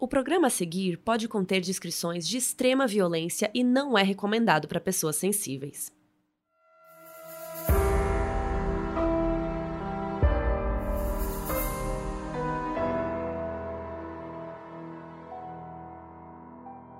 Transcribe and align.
O 0.00 0.06
programa 0.06 0.46
a 0.46 0.50
seguir 0.50 0.96
pode 0.98 1.26
conter 1.26 1.60
descrições 1.60 2.26
de 2.26 2.36
extrema 2.36 2.86
violência 2.86 3.50
e 3.52 3.64
não 3.64 3.98
é 3.98 4.02
recomendado 4.04 4.68
para 4.68 4.78
pessoas 4.78 5.16
sensíveis. 5.16 5.92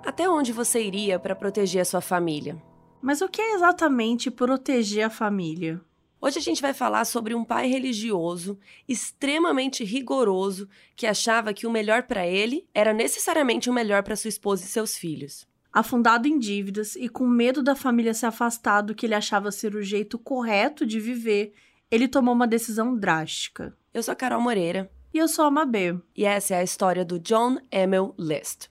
Até 0.03 0.29
onde 0.29 0.51
você 0.51 0.83
iria 0.83 1.17
para 1.17 1.33
proteger 1.33 1.81
a 1.81 1.85
sua 1.85 2.01
família? 2.01 2.61
Mas 3.01 3.21
o 3.21 3.29
que 3.29 3.41
é 3.41 3.53
exatamente 3.53 4.29
proteger 4.29 5.05
a 5.05 5.09
família? 5.09 5.79
Hoje 6.21 6.37
a 6.37 6.41
gente 6.41 6.61
vai 6.61 6.73
falar 6.73 7.05
sobre 7.05 7.33
um 7.33 7.45
pai 7.45 7.67
religioso 7.67 8.59
extremamente 8.87 9.85
rigoroso 9.85 10.67
que 10.95 11.07
achava 11.07 11.53
que 11.53 11.65
o 11.65 11.71
melhor 11.71 12.03
para 12.03 12.27
ele 12.27 12.67
era 12.73 12.91
necessariamente 12.93 13.69
o 13.69 13.73
melhor 13.73 14.03
para 14.03 14.17
sua 14.17 14.27
esposa 14.27 14.63
e 14.63 14.67
seus 14.67 14.97
filhos. 14.97 15.47
Afundado 15.71 16.27
em 16.27 16.37
dívidas 16.37 16.95
e 16.95 17.07
com 17.07 17.25
medo 17.25 17.63
da 17.63 17.75
família 17.75 18.13
se 18.13 18.25
afastar 18.25 18.81
do 18.81 18.93
que 18.93 19.05
ele 19.05 19.15
achava 19.15 19.51
ser 19.51 19.75
o 19.75 19.81
jeito 19.81 20.19
correto 20.19 20.85
de 20.85 20.99
viver, 20.99 21.53
ele 21.89 22.07
tomou 22.07 22.33
uma 22.33 22.47
decisão 22.47 22.97
drástica. 22.97 23.73
Eu 23.93 24.03
sou 24.03 24.11
a 24.11 24.15
Carol 24.15 24.41
Moreira. 24.41 24.91
E 25.13 25.17
eu 25.17 25.27
sou 25.27 25.45
a 25.45 25.51
Mabê. 25.51 25.97
E 26.15 26.25
essa 26.25 26.53
é 26.53 26.59
a 26.59 26.63
história 26.63 27.03
do 27.03 27.17
John 27.17 27.57
Emil 27.71 28.13
List. 28.17 28.67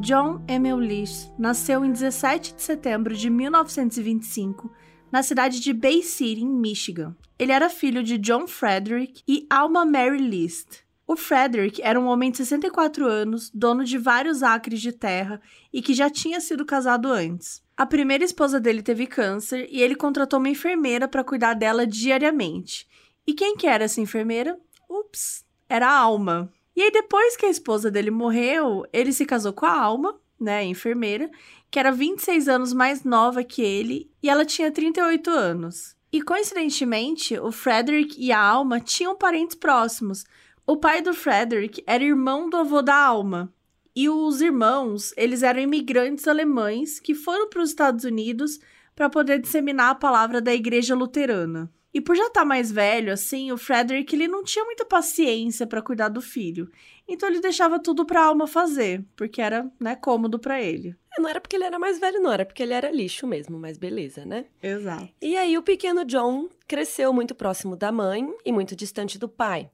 John 0.00 0.42
Emil 0.48 0.80
Lish 0.80 1.30
nasceu 1.38 1.84
em 1.84 1.92
17 1.92 2.54
de 2.54 2.62
setembro 2.62 3.14
de 3.14 3.28
1925 3.28 4.72
na 5.12 5.22
cidade 5.22 5.60
de 5.60 5.74
Bay 5.74 6.02
City, 6.02 6.40
em 6.40 6.48
Michigan. 6.48 7.14
Ele 7.38 7.52
era 7.52 7.68
filho 7.68 8.02
de 8.02 8.16
John 8.16 8.46
Frederick 8.46 9.22
e 9.28 9.46
Alma 9.50 9.84
Mary 9.84 10.16
List. 10.16 10.78
O 11.06 11.16
Frederick 11.16 11.82
era 11.82 12.00
um 12.00 12.06
homem 12.06 12.30
de 12.30 12.38
64 12.38 13.06
anos, 13.06 13.50
dono 13.50 13.84
de 13.84 13.98
vários 13.98 14.42
acres 14.42 14.80
de 14.80 14.90
terra 14.90 15.38
e 15.70 15.82
que 15.82 15.92
já 15.92 16.08
tinha 16.08 16.40
sido 16.40 16.64
casado 16.64 17.12
antes. 17.12 17.62
A 17.76 17.84
primeira 17.84 18.24
esposa 18.24 18.58
dele 18.58 18.82
teve 18.82 19.06
câncer 19.06 19.68
e 19.70 19.82
ele 19.82 19.94
contratou 19.94 20.38
uma 20.38 20.48
enfermeira 20.48 21.06
para 21.06 21.24
cuidar 21.24 21.52
dela 21.52 21.86
diariamente. 21.86 22.88
E 23.26 23.34
quem 23.34 23.54
que 23.54 23.66
era 23.66 23.84
essa 23.84 24.00
enfermeira? 24.00 24.58
Ups, 24.88 25.44
era 25.68 25.88
a 25.88 25.98
Alma. 25.98 26.50
E 26.80 26.82
aí, 26.82 26.90
depois 26.90 27.36
que 27.36 27.44
a 27.44 27.50
esposa 27.50 27.90
dele 27.90 28.10
morreu, 28.10 28.86
ele 28.90 29.12
se 29.12 29.26
casou 29.26 29.52
com 29.52 29.66
a 29.66 29.78
Alma, 29.78 30.18
né, 30.40 30.64
enfermeira, 30.64 31.30
que 31.70 31.78
era 31.78 31.92
26 31.92 32.48
anos 32.48 32.72
mais 32.72 33.04
nova 33.04 33.44
que 33.44 33.60
ele, 33.60 34.10
e 34.22 34.30
ela 34.30 34.46
tinha 34.46 34.72
38 34.72 35.28
anos. 35.28 35.94
E 36.10 36.22
coincidentemente, 36.22 37.38
o 37.38 37.52
Frederick 37.52 38.16
e 38.18 38.32
a 38.32 38.40
Alma 38.40 38.80
tinham 38.80 39.14
parentes 39.14 39.54
próximos. 39.54 40.24
O 40.66 40.74
pai 40.74 41.02
do 41.02 41.12
Frederick 41.12 41.84
era 41.86 42.02
irmão 42.02 42.48
do 42.48 42.56
avô 42.56 42.80
da 42.80 42.96
Alma. 42.96 43.52
E 43.94 44.08
os 44.08 44.40
irmãos, 44.40 45.12
eles 45.18 45.42
eram 45.42 45.60
imigrantes 45.60 46.26
alemães 46.26 46.98
que 46.98 47.14
foram 47.14 47.50
para 47.50 47.60
os 47.60 47.68
Estados 47.68 48.06
Unidos 48.06 48.58
para 48.96 49.10
poder 49.10 49.38
disseminar 49.38 49.90
a 49.90 49.94
palavra 49.94 50.40
da 50.40 50.54
igreja 50.54 50.94
luterana. 50.94 51.70
E 51.92 52.00
por 52.00 52.16
já 52.16 52.26
estar 52.26 52.40
tá 52.40 52.46
mais 52.46 52.70
velho, 52.70 53.12
assim, 53.12 53.50
o 53.50 53.58
Frederick 53.58 54.14
ele 54.14 54.28
não 54.28 54.44
tinha 54.44 54.64
muita 54.64 54.84
paciência 54.84 55.66
para 55.66 55.82
cuidar 55.82 56.08
do 56.08 56.20
filho. 56.20 56.70
Então 57.06 57.28
ele 57.28 57.40
deixava 57.40 57.80
tudo 57.80 58.06
para 58.06 58.20
a 58.20 58.26
alma 58.26 58.46
fazer, 58.46 59.04
porque 59.16 59.42
era, 59.42 59.68
né, 59.80 59.96
cômodo 59.96 60.38
para 60.38 60.62
ele. 60.62 60.96
É, 61.16 61.20
não 61.20 61.28
era 61.28 61.40
porque 61.40 61.56
ele 61.56 61.64
era 61.64 61.78
mais 61.78 61.98
velho, 61.98 62.20
não, 62.20 62.32
era 62.32 62.46
porque 62.46 62.62
ele 62.62 62.72
era 62.72 62.90
lixo 62.90 63.26
mesmo, 63.26 63.58
mas 63.58 63.76
beleza, 63.76 64.24
né? 64.24 64.46
Exato. 64.62 65.08
E 65.20 65.36
aí 65.36 65.58
o 65.58 65.62
pequeno 65.62 66.04
John 66.04 66.48
cresceu 66.68 67.12
muito 67.12 67.34
próximo 67.34 67.74
da 67.74 67.90
mãe 67.90 68.32
e 68.44 68.52
muito 68.52 68.76
distante 68.76 69.18
do 69.18 69.28
pai. 69.28 69.68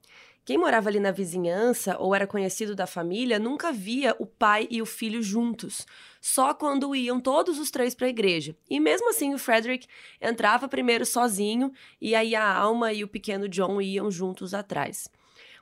Quem 0.47 0.57
morava 0.57 0.87
ali 0.87 0.97
na 0.97 1.11
vizinhança 1.11 1.97
ou 1.99 2.15
era 2.15 2.25
conhecido 2.25 2.73
da 2.73 2.87
família 2.87 3.37
nunca 3.37 3.69
via 3.69 4.15
o 4.17 4.25
pai 4.25 4.65
e 4.71 4.81
o 4.81 4.85
filho 4.85 5.21
juntos, 5.21 5.85
só 6.21 6.53
quando 6.53 6.95
iam 6.95 7.19
todos 7.19 7.59
os 7.59 7.69
três 7.69 7.93
para 7.93 8.07
a 8.07 8.09
igreja. 8.09 8.55
E 8.69 8.79
mesmo 8.79 9.09
assim, 9.09 9.33
o 9.33 9.37
Frederick 9.37 9.85
entrava 10.21 10.69
primeiro 10.69 11.05
sozinho 11.05 11.69
e 11.99 12.15
aí 12.15 12.33
a 12.33 12.49
Alma 12.49 12.93
e 12.93 13.03
o 13.03 13.09
pequeno 13.09 13.49
John 13.49 13.81
iam 13.81 14.09
juntos 14.09 14.53
atrás. 14.53 15.09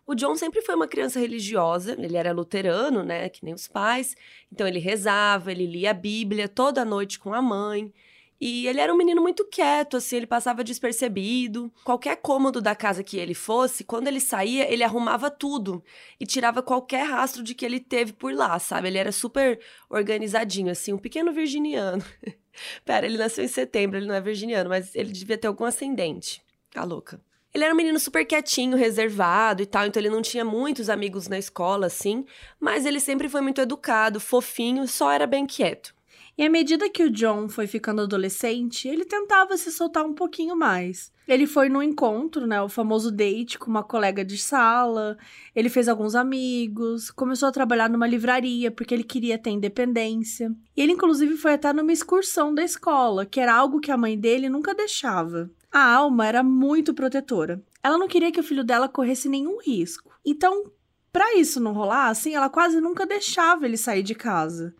O 0.06 0.14
John 0.14 0.36
sempre 0.36 0.62
foi 0.62 0.76
uma 0.76 0.88
criança 0.88 1.20
religiosa, 1.20 1.96
ele 2.00 2.16
era 2.16 2.32
luterano, 2.32 3.02
né, 3.02 3.28
que 3.28 3.44
nem 3.44 3.56
os 3.56 3.68
pais, 3.68 4.16
então 4.52 4.68
ele 4.68 4.78
rezava, 4.78 5.52
ele 5.52 5.66
lia 5.66 5.90
a 5.90 5.96
Bíblia 5.96 6.48
toda 6.48 6.86
noite 6.86 7.18
com 7.18 7.34
a 7.34 7.42
mãe. 7.42 7.92
E 8.40 8.68
ele 8.68 8.82
era 8.82 8.94
um 8.94 8.98
menino 8.98 9.22
muito 9.22 9.46
quieto, 9.46 9.98
assim, 9.98 10.18
ele 10.18 10.28
passava 10.28 10.64
despercebido. 10.64 11.72
Qualquer 11.84 12.18
cômodo 12.18 12.62
da 12.62 12.76
casa 12.76 13.04
que 13.04 13.18
ele 13.18 13.34
fosse, 13.34 13.84
quando 13.84 14.08
ele 14.08 14.20
saía, 14.20 14.72
ele 14.72 14.84
arrumava 14.84 15.32
tudo 15.32 15.84
e 16.20 16.26
tirava 16.26 16.62
qualquer 16.62 17.04
rastro 17.04 17.42
de 17.42 17.56
que 17.56 17.66
ele 17.66 17.80
teve 17.80 18.12
por 18.14 18.34
lá, 18.34 18.60
sabe? 18.60 18.90
Ele 18.90 18.98
era 18.98 19.12
super 19.12 19.60
organizadinho, 19.90 20.72
assim, 20.72 20.92
um 20.92 20.98
pequeno 20.98 21.32
virginiano. 21.32 22.04
Pera, 22.84 23.06
ele 23.06 23.18
nasceu 23.18 23.44
em 23.44 23.50
setembro, 23.50 23.98
ele 23.98 24.08
não 24.08 24.16
é 24.16 24.22
virginiano, 24.22 24.70
mas 24.70 24.94
ele 24.96 25.12
devia 25.12 25.38
ter 25.38 25.48
algum 25.48 25.66
ascendente. 25.66 26.42
A 26.76 26.84
louca. 26.84 27.22
Ele 27.54 27.64
era 27.64 27.74
um 27.74 27.78
menino 27.78 27.98
super 28.00 28.26
quietinho, 28.26 28.76
reservado 28.76 29.64
e 29.64 29.66
tal, 29.66 29.86
então 29.86 30.02
ele 30.02 30.10
não 30.10 30.22
tinha 30.22 30.44
muitos 30.44 30.90
amigos 30.90 31.30
na 31.30 31.38
escola, 31.38 31.88
assim, 31.88 32.26
mas 32.60 32.86
ele 32.86 33.00
sempre 33.00 33.30
foi 33.30 33.40
muito 33.40 33.62
educado, 33.62 34.20
fofinho, 34.20 34.86
só 34.90 35.10
era 35.10 35.26
bem 35.26 35.46
quieto. 35.46 35.95
E 36.38 36.44
à 36.44 36.50
medida 36.50 36.90
que 36.90 37.04
o 37.04 37.10
John 37.10 37.48
foi 37.48 37.66
ficando 37.66 38.02
adolescente, 38.02 38.90
ele 38.90 39.06
tentava 39.06 39.56
se 39.56 39.72
soltar 39.72 40.06
um 40.06 40.14
pouquinho 40.14 40.56
mais. 40.56 41.12
Ele 41.28 41.48
foi 41.48 41.70
no 41.70 41.82
encontro, 41.82 42.46
né, 42.46 42.62
o 42.62 42.70
famoso 42.70 43.10
date 43.10 43.58
com 43.58 43.72
uma 43.72 43.84
colega 43.84 44.24
de 44.24 44.38
sala, 44.38 45.18
ele 45.56 45.70
fez 45.70 45.88
alguns 45.88 46.14
amigos, 46.14 47.10
começou 47.10 47.48
a 47.48 47.52
trabalhar 47.52 47.90
numa 47.90 48.06
livraria 48.06 48.70
porque 48.70 48.94
ele 48.94 49.04
queria 49.04 49.38
ter 49.38 49.50
independência. 49.50 50.54
E 50.76 50.82
ele 50.82 50.92
inclusive 50.92 51.38
foi 51.38 51.54
até 51.54 51.72
numa 51.72 51.94
excursão 51.94 52.54
da 52.54 52.64
escola, 52.64 53.26
que 53.26 53.40
era 53.40 53.56
algo 53.56 53.80
que 53.80 53.92
a 53.92 53.98
mãe 53.98 54.20
dele 54.20 54.50
nunca 54.50 54.76
deixava. 54.76 55.50
A 55.72 55.94
Alma 55.94 56.28
era 56.28 56.44
muito 56.44 56.94
protetora. 56.94 57.64
Ela 57.82 57.98
não 57.98 58.08
queria 58.08 58.32
que 58.32 58.40
o 58.40 58.44
filho 58.44 58.64
dela 58.64 58.90
corresse 58.90 59.28
nenhum 59.30 59.60
risco. 59.60 60.12
Então, 60.26 60.72
para 61.12 61.36
isso 61.38 61.60
não 61.60 61.74
rolar, 61.74 62.10
assim, 62.10 62.36
ela 62.36 62.50
quase 62.50 62.82
nunca 62.82 63.06
deixava 63.06 63.66
ele 63.66 63.78
sair 63.78 64.04
de 64.04 64.14
casa. 64.14 64.76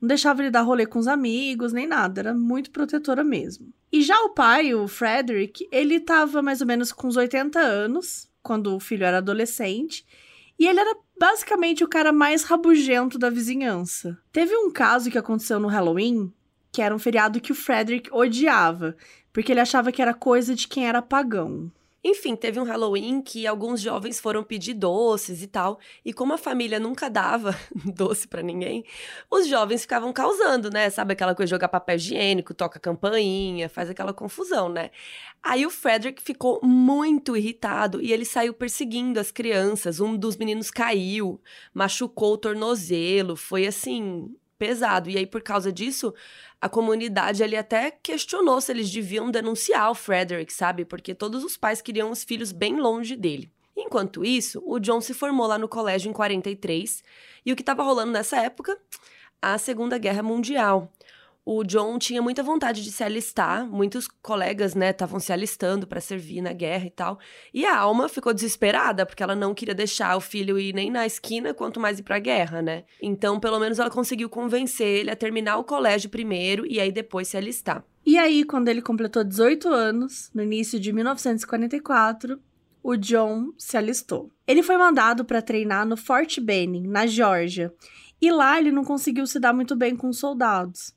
Não 0.00 0.08
deixava 0.08 0.42
ele 0.42 0.50
dar 0.50 0.62
rolê 0.62 0.86
com 0.86 0.98
os 0.98 1.06
amigos, 1.06 1.72
nem 1.72 1.86
nada. 1.86 2.20
Era 2.20 2.34
muito 2.34 2.70
protetora 2.70 3.22
mesmo. 3.22 3.68
E 3.92 4.02
já 4.02 4.18
o 4.22 4.30
pai, 4.30 4.74
o 4.74 4.88
Frederick, 4.88 5.68
ele 5.70 5.96
estava 5.96 6.40
mais 6.40 6.60
ou 6.60 6.66
menos 6.66 6.92
com 6.92 7.08
uns 7.08 7.16
80 7.16 7.58
anos, 7.58 8.28
quando 8.42 8.74
o 8.74 8.80
filho 8.80 9.04
era 9.04 9.18
adolescente. 9.18 10.06
E 10.58 10.66
ele 10.66 10.80
era 10.80 10.96
basicamente 11.18 11.84
o 11.84 11.88
cara 11.88 12.12
mais 12.12 12.44
rabugento 12.44 13.18
da 13.18 13.28
vizinhança. 13.28 14.18
Teve 14.32 14.56
um 14.56 14.70
caso 14.70 15.10
que 15.10 15.18
aconteceu 15.18 15.58
no 15.58 15.68
Halloween, 15.68 16.32
que 16.72 16.80
era 16.80 16.94
um 16.94 16.98
feriado 16.98 17.40
que 17.40 17.52
o 17.52 17.54
Frederick 17.54 18.10
odiava, 18.12 18.96
porque 19.32 19.52
ele 19.52 19.60
achava 19.60 19.90
que 19.92 20.00
era 20.00 20.14
coisa 20.14 20.54
de 20.54 20.68
quem 20.68 20.86
era 20.86 21.02
pagão. 21.02 21.70
Enfim, 22.02 22.34
teve 22.34 22.58
um 22.58 22.62
Halloween 22.64 23.20
que 23.20 23.46
alguns 23.46 23.80
jovens 23.80 24.18
foram 24.18 24.42
pedir 24.42 24.72
doces 24.72 25.42
e 25.42 25.46
tal, 25.46 25.78
e 26.02 26.14
como 26.14 26.32
a 26.32 26.38
família 26.38 26.80
nunca 26.80 27.10
dava 27.10 27.54
doce 27.94 28.26
para 28.26 28.42
ninguém, 28.42 28.84
os 29.30 29.46
jovens 29.46 29.82
ficavam 29.82 30.10
causando, 30.12 30.70
né? 30.70 30.88
Sabe 30.88 31.12
aquela 31.12 31.34
coisa 31.34 31.48
de 31.48 31.50
jogar 31.50 31.68
papel 31.68 31.96
higiênico, 31.96 32.54
toca 32.54 32.80
campainha, 32.80 33.68
faz 33.68 33.90
aquela 33.90 34.14
confusão, 34.14 34.70
né? 34.70 34.90
Aí 35.42 35.66
o 35.66 35.70
Frederick 35.70 36.22
ficou 36.22 36.60
muito 36.62 37.36
irritado 37.36 38.00
e 38.00 38.12
ele 38.12 38.24
saiu 38.24 38.54
perseguindo 38.54 39.20
as 39.20 39.30
crianças. 39.30 40.00
Um 40.00 40.16
dos 40.16 40.36
meninos 40.36 40.70
caiu, 40.70 41.40
machucou 41.72 42.34
o 42.34 42.38
tornozelo, 42.38 43.36
foi 43.36 43.66
assim, 43.66 44.34
pesado. 44.60 45.08
E 45.08 45.16
aí, 45.16 45.26
por 45.26 45.40
causa 45.40 45.72
disso, 45.72 46.12
a 46.60 46.68
comunidade 46.68 47.42
ali 47.42 47.56
até 47.56 47.90
questionou 47.90 48.60
se 48.60 48.70
eles 48.70 48.90
deviam 48.90 49.30
denunciar 49.30 49.90
o 49.90 49.94
Frederick, 49.94 50.52
sabe? 50.52 50.84
Porque 50.84 51.14
todos 51.14 51.42
os 51.42 51.56
pais 51.56 51.80
queriam 51.80 52.10
os 52.10 52.22
filhos 52.22 52.52
bem 52.52 52.78
longe 52.78 53.16
dele. 53.16 53.50
Enquanto 53.74 54.22
isso, 54.22 54.62
o 54.66 54.78
John 54.78 55.00
se 55.00 55.14
formou 55.14 55.46
lá 55.46 55.56
no 55.56 55.66
colégio 55.66 56.10
em 56.10 56.12
43, 56.12 57.02
e 57.46 57.50
o 57.50 57.56
que 57.56 57.62
estava 57.62 57.82
rolando 57.82 58.12
nessa 58.12 58.36
época? 58.36 58.78
A 59.40 59.56
Segunda 59.56 59.96
Guerra 59.96 60.22
Mundial 60.22 60.92
o 61.44 61.64
John 61.64 61.98
tinha 61.98 62.20
muita 62.20 62.42
vontade 62.42 62.82
de 62.82 62.92
se 62.92 63.02
alistar, 63.02 63.66
muitos 63.66 64.06
colegas, 64.06 64.74
né, 64.74 64.90
estavam 64.90 65.18
se 65.18 65.32
alistando 65.32 65.86
para 65.86 66.00
servir 66.00 66.40
na 66.42 66.52
guerra 66.52 66.86
e 66.86 66.90
tal. 66.90 67.18
E 67.52 67.64
a 67.64 67.78
Alma 67.78 68.08
ficou 68.08 68.34
desesperada, 68.34 69.06
porque 69.06 69.22
ela 69.22 69.34
não 69.34 69.54
queria 69.54 69.74
deixar 69.74 70.16
o 70.16 70.20
filho 70.20 70.58
ir 70.58 70.74
nem 70.74 70.90
na 70.90 71.06
esquina, 71.06 71.54
quanto 71.54 71.80
mais 71.80 71.98
ir 71.98 72.02
pra 72.02 72.18
guerra, 72.18 72.60
né? 72.60 72.84
Então, 73.02 73.40
pelo 73.40 73.58
menos 73.58 73.78
ela 73.78 73.90
conseguiu 73.90 74.28
convencer 74.28 74.86
ele 74.86 75.10
a 75.10 75.16
terminar 75.16 75.56
o 75.56 75.64
colégio 75.64 76.10
primeiro 76.10 76.66
e 76.66 76.78
aí 76.78 76.92
depois 76.92 77.28
se 77.28 77.36
alistar. 77.36 77.84
E 78.04 78.18
aí, 78.18 78.44
quando 78.44 78.68
ele 78.68 78.82
completou 78.82 79.24
18 79.24 79.68
anos, 79.68 80.30
no 80.34 80.42
início 80.42 80.78
de 80.78 80.92
1944, 80.92 82.40
o 82.82 82.96
John 82.96 83.52
se 83.58 83.76
alistou. 83.76 84.30
Ele 84.46 84.62
foi 84.62 84.76
mandado 84.76 85.24
para 85.24 85.42
treinar 85.42 85.86
no 85.86 85.96
Fort 85.96 86.38
Benning, 86.40 86.86
na 86.86 87.06
Geórgia. 87.06 87.72
E 88.20 88.30
lá 88.30 88.58
ele 88.58 88.72
não 88.72 88.84
conseguiu 88.84 89.26
se 89.26 89.38
dar 89.38 89.52
muito 89.52 89.74
bem 89.76 89.96
com 89.96 90.08
os 90.08 90.18
soldados. 90.18 90.94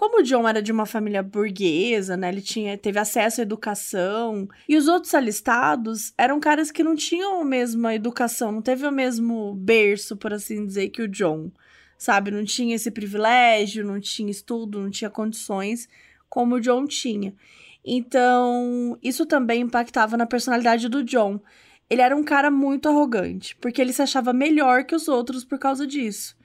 Como 0.00 0.20
o 0.20 0.22
John 0.22 0.48
era 0.48 0.62
de 0.62 0.72
uma 0.72 0.86
família 0.86 1.22
burguesa, 1.22 2.16
né? 2.16 2.30
Ele 2.30 2.40
tinha, 2.40 2.78
teve 2.78 2.98
acesso 2.98 3.42
à 3.42 3.44
educação. 3.44 4.48
E 4.66 4.74
os 4.74 4.88
outros 4.88 5.14
alistados 5.14 6.14
eram 6.16 6.40
caras 6.40 6.70
que 6.70 6.82
não 6.82 6.96
tinham 6.96 7.42
a 7.42 7.44
mesma 7.44 7.94
educação, 7.94 8.50
não 8.50 8.62
teve 8.62 8.86
o 8.86 8.90
mesmo 8.90 9.54
berço, 9.56 10.16
por 10.16 10.32
assim 10.32 10.64
dizer, 10.64 10.88
que 10.88 11.02
o 11.02 11.06
John. 11.06 11.52
Sabe? 11.98 12.30
Não 12.30 12.46
tinha 12.46 12.76
esse 12.76 12.90
privilégio, 12.90 13.84
não 13.84 14.00
tinha 14.00 14.30
estudo, 14.30 14.80
não 14.80 14.88
tinha 14.88 15.10
condições 15.10 15.86
como 16.30 16.54
o 16.54 16.60
John 16.62 16.86
tinha. 16.86 17.34
Então, 17.84 18.96
isso 19.02 19.26
também 19.26 19.60
impactava 19.60 20.16
na 20.16 20.24
personalidade 20.24 20.88
do 20.88 21.04
John. 21.04 21.38
Ele 21.90 22.00
era 22.00 22.16
um 22.16 22.24
cara 22.24 22.50
muito 22.50 22.88
arrogante, 22.88 23.54
porque 23.56 23.82
ele 23.82 23.92
se 23.92 24.00
achava 24.00 24.32
melhor 24.32 24.84
que 24.84 24.94
os 24.94 25.08
outros 25.08 25.44
por 25.44 25.58
causa 25.58 25.86
disso. 25.86 26.39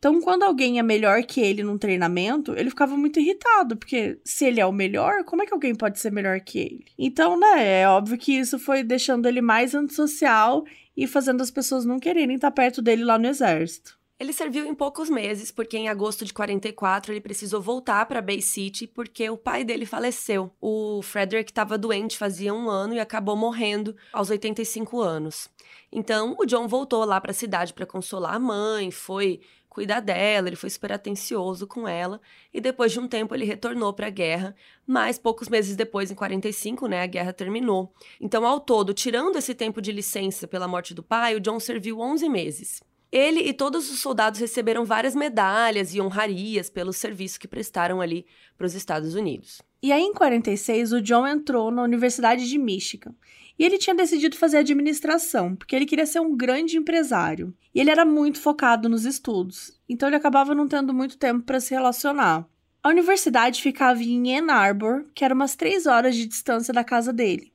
Então, 0.00 0.18
quando 0.18 0.44
alguém 0.44 0.78
é 0.78 0.82
melhor 0.82 1.22
que 1.24 1.42
ele 1.42 1.62
num 1.62 1.76
treinamento, 1.76 2.54
ele 2.56 2.70
ficava 2.70 2.96
muito 2.96 3.20
irritado, 3.20 3.76
porque 3.76 4.18
se 4.24 4.46
ele 4.46 4.58
é 4.58 4.64
o 4.64 4.72
melhor, 4.72 5.24
como 5.24 5.42
é 5.42 5.46
que 5.46 5.52
alguém 5.52 5.74
pode 5.74 6.00
ser 6.00 6.10
melhor 6.10 6.40
que 6.40 6.58
ele? 6.58 6.86
Então, 6.98 7.38
né, 7.38 7.82
é 7.82 7.86
óbvio 7.86 8.16
que 8.16 8.32
isso 8.32 8.58
foi 8.58 8.82
deixando 8.82 9.28
ele 9.28 9.42
mais 9.42 9.74
antissocial 9.74 10.64
e 10.96 11.06
fazendo 11.06 11.42
as 11.42 11.50
pessoas 11.50 11.84
não 11.84 12.00
quererem 12.00 12.36
estar 12.36 12.50
perto 12.50 12.80
dele 12.80 13.04
lá 13.04 13.18
no 13.18 13.26
exército. 13.26 14.00
Ele 14.18 14.32
serviu 14.32 14.66
em 14.66 14.74
poucos 14.74 15.10
meses, 15.10 15.50
porque 15.50 15.76
em 15.76 15.88
agosto 15.90 16.24
de 16.24 16.32
44 16.32 17.12
ele 17.12 17.20
precisou 17.20 17.60
voltar 17.60 18.04
para 18.06 18.22
Bay 18.22 18.40
City 18.40 18.86
porque 18.86 19.28
o 19.28 19.36
pai 19.36 19.64
dele 19.64 19.84
faleceu. 19.84 20.50
O 20.60 21.02
Frederick 21.02 21.50
estava 21.50 21.76
doente 21.76 22.16
fazia 22.16 22.54
um 22.54 22.70
ano 22.70 22.94
e 22.94 23.00
acabou 23.00 23.36
morrendo 23.36 23.94
aos 24.12 24.30
85 24.30 25.00
anos. 25.00 25.48
Então 25.90 26.36
o 26.38 26.44
John 26.44 26.68
voltou 26.68 27.04
lá 27.04 27.18
para 27.20 27.30
a 27.30 27.34
cidade 27.34 27.72
para 27.72 27.86
consolar 27.86 28.34
a 28.34 28.38
mãe, 28.38 28.90
foi 28.90 29.40
cuidar 29.80 30.00
dela, 30.00 30.46
ele 30.46 30.56
foi 30.56 30.68
super 30.68 30.92
atencioso 30.92 31.66
com 31.66 31.88
ela, 31.88 32.20
e 32.52 32.60
depois 32.60 32.92
de 32.92 33.00
um 33.00 33.08
tempo 33.08 33.34
ele 33.34 33.46
retornou 33.46 33.94
para 33.94 34.08
a 34.08 34.10
guerra, 34.10 34.54
mas 34.86 35.18
poucos 35.18 35.48
meses 35.48 35.74
depois, 35.74 36.10
em 36.10 36.14
45, 36.14 36.86
né, 36.86 37.02
a 37.02 37.06
guerra 37.06 37.32
terminou. 37.32 37.90
Então, 38.20 38.44
ao 38.44 38.60
todo, 38.60 38.92
tirando 38.92 39.36
esse 39.36 39.54
tempo 39.54 39.80
de 39.80 39.90
licença 39.90 40.46
pela 40.46 40.68
morte 40.68 40.92
do 40.92 41.02
pai, 41.02 41.34
o 41.34 41.40
John 41.40 41.58
serviu 41.58 41.98
11 41.98 42.28
meses. 42.28 42.82
Ele 43.10 43.40
e 43.40 43.54
todos 43.54 43.90
os 43.90 44.00
soldados 44.00 44.38
receberam 44.38 44.84
várias 44.84 45.14
medalhas 45.14 45.94
e 45.94 46.00
honrarias 46.00 46.68
pelo 46.68 46.92
serviço 46.92 47.40
que 47.40 47.48
prestaram 47.48 48.02
ali 48.02 48.26
para 48.58 48.66
os 48.66 48.74
Estados 48.74 49.14
Unidos. 49.14 49.62
E 49.82 49.92
aí, 49.92 50.02
em 50.02 50.12
46, 50.12 50.92
o 50.92 51.00
John 51.00 51.26
entrou 51.26 51.70
na 51.70 51.82
Universidade 51.82 52.46
de 52.46 52.58
Michigan. 52.58 53.14
E 53.60 53.64
ele 53.64 53.76
tinha 53.76 53.94
decidido 53.94 54.38
fazer 54.38 54.56
administração, 54.56 55.54
porque 55.54 55.76
ele 55.76 55.84
queria 55.84 56.06
ser 56.06 56.18
um 56.18 56.34
grande 56.34 56.78
empresário. 56.78 57.54
E 57.74 57.80
ele 57.80 57.90
era 57.90 58.06
muito 58.06 58.40
focado 58.40 58.88
nos 58.88 59.04
estudos, 59.04 59.78
então 59.86 60.08
ele 60.08 60.16
acabava 60.16 60.54
não 60.54 60.66
tendo 60.66 60.94
muito 60.94 61.18
tempo 61.18 61.44
para 61.44 61.60
se 61.60 61.74
relacionar. 61.74 62.48
A 62.82 62.88
universidade 62.88 63.60
ficava 63.60 64.02
em 64.02 64.38
Ann 64.38 64.50
Arbor, 64.50 65.04
que 65.14 65.26
era 65.26 65.34
umas 65.34 65.56
três 65.56 65.84
horas 65.84 66.16
de 66.16 66.24
distância 66.24 66.72
da 66.72 66.82
casa 66.82 67.12
dele. 67.12 67.52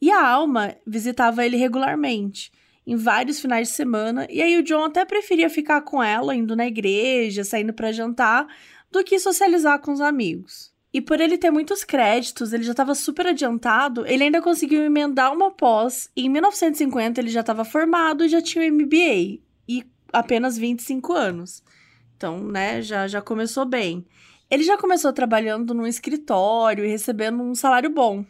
E 0.00 0.08
a 0.08 0.24
Alma 0.24 0.76
visitava 0.86 1.44
ele 1.44 1.56
regularmente, 1.56 2.52
em 2.86 2.94
vários 2.94 3.40
finais 3.40 3.66
de 3.66 3.74
semana, 3.74 4.28
e 4.30 4.40
aí 4.40 4.56
o 4.56 4.62
John 4.62 4.84
até 4.84 5.04
preferia 5.04 5.50
ficar 5.50 5.80
com 5.80 6.00
ela, 6.00 6.36
indo 6.36 6.54
na 6.54 6.68
igreja, 6.68 7.42
saindo 7.42 7.72
para 7.72 7.90
jantar, 7.90 8.46
do 8.88 9.02
que 9.02 9.18
socializar 9.18 9.80
com 9.80 9.90
os 9.90 10.00
amigos. 10.00 10.73
E 10.94 11.00
por 11.00 11.20
ele 11.20 11.36
ter 11.36 11.50
muitos 11.50 11.82
créditos, 11.82 12.52
ele 12.52 12.62
já 12.62 12.70
estava 12.70 12.94
super 12.94 13.26
adiantado, 13.26 14.06
ele 14.06 14.22
ainda 14.22 14.40
conseguiu 14.40 14.80
emendar 14.84 15.32
uma 15.32 15.50
pós, 15.50 16.08
e 16.14 16.24
em 16.24 16.28
1950 16.28 17.20
ele 17.20 17.30
já 17.30 17.40
estava 17.40 17.64
formado 17.64 18.24
e 18.24 18.28
já 18.28 18.40
tinha 18.40 18.64
o 18.64 18.72
MBA, 18.72 19.40
e 19.68 19.84
apenas 20.12 20.56
25 20.56 21.12
anos. 21.12 21.64
Então, 22.16 22.38
né, 22.38 22.80
já, 22.80 23.08
já 23.08 23.20
começou 23.20 23.64
bem. 23.64 24.06
Ele 24.48 24.62
já 24.62 24.78
começou 24.78 25.12
trabalhando 25.12 25.74
num 25.74 25.84
escritório 25.84 26.84
e 26.84 26.88
recebendo 26.88 27.42
um 27.42 27.56
salário 27.56 27.90
bom. 27.90 28.24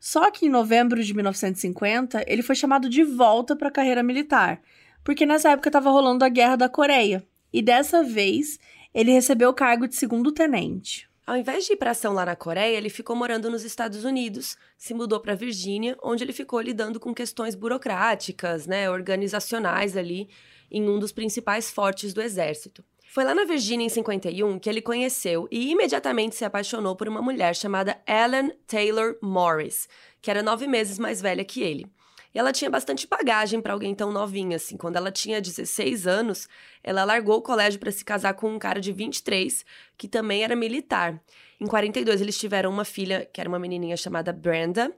Só 0.00 0.30
que 0.30 0.46
em 0.46 0.48
novembro 0.48 1.04
de 1.04 1.12
1950, 1.12 2.24
ele 2.26 2.40
foi 2.40 2.54
chamado 2.54 2.88
de 2.88 3.04
volta 3.04 3.54
para 3.54 3.68
a 3.68 3.72
carreira 3.72 4.02
militar, 4.02 4.62
porque 5.04 5.26
nessa 5.26 5.50
época 5.50 5.68
estava 5.68 5.90
rolando 5.90 6.24
a 6.24 6.30
Guerra 6.30 6.56
da 6.56 6.68
Coreia. 6.68 7.22
E 7.52 7.60
dessa 7.60 8.02
vez, 8.02 8.58
ele 8.94 9.12
recebeu 9.12 9.50
o 9.50 9.54
cargo 9.54 9.86
de 9.86 9.96
segundo 9.96 10.32
tenente. 10.32 11.05
Ao 11.26 11.36
invés 11.36 11.64
de 11.64 11.72
ir 11.72 11.76
para 11.76 11.90
ação 11.90 12.12
lá 12.12 12.24
na 12.24 12.36
Coreia, 12.36 12.76
ele 12.76 12.88
ficou 12.88 13.16
morando 13.16 13.50
nos 13.50 13.64
Estados 13.64 14.04
Unidos, 14.04 14.56
se 14.78 14.94
mudou 14.94 15.18
para 15.18 15.34
Virgínia, 15.34 15.98
onde 16.00 16.22
ele 16.22 16.32
ficou 16.32 16.60
lidando 16.60 17.00
com 17.00 17.12
questões 17.12 17.56
burocráticas, 17.56 18.64
né, 18.68 18.88
organizacionais 18.88 19.96
ali, 19.96 20.28
em 20.70 20.88
um 20.88 21.00
dos 21.00 21.10
principais 21.10 21.68
fortes 21.68 22.14
do 22.14 22.22
exército. 22.22 22.84
Foi 23.08 23.24
lá 23.24 23.34
na 23.34 23.44
Virgínia 23.44 23.84
em 23.84 23.88
51 23.88 24.56
que 24.60 24.70
ele 24.70 24.80
conheceu 24.80 25.48
e 25.50 25.72
imediatamente 25.72 26.36
se 26.36 26.44
apaixonou 26.44 26.94
por 26.94 27.08
uma 27.08 27.20
mulher 27.20 27.56
chamada 27.56 28.00
Ellen 28.06 28.52
Taylor 28.64 29.16
Morris, 29.20 29.88
que 30.22 30.30
era 30.30 30.44
nove 30.44 30.68
meses 30.68 30.96
mais 30.96 31.20
velha 31.20 31.44
que 31.44 31.60
ele. 31.60 31.90
E 32.36 32.38
ela 32.38 32.52
tinha 32.52 32.68
bastante 32.68 33.06
bagagem 33.06 33.62
para 33.62 33.72
alguém 33.72 33.94
tão 33.94 34.12
novinha, 34.12 34.56
assim. 34.56 34.76
Quando 34.76 34.96
ela 34.96 35.10
tinha 35.10 35.40
16 35.40 36.06
anos, 36.06 36.46
ela 36.84 37.02
largou 37.02 37.38
o 37.38 37.40
colégio 37.40 37.80
para 37.80 37.90
se 37.90 38.04
casar 38.04 38.34
com 38.34 38.50
um 38.50 38.58
cara 38.58 38.78
de 38.78 38.92
23, 38.92 39.64
que 39.96 40.06
também 40.06 40.44
era 40.44 40.54
militar. 40.54 41.18
Em 41.58 41.66
42, 41.66 42.20
eles 42.20 42.38
tiveram 42.38 42.70
uma 42.70 42.84
filha, 42.84 43.26
que 43.32 43.40
era 43.40 43.48
uma 43.48 43.58
menininha 43.58 43.96
chamada 43.96 44.34
Brenda. 44.34 44.94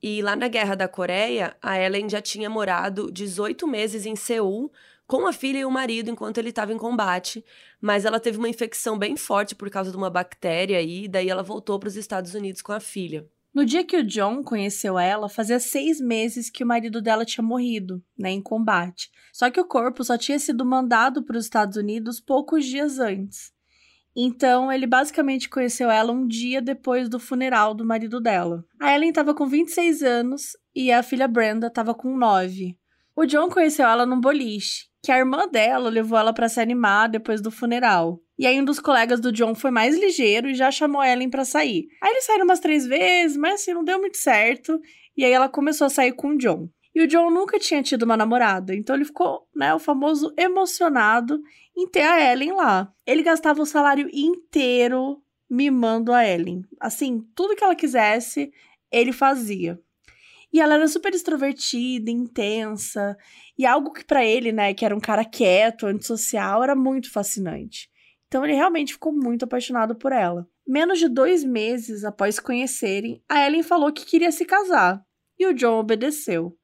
E 0.00 0.22
lá 0.22 0.36
na 0.36 0.46
Guerra 0.46 0.76
da 0.76 0.86
Coreia, 0.86 1.56
a 1.60 1.76
Ellen 1.76 2.08
já 2.08 2.22
tinha 2.22 2.48
morado 2.48 3.10
18 3.10 3.66
meses 3.66 4.06
em 4.06 4.14
Seul 4.14 4.70
com 5.08 5.26
a 5.26 5.32
filha 5.32 5.58
e 5.58 5.64
o 5.64 5.70
marido 5.72 6.08
enquanto 6.08 6.38
ele 6.38 6.50
estava 6.50 6.72
em 6.72 6.78
combate, 6.78 7.44
mas 7.80 8.04
ela 8.04 8.20
teve 8.20 8.38
uma 8.38 8.48
infecção 8.48 8.96
bem 8.96 9.16
forte 9.16 9.56
por 9.56 9.68
causa 9.70 9.90
de 9.90 9.96
uma 9.96 10.08
bactéria 10.08 10.80
e 10.80 11.08
daí 11.08 11.28
ela 11.28 11.42
voltou 11.42 11.80
para 11.80 11.88
os 11.88 11.96
Estados 11.96 12.32
Unidos 12.32 12.62
com 12.62 12.72
a 12.72 12.78
filha. 12.78 13.28
No 13.56 13.64
dia 13.64 13.82
que 13.82 13.96
o 13.96 14.04
John 14.04 14.42
conheceu 14.42 14.98
ela, 14.98 15.30
fazia 15.30 15.58
seis 15.58 15.98
meses 15.98 16.50
que 16.50 16.62
o 16.62 16.66
marido 16.66 17.00
dela 17.00 17.24
tinha 17.24 17.42
morrido, 17.42 18.04
né, 18.14 18.30
em 18.30 18.42
combate. 18.42 19.10
Só 19.32 19.48
que 19.48 19.58
o 19.58 19.64
corpo 19.64 20.04
só 20.04 20.18
tinha 20.18 20.38
sido 20.38 20.62
mandado 20.62 21.22
para 21.22 21.38
os 21.38 21.44
Estados 21.46 21.78
Unidos 21.78 22.20
poucos 22.20 22.66
dias 22.66 22.98
antes. 22.98 23.50
Então, 24.14 24.70
ele 24.70 24.86
basicamente 24.86 25.48
conheceu 25.48 25.90
ela 25.90 26.12
um 26.12 26.28
dia 26.28 26.60
depois 26.60 27.08
do 27.08 27.18
funeral 27.18 27.72
do 27.72 27.82
marido 27.82 28.20
dela. 28.20 28.62
A 28.78 28.94
Ellen 28.94 29.08
estava 29.08 29.34
com 29.34 29.46
26 29.46 30.02
anos 30.02 30.54
e 30.74 30.92
a 30.92 31.02
filha 31.02 31.26
Brenda 31.26 31.68
estava 31.68 31.94
com 31.94 32.14
9. 32.14 32.76
O 33.16 33.24
John 33.24 33.48
conheceu 33.48 33.86
ela 33.86 34.04
num 34.04 34.20
boliche, 34.20 34.84
que 35.02 35.10
a 35.10 35.16
irmã 35.16 35.48
dela 35.48 35.88
levou 35.88 36.18
ela 36.18 36.34
para 36.34 36.50
se 36.50 36.60
animar 36.60 37.08
depois 37.08 37.40
do 37.40 37.50
funeral. 37.50 38.20
E 38.38 38.46
aí 38.46 38.60
um 38.60 38.64
dos 38.64 38.78
colegas 38.78 39.20
do 39.20 39.32
John 39.32 39.54
foi 39.54 39.70
mais 39.70 39.98
ligeiro 39.98 40.48
e 40.48 40.54
já 40.54 40.70
chamou 40.70 41.00
a 41.00 41.08
Ellen 41.08 41.30
para 41.30 41.44
sair. 41.44 41.88
Aí 42.02 42.10
eles 42.10 42.24
saíram 42.24 42.44
umas 42.44 42.60
três 42.60 42.86
vezes, 42.86 43.36
mas 43.36 43.54
assim, 43.54 43.72
não 43.72 43.84
deu 43.84 43.98
muito 43.98 44.18
certo. 44.18 44.80
E 45.16 45.24
aí 45.24 45.32
ela 45.32 45.48
começou 45.48 45.86
a 45.86 45.90
sair 45.90 46.12
com 46.12 46.28
o 46.28 46.38
John. 46.38 46.68
E 46.94 47.02
o 47.02 47.06
John 47.06 47.30
nunca 47.30 47.58
tinha 47.58 47.82
tido 47.82 48.04
uma 48.04 48.16
namorada, 48.16 48.74
então 48.74 48.96
ele 48.96 49.04
ficou, 49.04 49.46
né, 49.54 49.74
o 49.74 49.78
famoso 49.78 50.32
emocionado 50.34 51.38
em 51.76 51.86
ter 51.86 52.02
a 52.02 52.32
Ellen 52.32 52.52
lá. 52.52 52.90
Ele 53.06 53.22
gastava 53.22 53.60
o 53.60 53.66
salário 53.66 54.08
inteiro 54.10 55.22
mimando 55.48 56.12
a 56.12 56.26
Ellen. 56.26 56.64
Assim, 56.80 57.20
tudo 57.34 57.54
que 57.54 57.62
ela 57.62 57.74
quisesse, 57.74 58.50
ele 58.90 59.12
fazia. 59.12 59.78
E 60.50 60.58
ela 60.58 60.76
era 60.76 60.88
super 60.88 61.12
extrovertida, 61.12 62.10
intensa, 62.10 63.14
e 63.58 63.66
algo 63.66 63.92
que 63.92 64.04
para 64.04 64.24
ele, 64.24 64.50
né, 64.50 64.72
que 64.72 64.84
era 64.84 64.96
um 64.96 65.00
cara 65.00 65.22
quieto, 65.22 65.86
antissocial, 65.86 66.62
era 66.62 66.74
muito 66.74 67.12
fascinante. 67.12 67.90
Então 68.28 68.44
ele 68.44 68.54
realmente 68.54 68.92
ficou 68.92 69.12
muito 69.12 69.44
apaixonado 69.44 69.94
por 69.94 70.12
ela. 70.12 70.48
Menos 70.66 70.98
de 70.98 71.08
dois 71.08 71.44
meses 71.44 72.04
após 72.04 72.40
conhecerem, 72.40 73.22
a 73.28 73.46
Ellen 73.46 73.62
falou 73.62 73.92
que 73.92 74.04
queria 74.04 74.32
se 74.32 74.44
casar. 74.44 75.04
E 75.38 75.46
o 75.46 75.54
John 75.54 75.78
obedeceu. 75.78 76.56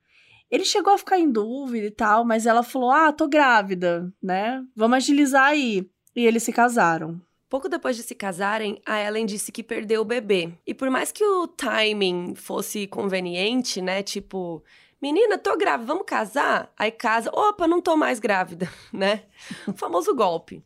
Ele 0.50 0.64
chegou 0.64 0.92
a 0.92 0.98
ficar 0.98 1.18
em 1.18 1.30
dúvida 1.30 1.86
e 1.86 1.90
tal, 1.90 2.24
mas 2.24 2.46
ela 2.46 2.62
falou: 2.62 2.90
Ah, 2.90 3.12
tô 3.12 3.28
grávida, 3.28 4.12
né? 4.22 4.62
Vamos 4.76 4.96
agilizar 4.96 5.44
aí. 5.44 5.88
E 6.14 6.26
eles 6.26 6.42
se 6.42 6.52
casaram. 6.52 7.20
Pouco 7.48 7.68
depois 7.68 7.96
de 7.96 8.02
se 8.02 8.14
casarem, 8.14 8.80
a 8.84 9.00
Ellen 9.00 9.26
disse 9.26 9.52
que 9.52 9.62
perdeu 9.62 10.00
o 10.00 10.06
bebê. 10.06 10.52
E 10.66 10.74
por 10.74 10.90
mais 10.90 11.12
que 11.12 11.24
o 11.24 11.46
timing 11.46 12.34
fosse 12.34 12.86
conveniente, 12.86 13.80
né? 13.80 14.02
Tipo, 14.02 14.64
menina, 15.00 15.36
tô 15.36 15.56
grávida, 15.56 15.86
vamos 15.86 16.06
casar? 16.06 16.72
Aí 16.78 16.90
casa, 16.90 17.30
opa, 17.30 17.66
não 17.66 17.80
tô 17.80 17.94
mais 17.94 18.18
grávida, 18.18 18.70
né? 18.92 19.24
O 19.66 19.72
famoso 19.74 20.14
golpe. 20.14 20.62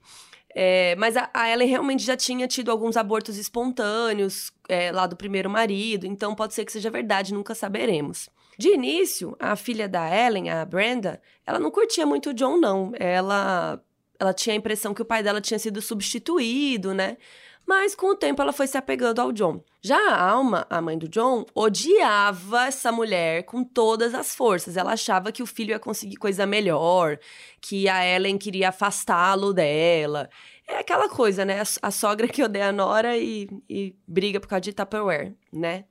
É, 0.59 0.97
mas 0.97 1.19
a, 1.19 1.29
a, 1.35 1.51
Ellen 1.51 1.69
realmente 1.69 2.03
já 2.03 2.17
tinha 2.17 2.49
tido 2.49 2.71
alguns 2.71 2.97
abortos 2.97 3.37
espontâneos 3.37 4.51
é, 4.67 4.91
lá 4.91 5.07
do 5.07 5.15
primeiro 5.15 5.51
marido, 5.51 6.07
então 6.07 6.35
pode 6.35 6.55
ser 6.55 6.65
que 6.65 6.73
seja 6.73 6.89
verdade, 6.89 7.35
nunca 7.35 7.55
saberemos. 7.55 8.31
De 8.57 8.73
início, 8.73 9.37
a 9.39 9.55
filha 9.55 9.87
da 9.87 10.09
Ellen, 10.09 10.49
a 10.49 10.65
Brenda, 10.65 11.21
ela 11.47 11.59
não 11.59 11.71
curtia 11.71 12.07
muito 12.07 12.31
o 12.31 12.33
John, 12.33 12.57
não. 12.57 12.91
Ela, 12.99 13.79
ela 14.19 14.33
tinha 14.33 14.55
a 14.55 14.57
impressão 14.57 14.95
que 14.95 15.03
o 15.03 15.05
pai 15.05 15.23
dela 15.23 15.43
tinha 15.43 15.59
sido 15.59 15.83
substituído, 15.83 16.95
né? 16.95 17.19
Mas 17.67 17.97
com 17.97 18.11
o 18.11 18.15
tempo 18.15 18.41
ela 18.41 18.53
foi 18.53 18.69
se 18.69 18.79
apegando 18.79 19.21
ao 19.21 19.33
John. 19.33 19.61
Já 19.83 19.99
a 19.99 20.31
Alma, 20.31 20.67
a 20.71 20.81
mãe 20.81 20.97
do 20.97 21.09
John, 21.09 21.45
odiava 21.53 22.67
essa 22.67 22.93
mulher 22.93 23.43
com 23.43 23.65
todas 23.65 24.15
as 24.15 24.37
forças. 24.37 24.77
Ela 24.77 24.93
achava 24.93 25.33
que 25.33 25.43
o 25.43 25.47
filho 25.47 25.71
ia 25.71 25.79
conseguir 25.79 26.17
coisa 26.17 26.47
melhor, 26.47 27.19
que 27.61 27.89
a 27.89 28.07
Ellen 28.07 28.39
queria 28.39 28.69
afastá-lo 28.69 29.53
dela. 29.53 30.31
É 30.69 30.79
aquela 30.79 31.09
coisa, 31.09 31.45
né? 31.45 31.61
A, 31.83 31.91
sogra 31.91 32.29
que 32.29 32.43
odeia 32.43 32.69
a 32.69 32.73
nora 32.73 33.17
e, 33.19 33.49
e 33.69 33.97
briga 34.07 34.39
por 34.39 34.49
causa 34.49 34.61
de 34.61 34.73
Tupperware, 34.73 35.35
né? 35.53 35.85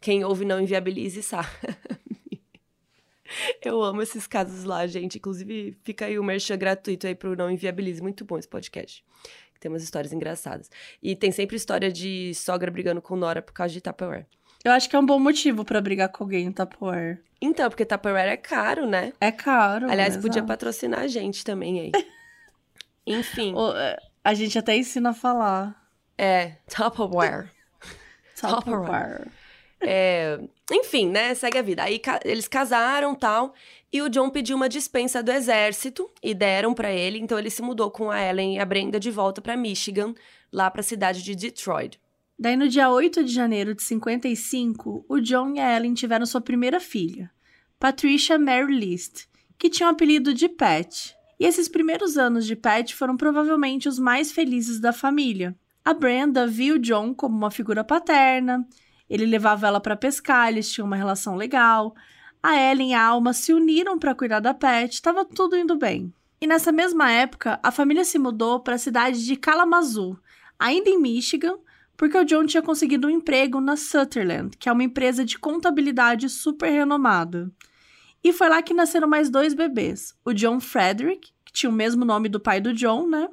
Quem 0.00 0.24
ouve 0.24 0.44
não 0.44 0.60
inviabilize, 0.60 1.22
sabe? 1.22 1.48
Eu 3.64 3.82
amo 3.82 4.02
esses 4.02 4.26
casos 4.26 4.64
lá, 4.64 4.86
gente. 4.86 5.18
Inclusive, 5.18 5.76
fica 5.82 6.06
aí 6.06 6.18
o 6.18 6.24
merchan 6.24 6.58
gratuito 6.58 7.06
aí 7.06 7.14
pro 7.14 7.36
Não 7.36 7.50
Inviabilize. 7.50 8.02
Muito 8.02 8.24
bom 8.24 8.38
esse 8.38 8.48
podcast. 8.48 9.04
Tem 9.62 9.70
umas 9.70 9.84
histórias 9.84 10.12
engraçadas. 10.12 10.68
E 11.00 11.14
tem 11.14 11.30
sempre 11.30 11.54
história 11.54 11.90
de 11.90 12.34
sogra 12.34 12.68
brigando 12.68 13.00
com 13.00 13.14
Nora 13.14 13.40
por 13.40 13.52
causa 13.52 13.72
de 13.72 13.80
Tupperware. 13.80 14.26
Eu 14.64 14.72
acho 14.72 14.90
que 14.90 14.96
é 14.96 14.98
um 14.98 15.06
bom 15.06 15.20
motivo 15.20 15.64
para 15.64 15.80
brigar 15.80 16.08
com 16.08 16.24
alguém 16.24 16.46
em 16.46 16.52
Tupperware. 16.52 17.22
Então, 17.40 17.70
porque 17.70 17.84
Tupperware 17.84 18.28
é 18.28 18.36
caro, 18.36 18.86
né? 18.86 19.12
É 19.20 19.30
caro. 19.30 19.88
Aliás, 19.88 20.16
podia 20.16 20.42
patrocinar 20.42 21.00
a 21.02 21.06
gente 21.06 21.44
também 21.44 21.78
aí. 21.78 21.92
Enfim. 23.06 23.54
O, 23.54 23.72
é, 23.76 23.96
a 24.24 24.34
gente 24.34 24.58
até 24.58 24.76
ensina 24.76 25.10
a 25.10 25.14
falar. 25.14 25.88
É, 26.18 26.56
Tupperware. 26.66 27.48
Tupperware. 28.34 29.28
É, 29.82 30.40
enfim, 30.70 31.08
né? 31.08 31.34
Segue 31.34 31.58
a 31.58 31.62
vida. 31.62 31.82
Aí 31.82 32.00
eles 32.24 32.48
casaram 32.48 33.14
tal. 33.14 33.54
E 33.92 34.00
o 34.00 34.08
John 34.08 34.30
pediu 34.30 34.56
uma 34.56 34.68
dispensa 34.68 35.22
do 35.22 35.30
exército 35.30 36.10
e 36.22 36.32
deram 36.32 36.72
para 36.72 36.90
ele. 36.90 37.18
Então 37.18 37.38
ele 37.38 37.50
se 37.50 37.60
mudou 37.60 37.90
com 37.90 38.10
a 38.10 38.20
Ellen 38.20 38.56
e 38.56 38.58
a 38.58 38.64
Brenda 38.64 38.98
de 38.98 39.10
volta 39.10 39.42
para 39.42 39.56
Michigan, 39.56 40.14
lá 40.50 40.70
para 40.70 40.80
a 40.80 40.84
cidade 40.84 41.22
de 41.22 41.34
Detroit. 41.34 42.00
Daí, 42.38 42.56
no 42.56 42.68
dia 42.68 42.90
8 42.90 43.22
de 43.22 43.32
janeiro 43.32 43.74
de 43.74 43.82
55, 43.82 45.04
o 45.08 45.20
John 45.20 45.54
e 45.54 45.60
a 45.60 45.76
Ellen 45.76 45.94
tiveram 45.94 46.26
sua 46.26 46.40
primeira 46.40 46.80
filha, 46.80 47.30
Patricia 47.78 48.38
Mary 48.38 48.74
List, 48.74 49.26
que 49.58 49.70
tinha 49.70 49.88
o 49.88 49.92
apelido 49.92 50.34
de 50.34 50.48
Pat. 50.48 51.14
E 51.38 51.44
esses 51.44 51.68
primeiros 51.68 52.16
anos 52.16 52.46
de 52.46 52.56
Pat 52.56 52.92
foram 52.94 53.16
provavelmente 53.16 53.88
os 53.88 53.98
mais 53.98 54.32
felizes 54.32 54.80
da 54.80 54.92
família. 54.92 55.54
A 55.84 55.92
Brenda 55.92 56.46
viu 56.46 56.78
John 56.78 57.14
como 57.14 57.36
uma 57.36 57.50
figura 57.50 57.84
paterna, 57.84 58.66
ele 59.12 59.26
levava 59.26 59.66
ela 59.66 59.78
para 59.78 59.94
pescar, 59.94 60.48
eles 60.48 60.72
tinham 60.72 60.86
uma 60.86 60.96
relação 60.96 61.36
legal. 61.36 61.94
A 62.42 62.56
Ellen 62.56 62.92
e 62.92 62.94
a 62.94 63.04
Alma 63.04 63.34
se 63.34 63.52
uniram 63.52 63.98
para 63.98 64.14
cuidar 64.14 64.40
da 64.40 64.54
Pat, 64.54 64.90
estava 64.90 65.22
tudo 65.22 65.54
indo 65.54 65.76
bem. 65.76 66.10
E 66.40 66.46
nessa 66.46 66.72
mesma 66.72 67.10
época, 67.10 67.60
a 67.62 67.70
família 67.70 68.06
se 68.06 68.18
mudou 68.18 68.60
para 68.60 68.76
a 68.76 68.78
cidade 68.78 69.22
de 69.26 69.36
Kalamazoo, 69.36 70.18
ainda 70.58 70.88
em 70.88 70.98
Michigan, 70.98 71.58
porque 71.94 72.16
o 72.16 72.24
John 72.24 72.46
tinha 72.46 72.62
conseguido 72.62 73.06
um 73.06 73.10
emprego 73.10 73.60
na 73.60 73.76
Sutherland, 73.76 74.56
que 74.56 74.66
é 74.66 74.72
uma 74.72 74.82
empresa 74.82 75.26
de 75.26 75.38
contabilidade 75.38 76.30
super 76.30 76.70
renomada. 76.70 77.52
E 78.24 78.32
foi 78.32 78.48
lá 78.48 78.62
que 78.62 78.72
nasceram 78.72 79.06
mais 79.06 79.28
dois 79.28 79.52
bebês: 79.52 80.14
o 80.24 80.32
John 80.32 80.58
Frederick, 80.58 81.32
que 81.44 81.52
tinha 81.52 81.68
o 81.68 81.72
mesmo 81.72 82.02
nome 82.02 82.30
do 82.30 82.40
pai 82.40 82.62
do 82.62 82.72
John, 82.72 83.06
né? 83.06 83.28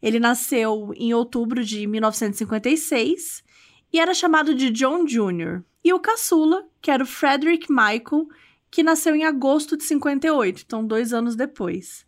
Ele 0.00 0.18
nasceu 0.18 0.90
em 0.96 1.12
outubro 1.12 1.62
de 1.62 1.86
1956 1.86 3.46
e 3.92 3.98
era 3.98 4.14
chamado 4.14 4.54
de 4.54 4.70
John 4.70 5.04
Jr. 5.04 5.62
E 5.84 5.92
o 5.92 6.00
caçula, 6.00 6.66
que 6.80 6.90
era 6.90 7.02
o 7.02 7.06
Frederick 7.06 7.70
Michael, 7.70 8.28
que 8.70 8.82
nasceu 8.82 9.14
em 9.14 9.24
agosto 9.24 9.76
de 9.76 9.84
58, 9.84 10.62
então 10.66 10.86
dois 10.86 11.12
anos 11.12 11.34
depois. 11.34 12.06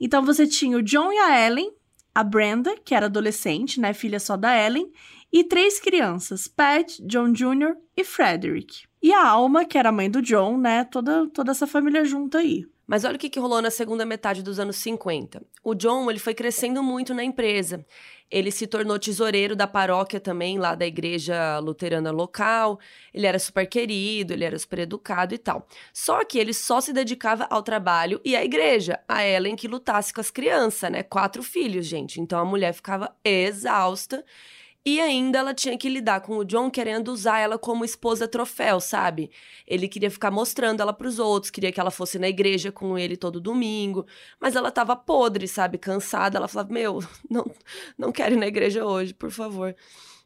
Então 0.00 0.24
você 0.24 0.46
tinha 0.46 0.78
o 0.78 0.82
John 0.82 1.12
e 1.12 1.18
a 1.18 1.46
Ellen, 1.46 1.72
a 2.14 2.24
Brenda, 2.24 2.76
que 2.84 2.94
era 2.94 3.06
adolescente, 3.06 3.80
né, 3.80 3.92
filha 3.92 4.18
só 4.18 4.36
da 4.36 4.56
Ellen, 4.56 4.90
e 5.32 5.44
três 5.44 5.78
crianças, 5.78 6.48
Pat, 6.48 6.98
John 7.02 7.32
Jr. 7.32 7.76
e 7.96 8.02
Frederick. 8.02 8.86
E 9.02 9.12
a 9.12 9.28
Alma, 9.28 9.64
que 9.64 9.76
era 9.76 9.90
a 9.90 9.92
mãe 9.92 10.10
do 10.10 10.22
John, 10.22 10.56
né, 10.56 10.84
toda, 10.84 11.28
toda 11.28 11.50
essa 11.50 11.66
família 11.66 12.04
junta 12.04 12.38
aí. 12.38 12.66
Mas 12.88 13.04
olha 13.04 13.16
o 13.16 13.18
que, 13.18 13.28
que 13.28 13.38
rolou 13.38 13.60
na 13.60 13.70
segunda 13.70 14.06
metade 14.06 14.42
dos 14.42 14.58
anos 14.58 14.76
50. 14.76 15.42
O 15.62 15.74
John 15.74 16.10
ele 16.10 16.18
foi 16.18 16.32
crescendo 16.32 16.82
muito 16.82 17.12
na 17.12 17.22
empresa. 17.22 17.84
Ele 18.30 18.50
se 18.50 18.66
tornou 18.66 18.98
tesoureiro 18.98 19.54
da 19.54 19.66
paróquia 19.66 20.18
também, 20.18 20.58
lá 20.58 20.74
da 20.74 20.86
igreja 20.86 21.58
luterana 21.58 22.10
local. 22.10 22.80
Ele 23.12 23.26
era 23.26 23.38
super 23.38 23.66
querido, 23.66 24.32
ele 24.32 24.42
era 24.42 24.58
super 24.58 24.78
educado 24.78 25.34
e 25.34 25.38
tal. 25.38 25.66
Só 25.92 26.24
que 26.24 26.38
ele 26.38 26.54
só 26.54 26.80
se 26.80 26.94
dedicava 26.94 27.46
ao 27.50 27.62
trabalho 27.62 28.22
e 28.24 28.34
à 28.34 28.42
igreja. 28.42 28.98
A 29.06 29.22
Ellen 29.22 29.54
que 29.54 29.68
lutasse 29.68 30.12
com 30.12 30.22
as 30.22 30.30
crianças, 30.30 30.90
né? 30.90 31.02
Quatro 31.02 31.42
filhos, 31.42 31.84
gente. 31.84 32.22
Então 32.22 32.38
a 32.38 32.44
mulher 32.44 32.72
ficava 32.72 33.14
exausta. 33.22 34.24
E 34.90 35.02
ainda 35.02 35.38
ela 35.38 35.52
tinha 35.52 35.76
que 35.76 35.86
lidar 35.86 36.22
com 36.22 36.38
o 36.38 36.44
John 36.46 36.70
querendo 36.70 37.08
usar 37.08 37.40
ela 37.40 37.58
como 37.58 37.84
esposa 37.84 38.26
troféu, 38.26 38.80
sabe? 38.80 39.30
Ele 39.66 39.86
queria 39.86 40.10
ficar 40.10 40.30
mostrando 40.30 40.80
ela 40.80 40.94
para 40.94 41.06
os 41.06 41.18
outros, 41.18 41.50
queria 41.50 41.70
que 41.70 41.78
ela 41.78 41.90
fosse 41.90 42.18
na 42.18 42.26
igreja 42.26 42.72
com 42.72 42.96
ele 42.96 43.14
todo 43.14 43.38
domingo, 43.38 44.06
mas 44.40 44.56
ela 44.56 44.70
tava 44.70 44.96
podre, 44.96 45.46
sabe? 45.46 45.76
Cansada. 45.76 46.38
Ela 46.38 46.48
falava: 46.48 46.72
Meu, 46.72 47.00
não, 47.28 47.44
não 47.98 48.10
quero 48.10 48.34
ir 48.34 48.38
na 48.38 48.46
igreja 48.46 48.82
hoje, 48.82 49.12
por 49.12 49.30
favor. 49.30 49.76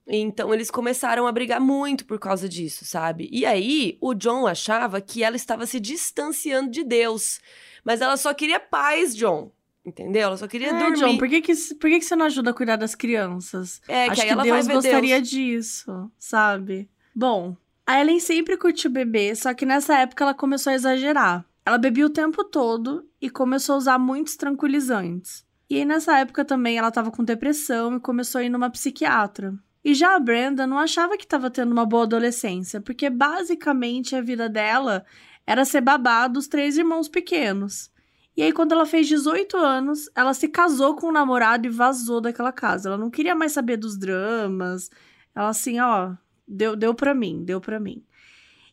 Então 0.06 0.54
eles 0.54 0.70
começaram 0.70 1.26
a 1.26 1.32
brigar 1.32 1.60
muito 1.60 2.04
por 2.06 2.20
causa 2.20 2.48
disso, 2.48 2.84
sabe? 2.84 3.28
E 3.32 3.44
aí 3.44 3.98
o 4.00 4.14
John 4.14 4.46
achava 4.46 5.00
que 5.00 5.24
ela 5.24 5.34
estava 5.34 5.66
se 5.66 5.80
distanciando 5.80 6.70
de 6.70 6.84
Deus. 6.84 7.40
Mas 7.82 8.00
ela 8.00 8.16
só 8.16 8.32
queria 8.32 8.60
paz, 8.60 9.16
John. 9.16 9.50
Entendeu? 9.84 10.22
Ela 10.22 10.36
só 10.36 10.46
queria 10.46 10.68
é, 10.68 10.78
dormir. 10.78 10.98
John, 10.98 11.18
por 11.18 11.28
que, 11.28 11.40
que, 11.42 11.52
por 11.74 11.90
que, 11.90 11.98
que 11.98 12.04
você 12.04 12.14
não 12.14 12.26
ajuda 12.26 12.50
a 12.50 12.54
cuidar 12.54 12.76
das 12.76 12.94
crianças? 12.94 13.80
É, 13.88 14.06
Acho 14.06 14.22
que, 14.22 14.28
que 14.28 14.42
Deus 14.42 14.68
gostaria 14.68 15.16
Deus. 15.16 15.28
disso, 15.28 16.10
sabe? 16.18 16.88
Bom, 17.14 17.56
a 17.86 18.00
Ellen 18.00 18.20
sempre 18.20 18.56
curtiu 18.56 18.90
beber, 18.90 19.36
só 19.36 19.52
que 19.52 19.66
nessa 19.66 19.98
época 19.98 20.22
ela 20.22 20.34
começou 20.34 20.70
a 20.70 20.74
exagerar. 20.74 21.44
Ela 21.64 21.78
bebia 21.78 22.06
o 22.06 22.10
tempo 22.10 22.44
todo 22.44 23.06
e 23.20 23.28
começou 23.28 23.74
a 23.74 23.78
usar 23.78 23.98
muitos 23.98 24.36
tranquilizantes. 24.36 25.44
E 25.68 25.76
aí, 25.76 25.84
nessa 25.84 26.18
época 26.18 26.44
também, 26.44 26.76
ela 26.76 26.88
estava 26.88 27.10
com 27.10 27.24
depressão 27.24 27.96
e 27.96 28.00
começou 28.00 28.40
a 28.40 28.44
ir 28.44 28.48
numa 28.48 28.70
psiquiatra. 28.70 29.54
E 29.84 29.94
já 29.94 30.14
a 30.14 30.20
Brenda 30.20 30.66
não 30.66 30.78
achava 30.78 31.16
que 31.16 31.24
estava 31.24 31.50
tendo 31.50 31.72
uma 31.72 31.86
boa 31.86 32.04
adolescência, 32.04 32.80
porque 32.80 33.10
basicamente 33.10 34.14
a 34.14 34.20
vida 34.20 34.48
dela 34.48 35.04
era 35.46 35.64
ser 35.64 35.80
babá 35.80 36.28
dos 36.28 36.46
três 36.46 36.76
irmãos 36.76 37.08
pequenos. 37.08 37.90
E 38.36 38.42
aí, 38.42 38.52
quando 38.52 38.72
ela 38.72 38.86
fez 38.86 39.06
18 39.08 39.56
anos, 39.56 40.08
ela 40.14 40.32
se 40.32 40.48
casou 40.48 40.96
com 40.96 41.08
um 41.08 41.12
namorado 41.12 41.66
e 41.66 41.70
vazou 41.70 42.20
daquela 42.20 42.52
casa. 42.52 42.88
Ela 42.88 42.98
não 42.98 43.10
queria 43.10 43.34
mais 43.34 43.52
saber 43.52 43.76
dos 43.76 43.98
dramas. 43.98 44.90
Ela 45.34 45.48
assim, 45.48 45.78
ó, 45.80 46.14
deu, 46.48 46.74
deu 46.74 46.94
pra 46.94 47.14
mim, 47.14 47.44
deu 47.44 47.60
pra 47.60 47.78
mim. 47.78 48.04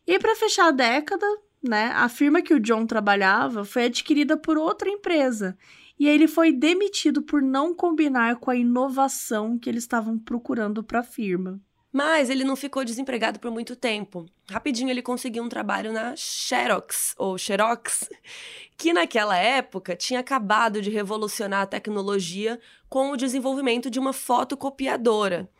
E 0.06 0.18
para 0.18 0.34
fechar 0.34 0.68
a 0.68 0.70
década, 0.70 1.26
né, 1.62 1.92
a 1.94 2.08
firma 2.08 2.42
que 2.42 2.54
o 2.54 2.60
John 2.60 2.86
trabalhava 2.86 3.64
foi 3.64 3.84
adquirida 3.84 4.36
por 4.36 4.56
outra 4.56 4.88
empresa. 4.88 5.56
E 5.98 6.08
ele 6.08 6.26
foi 6.26 6.50
demitido 6.50 7.20
por 7.22 7.42
não 7.42 7.74
combinar 7.74 8.36
com 8.36 8.50
a 8.50 8.56
inovação 8.56 9.58
que 9.58 9.68
eles 9.68 9.84
estavam 9.84 10.18
procurando 10.18 10.82
para 10.82 11.00
a 11.00 11.04
firma. 11.04 11.60
Mas 11.92 12.30
ele 12.30 12.44
não 12.44 12.54
ficou 12.54 12.84
desempregado 12.84 13.40
por 13.40 13.50
muito 13.50 13.74
tempo. 13.74 14.24
Rapidinho 14.48 14.90
ele 14.90 15.02
conseguiu 15.02 15.42
um 15.42 15.48
trabalho 15.48 15.92
na 15.92 16.14
Xerox, 16.16 17.14
ou 17.18 17.36
Xerox, 17.36 18.08
que 18.78 18.92
naquela 18.92 19.36
época 19.36 19.96
tinha 19.96 20.20
acabado 20.20 20.80
de 20.80 20.90
revolucionar 20.90 21.62
a 21.62 21.66
tecnologia 21.66 22.60
com 22.88 23.10
o 23.10 23.16
desenvolvimento 23.16 23.90
de 23.90 23.98
uma 23.98 24.12
fotocopiadora. 24.12 25.50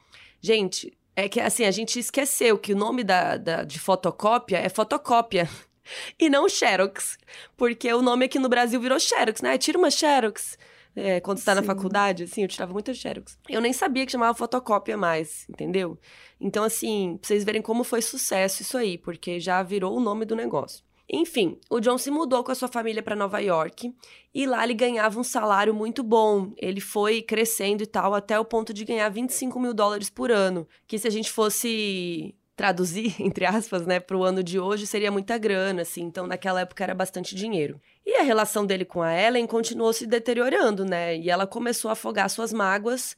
Gente, 0.41 0.97
é 1.17 1.29
que 1.29 1.41
assim, 1.41 1.65
a 1.65 1.71
gente 1.71 1.99
esqueceu 1.99 2.57
que 2.57 2.73
o 2.73 2.77
nome 2.77 3.03
da, 3.03 3.37
da 3.37 3.65
de 3.65 3.81
fotocópia 3.81 4.59
é 4.59 4.69
fotocópia. 4.69 5.49
E 6.21 6.29
não 6.29 6.49
Xerox. 6.49 7.19
Porque 7.57 7.93
o 7.93 8.01
nome 8.01 8.27
aqui 8.27 8.39
no 8.39 8.49
Brasil 8.49 8.81
virou 8.81 9.01
Xerox, 9.01 9.41
né? 9.43 9.59
Tira 9.59 9.77
uma 9.77 9.91
Xerox 9.91 10.57
é, 11.01 11.21
quando 11.21 11.39
está 11.39 11.55
na 11.55 11.63
faculdade, 11.63 12.25
assim, 12.25 12.43
eu 12.43 12.49
tirava 12.49 12.73
muito 12.73 12.93
xerox. 12.95 13.39
Eu 13.49 13.61
nem 13.61 13.73
sabia 13.73 14.05
que 14.05 14.13
chamava 14.13 14.37
fotocópia 14.37 14.97
mais, 14.97 15.47
entendeu? 15.49 15.99
Então, 16.41 16.63
assim, 16.65 17.19
pra 17.21 17.29
vocês 17.29 17.45
verem 17.45 17.63
como 17.63 17.85
foi 17.85 18.03
sucesso 18.03 18.63
isso 18.63 18.77
aí, 18.77 18.99
porque 18.99 19.41
já 19.41 19.63
virou 19.63 19.97
o 19.97 20.01
nome 20.01 20.25
do 20.25 20.37
negócio. 20.37 20.85
Enfim, 21.13 21.59
o 21.69 21.81
John 21.81 21.99
se 21.99 22.11
mudou 22.11 22.45
com 22.45 22.53
a 22.53 22.55
sua 22.55 22.69
família 22.69 23.03
para 23.03 23.17
Nova 23.17 23.41
York 23.41 23.93
e 24.33 24.47
lá 24.47 24.63
ele 24.63 24.75
ganhava 24.75 25.19
um 25.19 25.25
salário 25.25 25.75
muito 25.75 26.05
bom. 26.05 26.53
Ele 26.57 26.81
foi 26.81 27.21
crescendo 27.21 27.83
e 27.83 27.87
tal 27.87 28.15
até 28.15 28.39
o 28.39 28.45
ponto 28.45 28.73
de 28.73 28.85
ganhar 28.85 29.09
25 29.09 29.59
mil 29.59 29.75
dólares 29.75 30.09
por 30.09 30.31
ano. 30.31 30.69
Que 30.87 30.99
se 31.01 31.09
a 31.09 31.11
gente 31.11 31.29
fosse 31.29 32.33
traduzir, 32.55 33.17
entre 33.25 33.45
aspas, 33.45 33.87
né, 33.87 33.99
para 33.99 34.17
o 34.17 34.23
ano 34.23 34.43
de 34.43 34.61
hoje, 34.61 34.87
seria 34.87 35.11
muita 35.11 35.37
grana, 35.37 35.83
assim. 35.83 36.03
Então, 36.03 36.29
naquela 36.29 36.61
época 36.61 36.85
era 36.85 36.95
bastante 36.95 37.35
dinheiro. 37.35 37.81
E 38.13 38.17
a 38.17 38.23
relação 38.23 38.67
dele 38.67 38.85
com 38.85 39.01
a 39.01 39.15
Ellen 39.15 39.47
continuou 39.47 39.93
se 39.93 40.05
deteriorando, 40.05 40.85
né? 40.85 41.17
E 41.17 41.31
ela 41.31 41.47
começou 41.47 41.89
a 41.89 41.93
afogar 41.93 42.29
suas 42.29 42.53
mágoas, 42.53 43.17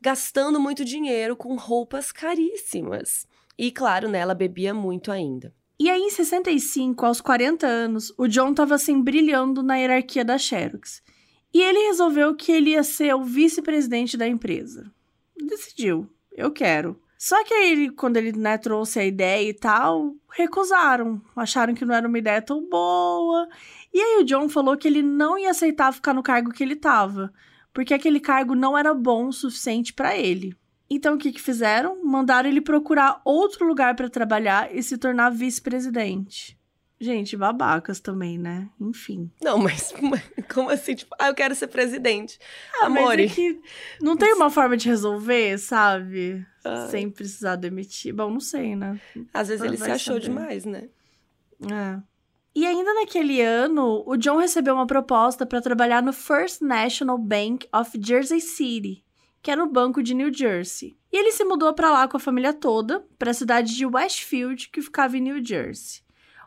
gastando 0.00 0.58
muito 0.58 0.84
dinheiro 0.84 1.36
com 1.36 1.54
roupas 1.54 2.10
caríssimas. 2.10 3.24
E, 3.56 3.70
claro, 3.70 4.08
né, 4.08 4.18
ela 4.18 4.34
bebia 4.34 4.74
muito 4.74 5.12
ainda. 5.12 5.54
E 5.78 5.88
aí, 5.88 6.00
em 6.00 6.10
65, 6.10 7.06
aos 7.06 7.20
40 7.20 7.64
anos, 7.68 8.12
o 8.18 8.26
John 8.26 8.50
estava 8.50 8.74
assim 8.74 9.00
brilhando 9.00 9.62
na 9.62 9.76
hierarquia 9.76 10.24
da 10.24 10.36
Xerox. 10.36 11.04
E 11.54 11.62
ele 11.62 11.86
resolveu 11.86 12.34
que 12.34 12.50
ele 12.50 12.70
ia 12.70 12.82
ser 12.82 13.14
o 13.14 13.22
vice-presidente 13.22 14.16
da 14.16 14.26
empresa. 14.26 14.92
Decidiu, 15.36 16.12
eu 16.32 16.50
quero. 16.50 17.00
Só 17.24 17.44
que 17.44 17.54
aí, 17.54 17.88
quando 17.90 18.16
ele 18.16 18.32
né, 18.32 18.58
trouxe 18.58 18.98
a 18.98 19.04
ideia 19.04 19.48
e 19.48 19.54
tal, 19.54 20.16
recusaram. 20.28 21.22
Acharam 21.36 21.72
que 21.72 21.84
não 21.84 21.94
era 21.94 22.08
uma 22.08 22.18
ideia 22.18 22.42
tão 22.42 22.68
boa. 22.68 23.48
E 23.94 24.00
aí 24.00 24.20
o 24.20 24.24
John 24.24 24.48
falou 24.48 24.76
que 24.76 24.88
ele 24.88 25.04
não 25.04 25.38
ia 25.38 25.52
aceitar 25.52 25.92
ficar 25.92 26.12
no 26.14 26.22
cargo 26.22 26.50
que 26.50 26.64
ele 26.64 26.74
tava. 26.74 27.32
porque 27.72 27.94
aquele 27.94 28.18
cargo 28.18 28.56
não 28.56 28.76
era 28.76 28.92
bom 28.92 29.28
o 29.28 29.32
suficiente 29.32 29.92
para 29.92 30.18
ele. 30.18 30.52
Então 30.90 31.14
o 31.14 31.18
que, 31.18 31.30
que 31.30 31.40
fizeram? 31.40 32.04
Mandaram 32.04 32.50
ele 32.50 32.60
procurar 32.60 33.20
outro 33.24 33.64
lugar 33.68 33.94
para 33.94 34.10
trabalhar 34.10 34.74
e 34.74 34.82
se 34.82 34.98
tornar 34.98 35.30
vice-presidente. 35.30 36.58
Gente, 37.02 37.36
babacas 37.36 37.98
também, 37.98 38.38
né? 38.38 38.68
Enfim. 38.80 39.28
Não, 39.42 39.58
mas 39.58 39.92
como 40.48 40.70
assim? 40.70 40.94
Tipo, 40.94 41.12
ah, 41.18 41.26
eu 41.26 41.34
quero 41.34 41.52
ser 41.52 41.66
presidente. 41.66 42.38
Ah, 42.80 42.86
Amore. 42.86 43.24
Mas 43.24 43.32
é 43.32 43.34
que 43.34 43.60
não 44.00 44.16
tem 44.16 44.32
uma 44.32 44.48
forma 44.48 44.76
de 44.76 44.88
resolver, 44.88 45.58
sabe? 45.58 46.46
Ah. 46.64 46.86
Sem 46.86 47.10
precisar 47.10 47.56
demitir. 47.56 48.14
Bom, 48.14 48.30
não 48.30 48.38
sei, 48.38 48.76
né? 48.76 49.00
Às 49.34 49.48
vezes 49.48 49.64
ele 49.64 49.76
se 49.76 49.90
achou 49.90 50.14
saber. 50.14 50.26
demais, 50.26 50.64
né? 50.64 50.90
É. 51.68 52.00
E 52.54 52.64
ainda 52.64 52.94
naquele 52.94 53.40
ano, 53.40 54.04
o 54.06 54.16
John 54.16 54.36
recebeu 54.36 54.74
uma 54.74 54.86
proposta 54.86 55.44
para 55.44 55.60
trabalhar 55.60 56.04
no 56.04 56.12
First 56.12 56.60
National 56.60 57.18
Bank 57.18 57.66
of 57.74 57.98
Jersey 58.00 58.40
City, 58.40 59.04
que 59.42 59.50
era 59.50 59.64
o 59.64 59.68
banco 59.68 60.04
de 60.04 60.14
New 60.14 60.32
Jersey. 60.32 60.96
E 61.10 61.16
ele 61.16 61.32
se 61.32 61.44
mudou 61.44 61.74
para 61.74 61.90
lá 61.90 62.06
com 62.06 62.16
a 62.16 62.20
família 62.20 62.52
toda, 62.52 63.04
para 63.18 63.32
a 63.32 63.34
cidade 63.34 63.74
de 63.74 63.84
Westfield, 63.84 64.68
que 64.68 64.80
ficava 64.80 65.18
em 65.18 65.20
New 65.20 65.44
Jersey. 65.44 66.01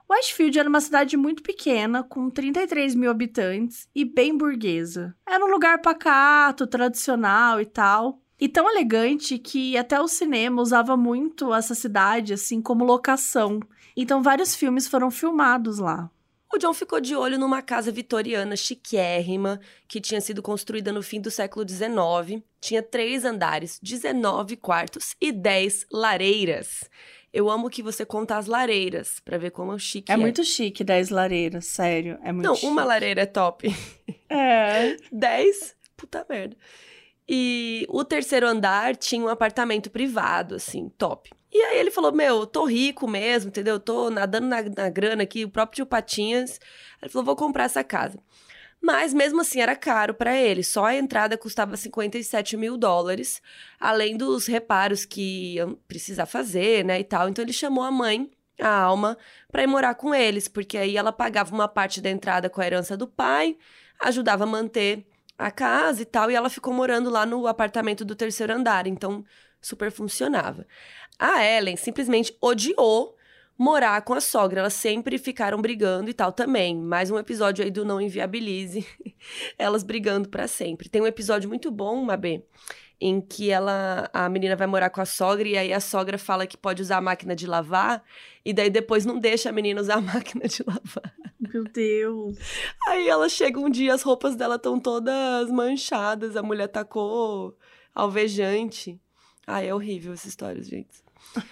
Westfield 0.09 0.59
era 0.59 0.69
uma 0.69 0.81
cidade 0.81 1.17
muito 1.17 1.41
pequena, 1.41 2.03
com 2.03 2.29
33 2.29 2.93
mil 2.93 3.09
habitantes 3.09 3.87
e 3.93 4.05
bem 4.05 4.37
burguesa. 4.37 5.15
Era 5.27 5.43
um 5.43 5.49
lugar 5.49 5.81
pacato, 5.81 6.67
tradicional 6.67 7.59
e 7.59 7.65
tal. 7.65 8.21
E 8.39 8.49
tão 8.49 8.69
elegante 8.69 9.39
que 9.39 9.77
até 9.77 9.99
o 9.99 10.07
cinema 10.07 10.61
usava 10.61 10.95
muito 10.95 11.53
essa 11.53 11.73
cidade, 11.73 12.33
assim, 12.33 12.61
como 12.61 12.83
locação. 12.83 13.59
Então, 13.95 14.21
vários 14.21 14.53
filmes 14.53 14.87
foram 14.87 15.09
filmados 15.09 15.79
lá. 15.79 16.11
O 16.53 16.57
John 16.57 16.73
ficou 16.73 17.01
de 17.01 17.15
olho 17.15 17.39
numa 17.39 17.61
casa 17.61 17.91
vitoriana 17.91 18.55
chiquérrima, 18.55 19.59
que 19.87 19.99
tinha 19.99 20.21
sido 20.21 20.41
construída 20.41 20.91
no 20.91 21.01
fim 21.01 21.19
do 21.19 21.31
século 21.31 21.67
XIX. 21.67 22.43
Tinha 22.61 22.83
três 22.83 23.25
andares, 23.25 23.79
19 23.81 24.55
quartos 24.57 25.15
e 25.19 25.31
10 25.31 25.87
lareiras. 25.91 26.89
Eu 27.35 27.49
amo 27.49 27.69
que 27.69 27.83
você 27.83 28.05
conta 28.05 28.37
as 28.37 28.45
lareiras, 28.47 29.19
para 29.19 29.37
ver 29.37 29.51
como 29.51 29.77
chique 29.77 30.09
é. 30.09 30.15
É 30.15 30.17
muito 30.17 30.41
chique 30.41 30.85
10 30.85 31.09
lareiras, 31.09 31.65
sério. 31.65 32.17
É 32.23 32.31
muito 32.31 32.45
Não, 32.47 32.55
chique. 32.55 32.67
uma 32.67 32.85
lareira 32.85 33.23
é 33.23 33.25
top. 33.25 33.67
É. 34.29 34.95
10? 35.11 35.75
Puta 35.97 36.25
merda. 36.29 36.55
E 37.27 37.85
o 37.89 38.05
terceiro 38.05 38.47
andar 38.47 38.95
tinha 38.95 39.21
um 39.21 39.27
apartamento 39.27 39.89
privado, 39.89 40.55
assim, 40.55 40.87
top. 40.97 41.29
E 41.51 41.61
aí 41.61 41.77
ele 41.79 41.91
falou: 41.91 42.13
Meu, 42.13 42.45
tô 42.45 42.63
rico 42.65 43.05
mesmo, 43.05 43.49
entendeu? 43.49 43.81
Tô 43.81 44.09
nadando 44.09 44.47
na, 44.47 44.61
na 44.61 44.89
grana 44.89 45.23
aqui, 45.23 45.43
o 45.43 45.49
próprio 45.49 45.75
tio 45.77 45.85
Patinhas. 45.85 46.57
Ele 47.01 47.11
falou: 47.11 47.25
Vou 47.25 47.35
comprar 47.35 47.65
essa 47.65 47.83
casa. 47.83 48.17
Mas 48.85 49.15
mesmo 49.15 49.41
assim 49.41 49.59
era 49.59 49.75
caro 49.75 50.13
para 50.13 50.37
ele. 50.37 50.63
Só 50.63 50.85
a 50.85 50.95
entrada 50.95 51.35
custava 51.35 51.75
57 51.75 52.55
mil 52.55 52.77
dólares, 52.77 53.41
além 53.79 54.15
dos 54.15 54.45
reparos 54.45 55.05
que 55.05 55.55
iam 55.55 55.73
precisar 55.87 56.27
fazer, 56.27 56.85
né? 56.85 56.99
E 56.99 57.03
tal. 57.03 57.27
Então 57.27 57.43
ele 57.43 57.51
chamou 57.51 57.83
a 57.83 57.89
mãe, 57.89 58.29
a 58.61 58.69
Alma, 58.69 59.17
para 59.51 59.63
ir 59.63 59.67
morar 59.67 59.95
com 59.95 60.13
eles, 60.13 60.47
porque 60.47 60.77
aí 60.77 60.97
ela 60.97 61.11
pagava 61.11 61.51
uma 61.51 61.67
parte 61.67 61.99
da 61.99 62.11
entrada 62.11 62.47
com 62.47 62.61
a 62.61 62.65
herança 62.67 62.95
do 62.95 63.07
pai, 63.07 63.57
ajudava 63.99 64.43
a 64.43 64.47
manter 64.47 65.03
a 65.35 65.49
casa 65.49 66.03
e 66.03 66.05
tal, 66.05 66.29
e 66.29 66.35
ela 66.35 66.47
ficou 66.47 66.71
morando 66.71 67.09
lá 67.09 67.25
no 67.25 67.47
apartamento 67.47 68.05
do 68.05 68.15
terceiro 68.15 68.53
andar. 68.53 68.85
Então 68.85 69.25
super 69.59 69.91
funcionava. 69.91 70.63
A 71.17 71.43
Ellen 71.43 71.75
simplesmente 71.75 72.37
odiou 72.39 73.14
morar 73.57 74.01
com 74.01 74.13
a 74.13 74.21
sogra. 74.21 74.61
Elas 74.61 74.73
sempre 74.73 75.17
ficaram 75.17 75.61
brigando 75.61 76.09
e 76.09 76.13
tal 76.13 76.31
também. 76.31 76.75
Mais 76.75 77.09
um 77.09 77.17
episódio 77.17 77.63
aí 77.63 77.71
do 77.71 77.85
Não 77.85 78.01
Inviabilize. 78.01 78.85
Elas 79.57 79.83
brigando 79.83 80.29
para 80.29 80.47
sempre. 80.47 80.89
Tem 80.89 81.01
um 81.01 81.07
episódio 81.07 81.49
muito 81.49 81.71
bom, 81.71 82.03
Mabê, 82.03 82.43
em 82.99 83.19
que 83.19 83.49
ela 83.49 84.09
a 84.13 84.29
menina 84.29 84.55
vai 84.55 84.67
morar 84.67 84.89
com 84.89 85.01
a 85.01 85.05
sogra 85.05 85.47
e 85.47 85.57
aí 85.57 85.73
a 85.73 85.79
sogra 85.79 86.17
fala 86.17 86.47
que 86.47 86.55
pode 86.55 86.81
usar 86.81 86.97
a 86.97 87.01
máquina 87.01 87.35
de 87.35 87.45
lavar 87.45 88.03
e 88.43 88.53
daí 88.53 88.69
depois 88.69 89.05
não 89.05 89.19
deixa 89.19 89.49
a 89.49 89.51
menina 89.51 89.81
usar 89.81 89.95
a 89.95 90.01
máquina 90.01 90.47
de 90.47 90.63
lavar. 90.65 91.13
Meu 91.39 91.63
Deus. 91.63 92.37
Aí 92.87 93.07
ela 93.07 93.27
chega 93.27 93.59
um 93.59 93.69
dia 93.69 93.93
as 93.93 94.01
roupas 94.01 94.35
dela 94.35 94.55
estão 94.55 94.79
todas 94.79 95.49
manchadas, 95.49 96.35
a 96.35 96.43
mulher 96.43 96.67
tacou 96.67 97.57
alvejante. 97.93 98.99
Ah, 99.47 99.61
é 99.61 99.73
horrível 99.73 100.13
essa 100.13 100.27
história, 100.27 100.63
gente. 100.63 101.04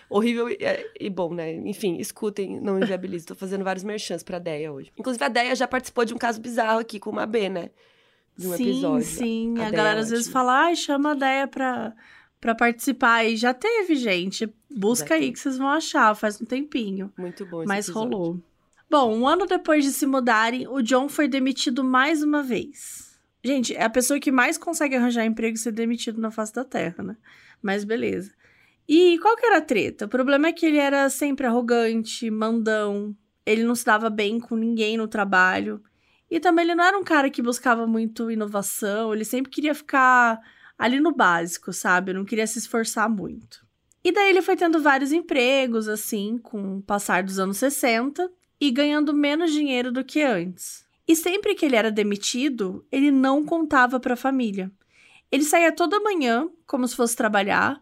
Horrível 0.09 0.49
e, 0.49 0.57
é, 0.61 0.91
e, 0.99 1.09
bom, 1.09 1.33
né? 1.33 1.53
Enfim, 1.53 1.97
escutem, 1.97 2.59
não 2.59 2.79
inviabilize. 2.79 3.25
Tô 3.25 3.35
fazendo 3.35 3.63
vários 3.63 3.83
merchans 3.83 4.23
pra 4.23 4.39
Deia 4.39 4.71
hoje. 4.71 4.91
Inclusive, 4.97 5.23
a 5.23 5.29
Deia 5.29 5.55
já 5.55 5.67
participou 5.67 6.05
de 6.05 6.13
um 6.13 6.17
caso 6.17 6.39
bizarro 6.39 6.79
aqui 6.79 6.99
com 6.99 7.09
uma 7.09 7.25
B, 7.25 7.49
né? 7.49 7.69
De 8.37 8.47
um 8.47 8.55
sim, 8.55 8.63
episódio. 8.63 9.05
Sim, 9.05 9.55
a, 9.59 9.67
a 9.67 9.71
galera 9.71 9.99
é 9.99 10.01
às 10.01 10.09
vezes 10.09 10.27
fala, 10.27 10.65
ai, 10.65 10.75
chama 10.75 11.11
a 11.11 11.15
Deia 11.15 11.47
pra, 11.47 11.93
pra 12.39 12.55
participar. 12.55 13.25
E 13.25 13.35
já 13.35 13.53
teve, 13.53 13.95
gente. 13.95 14.51
Busca 14.69 15.15
aí 15.15 15.31
que 15.31 15.39
vocês 15.39 15.57
vão 15.57 15.69
achar, 15.69 16.15
faz 16.15 16.41
um 16.41 16.45
tempinho. 16.45 17.11
Muito 17.17 17.45
bom 17.45 17.59
esse 17.59 17.67
Mas 17.67 17.87
episódio. 17.87 18.17
rolou. 18.17 18.39
Bom, 18.89 19.17
um 19.17 19.27
ano 19.27 19.45
depois 19.45 19.83
de 19.83 19.91
se 19.91 20.05
mudarem, 20.05 20.67
o 20.67 20.81
John 20.81 21.09
foi 21.09 21.27
demitido 21.27 21.83
mais 21.83 22.21
uma 22.21 22.43
vez. 22.43 23.19
Gente, 23.43 23.75
é 23.75 23.83
a 23.83 23.89
pessoa 23.89 24.19
que 24.19 24.31
mais 24.31 24.57
consegue 24.57 24.95
arranjar 24.95 25.25
emprego 25.25 25.55
e 25.55 25.59
ser 25.59 25.71
demitido 25.71 26.21
na 26.21 26.31
face 26.31 26.53
da 26.53 26.63
Terra, 26.63 27.03
né? 27.03 27.17
Mas 27.61 27.83
beleza. 27.83 28.31
E 28.87 29.17
qual 29.19 29.35
que 29.35 29.45
era 29.45 29.57
a 29.57 29.61
treta? 29.61 30.05
O 30.05 30.09
problema 30.09 30.47
é 30.47 30.53
que 30.53 30.65
ele 30.65 30.77
era 30.77 31.09
sempre 31.09 31.47
arrogante, 31.47 32.29
mandão, 32.29 33.15
ele 33.45 33.63
não 33.63 33.75
se 33.75 33.85
dava 33.85 34.09
bem 34.09 34.39
com 34.39 34.55
ninguém 34.55 34.97
no 34.97 35.07
trabalho. 35.07 35.81
E 36.29 36.39
também 36.39 36.65
ele 36.65 36.75
não 36.75 36.83
era 36.83 36.97
um 36.97 37.03
cara 37.03 37.29
que 37.29 37.41
buscava 37.41 37.85
muito 37.85 38.31
inovação, 38.31 39.13
ele 39.13 39.25
sempre 39.25 39.51
queria 39.51 39.75
ficar 39.75 40.39
ali 40.77 40.99
no 40.99 41.13
básico, 41.13 41.71
sabe? 41.71 42.13
Não 42.13 42.25
queria 42.25 42.47
se 42.47 42.59
esforçar 42.59 43.09
muito. 43.09 43.65
E 44.03 44.11
daí 44.11 44.29
ele 44.29 44.41
foi 44.41 44.55
tendo 44.55 44.81
vários 44.81 45.11
empregos, 45.11 45.87
assim, 45.87 46.37
com 46.37 46.77
o 46.77 46.81
passar 46.81 47.23
dos 47.23 47.39
anos 47.39 47.57
60 47.57 48.29
e 48.59 48.69
ganhando 48.69 49.13
menos 49.13 49.51
dinheiro 49.51 49.91
do 49.91 50.03
que 50.03 50.21
antes. 50.21 50.85
E 51.07 51.15
sempre 51.15 51.55
que 51.55 51.65
ele 51.65 51.75
era 51.75 51.91
demitido, 51.91 52.85
ele 52.91 53.11
não 53.11 53.45
contava 53.45 53.99
para 53.99 54.13
a 54.13 54.17
família. 54.17 54.71
Ele 55.31 55.43
saía 55.43 55.71
toda 55.71 55.99
manhã, 55.99 56.49
como 56.65 56.87
se 56.87 56.95
fosse 56.95 57.15
trabalhar, 57.15 57.79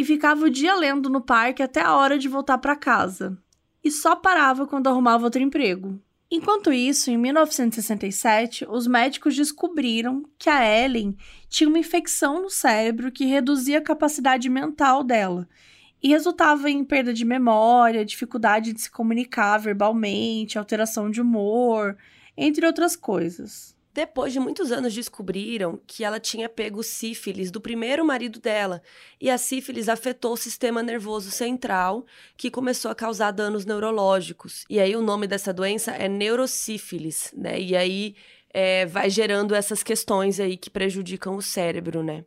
e 0.00 0.04
ficava 0.04 0.46
o 0.46 0.50
dia 0.50 0.74
lendo 0.74 1.10
no 1.10 1.20
parque 1.20 1.62
até 1.62 1.82
a 1.82 1.94
hora 1.94 2.18
de 2.18 2.26
voltar 2.26 2.56
para 2.56 2.74
casa. 2.74 3.36
E 3.84 3.90
só 3.90 4.16
parava 4.16 4.66
quando 4.66 4.86
arrumava 4.86 5.24
outro 5.24 5.42
emprego. 5.42 6.00
Enquanto 6.30 6.72
isso, 6.72 7.10
em 7.10 7.18
1967, 7.18 8.66
os 8.66 8.86
médicos 8.86 9.36
descobriram 9.36 10.24
que 10.38 10.48
a 10.48 10.64
Ellen 10.64 11.14
tinha 11.50 11.68
uma 11.68 11.78
infecção 11.78 12.40
no 12.40 12.48
cérebro 12.48 13.12
que 13.12 13.26
reduzia 13.26 13.76
a 13.76 13.82
capacidade 13.82 14.48
mental 14.48 15.04
dela 15.04 15.46
e 16.02 16.08
resultava 16.08 16.70
em 16.70 16.82
perda 16.82 17.12
de 17.12 17.26
memória, 17.26 18.02
dificuldade 18.02 18.72
de 18.72 18.80
se 18.80 18.90
comunicar 18.90 19.58
verbalmente, 19.58 20.56
alteração 20.56 21.10
de 21.10 21.20
humor, 21.20 21.94
entre 22.38 22.64
outras 22.64 22.96
coisas. 22.96 23.76
Depois 23.92 24.32
de 24.32 24.38
muitos 24.38 24.70
anos, 24.70 24.94
descobriram 24.94 25.80
que 25.86 26.04
ela 26.04 26.20
tinha 26.20 26.48
pego 26.48 26.82
sífilis 26.82 27.50
do 27.50 27.60
primeiro 27.60 28.04
marido 28.04 28.38
dela. 28.38 28.80
E 29.20 29.28
a 29.28 29.36
sífilis 29.36 29.88
afetou 29.88 30.34
o 30.34 30.36
sistema 30.36 30.82
nervoso 30.82 31.30
central, 31.30 32.06
que 32.36 32.50
começou 32.50 32.90
a 32.90 32.94
causar 32.94 33.32
danos 33.32 33.64
neurológicos. 33.64 34.64
E 34.70 34.78
aí 34.78 34.94
o 34.94 35.02
nome 35.02 35.26
dessa 35.26 35.52
doença 35.52 35.90
é 35.90 36.08
neurosífilis, 36.08 37.32
né? 37.36 37.60
E 37.60 37.74
aí 37.74 38.14
é, 38.52 38.86
vai 38.86 39.10
gerando 39.10 39.54
essas 39.54 39.82
questões 39.82 40.38
aí 40.38 40.56
que 40.56 40.70
prejudicam 40.70 41.34
o 41.34 41.42
cérebro, 41.42 42.02
né? 42.02 42.24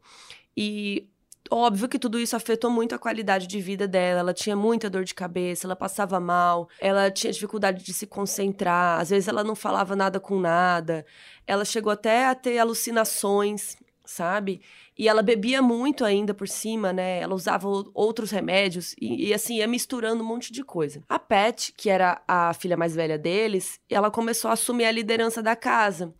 E 0.55 1.07
Óbvio 1.51 1.89
que 1.89 1.99
tudo 1.99 2.19
isso 2.19 2.35
afetou 2.35 2.71
muito 2.71 2.95
a 2.95 2.99
qualidade 2.99 3.47
de 3.47 3.59
vida 3.59 3.87
dela. 3.87 4.21
Ela 4.21 4.33
tinha 4.33 4.55
muita 4.55 4.89
dor 4.89 5.03
de 5.03 5.13
cabeça, 5.13 5.67
ela 5.67 5.75
passava 5.75 6.19
mal, 6.19 6.69
ela 6.79 7.11
tinha 7.11 7.33
dificuldade 7.33 7.83
de 7.83 7.93
se 7.93 8.07
concentrar, 8.07 8.99
às 8.99 9.09
vezes 9.09 9.27
ela 9.27 9.43
não 9.43 9.55
falava 9.55 9.95
nada 9.95 10.19
com 10.19 10.39
nada. 10.39 11.05
Ela 11.45 11.65
chegou 11.65 11.91
até 11.91 12.27
a 12.27 12.35
ter 12.35 12.57
alucinações, 12.57 13.75
sabe? 14.05 14.61
E 14.97 15.07
ela 15.07 15.21
bebia 15.21 15.61
muito 15.61 16.05
ainda 16.05 16.33
por 16.33 16.47
cima, 16.47 16.93
né? 16.93 17.19
Ela 17.19 17.33
usava 17.33 17.67
outros 17.93 18.31
remédios 18.31 18.93
e, 18.99 19.29
e, 19.29 19.33
assim, 19.33 19.57
ia 19.57 19.67
misturando 19.67 20.23
um 20.23 20.25
monte 20.25 20.53
de 20.53 20.63
coisa. 20.63 21.03
A 21.09 21.17
Pat, 21.17 21.71
que 21.75 21.89
era 21.89 22.21
a 22.27 22.53
filha 22.53 22.77
mais 22.77 22.95
velha 22.95 23.17
deles, 23.17 23.79
ela 23.89 24.11
começou 24.11 24.49
a 24.49 24.53
assumir 24.53 24.85
a 24.85 24.91
liderança 24.91 25.41
da 25.41 25.55
casa. 25.55 26.13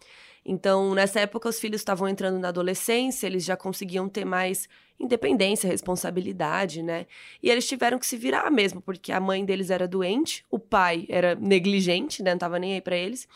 Então, 0.45 0.93
nessa 0.93 1.21
época, 1.21 1.47
os 1.47 1.59
filhos 1.59 1.81
estavam 1.81 2.07
entrando 2.07 2.37
na 2.37 2.49
adolescência, 2.49 3.27
eles 3.27 3.45
já 3.45 3.55
conseguiam 3.55 4.09
ter 4.09 4.25
mais 4.25 4.67
independência, 4.99 5.69
responsabilidade, 5.69 6.83
né? 6.83 7.05
E 7.41 7.49
eles 7.49 7.67
tiveram 7.67 7.97
que 7.97 8.05
se 8.05 8.17
virar 8.17 8.51
mesmo, 8.51 8.81
porque 8.81 9.11
a 9.11 9.19
mãe 9.19 9.45
deles 9.45 9.69
era 9.69 9.87
doente, 9.87 10.45
o 10.51 10.59
pai 10.59 11.05
era 11.09 11.35
negligente, 11.35 12.21
né? 12.21 12.31
Não 12.31 12.37
tava 12.37 12.59
nem 12.59 12.73
aí 12.73 12.81
para 12.81 12.95
eles. 12.95 13.27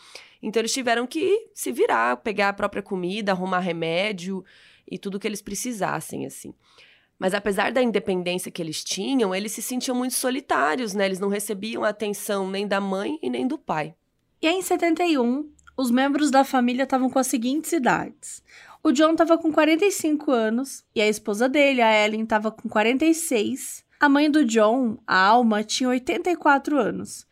Então 0.42 0.60
eles 0.60 0.72
tiveram 0.72 1.06
que 1.06 1.48
se 1.54 1.72
virar, 1.72 2.18
pegar 2.18 2.50
a 2.50 2.52
própria 2.52 2.82
comida, 2.82 3.32
arrumar 3.32 3.60
remédio 3.60 4.44
e 4.86 4.98
tudo 4.98 5.18
que 5.18 5.26
eles 5.26 5.42
precisassem, 5.42 6.26
assim. 6.26 6.54
Mas 7.18 7.34
apesar 7.34 7.72
da 7.72 7.82
independência 7.82 8.50
que 8.50 8.62
eles 8.62 8.84
tinham, 8.84 9.34
eles 9.34 9.52
se 9.52 9.60
sentiam 9.60 9.96
muito 9.96 10.14
solitários, 10.14 10.94
né? 10.94 11.06
Eles 11.06 11.18
não 11.18 11.28
recebiam 11.28 11.82
atenção 11.82 12.48
nem 12.48 12.66
da 12.66 12.80
mãe 12.80 13.18
e 13.20 13.28
nem 13.28 13.46
do 13.46 13.58
pai. 13.58 13.94
E 14.40 14.46
aí, 14.46 14.54
em 14.54 14.62
71, 14.62 15.50
os 15.78 15.92
membros 15.92 16.28
da 16.28 16.42
família 16.42 16.82
estavam 16.82 17.08
com 17.08 17.20
as 17.20 17.28
seguintes 17.28 17.70
idades: 17.70 18.42
O 18.82 18.90
John 18.90 19.12
estava 19.12 19.38
com 19.38 19.52
45 19.52 20.32
anos 20.32 20.84
e 20.92 21.00
a 21.00 21.06
esposa 21.06 21.48
dele, 21.48 21.80
a 21.80 22.04
Ellen, 22.04 22.24
estava 22.24 22.50
com 22.50 22.68
46. 22.68 23.86
A 24.00 24.08
mãe 24.08 24.28
do 24.28 24.44
John, 24.44 24.98
a 25.06 25.16
Alma, 25.16 25.62
tinha 25.62 25.88
84 25.88 26.76
anos. 26.78 27.26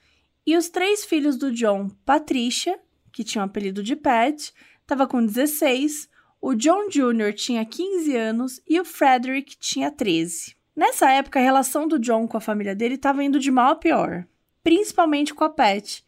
E 0.46 0.56
os 0.56 0.68
três 0.68 1.04
filhos 1.04 1.36
do 1.36 1.52
John, 1.52 1.90
Patricia, 2.04 2.78
que 3.12 3.24
tinha 3.24 3.42
o 3.42 3.46
apelido 3.46 3.82
de 3.82 3.96
Pat, 3.96 4.52
estava 4.80 5.06
com 5.08 5.24
16, 5.24 6.08
o 6.40 6.54
John 6.54 6.88
Jr. 6.88 7.32
tinha 7.34 7.64
15 7.64 8.16
anos 8.16 8.62
e 8.68 8.78
o 8.78 8.84
Frederick 8.84 9.56
tinha 9.58 9.90
13. 9.90 10.54
Nessa 10.74 11.10
época, 11.10 11.40
a 11.40 11.42
relação 11.42 11.88
do 11.88 11.98
John 11.98 12.28
com 12.28 12.36
a 12.36 12.40
família 12.40 12.76
dele 12.76 12.94
estava 12.94 13.24
indo 13.24 13.40
de 13.40 13.50
mal 13.50 13.72
a 13.72 13.76
pior, 13.76 14.24
principalmente 14.62 15.34
com 15.34 15.42
a 15.42 15.50
Pat, 15.50 16.02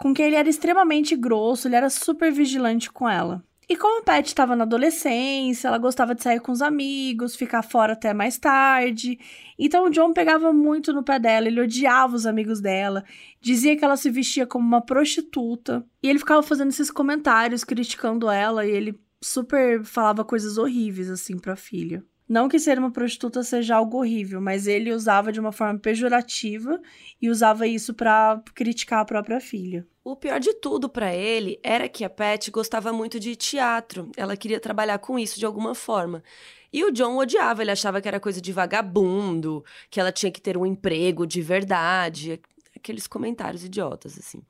com 0.00 0.14
quem 0.14 0.26
ele 0.26 0.36
era 0.36 0.48
extremamente 0.48 1.14
grosso, 1.14 1.68
ele 1.68 1.76
era 1.76 1.90
super 1.90 2.32
vigilante 2.32 2.90
com 2.90 3.06
ela. 3.06 3.44
E 3.68 3.76
como 3.76 4.00
a 4.00 4.02
Pat 4.02 4.26
estava 4.26 4.56
na 4.56 4.64
adolescência, 4.64 5.68
ela 5.68 5.78
gostava 5.78 6.14
de 6.14 6.22
sair 6.22 6.40
com 6.40 6.50
os 6.50 6.62
amigos, 6.62 7.36
ficar 7.36 7.62
fora 7.62 7.92
até 7.92 8.12
mais 8.14 8.38
tarde. 8.38 9.18
Então 9.58 9.84
o 9.84 9.90
John 9.90 10.12
pegava 10.12 10.52
muito 10.52 10.92
no 10.92 11.04
pé 11.04 11.20
dela, 11.20 11.46
ele 11.46 11.60
odiava 11.60 12.16
os 12.16 12.26
amigos 12.26 12.60
dela, 12.60 13.04
dizia 13.40 13.76
que 13.76 13.84
ela 13.84 13.96
se 13.96 14.10
vestia 14.10 14.46
como 14.46 14.66
uma 14.66 14.80
prostituta. 14.80 15.84
E 16.02 16.08
ele 16.08 16.18
ficava 16.18 16.42
fazendo 16.42 16.70
esses 16.70 16.90
comentários 16.90 17.62
criticando 17.62 18.28
ela 18.30 18.66
e 18.66 18.70
ele 18.70 18.98
super 19.22 19.84
falava 19.84 20.24
coisas 20.24 20.56
horríveis 20.56 21.10
assim 21.10 21.38
para 21.38 21.52
a 21.52 21.56
filha. 21.56 22.02
Não 22.30 22.48
que 22.48 22.60
ser 22.60 22.78
uma 22.78 22.92
prostituta 22.92 23.42
seja 23.42 23.74
algo 23.74 23.98
horrível, 23.98 24.40
mas 24.40 24.68
ele 24.68 24.92
usava 24.92 25.32
de 25.32 25.40
uma 25.40 25.50
forma 25.50 25.80
pejorativa 25.80 26.80
e 27.20 27.28
usava 27.28 27.66
isso 27.66 27.92
para 27.92 28.40
criticar 28.54 29.00
a 29.00 29.04
própria 29.04 29.40
filha. 29.40 29.84
O 30.04 30.14
pior 30.14 30.38
de 30.38 30.54
tudo 30.54 30.88
para 30.88 31.12
ele 31.12 31.58
era 31.60 31.88
que 31.88 32.04
a 32.04 32.08
Pat 32.08 32.48
gostava 32.50 32.92
muito 32.92 33.18
de 33.18 33.34
teatro. 33.34 34.12
Ela 34.16 34.36
queria 34.36 34.60
trabalhar 34.60 34.98
com 34.98 35.18
isso 35.18 35.40
de 35.40 35.44
alguma 35.44 35.74
forma. 35.74 36.22
E 36.72 36.84
o 36.84 36.92
John 36.92 37.16
odiava, 37.16 37.62
ele 37.62 37.72
achava 37.72 38.00
que 38.00 38.06
era 38.06 38.20
coisa 38.20 38.40
de 38.40 38.52
vagabundo, 38.52 39.64
que 39.90 39.98
ela 39.98 40.12
tinha 40.12 40.30
que 40.30 40.40
ter 40.40 40.56
um 40.56 40.64
emprego 40.64 41.26
de 41.26 41.42
verdade, 41.42 42.40
aqueles 42.76 43.08
comentários 43.08 43.64
idiotas 43.64 44.16
assim. 44.16 44.40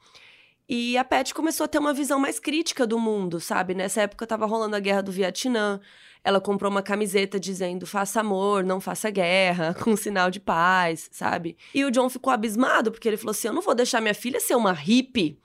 E 0.73 0.97
a 0.97 1.03
Pat 1.03 1.33
começou 1.33 1.65
a 1.65 1.69
ter 1.69 1.81
uma 1.81 1.93
visão 1.93 2.17
mais 2.21 2.39
crítica 2.39 2.87
do 2.87 2.97
mundo, 2.97 3.41
sabe? 3.41 3.75
Nessa 3.75 4.03
época 4.03 4.25
estava 4.25 4.47
rolando 4.47 4.77
a 4.77 4.79
guerra 4.79 5.03
do 5.03 5.11
Vietnã. 5.11 5.81
Ela 6.23 6.41
comprou 6.41 6.71
uma 6.71 6.81
camiseta 6.81 7.41
dizendo 7.41 7.89
faça 7.89 8.21
amor, 8.21 8.63
não 8.63 8.81
faça 8.81 9.11
guerra, 9.11 9.75
com 9.83 9.91
um 9.91 9.97
sinal 9.97 10.31
de 10.31 10.39
paz, 10.39 11.09
sabe? 11.11 11.57
E 11.75 11.85
o 11.85 11.91
John 11.91 12.09
ficou 12.09 12.33
abismado, 12.33 12.93
porque 12.93 13.09
ele 13.09 13.17
falou 13.17 13.33
assim: 13.33 13.49
eu 13.49 13.53
não 13.53 13.63
vou 13.63 13.75
deixar 13.75 14.01
minha 14.01 14.15
filha 14.15 14.39
ser 14.39 14.55
uma 14.55 14.73
hippie 14.73 15.37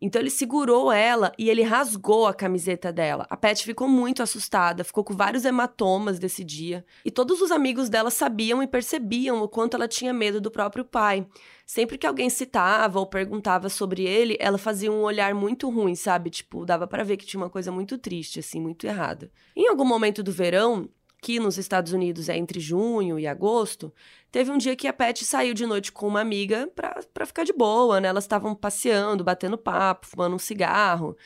então 0.00 0.20
ele 0.20 0.30
segurou 0.30 0.92
ela 0.92 1.32
e 1.38 1.48
ele 1.48 1.62
rasgou 1.62 2.26
a 2.26 2.34
camiseta 2.34 2.92
dela. 2.92 3.26
A 3.30 3.36
Pat 3.36 3.62
ficou 3.62 3.88
muito 3.88 4.22
assustada, 4.22 4.84
ficou 4.84 5.02
com 5.02 5.14
vários 5.14 5.44
hematomas 5.44 6.18
desse 6.18 6.44
dia. 6.44 6.84
E 7.04 7.10
todos 7.10 7.40
os 7.40 7.50
amigos 7.50 7.88
dela 7.88 8.10
sabiam 8.10 8.62
e 8.62 8.66
percebiam 8.66 9.42
o 9.42 9.48
quanto 9.48 9.74
ela 9.74 9.88
tinha 9.88 10.12
medo 10.12 10.40
do 10.40 10.50
próprio 10.50 10.84
pai. 10.84 11.26
Sempre 11.64 11.96
que 11.96 12.06
alguém 12.06 12.28
citava 12.28 13.00
ou 13.00 13.06
perguntava 13.06 13.68
sobre 13.68 14.04
ele, 14.04 14.36
ela 14.38 14.58
fazia 14.58 14.92
um 14.92 15.00
olhar 15.02 15.34
muito 15.34 15.68
ruim, 15.70 15.94
sabe? 15.94 16.28
Tipo, 16.28 16.66
dava 16.66 16.86
para 16.86 17.02
ver 17.02 17.16
que 17.16 17.26
tinha 17.26 17.42
uma 17.42 17.50
coisa 17.50 17.72
muito 17.72 17.96
triste, 17.96 18.38
assim, 18.38 18.60
muito 18.60 18.86
errada. 18.86 19.30
Em 19.56 19.66
algum 19.68 19.84
momento 19.84 20.22
do 20.22 20.30
verão, 20.30 20.88
que 21.26 21.40
nos 21.40 21.58
Estados 21.58 21.92
Unidos 21.92 22.28
é 22.28 22.36
entre 22.36 22.60
junho 22.60 23.18
e 23.18 23.26
agosto, 23.26 23.92
teve 24.30 24.48
um 24.48 24.56
dia 24.56 24.76
que 24.76 24.86
a 24.86 24.92
Pat 24.92 25.24
saiu 25.24 25.54
de 25.54 25.66
noite 25.66 25.90
com 25.90 26.06
uma 26.06 26.20
amiga 26.20 26.70
pra, 26.72 27.00
pra 27.12 27.26
ficar 27.26 27.42
de 27.42 27.52
boa, 27.52 28.00
né? 28.00 28.06
Elas 28.06 28.22
estavam 28.22 28.54
passeando, 28.54 29.24
batendo 29.24 29.58
papo, 29.58 30.06
fumando 30.06 30.36
um 30.36 30.38
cigarro, 30.38 31.16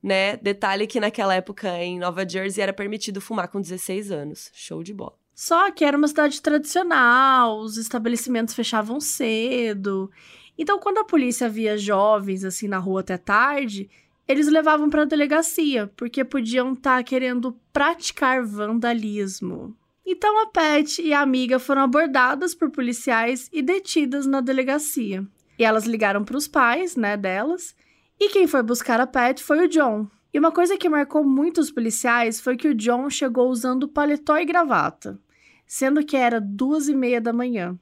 né? 0.00 0.36
Detalhe 0.36 0.86
que 0.86 1.00
naquela 1.00 1.34
época 1.34 1.76
em 1.76 1.98
Nova 1.98 2.24
Jersey 2.24 2.62
era 2.62 2.72
permitido 2.72 3.20
fumar 3.20 3.48
com 3.48 3.60
16 3.60 4.12
anos. 4.12 4.48
Show 4.54 4.80
de 4.84 4.94
bola. 4.94 5.18
Só 5.34 5.72
que 5.72 5.84
era 5.84 5.98
uma 5.98 6.06
cidade 6.06 6.40
tradicional, 6.40 7.58
os 7.58 7.78
estabelecimentos 7.78 8.54
fechavam 8.54 9.00
cedo. 9.00 10.08
Então, 10.56 10.78
quando 10.78 10.98
a 10.98 11.04
polícia 11.04 11.48
via 11.48 11.76
jovens 11.76 12.44
assim 12.44 12.68
na 12.68 12.78
rua 12.78 13.00
até 13.00 13.18
tarde, 13.18 13.90
eles 14.28 14.46
levavam 14.46 14.90
para 14.90 15.02
a 15.02 15.06
delegacia, 15.06 15.90
porque 15.96 16.22
podiam 16.22 16.74
estar 16.74 16.98
tá 16.98 17.02
querendo 17.02 17.58
praticar 17.72 18.44
vandalismo. 18.44 19.74
Então 20.06 20.42
a 20.42 20.46
Pat 20.46 20.98
e 20.98 21.12
a 21.12 21.20
amiga 21.20 21.58
foram 21.58 21.82
abordadas 21.82 22.54
por 22.54 22.70
policiais 22.70 23.48
e 23.52 23.62
detidas 23.62 24.26
na 24.26 24.40
delegacia. 24.40 25.26
E 25.58 25.64
elas 25.64 25.86
ligaram 25.86 26.24
para 26.24 26.36
os 26.36 26.46
pais, 26.46 26.94
né, 26.94 27.16
delas, 27.16 27.74
e 28.20 28.28
quem 28.28 28.46
foi 28.46 28.62
buscar 28.62 29.00
a 29.00 29.06
Pat 29.06 29.40
foi 29.40 29.64
o 29.64 29.68
John. 29.68 30.06
E 30.32 30.38
uma 30.38 30.52
coisa 30.52 30.76
que 30.76 30.88
marcou 30.88 31.24
muito 31.24 31.60
os 31.60 31.70
policiais 31.70 32.40
foi 32.40 32.56
que 32.56 32.68
o 32.68 32.74
John 32.74 33.08
chegou 33.08 33.48
usando 33.48 33.88
paletó 33.88 34.36
e 34.36 34.44
gravata, 34.44 35.18
sendo 35.66 36.04
que 36.04 36.16
era 36.16 36.40
duas 36.40 36.88
e 36.88 36.94
meia 36.94 37.20
da 37.20 37.32
manhã. 37.32 37.78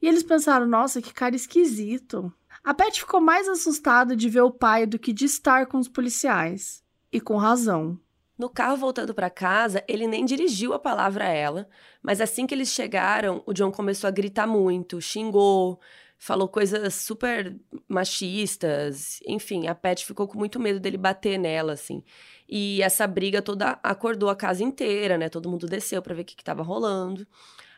E 0.00 0.06
eles 0.06 0.22
pensaram, 0.22 0.66
nossa, 0.66 1.00
que 1.00 1.12
cara 1.12 1.34
esquisito. 1.34 2.32
A 2.66 2.74
Pat 2.74 2.98
ficou 2.98 3.20
mais 3.20 3.46
assustada 3.46 4.16
de 4.16 4.28
ver 4.28 4.40
o 4.40 4.50
pai 4.50 4.86
do 4.86 4.98
que 4.98 5.12
de 5.12 5.24
estar 5.24 5.66
com 5.66 5.78
os 5.78 5.86
policiais. 5.86 6.82
E 7.12 7.20
com 7.20 7.36
razão. 7.36 7.96
No 8.36 8.50
carro 8.50 8.76
voltando 8.76 9.14
para 9.14 9.30
casa, 9.30 9.84
ele 9.86 10.08
nem 10.08 10.24
dirigiu 10.24 10.74
a 10.74 10.78
palavra 10.80 11.26
a 11.26 11.28
ela, 11.28 11.68
mas 12.02 12.20
assim 12.20 12.44
que 12.44 12.52
eles 12.52 12.70
chegaram, 12.70 13.40
o 13.46 13.52
John 13.52 13.70
começou 13.70 14.08
a 14.08 14.10
gritar 14.10 14.48
muito, 14.48 15.00
xingou, 15.00 15.78
falou 16.18 16.48
coisas 16.48 16.92
super 16.96 17.56
machistas, 17.88 19.20
enfim, 19.24 19.68
a 19.68 19.74
Pat 19.74 20.04
ficou 20.04 20.26
com 20.26 20.36
muito 20.36 20.58
medo 20.58 20.80
dele 20.80 20.98
bater 20.98 21.38
nela, 21.38 21.74
assim. 21.74 22.02
E 22.48 22.82
essa 22.82 23.06
briga 23.06 23.40
toda 23.40 23.78
acordou 23.80 24.28
a 24.28 24.34
casa 24.34 24.64
inteira, 24.64 25.16
né? 25.16 25.28
Todo 25.28 25.48
mundo 25.48 25.68
desceu 25.68 26.02
para 26.02 26.16
ver 26.16 26.22
o 26.22 26.24
que, 26.24 26.34
estava 26.34 26.64
rolando. 26.64 27.24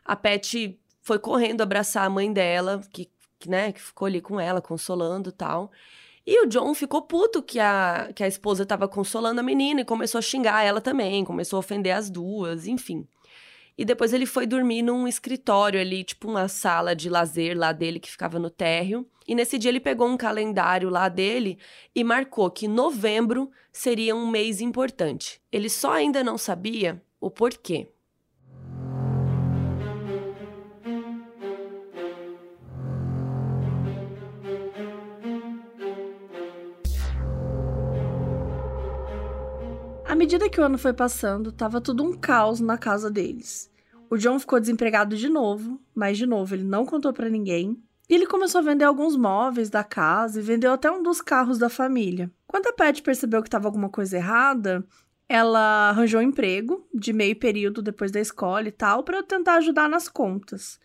A 0.03 0.16
Pat 0.16 0.55
foi 1.03 1.18
correndo 1.18 1.61
abraçar 1.61 2.07
a 2.07 2.11
mãe 2.11 2.33
dela, 2.33 2.81
que, 2.90 3.11
né, 3.46 3.72
que 3.72 3.83
ficou 3.83 4.07
ali 4.07 4.20
com 4.20 4.40
ela, 4.40 4.61
consolando 4.61 5.31
tal. 5.31 5.70
E 6.27 6.44
o 6.44 6.46
John 6.46 6.74
ficou 6.74 7.03
puto 7.03 7.42
que 7.42 7.59
a, 7.59 8.11
que 8.14 8.22
a 8.22 8.29
esposa 8.29 8.62
estava 8.62 8.87
consolando 8.87 9.40
a 9.40 9.42
menina 9.42 9.81
e 9.81 9.85
começou 9.85 10.18
a 10.18 10.22
xingar 10.22 10.62
ela 10.62 10.81
também, 10.81 11.24
começou 11.24 11.57
a 11.57 11.61
ofender 11.61 11.96
as 11.96 12.11
duas, 12.11 12.66
enfim. 12.66 13.07
E 13.79 13.85
depois 13.85 14.12
ele 14.12 14.27
foi 14.27 14.44
dormir 14.44 14.83
num 14.83 15.07
escritório 15.07 15.81
ali, 15.81 16.03
tipo 16.03 16.29
uma 16.29 16.48
sala 16.48 16.96
de 16.96 17.09
lazer 17.09 17.57
lá 17.57 17.70
dele 17.70 18.01
que 18.01 18.11
ficava 18.11 18.38
no 18.38 18.51
térreo. 18.51 19.07
E 19.27 19.37
nesse 19.37 19.57
dia 19.57 19.70
ele 19.70 19.79
pegou 19.79 20.09
um 20.09 20.16
calendário 20.16 20.90
lá 20.90 21.09
dele 21.09 21.59
e 21.94 22.03
marcou 22.03 22.51
que 22.51 22.66
novembro 22.66 23.51
seria 23.72 24.16
um 24.16 24.29
mês 24.29 24.61
importante. 24.61 25.40
Ele 25.53 25.70
só 25.70 25.92
ainda 25.92 26.24
não 26.24 26.37
sabia 26.37 27.01
o 27.20 27.31
porquê. 27.31 27.88
Medida 40.18 40.50
que 40.50 40.61
o 40.61 40.64
ano 40.64 40.76
foi 40.76 40.92
passando, 40.92 41.52
tava 41.52 41.81
tudo 41.81 42.02
um 42.02 42.12
caos 42.12 42.59
na 42.59 42.76
casa 42.76 43.09
deles. 43.09 43.70
O 44.11 44.16
John 44.16 44.38
ficou 44.40 44.59
desempregado 44.59 45.16
de 45.16 45.28
novo, 45.28 45.81
mas 45.94 46.18
de 46.18 46.26
novo 46.26 46.54
ele 46.54 46.64
não 46.64 46.85
contou 46.85 47.12
para 47.12 47.31
ninguém. 47.31 47.81
E 48.11 48.14
ele 48.14 48.26
começou 48.26 48.61
a 48.61 48.64
vender 48.64 48.85
alguns 48.85 49.16
móveis 49.16 49.70
da 49.70 49.85
casa 49.85 50.40
e 50.40 50.42
vendeu 50.42 50.72
até 50.72 50.90
um 50.90 51.02
dos 51.02 51.20
carros 51.20 51.57
da 51.57 51.68
família. 51.68 52.31
Quando 52.48 52.66
a 52.66 52.72
Pat 52.72 53.00
percebeu 53.00 53.42
que 53.42 53.48
estava 53.48 53.68
alguma 53.68 53.88
coisa 53.88 54.16
errada, 54.16 54.85
ela 55.28 55.90
arranjou 55.90 56.20
um 56.20 56.24
emprego 56.24 56.85
de 56.92 57.12
meio 57.12 57.37
período 57.37 57.81
depois 57.81 58.11
da 58.11 58.18
escola 58.18 58.66
e 58.66 58.72
tal 58.72 59.04
para 59.04 59.22
tentar 59.22 59.57
ajudar 59.57 59.88
nas 59.88 60.09
contas. 60.09 60.81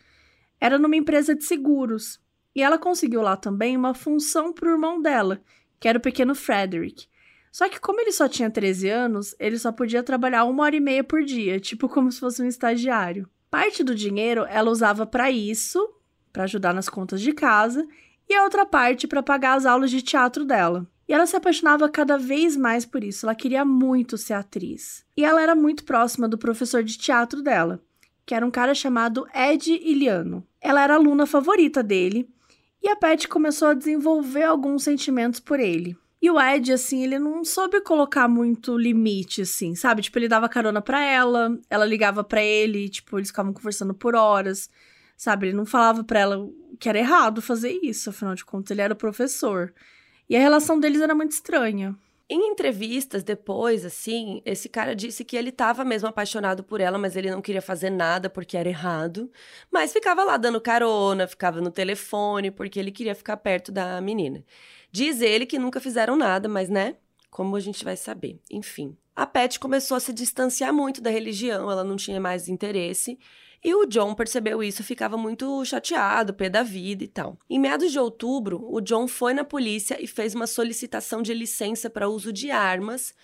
Era 0.60 0.78
numa 0.78 0.96
empresa 0.96 1.34
de 1.34 1.44
seguros. 1.44 2.22
E 2.56 2.62
ela 2.62 2.78
conseguiu 2.78 3.22
lá 3.24 3.36
também 3.36 3.76
uma 3.76 3.96
função 3.96 4.54
para 4.54 4.68
o 4.68 4.72
irmão 4.72 5.02
dela, 5.02 5.42
que 5.80 5.88
era 5.88 5.98
o 5.98 6.02
pequeno 6.02 6.36
Frederick. 6.36 7.08
Só 7.54 7.70
que 7.70 7.80
como 7.80 8.02
ele 8.02 8.12
só 8.12 8.28
tinha 8.28 8.50
13 8.50 8.90
anos, 8.90 9.36
ele 9.40 9.60
só 9.60 9.72
podia 9.72 10.02
trabalhar 10.02 10.44
uma 10.46 10.64
hora 10.64 10.76
e 10.76 10.80
meia 10.80 11.04
por 11.04 11.24
dia, 11.24 11.60
tipo 11.60 11.88
como 11.88 12.12
se 12.12 12.20
fosse 12.20 12.42
um 12.42 12.48
estagiário. 12.48 13.30
Parte 13.52 13.84
do 13.84 13.94
dinheiro 13.94 14.44
ela 14.50 14.72
usava 14.72 15.06
para 15.06 15.30
isso, 15.30 15.88
para 16.32 16.46
ajudar 16.46 16.74
nas 16.74 16.90
contas 16.90 17.22
de 17.22 17.32
casa, 17.32 17.88
e 18.28 18.34
a 18.34 18.44
outra 18.44 18.66
parte 18.66 19.08
para 19.08 19.22
pagar 19.22 19.54
as 19.54 19.68
aulas 19.68 19.92
de 19.92 20.02
teatro 20.02 20.44
dela. 20.44 20.88
E 21.08 21.14
ela 21.14 21.28
se 21.28 21.36
apaixonava 21.36 21.88
cada 21.88 22.18
vez 22.18 22.58
mais 22.58 22.88
por 22.88 23.04
isso, 23.04 23.28
ela 23.28 23.36
queria 23.36 23.64
muito 23.64 24.18
ser 24.18 24.34
atriz. 24.34 25.06
E 25.16 25.24
ela 25.24 25.40
era 25.40 25.54
muito 25.54 25.84
próxima 25.84 26.28
do 26.28 26.40
professor 26.40 26.84
de 26.84 26.98
teatro 26.98 27.44
dela, 27.44 27.84
que 28.26 28.34
era 28.34 28.44
um 28.44 28.50
cara 28.50 28.74
chamado 28.74 29.28
Ed 29.32 29.72
Iliano. 29.72 30.44
Ela 30.60 30.82
era 30.82 30.96
aluna 30.96 31.28
favorita 31.28 31.84
dele, 31.84 32.28
e 32.82 32.90
a 32.90 32.96
Pat 32.96 33.28
começou 33.28 33.68
a 33.68 33.74
desenvolver 33.76 34.44
alguns 34.44 34.82
sentimentos 34.84 35.40
por 35.40 35.60
ele. 35.60 35.96
E 36.24 36.32
o 36.32 36.40
Ed, 36.40 36.72
assim, 36.72 37.04
ele 37.04 37.20
não 37.20 37.44
soube 37.44 37.82
colocar 37.82 38.30
muito 38.30 38.78
limite, 38.78 39.42
assim, 39.42 39.76
sabe? 39.76 40.02
Tipo, 40.02 40.20
ele 40.20 40.30
dava 40.30 40.48
carona 40.48 40.82
pra 40.82 41.04
ela, 41.04 41.60
ela 41.70 41.84
ligava 41.84 42.24
pra 42.24 42.42
ele, 42.42 42.88
tipo, 42.88 43.20
eles 43.20 43.28
ficavam 43.28 43.52
conversando 43.52 43.94
por 43.94 44.16
horas, 44.16 44.70
sabe? 45.18 45.48
Ele 45.48 45.58
não 45.58 45.66
falava 45.66 46.02
pra 46.02 46.22
ela 46.22 46.50
que 46.80 46.88
era 46.88 46.98
errado 46.98 47.42
fazer 47.42 47.78
isso, 47.84 48.10
afinal 48.10 48.36
de 48.36 48.46
contas, 48.46 48.72
ele 48.72 48.80
era 48.80 48.94
o 48.94 48.96
professor. 48.96 49.74
E 50.30 50.38
a 50.38 50.40
relação 50.40 50.80
deles 50.80 51.02
era 51.02 51.14
muito 51.14 51.34
estranha. 51.34 51.94
Em 52.30 52.52
entrevistas 52.52 53.22
depois, 53.22 53.84
assim, 53.84 54.42
esse 54.46 54.70
cara 54.70 54.96
disse 54.96 55.26
que 55.26 55.36
ele 55.36 55.50
estava 55.50 55.84
mesmo 55.84 56.08
apaixonado 56.08 56.64
por 56.64 56.80
ela, 56.80 56.98
mas 56.98 57.18
ele 57.18 57.30
não 57.30 57.42
queria 57.42 57.62
fazer 57.62 57.90
nada 57.90 58.30
porque 58.30 58.56
era 58.56 58.70
errado. 58.70 59.30
Mas 59.70 59.92
ficava 59.92 60.24
lá 60.24 60.38
dando 60.38 60.62
carona, 60.62 61.28
ficava 61.28 61.60
no 61.60 61.70
telefone, 61.70 62.50
porque 62.50 62.80
ele 62.80 62.92
queria 62.94 63.14
ficar 63.14 63.36
perto 63.36 63.74
da 63.74 64.00
menina. 64.00 64.42
Diz 64.94 65.22
ele 65.22 65.48
que 65.48 65.58
nunca 65.58 65.80
fizeram 65.80 66.16
nada, 66.16 66.48
mas 66.48 66.70
né? 66.70 66.98
Como 67.32 67.56
a 67.56 67.60
gente 67.60 67.84
vai 67.84 67.98
saber? 67.98 68.40
Enfim. 68.52 68.96
A 69.16 69.26
Pat 69.26 69.58
começou 69.58 69.98
a 69.98 70.00
se 70.00 70.14
distanciar 70.14 70.72
muito 70.72 71.02
da 71.02 71.10
religião, 71.10 71.72
ela 71.72 71.84
não 71.84 71.96
tinha 71.96 72.22
mais 72.22 72.48
interesse. 72.48 73.18
E 73.64 73.74
o 73.74 73.88
John 73.88 74.14
percebeu 74.14 74.62
isso 74.62 74.84
ficava 74.84 75.18
muito 75.18 75.66
chateado, 75.66 76.32
pé 76.32 76.48
da 76.48 76.62
vida 76.62 77.04
e 77.04 77.08
tal. 77.08 77.40
Em 77.50 77.58
meados 77.58 77.92
de 77.92 77.98
outubro, 77.98 78.68
o 78.72 78.80
John 78.82 79.08
foi 79.08 79.34
na 79.34 79.44
polícia 79.44 79.98
e 80.00 80.06
fez 80.06 80.36
uma 80.36 80.46
solicitação 80.46 81.24
de 81.24 81.34
licença 81.34 81.90
para 81.90 82.08
uso 82.08 82.32
de 82.32 82.52
armas, 82.52 83.16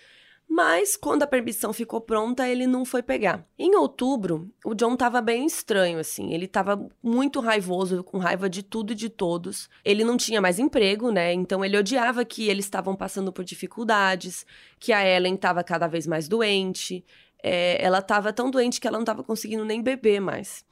mas 0.50 0.96
quando 0.96 1.22
a 1.22 1.26
permissão 1.26 1.72
ficou 1.72 2.00
pronta, 2.00 2.48
ele 2.48 2.66
não 2.66 2.84
foi 2.84 3.02
pegar. 3.02 3.46
Em 3.56 3.76
outubro, 3.76 4.50
o 4.64 4.74
John 4.74 4.94
estava 4.94 5.20
bem 5.20 5.46
estranho, 5.46 6.00
assim. 6.00 6.32
Ele 6.32 6.46
estava 6.46 6.88
muito 7.00 7.38
raivoso, 7.38 8.02
com 8.02 8.18
raiva 8.18 8.50
de 8.50 8.62
tudo 8.62 8.92
e 8.92 8.96
de 8.96 9.08
todos. 9.08 9.70
Ele 9.84 10.02
não 10.02 10.16
tinha 10.16 10.40
mais 10.40 10.58
emprego, 10.58 11.12
né? 11.12 11.32
Então 11.32 11.64
ele 11.64 11.78
odiava 11.78 12.24
que 12.24 12.48
eles 12.48 12.64
estavam 12.64 12.96
passando 12.96 13.32
por 13.32 13.44
dificuldades, 13.44 14.44
que 14.78 14.92
a 14.92 15.06
Ellen 15.06 15.34
estava 15.34 15.62
cada 15.62 15.86
vez 15.86 16.06
mais 16.06 16.26
doente 16.26 17.04
é, 17.42 17.82
ela 17.82 17.98
estava 17.98 18.32
tão 18.32 18.50
doente 18.50 18.80
que 18.80 18.86
ela 18.86 18.96
não 18.96 19.02
estava 19.02 19.24
conseguindo 19.24 19.64
nem 19.64 19.82
beber 19.82 20.20
mais. 20.20 20.64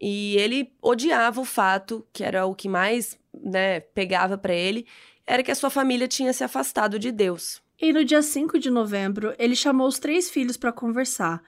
E 0.00 0.36
ele 0.36 0.72
odiava 0.82 1.40
o 1.40 1.44
fato, 1.44 2.06
que 2.12 2.24
era 2.24 2.44
o 2.46 2.54
que 2.54 2.68
mais 2.68 3.18
né, 3.32 3.80
pegava 3.80 4.36
para 4.36 4.54
ele, 4.54 4.86
era 5.26 5.42
que 5.42 5.50
a 5.50 5.54
sua 5.54 5.70
família 5.70 6.08
tinha 6.08 6.32
se 6.32 6.42
afastado 6.42 6.98
de 6.98 7.12
Deus. 7.12 7.62
E 7.82 7.92
no 7.92 8.04
dia 8.04 8.22
5 8.22 8.58
de 8.58 8.70
novembro, 8.70 9.34
ele 9.38 9.56
chamou 9.56 9.88
os 9.88 9.98
três 9.98 10.30
filhos 10.30 10.56
para 10.56 10.72
conversar. 10.72 11.42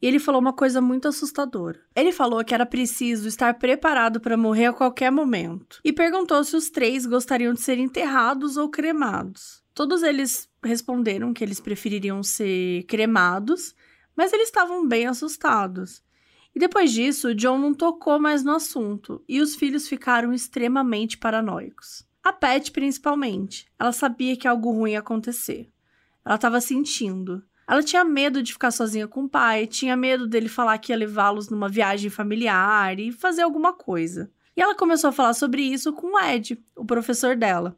E 0.00 0.06
ele 0.06 0.18
falou 0.18 0.40
uma 0.40 0.52
coisa 0.52 0.80
muito 0.80 1.08
assustadora. 1.08 1.80
Ele 1.94 2.12
falou 2.12 2.42
que 2.44 2.54
era 2.54 2.64
preciso 2.64 3.28
estar 3.28 3.52
preparado 3.58 4.20
para 4.20 4.36
morrer 4.36 4.66
a 4.66 4.72
qualquer 4.72 5.10
momento. 5.10 5.80
E 5.84 5.92
perguntou 5.92 6.42
se 6.44 6.54
os 6.54 6.70
três 6.70 7.04
gostariam 7.04 7.52
de 7.52 7.60
ser 7.60 7.78
enterrados 7.78 8.56
ou 8.56 8.70
cremados. 8.70 9.62
Todos 9.74 10.02
eles 10.02 10.48
responderam 10.62 11.34
que 11.34 11.42
eles 11.42 11.60
prefeririam 11.60 12.22
ser 12.22 12.84
cremados 12.84 13.74
mas 14.20 14.34
eles 14.34 14.48
estavam 14.48 14.86
bem 14.86 15.06
assustados. 15.06 16.02
E 16.54 16.58
depois 16.58 16.92
disso, 16.92 17.34
John 17.34 17.56
não 17.56 17.72
tocou 17.72 18.18
mais 18.18 18.44
no 18.44 18.52
assunto 18.52 19.24
e 19.26 19.40
os 19.40 19.56
filhos 19.56 19.88
ficaram 19.88 20.30
extremamente 20.30 21.16
paranoicos. 21.16 22.06
A 22.22 22.30
Pat, 22.30 22.70
principalmente, 22.70 23.66
ela 23.78 23.92
sabia 23.92 24.36
que 24.36 24.46
algo 24.46 24.72
ruim 24.72 24.90
ia 24.90 24.98
acontecer. 24.98 25.72
Ela 26.30 26.36
estava 26.36 26.60
sentindo. 26.60 27.42
Ela 27.66 27.82
tinha 27.82 28.04
medo 28.04 28.40
de 28.40 28.52
ficar 28.52 28.70
sozinha 28.70 29.08
com 29.08 29.24
o 29.24 29.28
pai, 29.28 29.66
tinha 29.66 29.96
medo 29.96 30.28
dele 30.28 30.48
falar 30.48 30.78
que 30.78 30.92
ia 30.92 30.96
levá-los 30.96 31.50
numa 31.50 31.68
viagem 31.68 32.08
familiar 32.08 33.00
e 33.00 33.10
fazer 33.10 33.42
alguma 33.42 33.72
coisa. 33.72 34.30
E 34.56 34.62
ela 34.62 34.76
começou 34.76 35.10
a 35.10 35.12
falar 35.12 35.34
sobre 35.34 35.60
isso 35.60 35.92
com 35.92 36.14
o 36.14 36.20
Ed, 36.20 36.56
o 36.76 36.84
professor 36.84 37.34
dela. 37.34 37.76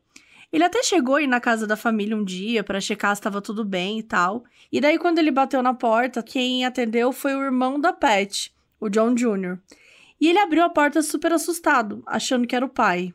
Ele 0.53 0.65
até 0.65 0.83
chegou 0.83 1.15
aí 1.15 1.27
na 1.27 1.41
casa 1.41 1.67
da 1.67 1.77
família 1.77 2.15
um 2.15 2.23
dia 2.23 2.62
para 2.62 2.79
checar 2.79 3.17
se 3.17 3.21
estava 3.21 3.41
tudo 3.41 3.65
bem 3.65 4.01
e 4.01 4.03
tal. 4.03 4.45
E 4.71 4.83
daí, 4.83 4.99
quando 4.99 5.19
ele 5.19 5.31
bateu 5.31 5.62
na 5.62 5.73
porta, 5.73 6.23
quem 6.23 6.67
atendeu 6.67 7.11
foi 7.11 7.35
o 7.35 7.41
irmão 7.41 7.81
da 7.81 7.91
Pat, 7.91 8.51
o 8.79 8.91
John 8.91 9.15
Jr. 9.15 9.59
E 10.21 10.29
ele 10.29 10.38
abriu 10.38 10.62
a 10.62 10.69
porta 10.69 11.01
super 11.01 11.33
assustado, 11.33 12.03
achando 12.05 12.47
que 12.47 12.55
era 12.55 12.67
o 12.67 12.69
pai. 12.69 13.15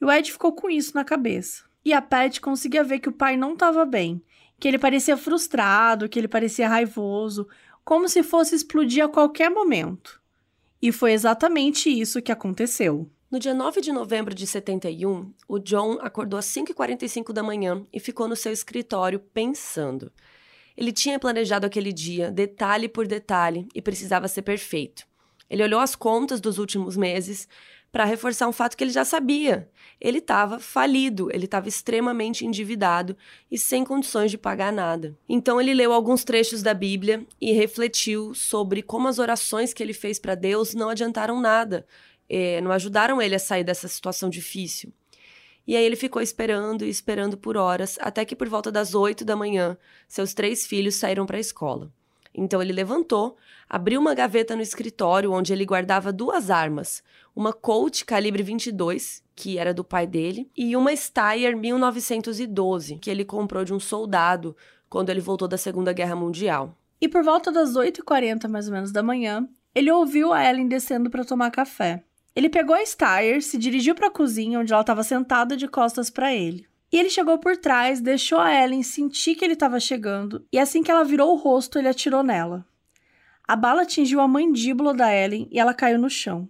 E 0.00 0.04
o 0.04 0.10
Ed 0.10 0.32
ficou 0.32 0.50
com 0.50 0.68
isso 0.68 0.92
na 0.96 1.04
cabeça. 1.04 1.62
E 1.84 1.92
a 1.92 2.02
Pat 2.02 2.40
conseguia 2.40 2.82
ver 2.82 2.98
que 2.98 3.08
o 3.08 3.12
pai 3.12 3.36
não 3.36 3.52
estava 3.52 3.84
bem, 3.84 4.20
que 4.62 4.68
ele 4.68 4.78
parecia 4.78 5.16
frustrado, 5.16 6.08
que 6.08 6.16
ele 6.16 6.28
parecia 6.28 6.68
raivoso, 6.68 7.48
como 7.84 8.08
se 8.08 8.22
fosse 8.22 8.54
explodir 8.54 9.04
a 9.04 9.08
qualquer 9.08 9.50
momento. 9.50 10.22
E 10.80 10.92
foi 10.92 11.10
exatamente 11.12 11.90
isso 11.90 12.22
que 12.22 12.30
aconteceu. 12.30 13.10
No 13.28 13.40
dia 13.40 13.54
9 13.54 13.80
de 13.80 13.90
novembro 13.90 14.32
de 14.32 14.46
71, 14.46 15.32
o 15.48 15.58
John 15.58 15.98
acordou 16.00 16.38
às 16.38 16.46
5h45 16.46 17.32
da 17.32 17.42
manhã 17.42 17.84
e 17.92 17.98
ficou 17.98 18.28
no 18.28 18.36
seu 18.36 18.52
escritório 18.52 19.18
pensando. 19.18 20.12
Ele 20.76 20.92
tinha 20.92 21.18
planejado 21.18 21.66
aquele 21.66 21.92
dia, 21.92 22.30
detalhe 22.30 22.88
por 22.88 23.04
detalhe, 23.08 23.66
e 23.74 23.82
precisava 23.82 24.28
ser 24.28 24.42
perfeito. 24.42 25.04
Ele 25.50 25.64
olhou 25.64 25.80
as 25.80 25.96
contas 25.96 26.40
dos 26.40 26.58
últimos 26.58 26.96
meses 26.96 27.48
para 27.92 28.06
reforçar 28.06 28.48
um 28.48 28.52
fato 28.52 28.76
que 28.76 28.82
ele 28.82 28.90
já 28.90 29.04
sabia. 29.04 29.68
Ele 30.00 30.18
estava 30.18 30.58
falido, 30.58 31.30
ele 31.30 31.44
estava 31.44 31.68
extremamente 31.68 32.44
endividado 32.44 33.16
e 33.50 33.58
sem 33.58 33.84
condições 33.84 34.30
de 34.30 34.38
pagar 34.38 34.72
nada. 34.72 35.16
Então 35.28 35.60
ele 35.60 35.74
leu 35.74 35.92
alguns 35.92 36.24
trechos 36.24 36.62
da 36.62 36.72
Bíblia 36.74 37.24
e 37.40 37.52
refletiu 37.52 38.34
sobre 38.34 38.82
como 38.82 39.06
as 39.06 39.18
orações 39.18 39.74
que 39.74 39.82
ele 39.82 39.92
fez 39.92 40.18
para 40.18 40.34
Deus 40.34 40.74
não 40.74 40.88
adiantaram 40.88 41.40
nada 41.40 41.86
é, 42.32 42.62
não 42.62 42.72
ajudaram 42.72 43.20
ele 43.20 43.34
a 43.34 43.38
sair 43.38 43.62
dessa 43.62 43.86
situação 43.86 44.30
difícil. 44.30 44.90
E 45.66 45.76
aí 45.76 45.84
ele 45.84 45.96
ficou 45.96 46.22
esperando 46.22 46.84
e 46.84 46.88
esperando 46.88 47.36
por 47.36 47.58
horas, 47.58 47.98
até 48.00 48.24
que 48.24 48.34
por 48.34 48.48
volta 48.48 48.72
das 48.72 48.94
oito 48.94 49.22
da 49.22 49.36
manhã, 49.36 49.76
seus 50.08 50.32
três 50.32 50.66
filhos 50.66 50.94
saíram 50.94 51.26
para 51.26 51.36
a 51.36 51.40
escola. 51.40 51.92
Então 52.34 52.62
ele 52.62 52.72
levantou, 52.72 53.36
abriu 53.68 54.00
uma 54.00 54.14
gaveta 54.14 54.56
no 54.56 54.62
escritório 54.62 55.32
onde 55.32 55.52
ele 55.52 55.66
guardava 55.66 56.12
duas 56.12 56.50
armas, 56.50 57.02
uma 57.34 57.52
Colt 57.52 58.04
calibre 58.04 58.42
22, 58.42 59.22
que 59.34 59.58
era 59.58 59.74
do 59.74 59.84
pai 59.84 60.06
dele, 60.06 60.50
e 60.56 60.76
uma 60.76 60.94
Steyr 60.94 61.56
1912, 61.56 62.96
que 62.96 63.10
ele 63.10 63.24
comprou 63.24 63.64
de 63.64 63.74
um 63.74 63.80
soldado 63.80 64.56
quando 64.88 65.10
ele 65.10 65.20
voltou 65.20 65.48
da 65.48 65.58
Segunda 65.58 65.92
Guerra 65.92 66.16
Mundial. 66.16 66.76
E 67.00 67.08
por 67.08 67.22
volta 67.22 67.50
das 67.50 67.74
8h40 67.74 68.48
mais 68.48 68.66
ou 68.66 68.74
menos 68.74 68.92
da 68.92 69.02
manhã, 69.02 69.48
ele 69.74 69.90
ouviu 69.90 70.32
a 70.32 70.44
Ellen 70.44 70.68
descendo 70.68 71.10
para 71.10 71.24
tomar 71.24 71.50
café. 71.50 72.04
Ele 72.34 72.48
pegou 72.48 72.74
a 72.74 72.84
Steyr, 72.84 73.42
se 73.42 73.58
dirigiu 73.58 73.94
para 73.94 74.08
a 74.08 74.10
cozinha, 74.10 74.60
onde 74.60 74.72
ela 74.72 74.82
estava 74.82 75.02
sentada 75.02 75.56
de 75.56 75.68
costas 75.68 76.08
para 76.08 76.32
ele. 76.32 76.66
E 76.92 76.98
ele 76.98 77.08
chegou 77.08 77.38
por 77.38 77.56
trás, 77.56 78.02
deixou 78.02 78.38
a 78.38 78.52
Ellen 78.52 78.82
sentir 78.82 79.34
que 79.34 79.44
ele 79.44 79.54
estava 79.54 79.80
chegando, 79.80 80.46
e 80.52 80.58
assim 80.58 80.82
que 80.82 80.90
ela 80.90 81.04
virou 81.04 81.32
o 81.32 81.36
rosto, 81.36 81.78
ele 81.78 81.88
atirou 81.88 82.22
nela. 82.22 82.66
A 83.48 83.56
bala 83.56 83.82
atingiu 83.82 84.20
a 84.20 84.28
mandíbula 84.28 84.92
da 84.92 85.12
Ellen 85.12 85.48
e 85.50 85.58
ela 85.58 85.74
caiu 85.74 85.98
no 85.98 86.10
chão. 86.10 86.48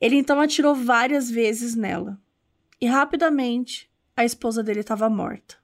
Ele 0.00 0.16
então 0.16 0.40
atirou 0.40 0.74
várias 0.74 1.30
vezes 1.30 1.74
nela. 1.74 2.20
E 2.80 2.86
rapidamente, 2.86 3.90
a 4.16 4.24
esposa 4.24 4.62
dele 4.62 4.80
estava 4.80 5.08
morta. 5.08 5.56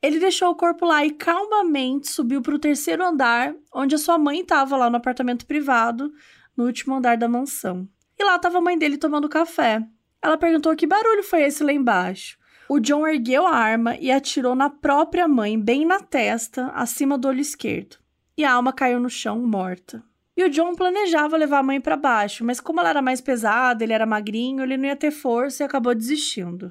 Ele 0.00 0.18
deixou 0.18 0.50
o 0.50 0.54
corpo 0.54 0.84
lá 0.84 1.04
e 1.04 1.10
calmamente 1.10 2.08
subiu 2.08 2.42
para 2.42 2.54
o 2.54 2.58
terceiro 2.58 3.04
andar, 3.04 3.54
onde 3.72 3.94
a 3.94 3.98
sua 3.98 4.18
mãe 4.18 4.40
estava 4.40 4.76
lá 4.76 4.90
no 4.90 4.96
apartamento 4.96 5.46
privado, 5.46 6.12
no 6.56 6.64
último 6.64 6.94
andar 6.94 7.16
da 7.16 7.28
mansão. 7.28 7.88
E 8.18 8.24
lá 8.24 8.36
estava 8.36 8.58
a 8.58 8.60
mãe 8.60 8.78
dele 8.78 8.98
tomando 8.98 9.28
café. 9.28 9.82
Ela 10.20 10.36
perguntou 10.36 10.76
que 10.76 10.86
barulho 10.86 11.22
foi 11.22 11.42
esse 11.42 11.64
lá 11.64 11.72
embaixo. 11.72 12.38
O 12.74 12.80
John 12.80 13.06
ergueu 13.06 13.46
a 13.46 13.54
arma 13.54 13.96
e 13.98 14.10
atirou 14.10 14.52
na 14.56 14.68
própria 14.68 15.28
mãe, 15.28 15.56
bem 15.56 15.86
na 15.86 16.00
testa, 16.00 16.72
acima 16.74 17.16
do 17.16 17.28
olho 17.28 17.38
esquerdo. 17.38 17.98
E 18.36 18.44
a 18.44 18.52
alma 18.52 18.72
caiu 18.72 18.98
no 18.98 19.08
chão, 19.08 19.38
morta. 19.46 20.02
E 20.36 20.42
o 20.42 20.50
John 20.50 20.74
planejava 20.74 21.36
levar 21.36 21.60
a 21.60 21.62
mãe 21.62 21.80
para 21.80 21.96
baixo, 21.96 22.44
mas 22.44 22.58
como 22.58 22.80
ela 22.80 22.88
era 22.88 23.00
mais 23.00 23.20
pesada, 23.20 23.84
ele 23.84 23.92
era 23.92 24.04
magrinho, 24.04 24.64
ele 24.64 24.76
não 24.76 24.86
ia 24.86 24.96
ter 24.96 25.12
força 25.12 25.62
e 25.62 25.64
acabou 25.64 25.94
desistindo. 25.94 26.68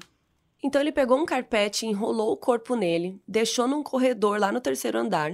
Então 0.62 0.78
ele 0.78 0.92
pegou 0.92 1.18
um 1.18 1.24
carpete, 1.24 1.86
enrolou 1.86 2.32
o 2.32 2.36
corpo 2.36 2.76
nele, 2.76 3.18
deixou 3.26 3.66
num 3.66 3.82
corredor 3.82 4.38
lá 4.38 4.52
no 4.52 4.60
terceiro 4.60 4.98
andar, 4.98 5.32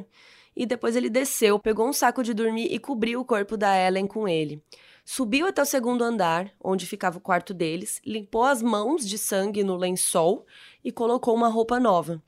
e 0.55 0.65
depois 0.65 0.95
ele 0.95 1.11
desceu, 1.11 1.59
pegou 1.59 1.89
um 1.89 1.93
saco 1.93 2.23
de 2.23 2.33
dormir 2.33 2.73
e 2.73 2.79
cobriu 2.79 3.19
o 3.19 3.25
corpo 3.25 3.57
da 3.57 3.77
Ellen 3.77 4.07
com 4.07 4.29
ele. 4.29 4.63
Subiu 5.13 5.49
até 5.49 5.61
o 5.61 5.67
segundo 5.67 6.05
andar, 6.05 6.53
onde 6.63 6.87
ficava 6.87 7.19
o 7.19 7.21
quarto 7.21 7.53
deles, 7.53 8.01
limpou 8.07 8.45
as 8.45 8.63
mãos 8.63 9.05
de 9.05 9.19
sangue 9.19 9.65
no 9.65 9.75
lençol 9.75 10.47
e 10.85 10.93
colocou 10.93 11.35
uma 11.35 11.49
roupa 11.49 11.81
nova. 11.81 12.23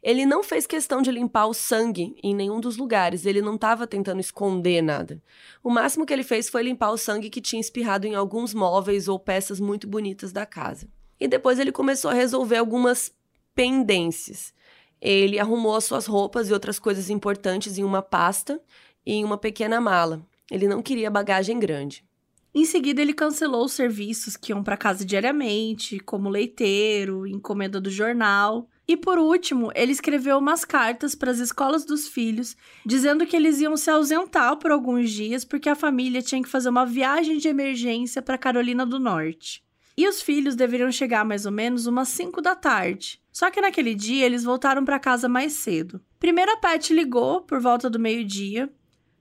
Ele 0.00 0.24
não 0.24 0.40
fez 0.40 0.64
questão 0.64 1.02
de 1.02 1.10
limpar 1.10 1.46
o 1.46 1.52
sangue 1.52 2.14
em 2.22 2.32
nenhum 2.32 2.60
dos 2.60 2.76
lugares, 2.76 3.26
ele 3.26 3.42
não 3.42 3.56
estava 3.56 3.84
tentando 3.84 4.20
esconder 4.20 4.80
nada. 4.80 5.20
O 5.60 5.70
máximo 5.70 6.06
que 6.06 6.12
ele 6.12 6.22
fez 6.22 6.48
foi 6.48 6.62
limpar 6.62 6.92
o 6.92 6.96
sangue 6.96 7.30
que 7.30 7.40
tinha 7.40 7.58
espirrado 7.58 8.06
em 8.06 8.14
alguns 8.14 8.54
móveis 8.54 9.08
ou 9.08 9.18
peças 9.18 9.58
muito 9.58 9.88
bonitas 9.88 10.30
da 10.30 10.46
casa. 10.46 10.86
E 11.18 11.26
depois 11.26 11.58
ele 11.58 11.72
começou 11.72 12.12
a 12.12 12.14
resolver 12.14 12.58
algumas 12.58 13.12
pendências. 13.56 14.54
Ele 15.00 15.40
arrumou 15.40 15.74
as 15.74 15.82
suas 15.82 16.06
roupas 16.06 16.48
e 16.48 16.52
outras 16.52 16.78
coisas 16.78 17.10
importantes 17.10 17.76
em 17.76 17.82
uma 17.82 18.02
pasta 18.02 18.60
e 19.04 19.14
em 19.14 19.24
uma 19.24 19.36
pequena 19.36 19.80
mala. 19.80 20.24
Ele 20.48 20.68
não 20.68 20.80
queria 20.80 21.10
bagagem 21.10 21.58
grande. 21.58 22.08
Em 22.52 22.64
seguida, 22.64 23.00
ele 23.00 23.14
cancelou 23.14 23.64
os 23.64 23.72
serviços 23.72 24.36
que 24.36 24.50
iam 24.50 24.62
para 24.62 24.76
casa 24.76 25.04
diariamente, 25.04 26.00
como 26.00 26.28
leiteiro, 26.28 27.26
encomenda 27.26 27.80
do 27.80 27.90
jornal. 27.90 28.68
E 28.88 28.96
por 28.96 29.18
último, 29.18 29.70
ele 29.72 29.92
escreveu 29.92 30.38
umas 30.38 30.64
cartas 30.64 31.14
para 31.14 31.30
as 31.30 31.38
escolas 31.38 31.84
dos 31.84 32.08
filhos, 32.08 32.56
dizendo 32.84 33.24
que 33.24 33.36
eles 33.36 33.60
iam 33.60 33.76
se 33.76 33.88
ausentar 33.88 34.56
por 34.56 34.72
alguns 34.72 35.10
dias 35.10 35.44
porque 35.44 35.68
a 35.68 35.76
família 35.76 36.20
tinha 36.20 36.42
que 36.42 36.48
fazer 36.48 36.70
uma 36.70 36.84
viagem 36.84 37.38
de 37.38 37.46
emergência 37.46 38.20
para 38.20 38.36
Carolina 38.36 38.84
do 38.84 38.98
Norte. 38.98 39.62
E 39.96 40.08
os 40.08 40.20
filhos 40.20 40.56
deveriam 40.56 40.90
chegar 40.90 41.24
mais 41.24 41.46
ou 41.46 41.52
menos 41.52 41.86
umas 41.86 42.08
5 42.08 42.42
da 42.42 42.56
tarde. 42.56 43.20
Só 43.30 43.48
que 43.48 43.60
naquele 43.60 43.94
dia 43.94 44.26
eles 44.26 44.42
voltaram 44.42 44.84
para 44.84 44.98
casa 44.98 45.28
mais 45.28 45.52
cedo. 45.52 46.00
Primeiro 46.18 46.50
a 46.50 46.56
Pat 46.56 46.90
ligou 46.90 47.42
por 47.42 47.60
volta 47.60 47.88
do 47.88 47.98
meio-dia, 47.98 48.68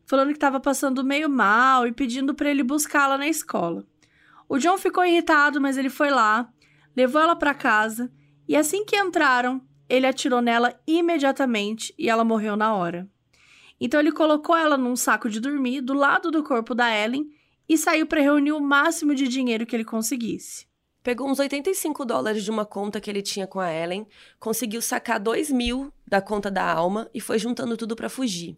falando 0.10 0.30
que 0.30 0.38
estava 0.38 0.60
passando 0.60 1.04
meio 1.04 1.30
mal 1.30 1.86
e 1.86 1.92
pedindo 1.92 2.34
para 2.34 2.50
ele 2.50 2.64
buscá-la 2.64 3.16
na 3.16 3.28
escola. 3.28 3.86
O 4.50 4.58
John 4.58 4.76
ficou 4.76 5.06
irritado, 5.06 5.62
mas 5.62 5.78
ele 5.78 5.88
foi 5.88 6.10
lá, 6.10 6.52
levou 6.98 7.22
ela 7.22 7.36
para 7.36 7.54
casa 7.54 8.12
e 8.48 8.56
assim 8.56 8.84
que 8.84 8.98
entraram, 8.98 9.62
ele 9.88 10.08
atirou 10.08 10.42
nela 10.42 10.74
imediatamente 10.88 11.94
e 11.96 12.10
ela 12.10 12.24
morreu 12.24 12.58
na 12.58 12.74
hora. 12.74 13.08
Então 13.80 14.00
ele 14.00 14.12
colocou 14.12 14.58
ela 14.58 14.76
num 14.80 14.96
saco 14.96 15.30
de 15.30 15.40
dormir 15.40 15.80
do 15.82 15.94
lado 15.94 16.32
do 16.32 16.44
corpo 16.44 16.74
da 16.74 16.90
Ellen 16.92 17.30
e 17.70 17.78
saiu 17.78 18.08
para 18.08 18.20
reunir 18.20 18.54
o 18.54 18.60
máximo 18.60 19.14
de 19.14 19.28
dinheiro 19.28 19.64
que 19.64 19.76
ele 19.76 19.86
conseguisse. 19.86 20.68
Pegou 21.04 21.30
uns 21.30 21.38
85 21.38 22.04
dólares 22.04 22.44
de 22.44 22.50
uma 22.50 22.66
conta 22.66 23.00
que 23.00 23.12
ele 23.12 23.22
tinha 23.22 23.46
com 23.46 23.60
a 23.60 23.72
Ellen, 23.72 24.08
conseguiu 24.40 24.82
sacar 24.82 25.20
2 25.20 25.52
mil 25.52 25.94
da 26.08 26.20
conta 26.20 26.50
da 26.50 26.64
Alma 26.66 27.08
e 27.14 27.22
foi 27.22 27.38
juntando 27.38 27.78
tudo 27.78 27.96
para 27.96 28.10
fugir. 28.10 28.58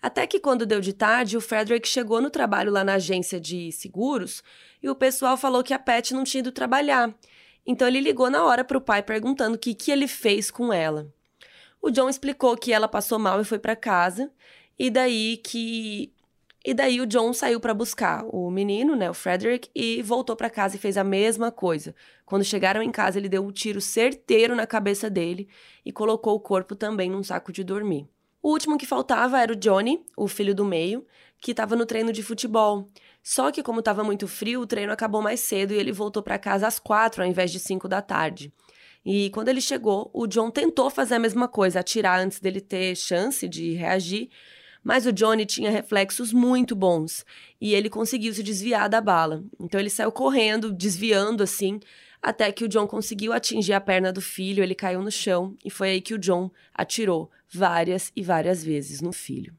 Até 0.00 0.26
que 0.26 0.38
quando 0.38 0.66
deu 0.66 0.80
de 0.80 0.92
tarde, 0.92 1.36
o 1.36 1.40
Frederick 1.40 1.88
chegou 1.88 2.20
no 2.20 2.30
trabalho 2.30 2.70
lá 2.70 2.84
na 2.84 2.94
agência 2.94 3.40
de 3.40 3.72
seguros 3.72 4.42
e 4.82 4.88
o 4.88 4.94
pessoal 4.94 5.36
falou 5.36 5.64
que 5.64 5.74
a 5.74 5.78
Pat 5.78 6.12
não 6.12 6.24
tinha 6.24 6.40
ido 6.40 6.52
trabalhar. 6.52 7.14
Então 7.66 7.88
ele 7.88 8.00
ligou 8.00 8.30
na 8.30 8.44
hora 8.44 8.62
para 8.62 8.78
o 8.78 8.80
pai 8.80 9.02
perguntando 9.02 9.56
o 9.56 9.58
que, 9.58 9.74
que 9.74 9.90
ele 9.90 10.06
fez 10.06 10.50
com 10.50 10.72
ela. 10.72 11.12
O 11.82 11.90
John 11.90 12.08
explicou 12.08 12.56
que 12.56 12.72
ela 12.72 12.88
passou 12.88 13.18
mal 13.18 13.40
e 13.40 13.44
foi 13.44 13.58
para 13.58 13.76
casa, 13.76 14.30
e 14.78 14.90
daí 14.90 15.38
que 15.38 16.12
e 16.64 16.74
daí 16.74 17.00
o 17.00 17.06
John 17.06 17.32
saiu 17.32 17.60
para 17.60 17.72
buscar 17.72 18.24
o 18.26 18.50
menino, 18.50 18.96
né, 18.96 19.08
o 19.08 19.14
Frederick, 19.14 19.70
e 19.72 20.02
voltou 20.02 20.34
para 20.34 20.50
casa 20.50 20.74
e 20.74 20.80
fez 20.80 20.96
a 20.96 21.04
mesma 21.04 21.52
coisa. 21.52 21.94
Quando 22.24 22.42
chegaram 22.42 22.82
em 22.82 22.90
casa, 22.90 23.18
ele 23.18 23.28
deu 23.28 23.44
um 23.44 23.52
tiro 23.52 23.80
certeiro 23.80 24.56
na 24.56 24.66
cabeça 24.66 25.08
dele 25.08 25.48
e 25.84 25.92
colocou 25.92 26.34
o 26.34 26.40
corpo 26.40 26.74
também 26.74 27.08
num 27.08 27.22
saco 27.22 27.52
de 27.52 27.62
dormir. 27.62 28.08
O 28.46 28.50
último 28.50 28.78
que 28.78 28.86
faltava 28.86 29.40
era 29.40 29.52
o 29.52 29.56
Johnny, 29.56 30.06
o 30.16 30.28
filho 30.28 30.54
do 30.54 30.64
meio, 30.64 31.04
que 31.40 31.50
estava 31.50 31.74
no 31.74 31.84
treino 31.84 32.12
de 32.12 32.22
futebol. 32.22 32.88
Só 33.20 33.50
que, 33.50 33.60
como 33.60 33.80
estava 33.80 34.04
muito 34.04 34.28
frio, 34.28 34.60
o 34.60 34.66
treino 34.68 34.92
acabou 34.92 35.20
mais 35.20 35.40
cedo 35.40 35.74
e 35.74 35.76
ele 35.76 35.90
voltou 35.90 36.22
para 36.22 36.38
casa 36.38 36.64
às 36.64 36.78
quatro 36.78 37.24
ao 37.24 37.28
invés 37.28 37.50
de 37.50 37.58
cinco 37.58 37.88
da 37.88 38.00
tarde. 38.00 38.52
E 39.04 39.30
quando 39.30 39.48
ele 39.48 39.60
chegou, 39.60 40.12
o 40.14 40.28
John 40.28 40.48
tentou 40.48 40.90
fazer 40.90 41.16
a 41.16 41.18
mesma 41.18 41.48
coisa, 41.48 41.80
atirar 41.80 42.20
antes 42.20 42.38
dele 42.38 42.60
ter 42.60 42.94
chance 42.94 43.48
de 43.48 43.72
reagir, 43.72 44.30
mas 44.80 45.06
o 45.06 45.12
Johnny 45.12 45.44
tinha 45.44 45.68
reflexos 45.68 46.32
muito 46.32 46.76
bons 46.76 47.26
e 47.60 47.74
ele 47.74 47.90
conseguiu 47.90 48.32
se 48.32 48.44
desviar 48.44 48.88
da 48.88 49.00
bala. 49.00 49.42
Então 49.58 49.80
ele 49.80 49.90
saiu 49.90 50.12
correndo, 50.12 50.72
desviando 50.72 51.42
assim, 51.42 51.80
até 52.22 52.50
que 52.50 52.64
o 52.64 52.68
John 52.68 52.86
conseguiu 52.86 53.32
atingir 53.32 53.72
a 53.72 53.80
perna 53.80 54.12
do 54.12 54.20
filho, 54.20 54.62
ele 54.62 54.74
caiu 54.74 55.02
no 55.02 55.10
chão 55.10 55.56
e 55.64 55.70
foi 55.70 55.90
aí 55.90 56.00
que 56.00 56.14
o 56.14 56.18
John 56.18 56.50
atirou 56.74 57.30
várias 57.48 58.10
e 58.16 58.22
várias 58.22 58.64
vezes 58.64 59.00
no 59.00 59.12
filho. 59.12 59.54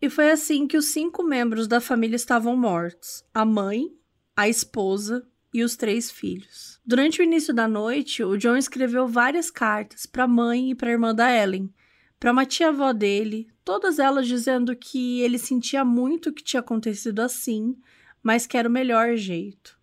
E 0.00 0.08
foi 0.08 0.30
assim 0.30 0.66
que 0.66 0.76
os 0.76 0.92
cinco 0.92 1.22
membros 1.22 1.66
da 1.66 1.80
família 1.80 2.16
estavam 2.16 2.56
mortos: 2.56 3.24
a 3.34 3.44
mãe, 3.44 3.92
a 4.36 4.48
esposa 4.48 5.26
e 5.52 5.64
os 5.64 5.76
três 5.76 6.10
filhos. 6.10 6.80
Durante 6.86 7.20
o 7.20 7.24
início 7.24 7.52
da 7.52 7.66
noite, 7.66 8.22
o 8.22 8.36
John 8.36 8.56
escreveu 8.56 9.08
várias 9.08 9.50
cartas 9.50 10.06
para 10.06 10.24
a 10.24 10.28
mãe 10.28 10.70
e 10.70 10.74
para 10.74 10.88
a 10.88 10.92
irmã 10.92 11.14
da 11.14 11.34
Ellen, 11.34 11.72
para 12.20 12.32
uma 12.32 12.46
tia-avó 12.46 12.92
dele, 12.92 13.48
todas 13.64 13.98
elas 13.98 14.26
dizendo 14.26 14.74
que 14.76 15.20
ele 15.20 15.38
sentia 15.38 15.84
muito 15.84 16.32
que 16.32 16.42
tinha 16.42 16.60
acontecido 16.60 17.20
assim, 17.20 17.76
mas 18.22 18.46
que 18.46 18.56
era 18.56 18.68
o 18.68 18.72
melhor 18.72 19.16
jeito. 19.16 19.77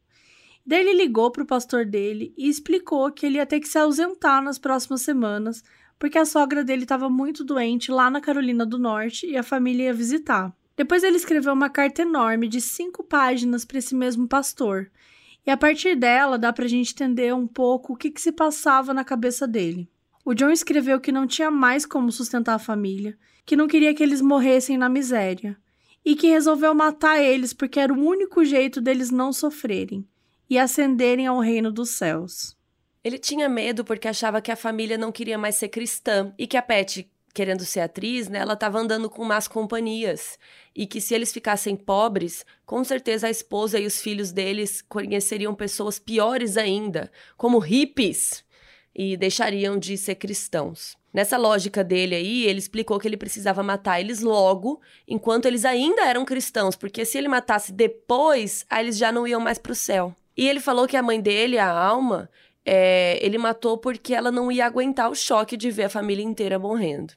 Daí 0.65 0.79
ele 0.79 0.93
ligou 0.93 1.29
para 1.29 1.43
o 1.43 1.45
pastor 1.45 1.85
dele 1.85 2.33
e 2.35 2.49
explicou 2.49 3.11
que 3.11 3.23
ele 3.23 3.37
ia 3.37 3.45
ter 3.45 3.59
que 3.59 3.67
se 3.67 3.77
ausentar 3.77 4.41
nas 4.41 4.57
próximas 4.57 5.03
semanas, 5.03 5.63
porque 5.99 6.17
a 6.17 6.25
sogra 6.25 6.63
dele 6.63 6.83
estava 6.83 7.07
muito 7.07 7.43
doente 7.43 7.91
lá 7.91 8.09
na 8.09 8.19
Carolina 8.19 8.65
do 8.65 8.79
Norte 8.79 9.27
e 9.27 9.37
a 9.37 9.43
família 9.43 9.85
ia 9.85 9.93
visitar. 9.93 10.51
Depois 10.75 11.03
ele 11.03 11.17
escreveu 11.17 11.53
uma 11.53 11.69
carta 11.69 12.01
enorme 12.01 12.47
de 12.47 12.59
cinco 12.59 13.03
páginas 13.03 13.63
para 13.63 13.77
esse 13.77 13.93
mesmo 13.93 14.27
pastor. 14.27 14.89
E 15.45 15.51
a 15.51 15.55
partir 15.55 15.95
dela 15.95 16.35
dá 16.35 16.51
para 16.51 16.65
a 16.65 16.67
gente 16.67 16.91
entender 16.93 17.31
um 17.31 17.45
pouco 17.45 17.93
o 17.93 17.95
que, 17.95 18.09
que 18.09 18.19
se 18.19 18.31
passava 18.31 18.91
na 18.91 19.03
cabeça 19.03 19.47
dele. 19.47 19.87
O 20.25 20.33
John 20.33 20.49
escreveu 20.49 20.99
que 20.99 21.11
não 21.11 21.27
tinha 21.27 21.51
mais 21.51 21.85
como 21.85 22.11
sustentar 22.11 22.55
a 22.55 22.59
família, 22.59 23.15
que 23.45 23.55
não 23.55 23.67
queria 23.67 23.93
que 23.93 24.01
eles 24.01 24.19
morressem 24.19 24.79
na 24.79 24.89
miséria, 24.89 25.55
e 26.03 26.15
que 26.15 26.27
resolveu 26.27 26.73
matar 26.73 27.21
eles 27.21 27.53
porque 27.53 27.79
era 27.79 27.93
o 27.93 28.03
único 28.03 28.43
jeito 28.43 28.81
deles 28.81 29.11
não 29.11 29.31
sofrerem 29.31 30.07
e 30.49 30.57
ascenderem 30.57 31.27
ao 31.27 31.39
reino 31.39 31.71
dos 31.71 31.91
céus. 31.91 32.55
Ele 33.03 33.19
tinha 33.19 33.47
medo 33.47 33.85
porque 33.85 34.07
achava 34.07 34.41
que 34.41 34.51
a 34.51 34.55
família 34.55 34.97
não 34.97 35.11
queria 35.11 35.37
mais 35.37 35.55
ser 35.55 35.69
cristã 35.69 36.33
e 36.39 36.47
que 36.47 36.57
a 36.57 36.61
Pet, 36.61 37.09
querendo 37.33 37.63
ser 37.63 37.81
atriz, 37.81 38.27
né, 38.27 38.39
ela 38.39 38.53
estava 38.53 38.79
andando 38.79 39.09
com 39.09 39.23
más 39.23 39.47
companhias 39.47 40.39
e 40.75 40.87
que 40.87 40.99
se 40.99 41.13
eles 41.13 41.31
ficassem 41.31 41.75
pobres, 41.75 42.45
com 42.65 42.83
certeza 42.83 43.27
a 43.27 43.29
esposa 43.29 43.79
e 43.79 43.85
os 43.85 44.01
filhos 44.01 44.31
deles 44.31 44.81
conheceriam 44.81 45.53
pessoas 45.53 45.99
piores 45.99 46.57
ainda, 46.57 47.11
como 47.37 47.59
hippies, 47.59 48.43
e 48.95 49.17
deixariam 49.17 49.77
de 49.77 49.97
ser 49.97 50.15
cristãos. 50.15 50.95
Nessa 51.13 51.37
lógica 51.37 51.83
dele 51.83 52.15
aí, 52.15 52.43
ele 52.45 52.59
explicou 52.59 52.99
que 52.99 53.07
ele 53.07 53.17
precisava 53.17 53.61
matar 53.61 53.99
eles 53.99 54.21
logo, 54.21 54.81
enquanto 55.07 55.45
eles 55.45 55.63
ainda 55.63 56.05
eram 56.05 56.25
cristãos, 56.25 56.75
porque 56.75 57.05
se 57.05 57.17
ele 57.17 57.27
matasse 57.27 57.71
depois, 57.71 58.65
aí 58.69 58.85
eles 58.85 58.97
já 58.97 59.11
não 59.11 59.27
iam 59.27 59.39
mais 59.39 59.57
para 59.57 59.71
o 59.71 59.75
céu. 59.75 60.15
E 60.37 60.47
ele 60.47 60.59
falou 60.59 60.87
que 60.87 60.97
a 60.97 61.03
mãe 61.03 61.21
dele, 61.21 61.57
a 61.57 61.69
Alma, 61.69 62.29
é, 62.65 63.17
ele 63.21 63.37
matou 63.37 63.77
porque 63.77 64.13
ela 64.13 64.31
não 64.31 64.51
ia 64.51 64.65
aguentar 64.65 65.09
o 65.09 65.15
choque 65.15 65.55
de 65.55 65.71
ver 65.71 65.83
a 65.83 65.89
família 65.89 66.23
inteira 66.23 66.59
morrendo. 66.59 67.13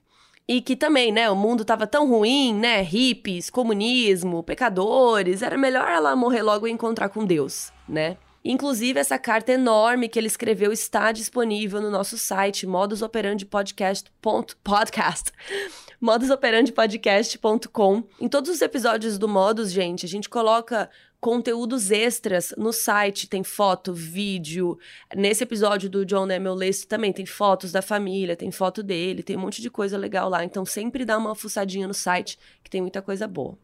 E 0.46 0.62
que 0.62 0.76
também, 0.76 1.12
né, 1.12 1.28
o 1.28 1.36
mundo 1.36 1.64
tava 1.64 1.86
tão 1.86 2.08
ruim, 2.08 2.54
né, 2.54 2.80
hippies, 2.80 3.50
comunismo, 3.50 4.42
pecadores, 4.42 5.42
era 5.42 5.58
melhor 5.58 5.86
ela 5.88 6.16
morrer 6.16 6.42
logo 6.42 6.66
e 6.66 6.70
encontrar 6.70 7.10
com 7.10 7.24
Deus, 7.24 7.70
né? 7.86 8.16
Inclusive, 8.44 8.98
essa 8.98 9.18
carta 9.18 9.52
enorme 9.52 10.08
que 10.08 10.18
ele 10.18 10.26
escreveu 10.26 10.72
está 10.72 11.12
disponível 11.12 11.82
no 11.82 11.90
nosso 11.90 12.16
site, 12.16 12.66
modusoperandipodcast.podcast 12.66 15.32
modusoperandipodcast.com. 16.00 18.04
Em 18.20 18.28
todos 18.28 18.50
os 18.50 18.62
episódios 18.62 19.18
do 19.18 19.26
Modus, 19.28 19.72
gente, 19.72 20.06
a 20.06 20.08
gente 20.08 20.28
coloca 20.28 20.88
conteúdos 21.20 21.90
extras 21.90 22.54
no 22.56 22.72
site, 22.72 23.28
tem 23.28 23.42
foto, 23.42 23.92
vídeo. 23.92 24.78
Nesse 25.16 25.42
episódio 25.42 25.90
do 25.90 26.04
John 26.04 26.26
Nemel 26.26 26.56
List 26.56 26.86
também 26.86 27.12
tem 27.12 27.26
fotos 27.26 27.72
da 27.72 27.82
família, 27.82 28.36
tem 28.36 28.50
foto 28.50 28.82
dele, 28.82 29.22
tem 29.22 29.36
um 29.36 29.40
monte 29.40 29.60
de 29.60 29.70
coisa 29.70 29.98
legal 29.98 30.28
lá. 30.28 30.44
Então 30.44 30.64
sempre 30.64 31.04
dá 31.04 31.18
uma 31.18 31.34
fuçadinha 31.34 31.88
no 31.88 31.94
site, 31.94 32.38
que 32.62 32.70
tem 32.70 32.80
muita 32.80 33.02
coisa 33.02 33.26
boa. 33.26 33.58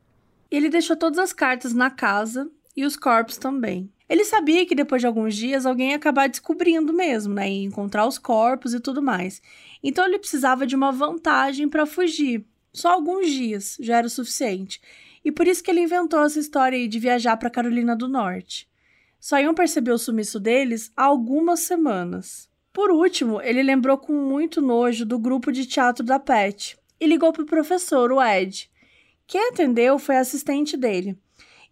Ele 0.51 0.69
deixou 0.69 0.97
todas 0.97 1.19
as 1.19 1.33
cartas 1.33 1.73
na 1.73 1.91
casa 1.91 2.51
e 2.77 2.85
os 2.85 2.97
corpos 2.97 3.37
também. 3.37 3.91
Ele 4.09 4.25
sabia 4.25 4.67
que 4.67 4.75
depois 4.75 5.01
de 5.01 5.07
alguns 5.07 5.35
dias 5.35 5.65
alguém 5.65 5.91
ia 5.91 5.97
acabar 5.97 6.29
descobrindo 6.29 6.93
mesmo, 6.93 7.33
né? 7.33 7.51
E 7.51 7.65
encontrar 7.65 8.07
os 8.07 8.19
corpos 8.19 8.75
e 8.75 8.81
tudo 8.81 9.03
mais. 9.03 9.41
Então 9.83 10.05
ele 10.05 10.19
precisava 10.19 10.67
de 10.67 10.77
uma 10.77 10.93
vantagem 10.93 11.69
para 11.69 11.87
fugir. 11.87 12.45
Só 12.73 12.91
alguns 12.91 13.31
dias 13.31 13.77
já 13.81 13.99
era 13.99 14.07
o 14.07 14.11
suficiente. 14.11 14.81
E 15.25 15.33
por 15.33 15.47
isso 15.47 15.63
que 15.63 15.71
ele 15.71 15.81
inventou 15.81 16.23
essa 16.23 16.39
história 16.39 16.77
aí 16.77 16.87
de 16.87 16.99
viajar 16.99 17.37
para 17.37 17.51
Carolina 17.51 17.97
do 17.97 18.09
Norte. 18.09 18.69
Só 19.19 19.41
iam 19.41 19.55
perceber 19.55 19.93
o 19.93 19.99
sumiço 19.99 20.39
deles 20.39 20.93
há 20.95 21.05
algumas 21.05 21.61
semanas. 21.61 22.49
Por 22.73 22.91
último, 22.91 23.41
ele 23.41 23.63
lembrou 23.63 23.97
com 23.97 24.13
muito 24.13 24.61
nojo 24.61 25.07
do 25.07 25.19
grupo 25.19 25.51
de 25.51 25.65
teatro 25.65 26.05
da 26.05 26.19
Pet 26.19 26.77
e 27.01 27.07
ligou 27.07 27.33
para 27.33 27.43
o 27.43 27.47
professor, 27.47 28.13
o 28.13 28.23
Ed. 28.23 28.71
Quem 29.27 29.49
atendeu 29.49 29.99
foi 29.99 30.17
a 30.17 30.21
assistente 30.21 30.77
dele. 30.77 31.17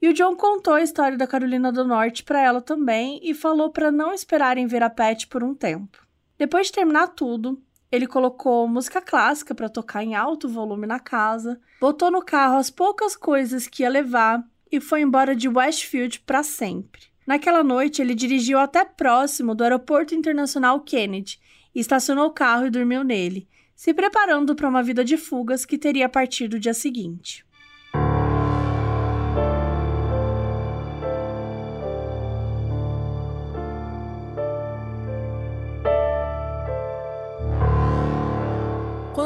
E 0.00 0.08
o 0.08 0.14
John 0.14 0.34
contou 0.34 0.74
a 0.74 0.82
história 0.82 1.18
da 1.18 1.26
Carolina 1.26 1.70
do 1.70 1.84
Norte 1.84 2.24
para 2.24 2.40
ela 2.40 2.60
também 2.60 3.20
e 3.22 3.34
falou 3.34 3.70
para 3.70 3.92
não 3.92 4.12
esperarem 4.12 4.66
ver 4.66 4.82
a 4.82 4.90
Pet 4.90 5.26
por 5.26 5.44
um 5.44 5.54
tempo. 5.54 6.06
Depois 6.38 6.68
de 6.68 6.72
terminar 6.72 7.08
tudo, 7.08 7.62
ele 7.92 8.06
colocou 8.06 8.66
música 8.66 9.02
clássica 9.02 9.54
para 9.54 9.68
tocar 9.68 10.02
em 10.02 10.14
alto 10.14 10.48
volume 10.48 10.86
na 10.86 10.98
casa, 10.98 11.60
botou 11.78 12.10
no 12.10 12.24
carro 12.24 12.56
as 12.56 12.70
poucas 12.70 13.14
coisas 13.14 13.68
que 13.68 13.82
ia 13.82 13.90
levar 13.90 14.42
e 14.70 14.80
foi 14.80 15.02
embora 15.02 15.36
de 15.36 15.46
Westfield 15.46 16.20
para 16.20 16.42
sempre. 16.42 17.02
Naquela 17.26 17.62
noite, 17.62 18.00
ele 18.00 18.14
dirigiu 18.14 18.58
até 18.58 18.82
próximo 18.82 19.54
do 19.54 19.62
Aeroporto 19.62 20.14
Internacional 20.14 20.80
Kennedy 20.80 21.38
e 21.74 21.80
estacionou 21.80 22.28
o 22.28 22.32
carro 22.32 22.66
e 22.66 22.70
dormiu 22.70 23.04
nele, 23.04 23.46
se 23.76 23.92
preparando 23.92 24.56
para 24.56 24.68
uma 24.68 24.82
vida 24.82 25.04
de 25.04 25.18
fugas 25.18 25.66
que 25.66 25.76
teria 25.76 26.06
a 26.06 26.08
partir 26.08 26.48
do 26.48 26.58
dia 26.58 26.74
seguinte. 26.74 27.44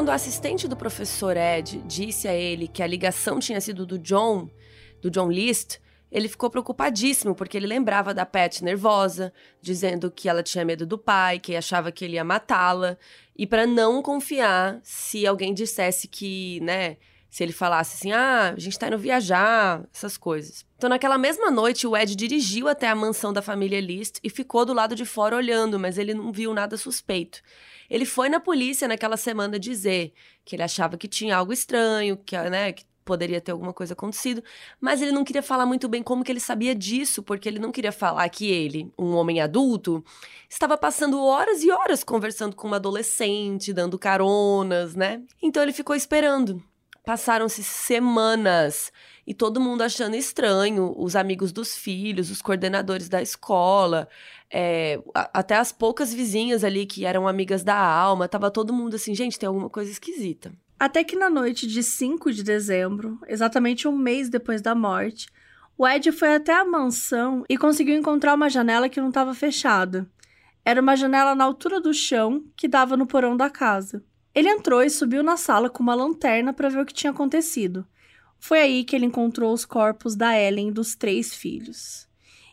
Quando 0.07 0.13
o 0.13 0.15
assistente 0.15 0.69
do 0.69 0.77
professor 0.77 1.35
Ed 1.35 1.83
disse 1.85 2.29
a 2.29 2.33
ele 2.33 2.69
que 2.69 2.81
a 2.81 2.87
ligação 2.87 3.39
tinha 3.39 3.59
sido 3.59 3.85
do 3.85 3.99
John, 3.99 4.49
do 5.01 5.11
John 5.11 5.29
List, 5.29 5.79
ele 6.09 6.29
ficou 6.29 6.49
preocupadíssimo 6.49 7.35
porque 7.35 7.57
ele 7.57 7.67
lembrava 7.67 8.13
da 8.13 8.25
Pat 8.25 8.61
nervosa, 8.61 9.33
dizendo 9.61 10.09
que 10.09 10.29
ela 10.29 10.41
tinha 10.41 10.63
medo 10.63 10.85
do 10.85 10.97
pai, 10.97 11.39
que 11.39 11.57
achava 11.57 11.91
que 11.91 12.05
ele 12.05 12.13
ia 12.13 12.23
matá-la, 12.23 12.97
e 13.37 13.45
para 13.45 13.67
não 13.67 14.01
confiar 14.01 14.79
se 14.81 15.27
alguém 15.27 15.53
dissesse 15.53 16.07
que, 16.07 16.61
né, 16.61 16.95
se 17.29 17.43
ele 17.43 17.51
falasse 17.51 17.97
assim: 17.97 18.13
"Ah, 18.13 18.53
a 18.55 18.59
gente 18.59 18.79
tá 18.79 18.87
indo 18.87 18.97
viajar", 18.97 19.85
essas 19.93 20.15
coisas. 20.15 20.65
Então, 20.77 20.89
naquela 20.89 21.17
mesma 21.17 21.51
noite, 21.51 21.85
o 21.85 21.97
Ed 21.97 22.15
dirigiu 22.15 22.69
até 22.69 22.87
a 22.87 22.95
mansão 22.95 23.33
da 23.33 23.41
família 23.41 23.81
List 23.81 24.19
e 24.23 24.29
ficou 24.29 24.63
do 24.63 24.71
lado 24.71 24.95
de 24.95 25.03
fora 25.03 25.35
olhando, 25.35 25.77
mas 25.77 25.97
ele 25.97 26.13
não 26.13 26.31
viu 26.31 26.53
nada 26.53 26.77
suspeito. 26.77 27.41
Ele 27.89 28.05
foi 28.05 28.29
na 28.29 28.39
polícia 28.39 28.87
naquela 28.87 29.17
semana 29.17 29.59
dizer 29.59 30.13
que 30.43 30.55
ele 30.55 30.63
achava 30.63 30.97
que 30.97 31.07
tinha 31.07 31.37
algo 31.37 31.53
estranho, 31.53 32.17
que, 32.17 32.37
né, 32.49 32.71
que 32.73 32.85
poderia 33.07 33.39
ter 33.39 33.51
alguma 33.53 33.71
coisa 33.71 33.93
acontecido, 33.93 34.43
mas 34.81 35.01
ele 35.01 35.13
não 35.13 35.23
queria 35.23 35.41
falar 35.41 35.65
muito 35.65 35.87
bem 35.87 36.03
como 36.03 36.25
que 36.25 36.31
ele 36.31 36.41
sabia 36.41 36.75
disso, 36.75 37.23
porque 37.23 37.47
ele 37.47 37.57
não 37.57 37.71
queria 37.71 37.93
falar 37.93 38.27
que 38.27 38.51
ele, 38.51 38.91
um 38.99 39.15
homem 39.15 39.39
adulto, 39.39 40.03
estava 40.49 40.77
passando 40.77 41.23
horas 41.23 41.63
e 41.63 41.71
horas 41.71 42.03
conversando 42.03 42.53
com 42.55 42.67
uma 42.67 42.75
adolescente, 42.75 43.71
dando 43.71 43.97
caronas, 43.97 44.93
né? 44.93 45.21
Então 45.41 45.63
ele 45.63 45.71
ficou 45.71 45.95
esperando. 45.95 46.61
Passaram-se 47.05 47.63
semanas 47.63 48.91
e 49.27 49.33
todo 49.33 49.59
mundo 49.59 49.81
achando 49.81 50.15
estranho, 50.15 50.95
os 50.97 51.13
amigos 51.13 51.51
dos 51.51 51.75
filhos, 51.75 52.31
os 52.31 52.41
coordenadores 52.41 53.09
da 53.09 53.21
escola, 53.21 54.07
é, 54.49 55.01
até 55.13 55.57
as 55.57 55.69
poucas 55.69 56.13
vizinhas 56.13 56.63
ali 56.63 56.85
que 56.85 57.03
eram 57.03 57.27
amigas 57.27 57.61
da 57.61 57.77
alma, 57.77 58.29
tava 58.29 58.49
todo 58.49 58.71
mundo 58.71 58.95
assim, 58.95 59.13
gente, 59.13 59.37
tem 59.37 59.45
alguma 59.45 59.69
coisa 59.69 59.91
esquisita. 59.91 60.53
Até 60.79 61.03
que 61.03 61.17
na 61.17 61.29
noite 61.29 61.67
de 61.67 61.83
5 61.83 62.31
de 62.31 62.41
dezembro, 62.41 63.19
exatamente 63.27 63.85
um 63.85 63.97
mês 63.97 64.29
depois 64.29 64.61
da 64.61 64.73
morte, 64.73 65.27
o 65.77 65.85
Ed 65.85 66.09
foi 66.13 66.35
até 66.35 66.53
a 66.53 66.63
mansão 66.63 67.43
e 67.49 67.57
conseguiu 67.57 67.97
encontrar 67.97 68.33
uma 68.33 68.49
janela 68.49 68.87
que 68.87 69.01
não 69.01 69.09
estava 69.09 69.33
fechada. 69.33 70.09
Era 70.63 70.81
uma 70.81 70.95
janela 70.95 71.35
na 71.35 71.43
altura 71.43 71.81
do 71.81 71.93
chão 71.93 72.45
que 72.55 72.67
dava 72.67 72.95
no 72.95 73.05
porão 73.05 73.35
da 73.35 73.49
casa. 73.49 74.01
Ele 74.33 74.47
entrou 74.47 74.81
e 74.81 74.89
subiu 74.89 75.21
na 75.21 75.35
sala 75.35 75.69
com 75.69 75.83
uma 75.83 75.95
lanterna 75.95 76.53
para 76.53 76.69
ver 76.69 76.79
o 76.79 76.85
que 76.85 76.93
tinha 76.93 77.11
acontecido. 77.11 77.85
Foi 78.39 78.59
aí 78.59 78.83
que 78.83 78.95
ele 78.95 79.05
encontrou 79.05 79.53
os 79.53 79.65
corpos 79.65 80.15
da 80.15 80.39
Ellen 80.39 80.69
e 80.69 80.71
dos 80.71 80.95
três 80.95 81.33
filhos. 81.33 82.07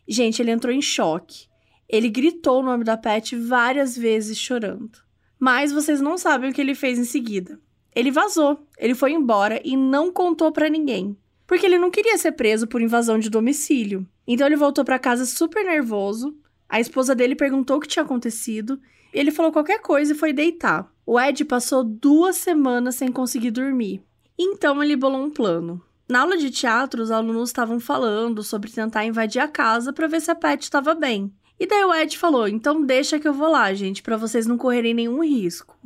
Gente, 0.07 0.41
ele 0.41 0.51
entrou 0.51 0.73
em 0.73 0.83
choque. 0.83 1.47
Ele 1.89 2.09
gritou 2.09 2.61
o 2.61 2.63
nome 2.63 2.85
da 2.85 2.97
Pat 2.97 3.33
várias 3.35 3.97
vezes 3.97 4.39
chorando. 4.39 4.99
Mas 5.39 5.73
vocês 5.73 6.01
não 6.01 6.17
sabem 6.17 6.51
o 6.51 6.53
que 6.53 6.61
ele 6.61 6.75
fez 6.75 6.99
em 6.99 7.05
seguida. 7.05 7.59
Ele 7.95 8.11
vazou, 8.11 8.67
ele 8.77 8.95
foi 8.95 9.13
embora 9.13 9.61
e 9.65 9.77
não 9.77 10.11
contou 10.11 10.51
para 10.51 10.69
ninguém, 10.69 11.17
porque 11.47 11.65
ele 11.65 11.79
não 11.79 11.91
queria 11.91 12.19
ser 12.19 12.33
preso 12.33 12.67
por 12.67 12.83
invasão 12.83 13.19
de 13.19 13.31
domicílio. 13.31 14.07
Então 14.27 14.47
ele 14.47 14.57
voltou 14.57 14.85
para 14.85 14.99
casa 14.99 15.25
super 15.25 15.65
nervoso. 15.65 16.37
A 16.69 16.81
esposa 16.81 17.15
dele 17.15 17.37
perguntou 17.37 17.77
o 17.77 17.81
que 17.81 17.87
tinha 17.87 18.03
acontecido. 18.03 18.81
Ele 19.13 19.31
falou 19.31 19.53
qualquer 19.53 19.81
coisa 19.81 20.13
e 20.13 20.17
foi 20.17 20.33
deitar. 20.33 20.93
O 21.07 21.21
Ed 21.21 21.45
passou 21.45 21.85
duas 21.85 22.37
semanas 22.37 22.97
sem 22.97 23.13
conseguir 23.13 23.53
dormir. 23.53 24.03
Então 24.39 24.83
ele 24.83 24.97
bolou 24.97 25.23
um 25.23 25.31
plano. 25.31 25.83
Na 26.09 26.21
aula 26.21 26.37
de 26.37 26.51
teatro, 26.51 27.03
os 27.03 27.11
alunos 27.11 27.49
estavam 27.49 27.81
falando 27.81 28.43
sobre 28.43 28.71
tentar 28.71 29.05
invadir 29.05 29.41
a 29.41 29.49
casa 29.49 29.93
para 29.93 30.07
ver 30.07 30.21
se 30.21 30.31
a 30.31 30.35
Pat 30.35 30.63
estava 30.63 30.95
bem. 30.95 31.33
E 31.59 31.67
daí 31.67 31.85
o 31.85 31.95
Ed 31.95 32.19
falou: 32.19 32.49
então 32.49 32.85
deixa 32.85 33.19
que 33.19 33.27
eu 33.27 33.33
vou 33.33 33.51
lá, 33.51 33.73
gente, 33.73 34.03
para 34.03 34.17
vocês 34.17 34.47
não 34.47 34.59
correrem 34.59 34.93
nenhum 34.93 35.23
risco. 35.23 35.77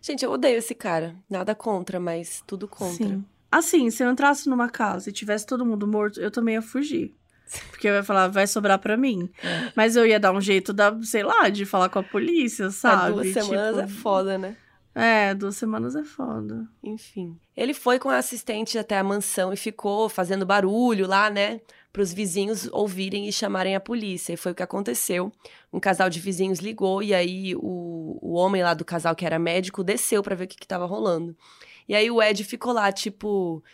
Gente, 0.00 0.24
eu 0.24 0.30
odeio 0.30 0.58
esse 0.58 0.74
cara. 0.74 1.16
Nada 1.28 1.54
contra, 1.54 1.98
mas 1.98 2.42
tudo 2.46 2.68
contra. 2.68 3.08
Sim. 3.08 3.24
Assim, 3.50 3.90
se 3.90 4.02
eu 4.02 4.10
entrasse 4.10 4.48
numa 4.48 4.68
casa 4.68 5.10
e 5.10 5.12
tivesse 5.12 5.46
todo 5.46 5.66
mundo 5.66 5.86
morto, 5.86 6.20
eu 6.20 6.30
também 6.30 6.54
ia 6.54 6.62
fugir. 6.62 7.14
Porque 7.70 7.88
eu 7.88 7.94
ia 7.94 8.02
falar, 8.02 8.28
vai 8.28 8.46
sobrar 8.46 8.78
pra 8.78 8.96
mim. 8.96 9.30
Mas 9.74 9.96
eu 9.96 10.06
ia 10.06 10.18
dar 10.18 10.32
um 10.32 10.40
jeito 10.40 10.72
da, 10.72 10.96
sei 11.02 11.22
lá, 11.22 11.48
de 11.48 11.64
falar 11.64 11.88
com 11.88 11.98
a 11.98 12.02
polícia, 12.02 12.70
sabe? 12.70 13.02
Há 13.02 13.10
duas 13.10 13.32
semanas 13.32 13.76
tipo... 13.76 13.80
é 13.80 13.88
foda, 13.88 14.38
né? 14.38 14.56
É, 14.98 15.34
duas 15.34 15.56
semanas 15.56 15.94
é 15.94 16.02
foda. 16.02 16.66
Enfim. 16.82 17.38
Ele 17.54 17.74
foi 17.74 17.98
com 17.98 18.08
a 18.08 18.16
assistente 18.16 18.78
até 18.78 18.98
a 18.98 19.04
mansão 19.04 19.52
e 19.52 19.56
ficou 19.56 20.08
fazendo 20.08 20.46
barulho 20.46 21.06
lá, 21.06 21.28
né? 21.28 21.60
para 21.96 22.02
os 22.02 22.12
vizinhos 22.12 22.68
ouvirem 22.72 23.26
e 23.26 23.32
chamarem 23.32 23.74
a 23.74 23.80
polícia. 23.80 24.34
E 24.34 24.36
foi 24.36 24.52
o 24.52 24.54
que 24.54 24.62
aconteceu. 24.62 25.32
Um 25.72 25.80
casal 25.80 26.10
de 26.10 26.20
vizinhos 26.20 26.58
ligou 26.58 27.02
e 27.02 27.14
aí 27.14 27.56
o, 27.56 28.18
o 28.20 28.34
homem 28.34 28.62
lá 28.62 28.74
do 28.74 28.84
casal, 28.84 29.16
que 29.16 29.24
era 29.24 29.38
médico, 29.38 29.82
desceu 29.82 30.22
para 30.22 30.36
ver 30.36 30.44
o 30.44 30.46
que 30.46 30.62
estava 30.62 30.84
rolando. 30.84 31.34
E 31.88 31.94
aí 31.94 32.10
o 32.10 32.22
Ed 32.22 32.44
ficou 32.44 32.74
lá, 32.74 32.92
tipo, 32.92 33.64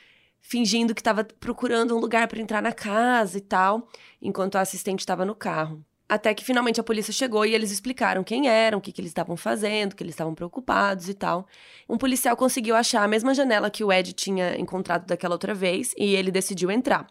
fingindo 0.40 0.94
que 0.94 1.00
estava 1.00 1.24
procurando 1.24 1.96
um 1.96 1.98
lugar 1.98 2.28
para 2.28 2.40
entrar 2.40 2.62
na 2.62 2.70
casa 2.70 3.38
e 3.38 3.40
tal, 3.40 3.88
enquanto 4.20 4.54
a 4.54 4.60
assistente 4.60 5.00
estava 5.00 5.24
no 5.24 5.34
carro. 5.34 5.84
Até 6.12 6.34
que 6.34 6.44
finalmente 6.44 6.78
a 6.78 6.84
polícia 6.84 7.10
chegou 7.10 7.46
e 7.46 7.54
eles 7.54 7.70
explicaram 7.70 8.22
quem 8.22 8.46
eram, 8.46 8.76
o 8.76 8.80
que, 8.82 8.92
que 8.92 9.00
eles 9.00 9.08
estavam 9.08 9.34
fazendo, 9.34 9.96
que 9.96 10.02
eles 10.02 10.12
estavam 10.12 10.34
preocupados 10.34 11.08
e 11.08 11.14
tal. 11.14 11.46
Um 11.88 11.96
policial 11.96 12.36
conseguiu 12.36 12.76
achar 12.76 13.02
a 13.02 13.08
mesma 13.08 13.32
janela 13.32 13.70
que 13.70 13.82
o 13.82 13.90
Ed 13.90 14.12
tinha 14.12 14.60
encontrado 14.60 15.06
daquela 15.06 15.34
outra 15.34 15.54
vez 15.54 15.94
e 15.96 16.14
ele 16.14 16.30
decidiu 16.30 16.70
entrar. 16.70 17.06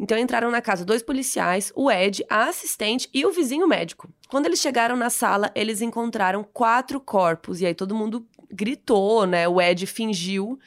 Então 0.00 0.16
entraram 0.16 0.50
na 0.50 0.62
casa 0.62 0.86
dois 0.86 1.02
policiais, 1.02 1.70
o 1.76 1.90
Ed, 1.90 2.24
a 2.30 2.44
assistente 2.44 3.10
e 3.12 3.26
o 3.26 3.30
vizinho 3.30 3.68
médico. 3.68 4.08
Quando 4.26 4.46
eles 4.46 4.58
chegaram 4.58 4.96
na 4.96 5.10
sala, 5.10 5.52
eles 5.54 5.82
encontraram 5.82 6.42
quatro 6.42 6.98
corpos 6.98 7.60
e 7.60 7.66
aí 7.66 7.74
todo 7.74 7.94
mundo 7.94 8.26
gritou, 8.50 9.26
né? 9.26 9.46
O 9.46 9.60
Ed 9.60 9.86
fingiu: 9.86 10.58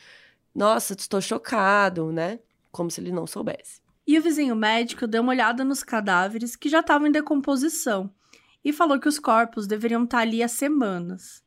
Nossa, 0.53 0.93
estou 0.93 1.21
chocado, 1.21 2.11
né? 2.11 2.37
Como 2.71 2.91
se 2.91 3.01
ele 3.01 3.11
não 3.11 3.25
soubesse. 3.25 3.81
E 4.09 4.17
o 4.17 4.23
vizinho 4.23 4.55
médico 4.55 5.05
deu 5.05 5.21
uma 5.21 5.31
olhada 5.31 5.63
nos 5.63 5.83
cadáveres 5.83 6.55
que 6.55 6.67
já 6.67 6.79
estavam 6.79 7.05
em 7.05 7.11
decomposição 7.11 8.09
e 8.65 8.73
falou 8.73 8.99
que 8.99 9.07
os 9.07 9.19
corpos 9.19 9.67
deveriam 9.67 10.03
estar 10.03 10.21
ali 10.21 10.41
há 10.41 10.47
semanas. 10.47 11.43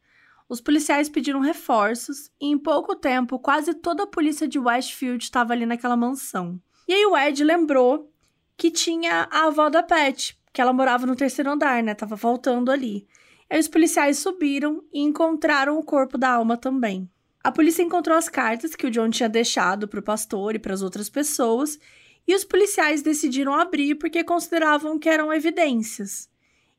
Os 0.49 0.61
policiais 0.61 1.09
pediram 1.09 1.41
reforços 1.41 2.31
e 2.41 2.47
em 2.47 2.57
pouco 2.57 2.95
tempo 2.95 3.37
quase 3.41 3.75
toda 3.75 4.05
a 4.05 4.07
polícia 4.07 4.47
de 4.47 4.61
Westfield 4.61 5.25
estava 5.25 5.53
ali 5.53 5.67
naquela 5.67 5.97
mansão. 5.97 6.63
E 6.87 6.95
aí 6.95 7.05
o 7.05 7.17
Ed 7.17 7.43
lembrou 7.43 8.09
que 8.57 8.71
tinha 8.71 9.27
a 9.29 9.47
avó 9.49 9.69
da 9.69 9.83
Pat, 9.83 10.31
que 10.53 10.61
ela 10.61 10.73
morava 10.73 11.05
no 11.05 11.17
terceiro 11.17 11.51
andar, 11.51 11.83
né? 11.83 11.97
Tava 11.97 12.17
faltando 12.17 12.71
ali. 12.71 13.09
Aí 13.51 13.59
os 13.59 13.67
policiais 13.67 14.19
subiram 14.19 14.85
e 14.93 15.01
encontraram 15.01 15.81
o 15.81 15.85
corpo 15.85 16.17
da 16.17 16.31
alma 16.31 16.57
também. 16.57 17.11
A 17.43 17.51
polícia 17.51 17.83
encontrou 17.83 18.17
as 18.17 18.29
cartas 18.29 18.77
que 18.77 18.87
o 18.87 18.91
John 18.93 19.11
tinha 19.11 19.29
deixado 19.29 19.89
para 19.89 19.99
o 19.99 20.05
pastor 20.05 20.55
e 20.55 20.61
para 20.61 20.73
as 20.73 20.81
outras 20.81 21.11
pessoas 21.11 21.77
e 22.27 22.35
os 22.35 22.45
policiais 22.45 23.03
decidiram 23.03 23.55
abrir 23.55 23.97
porque 23.97 24.23
consideravam 24.25 24.99
que 24.99 25.09
eram 25.09 25.33
evidências. 25.33 26.31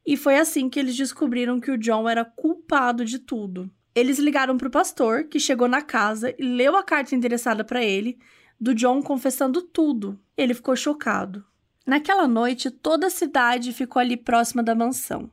E 0.06 0.18
foi 0.18 0.38
assim 0.38 0.70
que 0.70 0.80
eles 0.80 0.96
descobriram 0.96 1.60
que 1.60 1.72
o 1.72 1.78
John 1.78 2.10
era 2.10 2.26
culpado 2.26 3.06
de 3.06 3.20
tudo. 3.20 3.70
Eles 3.96 4.20
ligaram 4.20 4.58
para 4.58 4.68
o 4.68 4.72
pastor, 4.72 5.26
que 5.26 5.40
chegou 5.40 5.68
na 5.68 5.82
casa 5.82 6.34
e 6.38 6.44
leu 6.44 6.76
a 6.76 6.84
carta 6.84 7.16
endereçada 7.16 7.64
para 7.64 7.84
ele, 7.84 8.18
do 8.60 8.74
John 8.74 9.02
confessando 9.02 9.62
tudo. 9.62 10.20
Ele 10.36 10.54
ficou 10.54 10.76
chocado. 10.76 11.46
Naquela 11.86 12.28
noite, 12.28 12.72
toda 12.72 13.08
a 13.08 13.12
cidade 13.12 13.74
ficou 13.74 14.00
ali 14.00 14.18
próxima 14.18 14.64
da 14.64 14.74
mansão. 14.74 15.30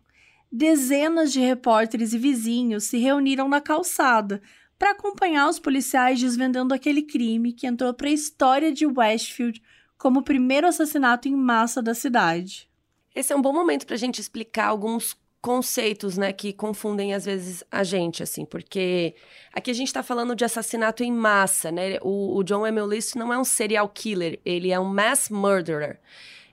Dezenas 0.52 1.32
de 1.32 1.40
repórteres 1.40 2.12
e 2.12 2.18
vizinhos 2.18 2.84
se 2.84 2.98
reuniram 2.98 3.48
na 3.48 3.60
calçada 3.60 4.42
para 4.76 4.90
acompanhar 4.90 5.48
os 5.48 5.58
policiais 5.58 6.20
desvendando 6.20 6.74
aquele 6.74 7.02
crime 7.02 7.52
que 7.52 7.66
entrou 7.66 7.94
para 7.94 8.08
a 8.08 8.12
história 8.12 8.72
de 8.72 8.84
Westfield 8.84 9.62
como 10.00 10.20
o 10.20 10.22
primeiro 10.22 10.66
assassinato 10.66 11.28
em 11.28 11.36
massa 11.36 11.82
da 11.82 11.94
cidade. 11.94 12.66
Esse 13.14 13.34
é 13.34 13.36
um 13.36 13.42
bom 13.42 13.52
momento 13.52 13.86
para 13.86 13.94
a 13.94 13.98
gente 13.98 14.18
explicar 14.18 14.68
alguns 14.68 15.14
conceitos, 15.42 16.16
né, 16.16 16.32
que 16.32 16.54
confundem 16.54 17.14
às 17.14 17.26
vezes 17.26 17.62
a 17.70 17.84
gente, 17.84 18.22
assim, 18.22 18.46
porque 18.46 19.14
aqui 19.52 19.70
a 19.70 19.74
gente 19.74 19.88
está 19.88 20.02
falando 20.02 20.34
de 20.34 20.44
assassinato 20.44 21.04
em 21.04 21.12
massa, 21.12 21.70
né? 21.70 21.98
O, 22.02 22.36
o 22.36 22.42
John 22.42 22.66
Emilist 22.66 23.14
não 23.14 23.32
é 23.32 23.38
um 23.38 23.44
serial 23.44 23.88
killer, 23.88 24.40
ele 24.44 24.70
é 24.70 24.80
um 24.80 24.86
mass 24.86 25.28
murderer. 25.28 26.00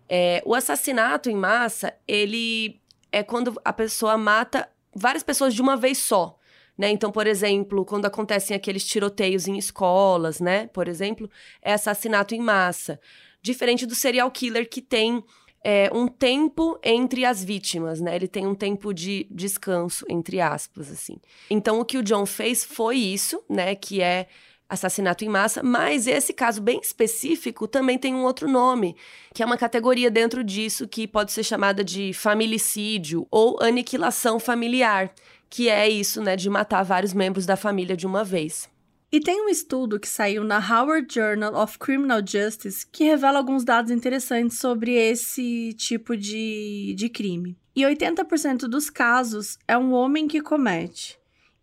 É, 0.09 0.41
o 0.45 0.53
assassinato 0.53 1.29
em 1.29 1.35
massa, 1.35 1.93
ele 2.05 2.81
é 3.11 3.23
quando 3.23 3.59
a 3.63 3.71
pessoa 3.71 4.17
mata 4.17 4.69
várias 4.93 5.23
pessoas 5.23 5.53
de 5.53 5.61
uma 5.61 5.77
vez 5.77 5.97
só. 5.97 6.37
Né? 6.77 6.91
Então, 6.91 7.11
por 7.11 7.25
exemplo, 7.25 7.83
quando 7.85 8.05
acontecem 8.05 8.55
aqueles 8.55 8.85
tiroteios 8.85 9.47
em 9.47 9.57
escolas, 9.57 10.39
né? 10.39 10.67
Por 10.67 10.87
exemplo, 10.87 11.29
é 11.61 11.73
assassinato 11.73 12.35
em 12.35 12.39
massa 12.39 12.99
diferente 13.47 13.85
do 13.85 13.95
serial 13.95 14.29
killer 14.29 14.69
que 14.69 14.81
tem 14.81 15.23
é, 15.63 15.89
um 15.93 16.07
tempo 16.07 16.79
entre 16.83 17.25
as 17.25 17.43
vítimas, 17.43 17.99
né? 17.99 18.15
Ele 18.15 18.27
tem 18.27 18.45
um 18.45 18.55
tempo 18.55 18.93
de 18.93 19.27
descanso, 19.31 20.05
entre 20.07 20.39
aspas, 20.39 20.91
assim. 20.91 21.17
Então, 21.49 21.79
o 21.79 21.85
que 21.85 21.97
o 21.97 22.03
John 22.03 22.25
fez 22.25 22.63
foi 22.63 22.97
isso, 22.97 23.41
né? 23.49 23.73
Que 23.75 24.01
é 24.01 24.27
assassinato 24.69 25.23
em 25.23 25.29
massa, 25.29 25.63
mas 25.63 26.07
esse 26.07 26.33
caso 26.33 26.61
bem 26.61 26.79
específico 26.81 27.67
também 27.67 27.97
tem 27.97 28.13
um 28.13 28.23
outro 28.23 28.49
nome, 28.49 28.97
que 29.33 29.41
é 29.41 29.45
uma 29.45 29.57
categoria 29.57 30.11
dentro 30.11 30.43
disso 30.43 30.87
que 30.87 31.07
pode 31.07 31.31
ser 31.31 31.43
chamada 31.43 31.85
de 31.85 32.11
familicídio 32.11 33.25
ou 33.31 33.57
aniquilação 33.61 34.39
familiar, 34.39 35.13
que 35.49 35.69
é 35.69 35.87
isso, 35.87 36.21
né, 36.21 36.35
de 36.35 36.49
matar 36.49 36.83
vários 36.83 37.13
membros 37.13 37.45
da 37.45 37.55
família 37.55 37.95
de 37.95 38.05
uma 38.05 38.25
vez. 38.25 38.69
E 39.09 39.21
tem 39.21 39.41
um 39.41 39.47
estudo 39.47 39.99
que 39.99 40.07
saiu 40.07 40.43
na 40.43 40.59
Howard 40.59 41.07
Journal 41.13 41.55
of 41.55 41.79
Criminal 41.79 42.19
Justice 42.19 42.85
que 42.85 43.05
revela 43.05 43.37
alguns 43.37 43.63
dados 43.63 43.89
interessantes 43.89 44.59
sobre 44.59 44.95
esse 44.95 45.73
tipo 45.77 46.17
de, 46.17 46.93
de 46.97 47.07
crime. 47.07 47.57
E 47.73 47.83
80% 47.83 48.67
dos 48.67 48.89
casos 48.89 49.57
é 49.65 49.77
um 49.77 49.93
homem 49.93 50.27
que 50.27 50.41
comete. 50.41 51.17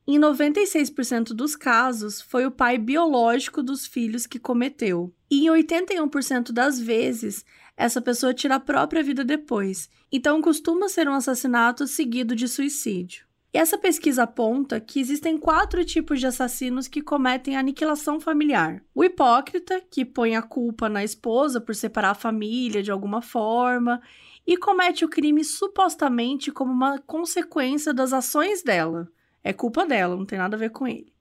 Em 0.07 0.19
96% 0.19 1.35
dos 1.35 1.55
casos, 1.55 2.21
foi 2.21 2.47
o 2.47 2.51
pai 2.51 2.79
biológico 2.79 3.63
dos 3.63 3.87
filhos 3.87 4.27
que 4.27 4.39
cometeu. 4.39 5.15
E 5.31 5.47
em 5.47 5.51
81% 5.51 6.51
das 6.51 6.79
vezes, 6.79 7.45
essa 7.77 8.01
pessoa 8.01 8.33
tira 8.33 8.55
a 8.55 8.61
própria 8.61 9.03
vida 9.03 9.25
depois. 9.25 9.91
Então, 10.13 10.41
costuma 10.41 10.89
ser 10.89 11.09
um 11.09 11.15
assassinato 11.15 11.87
seguido 11.87 12.37
de 12.37 12.49
suicídio. 12.49 13.24
E 13.55 13.59
essa 13.59 13.79
pesquisa 13.79 14.25
aponta 14.25 14.81
que 14.81 14.99
existem 14.99 15.39
quatro 15.39 15.85
tipos 15.85 16.19
de 16.19 16.27
assassinos 16.27 16.89
que 16.89 17.01
cometem 17.01 17.57
aniquilação 17.57 18.19
familiar: 18.19 18.83
o 18.93 19.05
hipócrita, 19.05 19.81
que 19.81 20.05
põe 20.05 20.35
a 20.35 20.43
culpa 20.43 20.89
na 20.89 21.05
esposa 21.05 21.61
por 21.61 21.73
separar 21.73 22.11
a 22.11 22.15
família 22.15 22.83
de 22.83 22.91
alguma 22.91 23.23
forma 23.23 24.03
e 24.45 24.57
comete 24.57 25.05
o 25.05 25.09
crime 25.09 25.45
supostamente 25.45 26.51
como 26.51 26.73
uma 26.73 26.99
consequência 26.99 27.95
das 27.95 28.13
ações 28.13 28.61
dela. 28.61 29.09
É 29.45 29.53
culpa 29.53 29.87
dela, 29.87 30.17
não 30.17 30.27
tem 30.27 30.39
nada 30.39 30.57
a 30.57 30.59
ver 30.59 30.71
com 30.71 30.89
ele. 30.89 31.15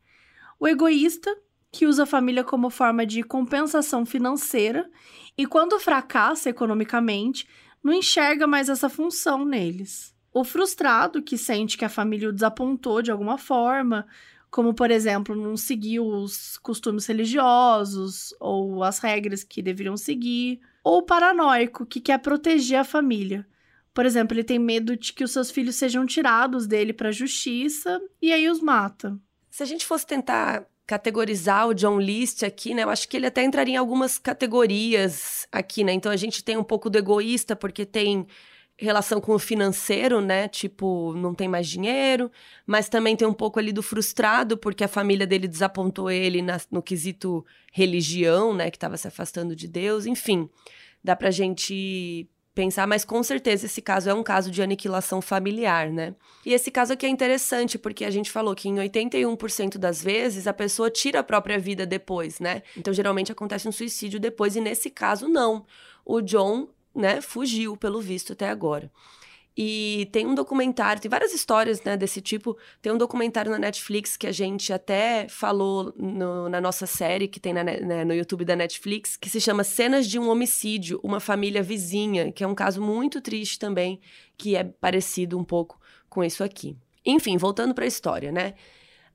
O 0.59 0.67
egoísta, 0.67 1.31
que 1.71 1.85
usa 1.85 2.01
a 2.01 2.07
família 2.07 2.43
como 2.43 2.71
forma 2.71 3.05
de 3.05 3.21
compensação 3.21 4.07
financeira 4.07 4.89
e, 5.37 5.45
quando 5.45 5.79
fracassa 5.79 6.49
economicamente, 6.49 7.47
não 7.83 7.93
enxerga 7.93 8.47
mais 8.47 8.69
essa 8.69 8.89
função 8.89 9.45
neles 9.45 10.12
o 10.33 10.43
frustrado 10.43 11.21
que 11.21 11.37
sente 11.37 11.77
que 11.77 11.85
a 11.85 11.89
família 11.89 12.29
o 12.29 12.33
desapontou 12.33 13.01
de 13.01 13.11
alguma 13.11 13.37
forma, 13.37 14.07
como 14.49 14.73
por 14.73 14.89
exemplo, 14.91 15.35
não 15.35 15.55
seguiu 15.55 16.05
os 16.05 16.57
costumes 16.57 17.05
religiosos 17.05 18.33
ou 18.39 18.83
as 18.83 18.99
regras 18.99 19.43
que 19.43 19.61
deveriam 19.61 19.95
seguir, 19.95 20.59
ou 20.83 20.99
o 20.99 21.03
paranoico 21.03 21.85
que 21.85 22.01
quer 22.01 22.19
proteger 22.19 22.79
a 22.79 22.83
família. 22.83 23.47
Por 23.93 24.05
exemplo, 24.05 24.35
ele 24.35 24.43
tem 24.43 24.57
medo 24.57 24.97
de 24.97 25.13
que 25.13 25.23
os 25.23 25.31
seus 25.31 25.51
filhos 25.51 25.75
sejam 25.75 26.05
tirados 26.05 26.65
dele 26.65 26.93
para 26.93 27.09
a 27.09 27.11
justiça 27.11 28.01
e 28.21 28.33
aí 28.33 28.49
os 28.49 28.59
mata. 28.59 29.17
Se 29.51 29.61
a 29.61 29.65
gente 29.67 29.85
fosse 29.85 30.05
tentar 30.05 30.65
categorizar 30.85 31.67
o 31.67 31.73
John 31.73 31.99
List 31.99 32.43
aqui, 32.43 32.73
né? 32.73 32.83
Eu 32.83 32.89
acho 32.89 33.07
que 33.07 33.15
ele 33.15 33.27
até 33.27 33.43
entraria 33.43 33.75
em 33.75 33.77
algumas 33.77 34.17
categorias 34.17 35.47
aqui, 35.51 35.83
né? 35.83 35.93
Então 35.93 36.11
a 36.11 36.17
gente 36.17 36.43
tem 36.43 36.57
um 36.57 36.63
pouco 36.63 36.89
do 36.89 36.97
egoísta 36.97 37.55
porque 37.55 37.85
tem 37.85 38.27
relação 38.83 39.21
com 39.21 39.33
o 39.33 39.39
financeiro, 39.39 40.21
né? 40.21 40.47
Tipo, 40.47 41.13
não 41.13 41.33
tem 41.33 41.47
mais 41.47 41.67
dinheiro, 41.67 42.31
mas 42.65 42.89
também 42.89 43.15
tem 43.15 43.27
um 43.27 43.33
pouco 43.33 43.59
ali 43.59 43.71
do 43.71 43.81
frustrado, 43.81 44.57
porque 44.57 44.83
a 44.83 44.87
família 44.87 45.25
dele 45.25 45.47
desapontou 45.47 46.11
ele 46.11 46.41
na, 46.41 46.59
no 46.69 46.81
quesito 46.81 47.45
religião, 47.71 48.53
né? 48.53 48.69
Que 48.69 48.77
estava 48.77 48.97
se 48.97 49.07
afastando 49.07 49.55
de 49.55 49.67
Deus. 49.67 50.05
Enfim, 50.05 50.49
dá 51.03 51.15
pra 51.15 51.31
gente 51.31 52.27
pensar, 52.53 52.85
mas 52.85 53.03
com 53.03 53.21
certeza 53.23 53.65
esse 53.65 53.81
caso 53.81 54.09
é 54.09 54.13
um 54.13 54.21
caso 54.21 54.51
de 54.51 54.61
aniquilação 54.61 55.21
familiar, 55.21 55.89
né? 55.89 56.13
E 56.45 56.53
esse 56.53 56.69
caso 56.69 56.93
aqui 56.93 57.05
é 57.05 57.09
interessante 57.09 57.79
porque 57.79 58.05
a 58.05 58.11
gente 58.11 58.31
falou 58.31 58.53
que 58.53 58.69
em 58.69 58.75
81% 58.75 59.77
das 59.77 60.03
vezes 60.03 60.45
a 60.45 60.53
pessoa 60.53 60.91
tira 60.91 61.19
a 61.19 61.23
própria 61.23 61.57
vida 61.57 61.85
depois, 61.85 62.39
né? 62.39 62.61
Então 62.77 62.93
geralmente 62.93 63.31
acontece 63.31 63.67
um 63.67 63.71
suicídio 63.71 64.19
depois 64.19 64.55
e 64.55 64.61
nesse 64.61 64.89
caso 64.89 65.27
não. 65.27 65.65
O 66.05 66.21
John 66.21 66.67
né, 66.95 67.21
fugiu, 67.21 67.75
pelo 67.77 68.01
visto, 68.01 68.33
até 68.33 68.49
agora. 68.49 68.91
E 69.55 70.09
tem 70.11 70.25
um 70.25 70.33
documentário, 70.33 70.99
tem 70.99 71.09
várias 71.09 71.31
histórias 71.31 71.81
né, 71.83 71.95
desse 71.95 72.19
tipo. 72.19 72.57
Tem 72.81 72.91
um 72.91 72.97
documentário 72.97 73.51
na 73.51 73.59
Netflix 73.59 74.17
que 74.17 74.25
a 74.25 74.31
gente 74.31 74.73
até 74.73 75.27
falou 75.29 75.93
no, 75.95 76.49
na 76.49 76.59
nossa 76.59 76.87
série, 76.87 77.27
que 77.27 77.39
tem 77.39 77.53
na, 77.53 77.63
né, 77.63 78.03
no 78.03 78.15
YouTube 78.15 78.45
da 78.45 78.55
Netflix, 78.55 79.15
que 79.15 79.29
se 79.29 79.39
chama 79.39 79.63
Cenas 79.63 80.07
de 80.07 80.17
um 80.17 80.27
Homicídio, 80.27 80.99
uma 81.03 81.19
família 81.19 81.61
vizinha, 81.61 82.31
que 82.31 82.43
é 82.43 82.47
um 82.47 82.55
caso 82.55 82.81
muito 82.81 83.21
triste 83.21 83.59
também, 83.59 83.99
que 84.35 84.55
é 84.55 84.63
parecido 84.63 85.37
um 85.37 85.43
pouco 85.43 85.79
com 86.09 86.23
isso 86.23 86.43
aqui. 86.43 86.75
Enfim, 87.05 87.37
voltando 87.37 87.75
para 87.75 87.85
a 87.85 87.87
história, 87.87 88.31
né? 88.31 88.55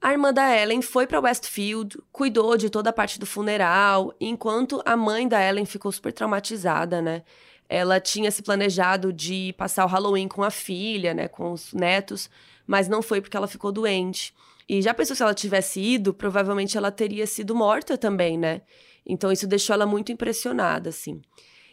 A 0.01 0.13
irmã 0.13 0.33
da 0.33 0.57
Ellen 0.57 0.81
foi 0.81 1.09
para 1.09 1.19
Westfield, 1.19 1.99
cuidou 2.13 2.57
de 2.57 2.71
toda 2.71 2.91
a 2.91 2.93
parte 2.93 3.19
do 3.19 3.27
funeral, 3.27 4.15
enquanto 4.21 4.81
a 4.85 4.97
mãe 4.97 5.27
da 5.27 5.43
Ellen 5.43 5.65
ficou 5.65 5.91
super 5.91 6.13
traumatizada, 6.13 7.03
né? 7.03 7.25
Ela 7.69 8.01
tinha 8.01 8.31
se 8.31 8.43
planejado 8.43 9.13
de 9.13 9.55
passar 9.59 9.85
o 9.85 9.89
Halloween 9.89 10.29
com 10.29 10.43
a 10.43 10.51
filha, 10.51 11.13
né, 11.13 11.29
com 11.29 11.53
os 11.53 11.73
netos, 11.73 12.31
mas 12.67 12.89
não 12.89 13.03
foi 13.03 13.21
porque 13.21 13.37
ela 13.37 13.47
ficou 13.47 13.71
doente. 13.71 14.35
E 14.69 14.83
já 14.83 14.93
pensou 14.93 15.17
se 15.17 15.23
ela 15.23 15.35
tivesse 15.35 15.81
ido, 15.81 16.13
provavelmente 16.13 16.77
ela 16.77 16.91
teria 16.91 17.27
sido 17.27 17.55
morta 17.55 17.97
também, 17.97 18.37
né? 18.37 18.63
Então 19.07 19.33
isso 19.33 19.47
deixou 19.47 19.73
ela 19.73 19.87
muito 19.87 20.13
impressionada, 20.13 20.91
assim. 20.91 21.23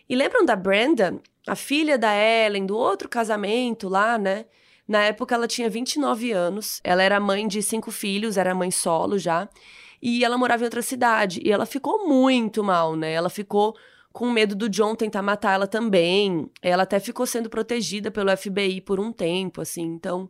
E 0.07 0.15
lembram 0.15 0.45
da 0.45 0.55
Brenda, 0.55 1.19
a 1.45 1.55
filha 1.55 1.97
da 1.97 2.15
Ellen, 2.15 2.65
do 2.65 2.77
outro 2.77 3.09
casamento 3.09 3.89
lá, 3.89 4.17
né? 4.17 4.45
Na 4.87 5.03
época 5.03 5.35
ela 5.35 5.47
tinha 5.47 5.69
29 5.69 6.31
anos, 6.31 6.79
ela 6.83 7.03
era 7.03 7.19
mãe 7.19 7.47
de 7.47 7.61
cinco 7.61 7.91
filhos, 7.91 8.37
era 8.37 8.55
mãe 8.55 8.71
solo 8.71 9.17
já, 9.17 9.49
e 10.01 10.23
ela 10.23 10.37
morava 10.37 10.63
em 10.63 10.65
outra 10.65 10.81
cidade. 10.81 11.41
E 11.43 11.51
ela 11.51 11.65
ficou 11.65 12.07
muito 12.07 12.63
mal, 12.63 12.95
né? 12.95 13.11
Ela 13.11 13.29
ficou 13.29 13.75
com 14.15 14.31
medo 14.31 14.55
do 14.55 14.69
John 14.69 14.95
tentar 14.95 15.21
matar 15.21 15.55
ela 15.55 15.67
também. 15.67 16.49
Ela 16.61 16.83
até 16.83 17.01
ficou 17.01 17.25
sendo 17.25 17.49
protegida 17.49 18.09
pelo 18.09 18.35
FBI 18.35 18.79
por 18.79 18.97
um 18.97 19.11
tempo, 19.11 19.59
assim, 19.59 19.83
então 19.83 20.29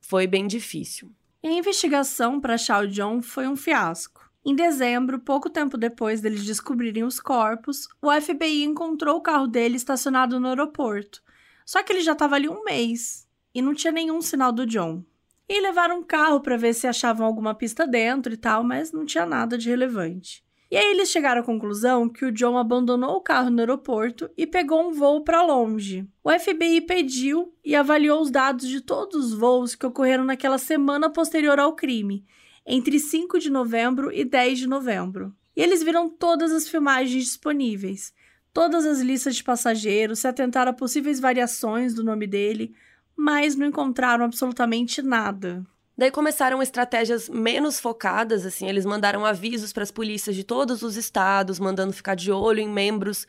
foi 0.00 0.26
bem 0.26 0.48
difícil. 0.48 1.12
E 1.40 1.46
a 1.46 1.52
investigação 1.52 2.40
para 2.40 2.54
achar 2.54 2.82
o 2.82 2.88
John 2.88 3.22
foi 3.22 3.46
um 3.46 3.54
fiasco. 3.54 4.28
Em 4.44 4.52
dezembro, 4.52 5.20
pouco 5.20 5.48
tempo 5.48 5.78
depois 5.78 6.20
deles 6.20 6.44
descobrirem 6.44 7.04
os 7.04 7.20
corpos, 7.20 7.86
o 8.02 8.10
FBI 8.10 8.64
encontrou 8.64 9.18
o 9.18 9.22
carro 9.22 9.46
dele 9.46 9.76
estacionado 9.76 10.40
no 10.40 10.48
aeroporto. 10.48 11.22
Só 11.64 11.84
que 11.84 11.92
ele 11.92 12.00
já 12.00 12.12
estava 12.12 12.34
ali 12.34 12.48
um 12.48 12.64
mês 12.64 13.28
e 13.54 13.62
não 13.62 13.74
tinha 13.74 13.92
nenhum 13.92 14.20
sinal 14.20 14.50
do 14.50 14.66
John. 14.66 15.04
E 15.48 15.60
levaram 15.60 16.00
um 16.00 16.02
carro 16.02 16.40
para 16.40 16.56
ver 16.56 16.74
se 16.74 16.88
achavam 16.88 17.24
alguma 17.24 17.54
pista 17.54 17.86
dentro 17.86 18.34
e 18.34 18.36
tal, 18.36 18.64
mas 18.64 18.90
não 18.90 19.06
tinha 19.06 19.24
nada 19.24 19.56
de 19.56 19.68
relevante. 19.68 20.42
E 20.70 20.76
aí 20.76 20.92
eles 20.92 21.10
chegaram 21.10 21.40
à 21.40 21.44
conclusão 21.44 22.08
que 22.08 22.24
o 22.24 22.30
John 22.30 22.56
abandonou 22.56 23.16
o 23.16 23.20
carro 23.20 23.50
no 23.50 23.58
aeroporto 23.58 24.30
e 24.36 24.46
pegou 24.46 24.88
um 24.88 24.92
voo 24.92 25.24
para 25.24 25.42
longe. 25.42 26.06
O 26.22 26.30
FBI 26.30 26.82
pediu 26.82 27.52
e 27.64 27.74
avaliou 27.74 28.22
os 28.22 28.30
dados 28.30 28.68
de 28.68 28.80
todos 28.80 29.32
os 29.32 29.34
voos 29.34 29.74
que 29.74 29.84
ocorreram 29.84 30.24
naquela 30.24 30.58
semana 30.58 31.10
posterior 31.10 31.58
ao 31.58 31.74
crime, 31.74 32.24
entre 32.64 33.00
5 33.00 33.40
de 33.40 33.50
novembro 33.50 34.12
e 34.12 34.24
10 34.24 34.60
de 34.60 34.68
novembro. 34.68 35.34
E 35.56 35.60
eles 35.60 35.82
viram 35.82 36.08
todas 36.08 36.52
as 36.52 36.68
filmagens 36.68 37.24
disponíveis, 37.24 38.14
todas 38.52 38.86
as 38.86 39.00
listas 39.00 39.34
de 39.34 39.42
passageiros, 39.42 40.20
se 40.20 40.28
atentaram 40.28 40.70
a 40.70 40.74
possíveis 40.74 41.18
variações 41.18 41.94
do 41.94 42.04
nome 42.04 42.28
dele, 42.28 42.72
mas 43.16 43.56
não 43.56 43.66
encontraram 43.66 44.24
absolutamente 44.24 45.02
nada. 45.02 45.66
Daí 46.00 46.10
começaram 46.10 46.62
estratégias 46.62 47.28
menos 47.28 47.78
focadas, 47.78 48.46
assim, 48.46 48.66
eles 48.66 48.86
mandaram 48.86 49.22
avisos 49.26 49.70
para 49.70 49.82
as 49.82 49.90
polícias 49.90 50.34
de 50.34 50.42
todos 50.42 50.80
os 50.80 50.96
estados, 50.96 51.58
mandando 51.58 51.92
ficar 51.92 52.14
de 52.14 52.32
olho 52.32 52.58
em 52.58 52.66
membros 52.66 53.26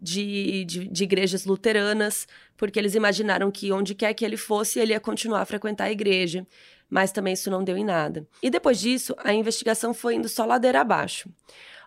de, 0.00 0.64
de, 0.64 0.86
de, 0.86 1.02
igrejas 1.02 1.44
luteranas, 1.44 2.28
porque 2.56 2.78
eles 2.78 2.94
imaginaram 2.94 3.50
que 3.50 3.72
onde 3.72 3.92
quer 3.92 4.14
que 4.14 4.24
ele 4.24 4.36
fosse, 4.36 4.78
ele 4.78 4.92
ia 4.92 5.00
continuar 5.00 5.40
a 5.40 5.44
frequentar 5.44 5.86
a 5.86 5.90
igreja. 5.90 6.46
Mas 6.88 7.10
também 7.10 7.32
isso 7.32 7.50
não 7.50 7.64
deu 7.64 7.76
em 7.76 7.84
nada. 7.84 8.24
E 8.40 8.48
depois 8.50 8.78
disso, 8.78 9.16
a 9.18 9.34
investigação 9.34 9.92
foi 9.92 10.14
indo 10.14 10.28
só 10.28 10.44
ladeira 10.44 10.80
abaixo. 10.80 11.28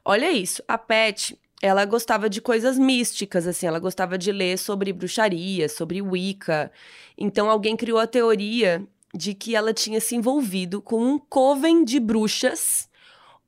Olha 0.03 0.29
isso, 0.29 0.61
a 0.67 0.77
Pet, 0.77 1.39
ela 1.61 1.86
gostava 1.86 2.29
de 2.29 2.41
coisas 2.41 2.77
místicas, 2.77 3.47
assim, 3.47 3.67
ela 3.67 3.79
gostava 3.79 4.17
de 4.17 4.33
ler 4.33 4.57
sobre 4.57 4.91
bruxaria, 4.91 5.69
sobre 5.69 6.01
Wicca. 6.01 6.69
Então 7.17 7.49
alguém 7.49 7.77
criou 7.77 7.99
a 7.99 8.05
teoria 8.05 8.86
de 9.16 9.34
que 9.34 9.55
ela 9.55 9.74
tinha 9.74 10.01
se 10.01 10.16
envolvido 10.16 10.82
com 10.82 11.01
um 11.01 11.18
coven 11.18 11.84
de 11.84 11.99
bruxas 11.99 12.89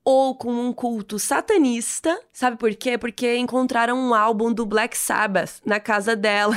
ou 0.03 0.35
com 0.35 0.51
um 0.51 0.71
culto 0.71 1.19
satanista. 1.19 2.17
Sabe 2.31 2.57
por 2.57 2.73
quê? 2.75 2.97
Porque 2.97 3.35
encontraram 3.35 3.97
um 3.97 4.13
álbum 4.13 4.53
do 4.53 4.65
Black 4.65 4.97
Sabbath 4.97 5.59
na 5.65 5.79
casa 5.79 6.15
dela. 6.15 6.55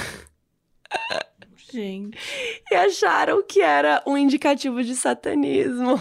Gente. 1.72 2.16
E 2.70 2.74
acharam 2.74 3.42
que 3.42 3.60
era 3.60 4.02
um 4.06 4.16
indicativo 4.16 4.82
de 4.82 4.94
satanismo. 4.94 6.00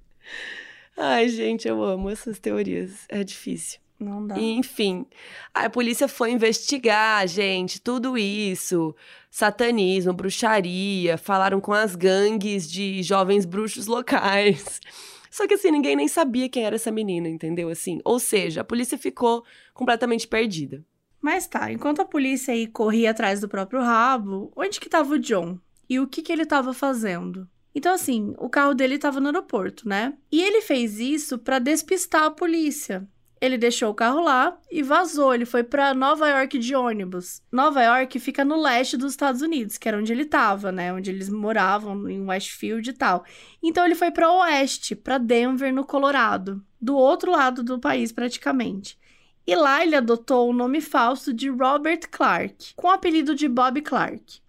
Ai, 0.96 1.28
gente, 1.28 1.66
eu 1.66 1.82
amo 1.82 2.10
essas 2.10 2.38
teorias. 2.38 3.06
É 3.08 3.24
difícil. 3.24 3.80
Não 4.00 4.26
dá. 4.26 4.38
Enfim, 4.38 5.04
a 5.52 5.68
polícia 5.68 6.08
foi 6.08 6.30
investigar, 6.30 7.28
gente, 7.28 7.80
tudo 7.80 8.16
isso. 8.16 8.96
Satanismo, 9.30 10.14
bruxaria, 10.14 11.18
falaram 11.18 11.60
com 11.60 11.72
as 11.72 11.94
gangues 11.94 12.68
de 12.68 13.02
jovens 13.02 13.44
bruxos 13.44 13.86
locais. 13.86 14.80
Só 15.30 15.46
que 15.46 15.54
assim, 15.54 15.70
ninguém 15.70 15.94
nem 15.94 16.08
sabia 16.08 16.48
quem 16.48 16.64
era 16.64 16.74
essa 16.74 16.90
menina, 16.90 17.28
entendeu? 17.28 17.68
Assim, 17.68 18.00
ou 18.04 18.18
seja, 18.18 18.62
a 18.62 18.64
polícia 18.64 18.98
ficou 18.98 19.44
completamente 19.72 20.26
perdida. 20.26 20.84
Mas 21.20 21.46
tá, 21.46 21.70
enquanto 21.70 22.00
a 22.00 22.04
polícia 22.04 22.52
aí 22.52 22.66
corria 22.66 23.10
atrás 23.10 23.40
do 23.40 23.48
próprio 23.48 23.80
rabo, 23.80 24.50
onde 24.56 24.80
que 24.80 24.88
tava 24.88 25.14
o 25.14 25.18
John? 25.18 25.58
E 25.88 26.00
o 26.00 26.06
que 26.06 26.22
que 26.22 26.32
ele 26.32 26.46
tava 26.46 26.72
fazendo? 26.72 27.46
Então, 27.74 27.94
assim, 27.94 28.34
o 28.38 28.48
carro 28.48 28.74
dele 28.74 28.96
estava 28.96 29.20
no 29.20 29.26
aeroporto, 29.26 29.88
né? 29.88 30.14
E 30.32 30.42
ele 30.42 30.60
fez 30.60 30.98
isso 30.98 31.38
para 31.38 31.58
despistar 31.58 32.24
a 32.24 32.30
polícia. 32.30 33.06
Ele 33.40 33.56
deixou 33.56 33.90
o 33.90 33.94
carro 33.94 34.22
lá 34.22 34.58
e 34.70 34.82
vazou. 34.82 35.34
Ele 35.34 35.46
foi 35.46 35.62
para 35.62 35.94
Nova 35.94 36.28
York 36.28 36.58
de 36.58 36.74
ônibus. 36.74 37.40
Nova 37.50 37.82
York 37.82 38.20
fica 38.20 38.44
no 38.44 38.60
leste 38.60 38.98
dos 38.98 39.12
Estados 39.12 39.40
Unidos, 39.40 39.78
que 39.78 39.88
era 39.88 39.96
onde 39.96 40.12
ele 40.12 40.24
estava, 40.24 40.70
né? 40.70 40.92
Onde 40.92 41.10
eles 41.10 41.30
moravam 41.30 42.06
em 42.08 42.20
Westfield 42.26 42.90
e 42.90 42.92
tal. 42.92 43.24
Então 43.62 43.86
ele 43.86 43.94
foi 43.94 44.10
para 44.10 44.30
oeste, 44.30 44.94
para 44.94 45.16
Denver, 45.16 45.72
no 45.72 45.86
Colorado, 45.86 46.62
do 46.78 46.94
outro 46.94 47.32
lado 47.32 47.62
do 47.62 47.78
país 47.78 48.12
praticamente. 48.12 48.98
E 49.46 49.56
lá 49.56 49.82
ele 49.82 49.96
adotou 49.96 50.50
o 50.50 50.52
nome 50.52 50.82
falso 50.82 51.32
de 51.32 51.48
Robert 51.48 52.00
Clark, 52.10 52.74
com 52.76 52.88
o 52.88 52.90
apelido 52.90 53.34
de 53.34 53.48
Bob 53.48 53.80
Clark. 53.80 54.40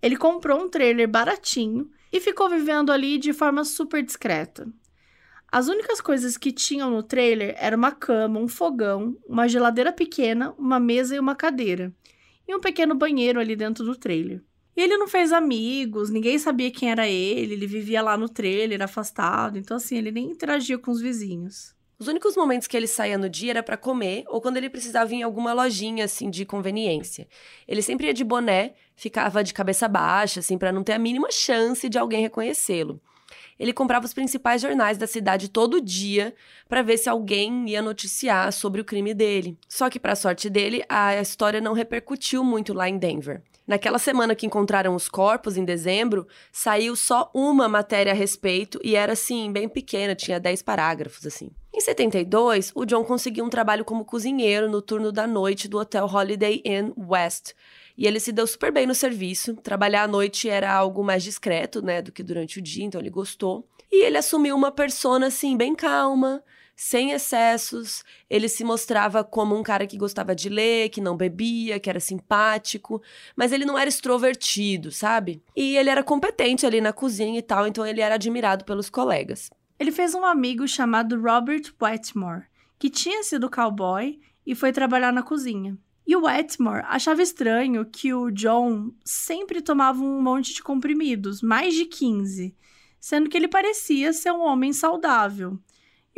Ele 0.00 0.16
comprou 0.16 0.60
um 0.60 0.70
trailer 0.70 1.06
baratinho 1.06 1.90
e 2.10 2.18
ficou 2.18 2.48
vivendo 2.48 2.90
ali 2.90 3.18
de 3.18 3.32
forma 3.32 3.62
super 3.62 4.02
discreta. 4.02 4.66
As 5.50 5.66
únicas 5.66 5.98
coisas 5.98 6.36
que 6.36 6.52
tinham 6.52 6.90
no 6.90 7.02
trailer 7.02 7.54
eram 7.58 7.78
uma 7.78 7.90
cama, 7.90 8.38
um 8.38 8.46
fogão, 8.46 9.16
uma 9.26 9.48
geladeira 9.48 9.90
pequena, 9.90 10.54
uma 10.58 10.78
mesa 10.78 11.16
e 11.16 11.18
uma 11.18 11.34
cadeira, 11.34 11.90
e 12.46 12.54
um 12.54 12.60
pequeno 12.60 12.94
banheiro 12.94 13.40
ali 13.40 13.56
dentro 13.56 13.82
do 13.82 13.96
trailer. 13.96 14.42
E 14.76 14.82
ele 14.82 14.98
não 14.98 15.08
fez 15.08 15.32
amigos, 15.32 16.10
ninguém 16.10 16.38
sabia 16.38 16.70
quem 16.70 16.90
era 16.90 17.08
ele, 17.08 17.54
ele 17.54 17.66
vivia 17.66 18.02
lá 18.02 18.14
no 18.16 18.28
trailer, 18.28 18.82
afastado, 18.82 19.56
então 19.56 19.78
assim, 19.78 19.96
ele 19.96 20.12
nem 20.12 20.30
interagia 20.30 20.78
com 20.78 20.90
os 20.90 21.00
vizinhos. 21.00 21.74
Os 21.98 22.06
únicos 22.06 22.36
momentos 22.36 22.68
que 22.68 22.76
ele 22.76 22.86
saía 22.86 23.18
no 23.18 23.28
dia 23.28 23.50
era 23.50 23.62
para 23.62 23.76
comer 23.76 24.24
ou 24.28 24.40
quando 24.40 24.58
ele 24.58 24.70
precisava 24.70 25.12
ir 25.12 25.16
em 25.16 25.22
alguma 25.22 25.54
lojinha 25.54 26.04
assim 26.04 26.30
de 26.30 26.44
conveniência. 26.44 27.26
Ele 27.66 27.82
sempre 27.82 28.06
ia 28.06 28.14
de 28.14 28.22
boné, 28.22 28.74
ficava 28.94 29.42
de 29.42 29.52
cabeça 29.52 29.88
baixa 29.88 30.40
assim 30.40 30.56
para 30.56 30.70
não 30.70 30.84
ter 30.84 30.92
a 30.92 30.98
mínima 30.98 31.30
chance 31.32 31.88
de 31.88 31.98
alguém 31.98 32.20
reconhecê-lo. 32.20 33.00
Ele 33.58 33.72
comprava 33.72 34.06
os 34.06 34.14
principais 34.14 34.62
jornais 34.62 34.96
da 34.96 35.06
cidade 35.06 35.48
todo 35.48 35.80
dia 35.80 36.34
para 36.68 36.82
ver 36.82 36.96
se 36.98 37.08
alguém 37.08 37.68
ia 37.70 37.82
noticiar 37.82 38.52
sobre 38.52 38.80
o 38.80 38.84
crime 38.84 39.12
dele. 39.12 39.58
Só 39.68 39.90
que 39.90 39.98
para 39.98 40.14
sorte 40.14 40.48
dele, 40.48 40.84
a 40.88 41.20
história 41.20 41.60
não 41.60 41.72
repercutiu 41.72 42.44
muito 42.44 42.72
lá 42.72 42.88
em 42.88 42.98
Denver. 42.98 43.42
Naquela 43.68 43.98
semana 43.98 44.34
que 44.34 44.46
encontraram 44.46 44.94
os 44.94 45.10
corpos, 45.10 45.58
em 45.58 45.64
dezembro, 45.64 46.26
saiu 46.50 46.96
só 46.96 47.30
uma 47.34 47.68
matéria 47.68 48.12
a 48.12 48.14
respeito 48.14 48.80
e 48.82 48.96
era 48.96 49.12
assim, 49.12 49.52
bem 49.52 49.68
pequena, 49.68 50.14
tinha 50.14 50.40
10 50.40 50.62
parágrafos 50.62 51.26
assim. 51.26 51.50
Em 51.74 51.80
72, 51.80 52.72
o 52.74 52.86
John 52.86 53.04
conseguiu 53.04 53.44
um 53.44 53.50
trabalho 53.50 53.84
como 53.84 54.06
cozinheiro 54.06 54.70
no 54.70 54.80
turno 54.80 55.12
da 55.12 55.26
noite 55.26 55.68
do 55.68 55.76
hotel 55.76 56.06
Holiday 56.06 56.62
Inn 56.64 56.92
West. 56.96 57.52
E 57.98 58.06
ele 58.06 58.20
se 58.20 58.30
deu 58.30 58.46
super 58.46 58.70
bem 58.70 58.86
no 58.86 58.94
serviço. 58.94 59.56
Trabalhar 59.56 60.04
à 60.04 60.08
noite 60.08 60.48
era 60.48 60.72
algo 60.72 61.02
mais 61.02 61.24
discreto, 61.24 61.82
né, 61.82 62.00
do 62.00 62.12
que 62.12 62.22
durante 62.22 62.60
o 62.60 62.62
dia, 62.62 62.84
então 62.84 63.00
ele 63.00 63.10
gostou. 63.10 63.68
E 63.90 64.04
ele 64.04 64.16
assumiu 64.16 64.54
uma 64.54 64.70
persona 64.70 65.26
assim 65.26 65.56
bem 65.56 65.74
calma, 65.74 66.40
sem 66.76 67.10
excessos. 67.10 68.04
Ele 68.30 68.48
se 68.48 68.62
mostrava 68.62 69.24
como 69.24 69.58
um 69.58 69.64
cara 69.64 69.84
que 69.84 69.98
gostava 69.98 70.32
de 70.32 70.48
ler, 70.48 70.90
que 70.90 71.00
não 71.00 71.16
bebia, 71.16 71.80
que 71.80 71.90
era 71.90 71.98
simpático, 71.98 73.02
mas 73.34 73.50
ele 73.50 73.64
não 73.64 73.76
era 73.76 73.88
extrovertido, 73.88 74.92
sabe? 74.92 75.42
E 75.56 75.76
ele 75.76 75.90
era 75.90 76.04
competente 76.04 76.64
ali 76.64 76.80
na 76.80 76.92
cozinha 76.92 77.40
e 77.40 77.42
tal, 77.42 77.66
então 77.66 77.84
ele 77.84 78.00
era 78.00 78.14
admirado 78.14 78.64
pelos 78.64 78.88
colegas. 78.88 79.50
Ele 79.76 79.90
fez 79.90 80.14
um 80.14 80.24
amigo 80.24 80.68
chamado 80.68 81.20
Robert 81.20 81.72
Wetmore, 81.82 82.44
que 82.78 82.90
tinha 82.90 83.24
sido 83.24 83.50
cowboy 83.50 84.20
e 84.46 84.54
foi 84.54 84.70
trabalhar 84.70 85.12
na 85.12 85.24
cozinha. 85.24 85.76
E 86.08 86.16
o 86.16 86.22
Wetmore 86.22 86.84
achava 86.88 87.22
estranho 87.22 87.84
que 87.84 88.14
o 88.14 88.30
John 88.30 88.90
sempre 89.04 89.60
tomava 89.60 90.02
um 90.02 90.20
monte 90.20 90.54
de 90.54 90.62
comprimidos, 90.62 91.42
mais 91.42 91.74
de 91.74 91.84
15, 91.84 92.56
sendo 92.98 93.28
que 93.28 93.36
ele 93.36 93.46
parecia 93.46 94.12
ser 94.12 94.32
um 94.32 94.40
homem 94.40 94.72
saudável 94.72 95.60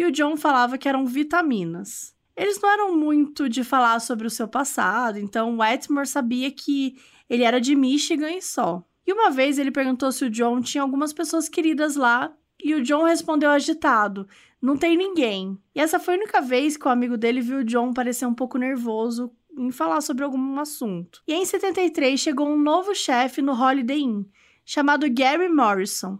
e 0.01 0.05
o 0.07 0.11
John 0.11 0.35
falava 0.35 0.79
que 0.79 0.89
eram 0.89 1.05
vitaminas. 1.05 2.15
Eles 2.35 2.59
não 2.59 2.71
eram 2.71 2.97
muito 2.97 3.51
de 3.51 3.63
falar 3.63 4.01
sobre 4.01 4.27
o 4.27 4.31
seu 4.31 4.49
passado, 4.49 5.19
então 5.19 5.59
Wetmore 5.59 6.07
sabia 6.07 6.51
que 6.51 6.97
ele 7.29 7.43
era 7.43 7.61
de 7.61 7.77
Michigan 7.77 8.31
e 8.31 8.41
só. 8.41 8.83
E 9.07 9.13
uma 9.13 9.31
vez 9.31 9.59
ele 9.59 9.71
perguntou 9.71 10.11
se 10.11 10.25
o 10.25 10.31
John 10.31 10.63
tinha 10.63 10.83
algumas 10.83 11.13
pessoas 11.13 11.51
queridas 11.51 11.97
lá 11.97 12.33
e 12.63 12.75
o 12.75 12.83
John 12.83 13.03
respondeu 13.03 13.51
agitado: 13.51 14.27
Não 14.63 14.75
tem 14.75 14.97
ninguém. 14.97 15.59
E 15.75 15.81
essa 15.81 15.99
foi 15.99 16.15
a 16.15 16.17
única 16.17 16.41
vez 16.41 16.79
que 16.79 16.89
o 16.89 16.91
amigo 16.91 17.19
dele 17.19 17.43
viu 17.43 17.59
o 17.59 17.65
John 17.65 17.93
parecer 17.93 18.25
um 18.25 18.35
pouco 18.35 18.57
nervoso 18.57 19.31
em 19.57 19.71
falar 19.71 20.01
sobre 20.01 20.25
algum 20.25 20.59
assunto. 20.59 21.23
E 21.27 21.35
em 21.35 21.45
73 21.45 22.19
chegou 22.19 22.49
um 22.49 22.59
novo 22.59 22.95
chefe 22.95 23.43
no 23.43 23.53
Holiday 23.53 24.01
Inn, 24.01 24.25
chamado 24.65 25.11
Gary 25.11 25.49
Morrison. 25.49 26.19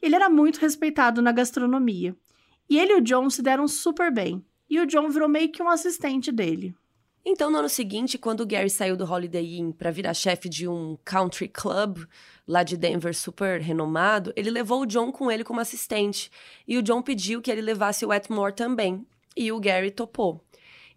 Ele 0.00 0.16
era 0.16 0.28
muito 0.28 0.58
respeitado 0.58 1.22
na 1.22 1.32
gastronomia. 1.32 2.16
E 2.68 2.78
ele 2.78 2.92
e 2.92 2.96
o 2.96 3.00
John 3.00 3.28
se 3.30 3.42
deram 3.42 3.68
super 3.68 4.12
bem. 4.12 4.44
E 4.68 4.80
o 4.80 4.86
John 4.86 5.08
virou 5.10 5.28
meio 5.28 5.52
que 5.52 5.62
um 5.62 5.68
assistente 5.68 6.32
dele. 6.32 6.74
Então, 7.24 7.50
no 7.50 7.58
ano 7.58 7.68
seguinte, 7.68 8.18
quando 8.18 8.40
o 8.40 8.46
Gary 8.46 8.68
saiu 8.68 8.96
do 8.96 9.04
Holiday 9.04 9.58
Inn 9.58 9.70
para 9.70 9.92
virar 9.92 10.12
chefe 10.12 10.48
de 10.48 10.66
um 10.66 10.98
country 11.04 11.46
club 11.46 12.04
lá 12.48 12.64
de 12.64 12.76
Denver 12.76 13.14
super 13.14 13.60
renomado, 13.60 14.32
ele 14.34 14.50
levou 14.50 14.82
o 14.82 14.86
John 14.86 15.12
com 15.12 15.30
ele 15.30 15.44
como 15.44 15.60
assistente. 15.60 16.30
E 16.66 16.76
o 16.76 16.82
John 16.82 17.00
pediu 17.00 17.40
que 17.40 17.50
ele 17.50 17.62
levasse 17.62 18.04
o 18.04 18.08
Wetmore 18.08 18.54
também. 18.54 19.06
E 19.36 19.52
o 19.52 19.60
Gary 19.60 19.92
topou. 19.92 20.42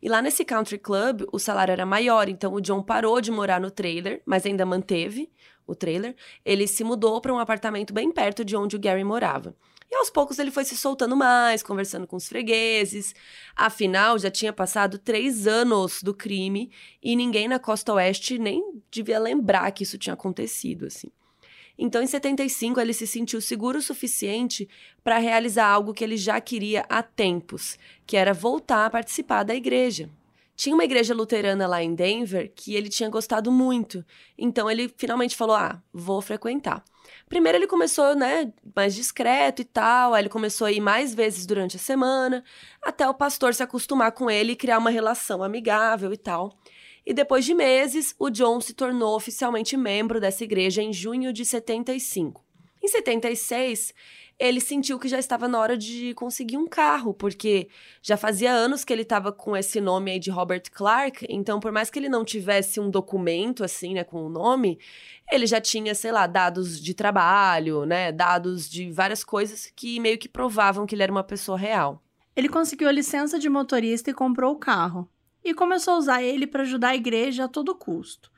E 0.06 0.08
lá 0.08 0.22
nesse 0.22 0.45
country 0.45 0.78
club, 0.78 1.24
o 1.32 1.39
salário 1.39 1.72
era 1.72 1.84
maior, 1.84 2.30
então 2.30 2.53
o 2.53 2.62
John 2.62 2.84
parou 2.84 3.20
de 3.20 3.32
morar 3.32 3.60
no 3.60 3.72
trailer, 3.72 4.22
mas 4.24 4.45
ainda 4.45 4.64
manteve 4.64 5.32
o 5.66 5.74
trailer. 5.74 6.16
Ele 6.45 6.68
se 6.68 6.84
mudou 6.84 7.20
para 7.20 7.34
um 7.34 7.39
apartamento 7.39 7.91
bem 7.91 8.12
perto 8.12 8.45
de 8.45 8.56
onde 8.56 8.76
o 8.76 8.80
Gary 8.80 9.03
morava. 9.03 9.56
E 9.89 9.95
aos 9.95 10.12
poucos 10.12 10.38
ele 10.38 10.51
foi 10.51 10.64
se 10.64 10.78
soltando 10.78 11.16
mais, 11.16 11.64
conversando 11.64 12.06
com 12.06 12.18
os 12.18 12.28
fregueses. 12.28 13.16
Afinal, 13.56 14.20
já 14.20 14.30
tinha 14.30 14.53
passado 14.53 14.99
três 14.99 15.47
anos 15.47 16.03
do 16.03 16.14
crime 16.14 16.70
e 17.01 17.16
ninguém 17.16 17.47
na 17.47 17.58
costa 17.58 17.91
oeste 17.93 18.38
nem 18.38 18.80
devia 18.91 19.18
lembrar 19.18 19.72
que 19.72 19.82
isso 19.82 19.97
tinha 19.97 20.14
acontecido, 20.14 20.86
assim. 20.86 21.08
Então, 21.78 22.01
em 22.01 22.07
75, 22.07 22.80
ele 22.80 22.93
se 22.93 23.05
sentiu 23.05 23.41
seguro 23.41 23.80
o 23.80 23.82
suficiente 23.82 24.67
para 25.03 25.17
realizar 25.17 25.67
algo 25.67 25.93
que 25.93 26.03
ele 26.03 26.17
já 26.17 26.39
queria 26.39 26.86
há 26.88 27.03
tempos, 27.03 27.78
que 28.05 28.15
era 28.15 28.34
voltar 28.34 28.86
a 28.86 28.89
participar 28.89 29.43
da 29.43 29.53
igreja. 29.53 30.09
Tinha 30.55 30.73
uma 30.73 30.86
igreja 30.86 31.13
luterana 31.13 31.67
lá 31.67 31.84
em 31.84 31.93
Denver 31.93 32.49
que 32.55 32.76
ele 32.76 32.88
tinha 32.88 33.09
gostado 33.09 33.51
muito, 33.51 34.05
então 34.38 34.71
ele 34.71 34.93
finalmente 34.95 35.36
falou: 35.36 35.55
Ah, 35.55 35.82
vou 35.93 36.21
frequentar. 36.21 36.82
Primeiro 37.28 37.57
ele 37.57 37.67
começou, 37.67 38.15
né, 38.15 38.51
mais 38.76 38.95
discreto 38.95 39.61
e 39.61 39.65
tal, 39.65 40.13
aí 40.13 40.21
ele 40.21 40.30
começou 40.30 40.65
a 40.65 40.71
ir 40.71 40.80
mais 40.80 41.13
vezes 41.13 41.45
durante 41.45 41.76
a 41.76 41.80
semana, 41.80 42.43
até 42.82 43.07
o 43.07 43.13
pastor 43.13 43.53
se 43.53 43.63
acostumar 43.63 44.11
com 44.13 44.30
ele 44.30 44.53
e 44.53 44.55
criar 44.55 44.78
uma 44.78 44.89
relação 44.89 45.43
amigável 45.43 46.13
e 46.13 46.17
tal. 46.17 46.57
E 47.06 47.14
depois 47.14 47.45
de 47.45 47.53
meses, 47.53 48.16
o 48.18 48.30
John 48.30 48.60
se 48.60 48.74
tornou 48.74 49.16
oficialmente 49.16 49.78
membro 49.78 50.20
dessa 50.20 50.43
igreja 50.43 50.82
em 50.82 50.91
junho 50.91 51.32
de 51.32 51.45
75. 51.45 52.43
Em 52.84 52.88
76, 52.88 53.93
ele 54.38 54.60
sentiu 54.60 54.99
que 54.99 55.08
já 55.08 55.18
estava 55.18 55.47
na 55.47 55.60
hora 55.60 55.78
de 55.78 56.14
conseguir 56.14 56.58
um 56.58 56.68
carro, 56.68 57.14
porque 57.14 57.70
já 58.01 58.18
fazia 58.18 58.51
anos 58.51 58.84
que 58.84 58.91
ele 58.91 59.03
estava 59.03 59.32
com 59.32 59.56
esse 59.56 59.80
nome 59.80 60.12
aí 60.12 60.20
de 60.20 60.30
Robert 60.30 60.64
Clark, 60.72 61.26
então 61.30 61.60
por 61.60 61.72
mais 61.72 61.89
que 61.89 61.97
ele 61.97 62.10
não 62.10 62.26
tivesse 62.26 62.80
um 62.80 62.89
documento 62.89 63.64
assim, 63.64 63.93
né, 63.93 64.03
com 64.03 64.26
o 64.26 64.30
nome, 64.30 64.78
ele 65.32 65.47
já 65.47 65.62
tinha, 65.62 65.95
sei 65.95 66.12
lá, 66.12 66.28
dados 66.28 66.82
de 66.82 66.93
trabalho, 66.93 67.86
né, 67.86 68.12
dados 68.12 68.70
de 68.70 68.91
várias 68.91 69.24
coisas 69.24 69.72
que 69.74 69.99
meio 69.99 70.18
que 70.18 70.28
provavam 70.28 70.86
que 70.86 70.95
ele 70.95 71.03
era 71.03 71.12
uma 71.12 71.24
pessoa 71.24 71.58
real. 71.58 72.01
Ele 72.36 72.49
conseguiu 72.49 72.89
a 72.89 72.91
licença 72.91 73.39
de 73.39 73.47
motorista 73.47 74.10
e 74.10 74.14
comprou 74.14 74.51
o 74.53 74.60
carro. 74.60 75.10
E 75.46 75.54
começou 75.54 75.93
a 75.93 75.98
usar 75.98 76.24
ele 76.24 76.48
para 76.48 76.64
ajudar 76.64 76.89
a 76.89 76.96
igreja 76.96 77.46
a 77.46 77.48
todo 77.48 77.76
custo. 77.76 78.32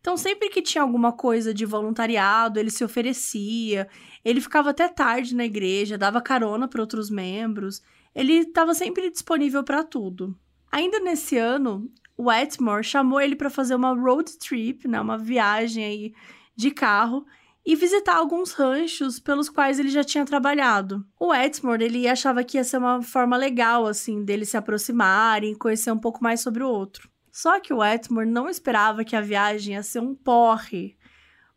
Então, 0.00 0.16
sempre 0.16 0.48
que 0.48 0.62
tinha 0.62 0.82
alguma 0.82 1.12
coisa 1.12 1.52
de 1.52 1.64
voluntariado, 1.64 2.60
ele 2.60 2.70
se 2.70 2.84
oferecia, 2.84 3.88
ele 4.24 4.40
ficava 4.40 4.70
até 4.70 4.86
tarde 4.86 5.34
na 5.34 5.44
igreja, 5.44 5.98
dava 5.98 6.22
carona 6.22 6.68
para 6.68 6.80
outros 6.80 7.10
membros, 7.10 7.82
ele 8.14 8.34
estava 8.34 8.74
sempre 8.74 9.10
disponível 9.10 9.64
para 9.64 9.82
tudo. 9.82 10.38
Ainda 10.70 11.00
nesse 11.00 11.36
ano, 11.36 11.90
o 12.16 12.24
Wetmore 12.28 12.84
chamou 12.84 13.20
ele 13.20 13.34
para 13.34 13.50
fazer 13.50 13.74
uma 13.74 13.94
road 13.94 14.38
trip, 14.38 14.86
né, 14.86 15.00
uma 15.00 15.18
viagem 15.18 15.84
aí 15.84 16.14
de 16.54 16.70
carro, 16.70 17.26
e 17.64 17.76
visitar 17.76 18.16
alguns 18.16 18.52
ranchos 18.52 19.20
pelos 19.20 19.48
quais 19.48 19.78
ele 19.78 19.90
já 19.90 20.02
tinha 20.02 20.24
trabalhado. 20.24 21.04
O 21.18 21.28
Wetmore, 21.28 21.84
ele 21.84 22.08
achava 22.08 22.42
que 22.42 22.56
ia 22.56 22.64
ser 22.64 22.78
uma 22.78 23.02
forma 23.02 23.36
legal, 23.36 23.86
assim, 23.86 24.24
dele 24.24 24.46
se 24.46 24.56
aproximarem, 24.56 25.54
conhecer 25.54 25.92
um 25.92 25.98
pouco 25.98 26.22
mais 26.22 26.40
sobre 26.40 26.62
o 26.62 26.68
outro. 26.68 27.10
Só 27.30 27.60
que 27.60 27.72
o 27.72 27.78
Wetmore 27.78 28.28
não 28.28 28.48
esperava 28.48 29.04
que 29.04 29.14
a 29.14 29.20
viagem 29.20 29.74
ia 29.74 29.82
ser 29.82 30.00
um 30.00 30.14
porre, 30.14 30.96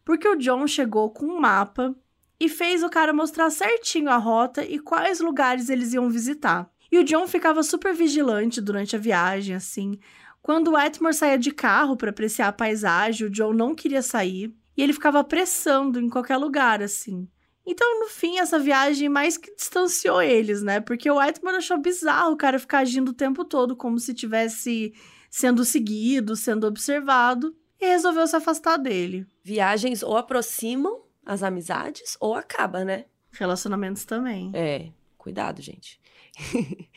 porque 0.06 0.28
o 0.28 0.36
John 0.36 0.68
chegou 0.68 1.10
com 1.10 1.26
um 1.26 1.40
mapa 1.40 1.96
e 2.40 2.50
fez 2.50 2.84
o 2.84 2.90
cara 2.90 3.14
mostrar 3.14 3.50
certinho 3.50 4.10
a 4.10 4.18
rota 4.18 4.64
e 4.64 4.78
quais 4.78 5.20
lugares 5.20 5.70
eles 5.70 5.94
iam 5.94 6.10
visitar. 6.10 6.70
E 6.92 7.00
o 7.00 7.04
John 7.04 7.28
ficava 7.28 7.64
super 7.64 7.94
vigilante 7.96 8.62
durante 8.62 8.96
a 8.96 9.00
viagem, 9.00 9.56
assim. 9.56 9.98
Quando 10.42 10.68
o 10.68 10.74
Wetmore 10.74 11.14
saía 11.14 11.40
de 11.40 11.52
carro 11.52 11.96
para 11.96 12.10
apreciar 12.10 12.50
a 12.50 12.54
paisagem, 12.54 13.26
o 13.26 13.30
John 13.30 13.54
não 13.54 13.74
queria 13.74 14.02
sair 14.02 14.54
e 14.76 14.84
ele 14.84 14.94
ficava 14.94 15.20
apressando 15.20 16.00
em 16.00 16.10
qualquer 16.10 16.38
lugar, 16.38 16.82
assim. 16.82 17.28
Então, 17.66 18.02
no 18.02 18.08
fim, 18.08 18.40
essa 18.40 18.60
viagem 18.60 19.08
mais 19.08 19.38
que 19.38 19.56
distanciou 19.56 20.22
eles, 20.22 20.62
né? 20.62 20.82
Porque 20.82 21.10
o 21.10 21.18
Whiteman 21.18 21.56
achou 21.56 21.78
bizarro 21.78 22.34
o 22.34 22.38
cara 22.38 22.60
ficar 22.60 22.80
agindo 22.80 23.10
o 23.10 23.14
tempo 23.14 23.46
todo 23.46 23.76
como 23.76 24.00
se 24.00 24.14
tivesse 24.14 24.94
sendo 25.30 25.64
seguido, 25.64 26.36
sendo 26.36 26.68
observado, 26.68 27.56
e 27.80 27.86
resolveu 27.86 28.28
se 28.28 28.36
afastar 28.36 28.78
dele. 28.78 29.26
Viagens 29.44 30.04
ou 30.04 30.18
aproximam 30.18 31.04
as 31.26 31.42
amizades 31.42 32.18
ou 32.20 32.36
acaba, 32.36 32.84
né? 32.84 33.06
Relacionamentos 33.32 34.04
também. 34.04 34.52
É, 34.54 34.90
cuidado, 35.18 35.62
gente. 35.62 36.00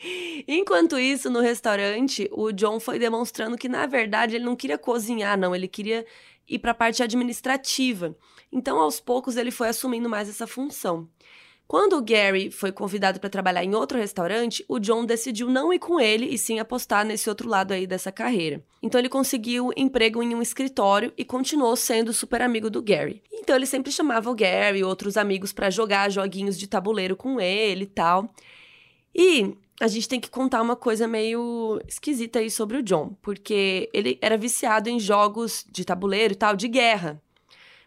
Enquanto 0.47 0.97
isso, 0.99 1.29
no 1.29 1.39
restaurante, 1.39 2.29
o 2.31 2.51
John 2.51 2.79
foi 2.79 2.99
demonstrando 2.99 3.57
que, 3.57 3.69
na 3.69 3.85
verdade, 3.85 4.35
ele 4.35 4.45
não 4.45 4.55
queria 4.55 4.77
cozinhar, 4.77 5.37
não. 5.37 5.55
Ele 5.55 5.67
queria 5.67 6.05
ir 6.47 6.59
para 6.59 6.71
a 6.71 6.75
parte 6.75 7.03
administrativa. 7.03 8.15
Então, 8.51 8.79
aos 8.79 8.99
poucos, 8.99 9.37
ele 9.37 9.51
foi 9.51 9.69
assumindo 9.69 10.09
mais 10.09 10.29
essa 10.29 10.47
função. 10.47 11.07
Quando 11.67 11.97
o 11.97 12.01
Gary 12.01 12.49
foi 12.49 12.71
convidado 12.71 13.19
para 13.19 13.29
trabalhar 13.29 13.61
em 13.61 13.75
outro 13.75 13.97
restaurante, 13.97 14.63
o 14.69 14.79
John 14.79 15.05
decidiu 15.05 15.49
não 15.49 15.73
ir 15.73 15.79
com 15.79 15.99
ele 15.99 16.25
e 16.25 16.37
sim 16.37 16.59
apostar 16.59 17.03
nesse 17.03 17.27
outro 17.27 17.49
lado 17.49 17.73
aí 17.73 17.85
dessa 17.85 18.09
carreira. 18.09 18.63
Então 18.81 18.97
ele 18.97 19.09
conseguiu 19.09 19.71
emprego 19.75 20.23
em 20.23 20.33
um 20.33 20.41
escritório 20.41 21.11
e 21.17 21.25
continuou 21.25 21.75
sendo 21.75 22.13
super 22.13 22.41
amigo 22.41 22.69
do 22.69 22.81
Gary. 22.81 23.21
Então 23.33 23.53
ele 23.53 23.65
sempre 23.65 23.91
chamava 23.91 24.31
o 24.31 24.35
Gary 24.35 24.79
e 24.79 24.83
outros 24.85 25.17
amigos 25.17 25.51
para 25.51 25.69
jogar 25.69 26.09
joguinhos 26.09 26.57
de 26.57 26.67
tabuleiro 26.67 27.17
com 27.17 27.37
ele 27.37 27.83
e 27.83 27.87
tal. 27.87 28.33
E 29.13 29.53
a 29.79 29.87
gente 29.87 30.09
tem 30.09 30.19
que 30.19 30.29
contar 30.29 30.61
uma 30.61 30.75
coisa 30.75 31.07
meio 31.07 31.79
esquisita 31.87 32.39
aí 32.39 32.49
sobre 32.49 32.77
o 32.77 32.83
John, 32.83 33.15
porque 33.21 33.89
ele 33.93 34.17
era 34.21 34.37
viciado 34.37 34.89
em 34.89 34.99
jogos 34.99 35.65
de 35.71 35.85
tabuleiro 35.85 36.33
e 36.33 36.37
tal, 36.37 36.55
de 36.55 36.67
guerra. 36.67 37.21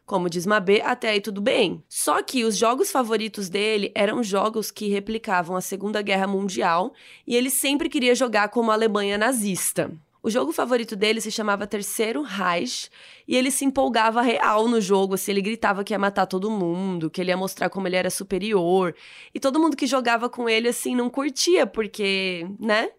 Como 0.07 0.29
diz 0.29 0.45
Mabê, 0.45 0.81
até 0.81 1.11
aí 1.11 1.21
tudo 1.21 1.41
bem. 1.41 1.85
Só 1.89 2.21
que 2.23 2.45
os 2.45 2.57
jogos 2.57 2.91
favoritos 2.91 3.49
dele 3.49 3.93
eram 3.95 4.23
jogos 4.23 4.71
que 4.71 4.89
replicavam 4.89 5.57
a 5.57 5.61
Segunda 5.61 6.03
Guerra 6.03 6.27
Mundial 6.27 6.93
e 7.27 7.37
ele 7.37 7.51
sempre 7.51 7.89
queria 7.89 8.15
jogar 8.15 8.49
como 8.49 8.71
a 8.71 8.75
Alemanha 8.75 9.17
nazista. 9.17 9.91
O 10.23 10.29
jogo 10.29 10.53
favorito 10.53 10.95
dele 10.95 11.21
se 11.21 11.31
chamava 11.31 11.67
Terceiro 11.67 12.23
Reich 12.23 12.91
e 13.27 13.35
ele 13.35 13.51
se 13.51 13.65
empolgava 13.65 14.21
real 14.21 14.69
no 14.69 14.81
jogo, 14.81 15.15
assim, 15.15 15.31
ele 15.31 15.41
gritava 15.41 15.83
que 15.83 15.95
ia 15.95 15.99
matar 15.99 16.27
todo 16.27 16.51
mundo, 16.51 17.09
que 17.09 17.21
ele 17.21 17.31
ia 17.31 17.37
mostrar 17.37 17.71
como 17.71 17.89
ele 17.89 17.97
era 17.97 18.11
superior. 18.11 18.95
E 19.35 19.41
todo 19.41 19.59
mundo 19.59 19.77
que 19.77 19.87
jogava 19.87 20.29
com 20.29 20.49
ele, 20.49 20.69
assim, 20.69 20.95
não 20.95 21.09
curtia, 21.09 21.67
porque, 21.67 22.47
né? 22.59 22.91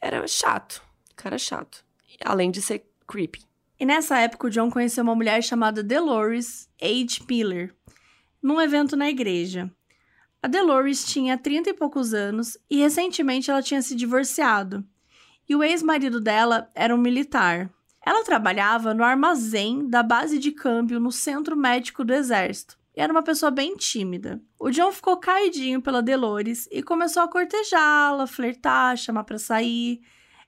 Era 0.00 0.26
chato. 0.26 0.82
Cara 1.14 1.38
chato. 1.38 1.84
Além 2.22 2.50
de 2.50 2.60
ser 2.60 2.84
creepy. 3.08 3.40
E 3.80 3.86
nessa 3.86 4.18
época, 4.18 4.46
o 4.46 4.50
John 4.50 4.70
conheceu 4.70 5.04
uma 5.04 5.14
mulher 5.14 5.42
chamada 5.42 5.82
Dolores 5.82 6.68
H. 6.80 7.24
Miller, 7.28 7.74
num 8.42 8.60
evento 8.60 8.96
na 8.96 9.08
igreja. 9.08 9.70
A 10.42 10.48
Dolores 10.48 11.04
tinha 11.04 11.36
30 11.36 11.70
e 11.70 11.74
poucos 11.74 12.14
anos 12.14 12.58
e 12.70 12.78
recentemente 12.78 13.50
ela 13.50 13.62
tinha 13.62 13.82
se 13.82 13.94
divorciado. 13.94 14.84
E 15.48 15.54
o 15.54 15.62
ex-marido 15.62 16.20
dela 16.20 16.70
era 16.74 16.94
um 16.94 16.98
militar. 16.98 17.70
Ela 18.04 18.24
trabalhava 18.24 18.94
no 18.94 19.02
armazém 19.02 19.88
da 19.88 20.02
base 20.02 20.38
de 20.38 20.52
câmbio 20.52 21.00
no 21.00 21.10
centro 21.10 21.56
médico 21.56 22.04
do 22.04 22.14
exército. 22.14 22.78
E 22.96 23.00
era 23.00 23.12
uma 23.12 23.22
pessoa 23.22 23.50
bem 23.50 23.76
tímida. 23.76 24.40
O 24.58 24.70
John 24.70 24.90
ficou 24.90 25.16
caidinho 25.18 25.82
pela 25.82 26.02
Dolores 26.02 26.68
e 26.70 26.82
começou 26.82 27.22
a 27.22 27.28
cortejá-la, 27.28 28.26
flertar, 28.26 28.96
chamar 28.96 29.24
para 29.24 29.38
sair. 29.38 30.00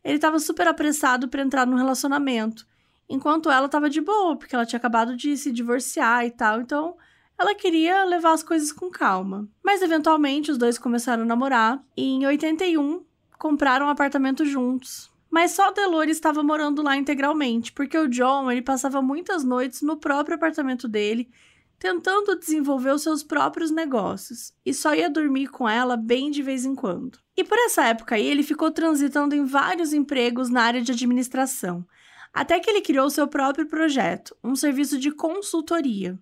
Ele 0.03 0.16
estava 0.16 0.38
super 0.38 0.66
apressado 0.66 1.28
para 1.28 1.42
entrar 1.42 1.66
no 1.66 1.76
relacionamento 1.76 2.66
enquanto 3.09 3.51
ela 3.51 3.66
estava 3.66 3.88
de 3.88 4.01
boa, 4.01 4.36
porque 4.36 4.55
ela 4.55 4.66
tinha 4.66 4.78
acabado 4.78 5.16
de 5.16 5.36
se 5.36 5.51
divorciar 5.51 6.26
e 6.26 6.30
tal, 6.30 6.61
então 6.61 6.96
ela 7.38 7.55
queria 7.55 8.05
levar 8.05 8.32
as 8.32 8.42
coisas 8.42 8.70
com 8.70 8.90
calma. 8.90 9.49
Mas 9.64 9.80
eventualmente 9.80 10.51
os 10.51 10.59
dois 10.59 10.78
começaram 10.78 11.22
a 11.22 11.26
namorar 11.26 11.82
e 11.96 12.05
em 12.05 12.26
81 12.26 13.05
compraram 13.39 13.86
um 13.86 13.91
apartamento 13.91 14.45
juntos. 14.45 15.11
Mas 15.30 15.53
só 15.53 15.70
Delores 15.70 16.16
estava 16.16 16.43
morando 16.43 16.82
lá 16.82 16.97
integralmente, 16.97 17.72
porque 17.72 17.97
o 17.97 18.09
John 18.09 18.51
ele 18.51 18.62
passava 18.62 19.01
muitas 19.01 19.45
noites 19.45 19.82
no 19.82 19.97
próprio 19.97 20.36
apartamento 20.36 20.89
dele, 20.89 21.30
tentando 21.78 22.39
desenvolver 22.39 22.91
os 22.91 23.03
seus 23.03 23.22
próprios 23.22 23.70
negócios, 23.70 24.53
e 24.66 24.74
só 24.74 24.95
ia 24.95 25.09
dormir 25.09 25.49
com 25.49 25.68
ela 25.68 25.97
bem 25.97 26.30
de 26.30 26.43
vez 26.43 26.64
em 26.64 26.74
quando. 26.74 27.20
E 27.36 27.45
por 27.45 27.57
essa 27.59 27.84
época 27.84 28.16
aí, 28.16 28.26
ele 28.26 28.43
ficou 28.43 28.70
transitando 28.70 29.34
em 29.34 29.45
vários 29.45 29.93
empregos 29.93 30.49
na 30.49 30.62
área 30.62 30.82
de 30.82 30.91
administração, 30.91 31.86
até 32.32 32.59
que 32.59 32.68
ele 32.68 32.80
criou 32.80 33.09
seu 33.11 33.28
próprio 33.28 33.66
projeto, 33.66 34.36
um 34.43 34.57
serviço 34.57 34.99
de 34.99 35.12
consultoria. 35.12 36.18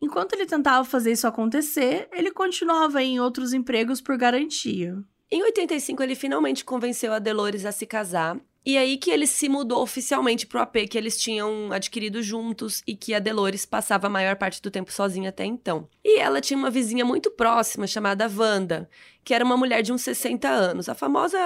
Enquanto 0.00 0.32
ele 0.32 0.46
tentava 0.46 0.84
fazer 0.84 1.12
isso 1.12 1.26
acontecer, 1.26 2.08
ele 2.12 2.30
continuava 2.30 3.02
em 3.02 3.20
outros 3.20 3.52
empregos 3.52 4.00
por 4.00 4.16
garantia. 4.16 4.96
Em 5.30 5.42
85, 5.42 6.02
ele 6.02 6.14
finalmente 6.14 6.64
convenceu 6.64 7.12
a 7.12 7.18
Delores 7.18 7.66
a 7.66 7.72
se 7.72 7.86
casar. 7.86 8.40
E 8.64 8.76
aí 8.76 8.98
que 8.98 9.10
ele 9.10 9.26
se 9.26 9.48
mudou 9.48 9.82
oficialmente 9.82 10.46
pro 10.46 10.60
AP 10.60 10.76
que 10.90 10.98
eles 10.98 11.18
tinham 11.18 11.72
adquirido 11.72 12.22
juntos 12.22 12.82
e 12.86 12.94
que 12.94 13.14
a 13.14 13.18
Delores 13.18 13.64
passava 13.64 14.08
a 14.08 14.10
maior 14.10 14.36
parte 14.36 14.60
do 14.60 14.70
tempo 14.70 14.92
sozinha 14.92 15.30
até 15.30 15.44
então. 15.44 15.88
E 16.04 16.18
ela 16.18 16.40
tinha 16.40 16.58
uma 16.58 16.70
vizinha 16.70 17.04
muito 17.04 17.30
próxima 17.30 17.86
chamada 17.86 18.28
Wanda, 18.28 18.88
que 19.24 19.32
era 19.32 19.44
uma 19.44 19.56
mulher 19.56 19.82
de 19.82 19.90
uns 19.90 20.02
60 20.02 20.48
anos, 20.48 20.88
a 20.88 20.94
famosa 20.94 21.38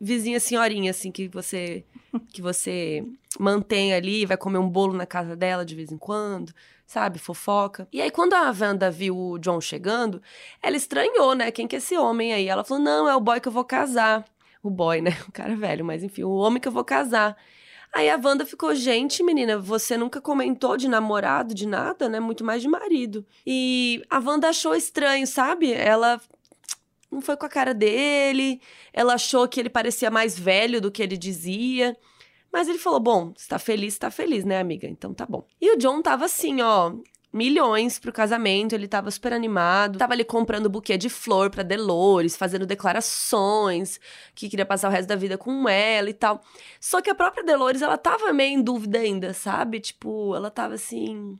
vizinha 0.00 0.38
senhorinha 0.38 0.92
assim 0.92 1.10
que 1.10 1.26
você 1.26 1.84
que 2.32 2.40
você 2.40 3.04
mantém 3.38 3.92
ali, 3.92 4.24
vai 4.24 4.36
comer 4.36 4.58
um 4.58 4.68
bolo 4.68 4.92
na 4.92 5.06
casa 5.06 5.34
dela 5.34 5.64
de 5.64 5.74
vez 5.74 5.90
em 5.90 5.98
quando, 5.98 6.52
sabe? 6.86 7.18
Fofoca. 7.18 7.88
E 7.92 8.00
aí, 8.00 8.10
quando 8.10 8.34
a 8.34 8.52
Wanda 8.58 8.90
viu 8.90 9.16
o 9.16 9.38
John 9.38 9.60
chegando, 9.60 10.22
ela 10.62 10.76
estranhou, 10.76 11.34
né? 11.34 11.50
Quem 11.50 11.66
que 11.66 11.76
é 11.76 11.78
esse 11.78 11.96
homem 11.96 12.32
aí? 12.32 12.48
Ela 12.48 12.64
falou: 12.64 12.82
não, 12.82 13.08
é 13.08 13.16
o 13.16 13.20
boy 13.20 13.40
que 13.40 13.48
eu 13.48 13.52
vou 13.52 13.64
casar. 13.64 14.24
O 14.62 14.70
boy, 14.70 15.00
né? 15.00 15.16
O 15.28 15.32
cara 15.32 15.54
velho, 15.56 15.84
mas 15.84 16.02
enfim, 16.02 16.24
o 16.24 16.30
homem 16.30 16.60
que 16.60 16.68
eu 16.68 16.72
vou 16.72 16.84
casar. 16.84 17.36
Aí 17.92 18.10
a 18.10 18.18
Wanda 18.22 18.44
ficou, 18.44 18.74
gente, 18.74 19.22
menina, 19.22 19.56
você 19.56 19.96
nunca 19.96 20.20
comentou 20.20 20.76
de 20.76 20.88
namorado, 20.88 21.54
de 21.54 21.66
nada, 21.66 22.08
né? 22.08 22.18
Muito 22.18 22.42
mais 22.42 22.60
de 22.60 22.68
marido. 22.68 23.24
E 23.46 24.02
a 24.10 24.18
Wanda 24.18 24.48
achou 24.48 24.74
estranho, 24.74 25.26
sabe? 25.28 25.72
Ela 25.72 26.20
não 27.08 27.20
foi 27.20 27.36
com 27.36 27.46
a 27.46 27.48
cara 27.48 27.72
dele, 27.72 28.60
ela 28.92 29.14
achou 29.14 29.46
que 29.46 29.60
ele 29.60 29.70
parecia 29.70 30.10
mais 30.10 30.36
velho 30.36 30.80
do 30.80 30.90
que 30.90 31.02
ele 31.02 31.16
dizia. 31.16 31.96
Mas 32.54 32.68
ele 32.68 32.78
falou: 32.78 33.00
bom, 33.00 33.32
está 33.36 33.58
feliz, 33.58 33.94
está 33.94 34.12
feliz, 34.12 34.44
né, 34.44 34.60
amiga? 34.60 34.86
Então 34.86 35.12
tá 35.12 35.26
bom. 35.26 35.44
E 35.60 35.72
o 35.72 35.76
John 35.76 36.00
tava 36.00 36.26
assim, 36.26 36.62
ó, 36.62 36.94
milhões 37.32 37.98
pro 37.98 38.12
casamento, 38.12 38.76
ele 38.76 38.86
tava 38.86 39.10
super 39.10 39.32
animado, 39.32 39.98
tava 39.98 40.12
ali 40.12 40.22
comprando 40.22 40.70
buquê 40.70 40.96
de 40.96 41.08
flor 41.08 41.50
pra 41.50 41.64
Delores, 41.64 42.36
fazendo 42.36 42.64
declarações, 42.64 43.98
que 44.36 44.48
queria 44.48 44.64
passar 44.64 44.88
o 44.88 44.92
resto 44.92 45.08
da 45.08 45.16
vida 45.16 45.36
com 45.36 45.68
ela 45.68 46.08
e 46.08 46.14
tal. 46.14 46.40
Só 46.78 47.02
que 47.02 47.10
a 47.10 47.14
própria 47.16 47.42
Delores, 47.42 47.82
ela 47.82 47.98
tava 47.98 48.32
meio 48.32 48.60
em 48.60 48.62
dúvida 48.62 49.00
ainda, 49.00 49.34
sabe? 49.34 49.80
Tipo, 49.80 50.36
ela 50.36 50.48
tava 50.48 50.74
assim, 50.74 51.36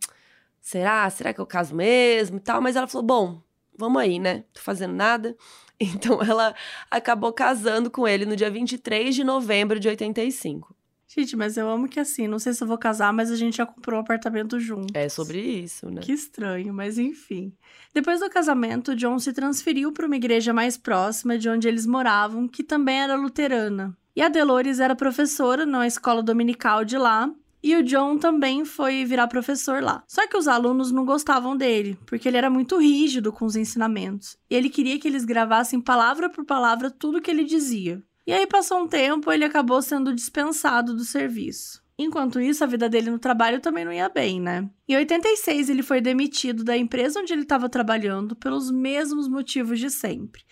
será? 0.60 1.08
Será 1.10 1.32
que 1.32 1.40
eu 1.40 1.46
caso 1.46 1.76
mesmo 1.76 2.38
e 2.38 2.40
tal? 2.40 2.60
Mas 2.60 2.74
ela 2.74 2.88
falou, 2.88 3.06
bom, 3.06 3.40
vamos 3.78 4.02
aí, 4.02 4.18
né? 4.18 4.42
Tô 4.52 4.60
fazendo 4.60 4.94
nada. 4.94 5.36
Então 5.80 6.22
ela 6.22 6.54
acabou 6.88 7.32
casando 7.32 7.90
com 7.90 8.06
ele 8.06 8.24
no 8.24 8.36
dia 8.36 8.48
23 8.48 9.12
de 9.14 9.24
novembro 9.24 9.78
de 9.80 9.88
85. 9.88 10.73
Gente, 11.16 11.36
mas 11.36 11.56
eu 11.56 11.68
amo 11.68 11.88
que 11.88 12.00
assim, 12.00 12.26
não 12.26 12.40
sei 12.40 12.52
se 12.52 12.62
eu 12.62 12.66
vou 12.66 12.76
casar, 12.76 13.12
mas 13.12 13.30
a 13.30 13.36
gente 13.36 13.58
já 13.58 13.66
comprou 13.66 13.98
um 13.98 14.02
apartamento 14.02 14.58
junto. 14.58 14.96
É 14.96 15.08
sobre 15.08 15.38
isso, 15.38 15.88
né? 15.88 16.00
Que 16.00 16.12
estranho, 16.12 16.74
mas 16.74 16.98
enfim. 16.98 17.52
Depois 17.92 18.18
do 18.18 18.28
casamento, 18.28 18.96
John 18.96 19.20
se 19.20 19.32
transferiu 19.32 19.92
para 19.92 20.06
uma 20.06 20.16
igreja 20.16 20.52
mais 20.52 20.76
próxima 20.76 21.38
de 21.38 21.48
onde 21.48 21.68
eles 21.68 21.86
moravam, 21.86 22.48
que 22.48 22.64
também 22.64 23.00
era 23.00 23.14
luterana. 23.14 23.96
E 24.16 24.22
a 24.22 24.28
Delores 24.28 24.80
era 24.80 24.96
professora 24.96 25.64
na 25.64 25.86
escola 25.86 26.20
dominical 26.20 26.84
de 26.84 26.98
lá, 26.98 27.30
e 27.62 27.76
o 27.76 27.82
John 27.82 28.18
também 28.18 28.64
foi 28.64 29.04
virar 29.04 29.28
professor 29.28 29.82
lá. 29.82 30.02
Só 30.08 30.26
que 30.26 30.36
os 30.36 30.48
alunos 30.48 30.90
não 30.90 31.04
gostavam 31.04 31.56
dele, 31.56 31.96
porque 32.06 32.26
ele 32.28 32.36
era 32.36 32.50
muito 32.50 32.76
rígido 32.76 33.32
com 33.32 33.44
os 33.44 33.56
ensinamentos. 33.56 34.36
E 34.50 34.54
ele 34.54 34.68
queria 34.68 34.98
que 34.98 35.08
eles 35.08 35.24
gravassem 35.24 35.80
palavra 35.80 36.28
por 36.28 36.44
palavra 36.44 36.90
tudo 36.90 37.22
que 37.22 37.30
ele 37.30 37.44
dizia. 37.44 38.02
E 38.26 38.32
aí 38.32 38.46
passou 38.46 38.80
um 38.80 38.88
tempo, 38.88 39.30
ele 39.30 39.44
acabou 39.44 39.82
sendo 39.82 40.14
dispensado 40.14 40.94
do 40.94 41.04
serviço. 41.04 41.84
Enquanto 41.96 42.40
isso, 42.40 42.64
a 42.64 42.66
vida 42.66 42.88
dele 42.88 43.10
no 43.10 43.18
trabalho 43.18 43.60
também 43.60 43.84
não 43.84 43.92
ia 43.92 44.08
bem, 44.08 44.40
né? 44.40 44.68
Em 44.88 44.96
86, 44.96 45.68
ele 45.68 45.82
foi 45.82 46.00
demitido 46.00 46.64
da 46.64 46.76
empresa 46.76 47.20
onde 47.20 47.32
ele 47.32 47.42
estava 47.42 47.68
trabalhando 47.68 48.34
pelos 48.34 48.70
mesmos 48.70 49.28
motivos 49.28 49.78
de 49.78 49.90
sempre: 49.90 50.42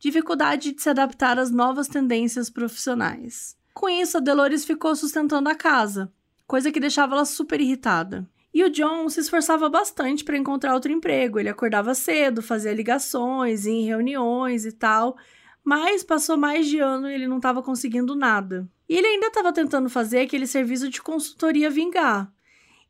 dificuldade 0.00 0.72
de 0.72 0.82
se 0.82 0.90
adaptar 0.90 1.38
às 1.38 1.50
novas 1.50 1.86
tendências 1.86 2.50
profissionais. 2.50 3.56
Com 3.72 3.88
isso, 3.88 4.16
a 4.16 4.20
Dolores 4.20 4.64
ficou 4.64 4.96
sustentando 4.96 5.48
a 5.48 5.54
casa, 5.54 6.12
coisa 6.46 6.72
que 6.72 6.80
deixava 6.80 7.14
ela 7.14 7.24
super 7.24 7.60
irritada. 7.60 8.28
E 8.52 8.64
o 8.64 8.70
John 8.70 9.08
se 9.08 9.20
esforçava 9.20 9.68
bastante 9.68 10.24
para 10.24 10.36
encontrar 10.36 10.74
outro 10.74 10.90
emprego. 10.90 11.38
Ele 11.38 11.48
acordava 11.48 11.94
cedo, 11.94 12.42
fazia 12.42 12.74
ligações, 12.74 13.64
ia 13.64 13.72
em 13.72 13.84
reuniões 13.84 14.64
e 14.64 14.72
tal, 14.72 15.16
mas 15.64 16.02
passou 16.02 16.36
mais 16.36 16.66
de 16.66 16.78
ano 16.78 17.08
e 17.08 17.14
ele 17.14 17.28
não 17.28 17.36
estava 17.36 17.62
conseguindo 17.62 18.14
nada. 18.14 18.68
E 18.88 18.96
ele 18.96 19.06
ainda 19.06 19.28
estava 19.28 19.52
tentando 19.52 19.88
fazer 19.88 20.20
aquele 20.20 20.46
serviço 20.46 20.88
de 20.88 21.00
consultoria 21.00 21.70
vingar. 21.70 22.32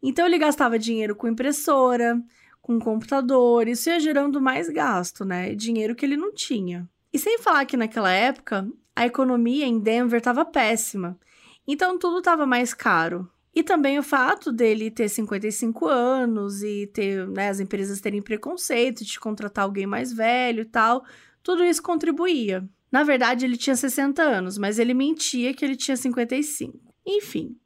Então 0.03 0.27
ele 0.27 0.39
gastava 0.39 0.79
dinheiro 0.79 1.15
com 1.15 1.29
impressora, 1.29 2.21
com 2.63 2.79
computador, 2.79 3.69
isso 3.69 3.91
ia 3.91 4.01
gerando 4.01 4.41
mais 4.41 4.69
gasto, 4.69 5.25
né? 5.25 5.55
Dinheiro 5.55 5.95
que 5.95 6.07
ele 6.07 6.17
não 6.17 6.33
tinha. 6.33 6.89
E 7.13 7.19
sem 7.19 7.39
falar 7.39 7.65
que 7.65 7.77
naquela 7.77 8.11
época 8.11 8.67
a 8.95 9.07
economia 9.07 9.67
em 9.67 9.79
Denver 9.79 10.19
estava 10.19 10.45
péssima, 10.45 11.19
então 11.67 11.99
tudo 11.99 12.19
estava 12.19 12.47
mais 12.47 12.73
caro. 12.73 13.29
E 13.55 13.63
também 13.65 13.99
o 13.99 14.03
fato 14.03 14.53
dele 14.53 14.91
ter 14.91 15.09
55 15.09 15.87
anos 15.87 16.63
e 16.63 16.87
ter, 16.87 17.27
né, 17.27 17.49
as 17.49 17.59
empresas 17.59 18.01
terem 18.01 18.23
preconceito 18.23 19.05
de 19.05 19.19
contratar 19.19 19.65
alguém 19.65 19.87
mais 19.87 20.13
velho 20.13 20.63
e 20.63 20.65
tal, 20.65 21.05
tudo 21.43 21.65
isso 21.65 21.83
contribuía. 21.83 22.69
Na 22.91 23.03
verdade, 23.03 23.45
ele 23.45 23.57
tinha 23.57 23.77
60 23.77 24.23
anos, 24.23 24.59
mas 24.59 24.79
ele 24.79 24.95
mentia 24.95 25.55
que 25.55 25.65
ele 25.65 25.77
tinha 25.77 25.97
55. 25.97 26.79
Enfim. 27.07 27.57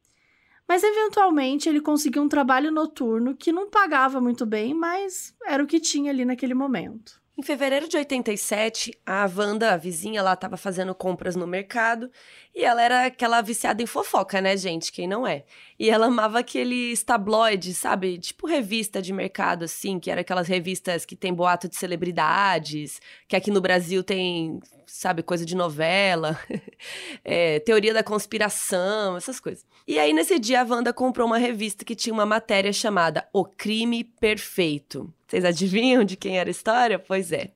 Mas 0.68 0.82
eventualmente 0.82 1.68
ele 1.68 1.80
conseguiu 1.80 2.22
um 2.22 2.28
trabalho 2.28 2.70
noturno 2.70 3.36
que 3.36 3.52
não 3.52 3.68
pagava 3.68 4.20
muito 4.20 4.46
bem, 4.46 4.74
mas 4.74 5.34
era 5.46 5.62
o 5.62 5.66
que 5.66 5.80
tinha 5.80 6.10
ali 6.10 6.24
naquele 6.24 6.54
momento. 6.54 7.20
Em 7.36 7.42
fevereiro 7.42 7.88
de 7.88 7.96
87, 7.96 8.96
a 9.04 9.28
Wanda, 9.36 9.72
a 9.72 9.76
vizinha, 9.76 10.22
lá 10.22 10.34
estava 10.34 10.56
fazendo 10.56 10.94
compras 10.94 11.34
no 11.34 11.48
mercado 11.48 12.08
e 12.54 12.64
ela 12.64 12.80
era 12.80 13.06
aquela 13.06 13.42
viciada 13.42 13.82
em 13.82 13.86
fofoca, 13.86 14.40
né, 14.40 14.56
gente? 14.56 14.92
Quem 14.92 15.08
não 15.08 15.26
é? 15.26 15.42
E 15.76 15.90
ela 15.90 16.06
amava 16.06 16.38
aqueles 16.38 17.02
tabloides, 17.02 17.76
sabe? 17.76 18.18
Tipo 18.18 18.46
revista 18.46 19.02
de 19.02 19.12
mercado, 19.12 19.64
assim, 19.64 19.98
que 19.98 20.12
era 20.12 20.20
aquelas 20.20 20.46
revistas 20.46 21.04
que 21.04 21.16
tem 21.16 21.34
boato 21.34 21.68
de 21.68 21.74
celebridades, 21.74 23.00
que 23.26 23.34
aqui 23.34 23.50
no 23.50 23.60
Brasil 23.60 24.04
tem, 24.04 24.60
sabe, 24.86 25.20
coisa 25.20 25.44
de 25.44 25.56
novela, 25.56 26.38
é, 27.24 27.58
teoria 27.58 27.92
da 27.92 28.04
conspiração, 28.04 29.16
essas 29.16 29.40
coisas. 29.40 29.66
E 29.88 29.98
aí, 29.98 30.12
nesse 30.12 30.38
dia, 30.38 30.60
a 30.60 30.64
Wanda 30.64 30.92
comprou 30.92 31.26
uma 31.26 31.38
revista 31.38 31.84
que 31.84 31.96
tinha 31.96 32.12
uma 32.14 32.24
matéria 32.24 32.72
chamada 32.72 33.28
O 33.32 33.44
Crime 33.44 34.04
Perfeito. 34.04 35.12
Vocês 35.34 35.44
adivinham 35.44 36.04
de 36.04 36.16
quem 36.16 36.38
era 36.38 36.48
a 36.48 36.52
história? 36.52 36.96
Pois 36.96 37.32
é. 37.32 37.50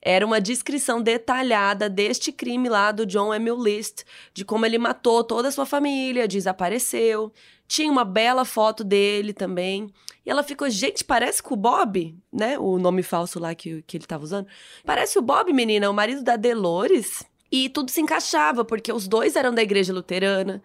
Era 0.00 0.24
uma 0.24 0.40
descrição 0.40 1.02
detalhada 1.02 1.86
deste 1.86 2.32
crime 2.32 2.70
lá 2.70 2.90
do 2.90 3.04
John 3.04 3.34
Emil 3.34 3.62
List, 3.62 4.04
de 4.32 4.46
como 4.46 4.64
ele 4.64 4.78
matou 4.78 5.22
toda 5.22 5.48
a 5.48 5.52
sua 5.52 5.66
família, 5.66 6.26
desapareceu. 6.26 7.30
Tinha 7.68 7.92
uma 7.92 8.02
bela 8.02 8.46
foto 8.46 8.82
dele 8.82 9.34
também. 9.34 9.92
E 10.24 10.30
ela 10.30 10.42
ficou, 10.42 10.70
gente, 10.70 11.04
parece 11.04 11.42
com 11.42 11.52
o 11.52 11.56
Bob, 11.56 12.16
né? 12.32 12.58
O 12.58 12.78
nome 12.78 13.02
falso 13.02 13.38
lá 13.38 13.54
que, 13.54 13.82
que 13.82 13.98
ele 13.98 14.04
estava 14.04 14.24
usando. 14.24 14.46
Parece 14.82 15.18
o 15.18 15.22
Bob, 15.22 15.52
menina, 15.52 15.90
o 15.90 15.94
marido 15.94 16.22
da 16.22 16.36
Dolores. 16.36 17.22
E 17.50 17.68
tudo 17.68 17.90
se 17.90 18.00
encaixava, 18.00 18.64
porque 18.64 18.90
os 18.90 19.06
dois 19.06 19.36
eram 19.36 19.52
da 19.52 19.62
igreja 19.62 19.92
luterana. 19.92 20.62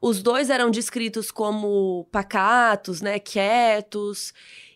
Os 0.00 0.20
dois 0.20 0.50
eram 0.50 0.72
descritos 0.72 1.30
como 1.30 2.08
pacatos, 2.10 3.00
né? 3.00 3.20
Quietos. 3.20 4.34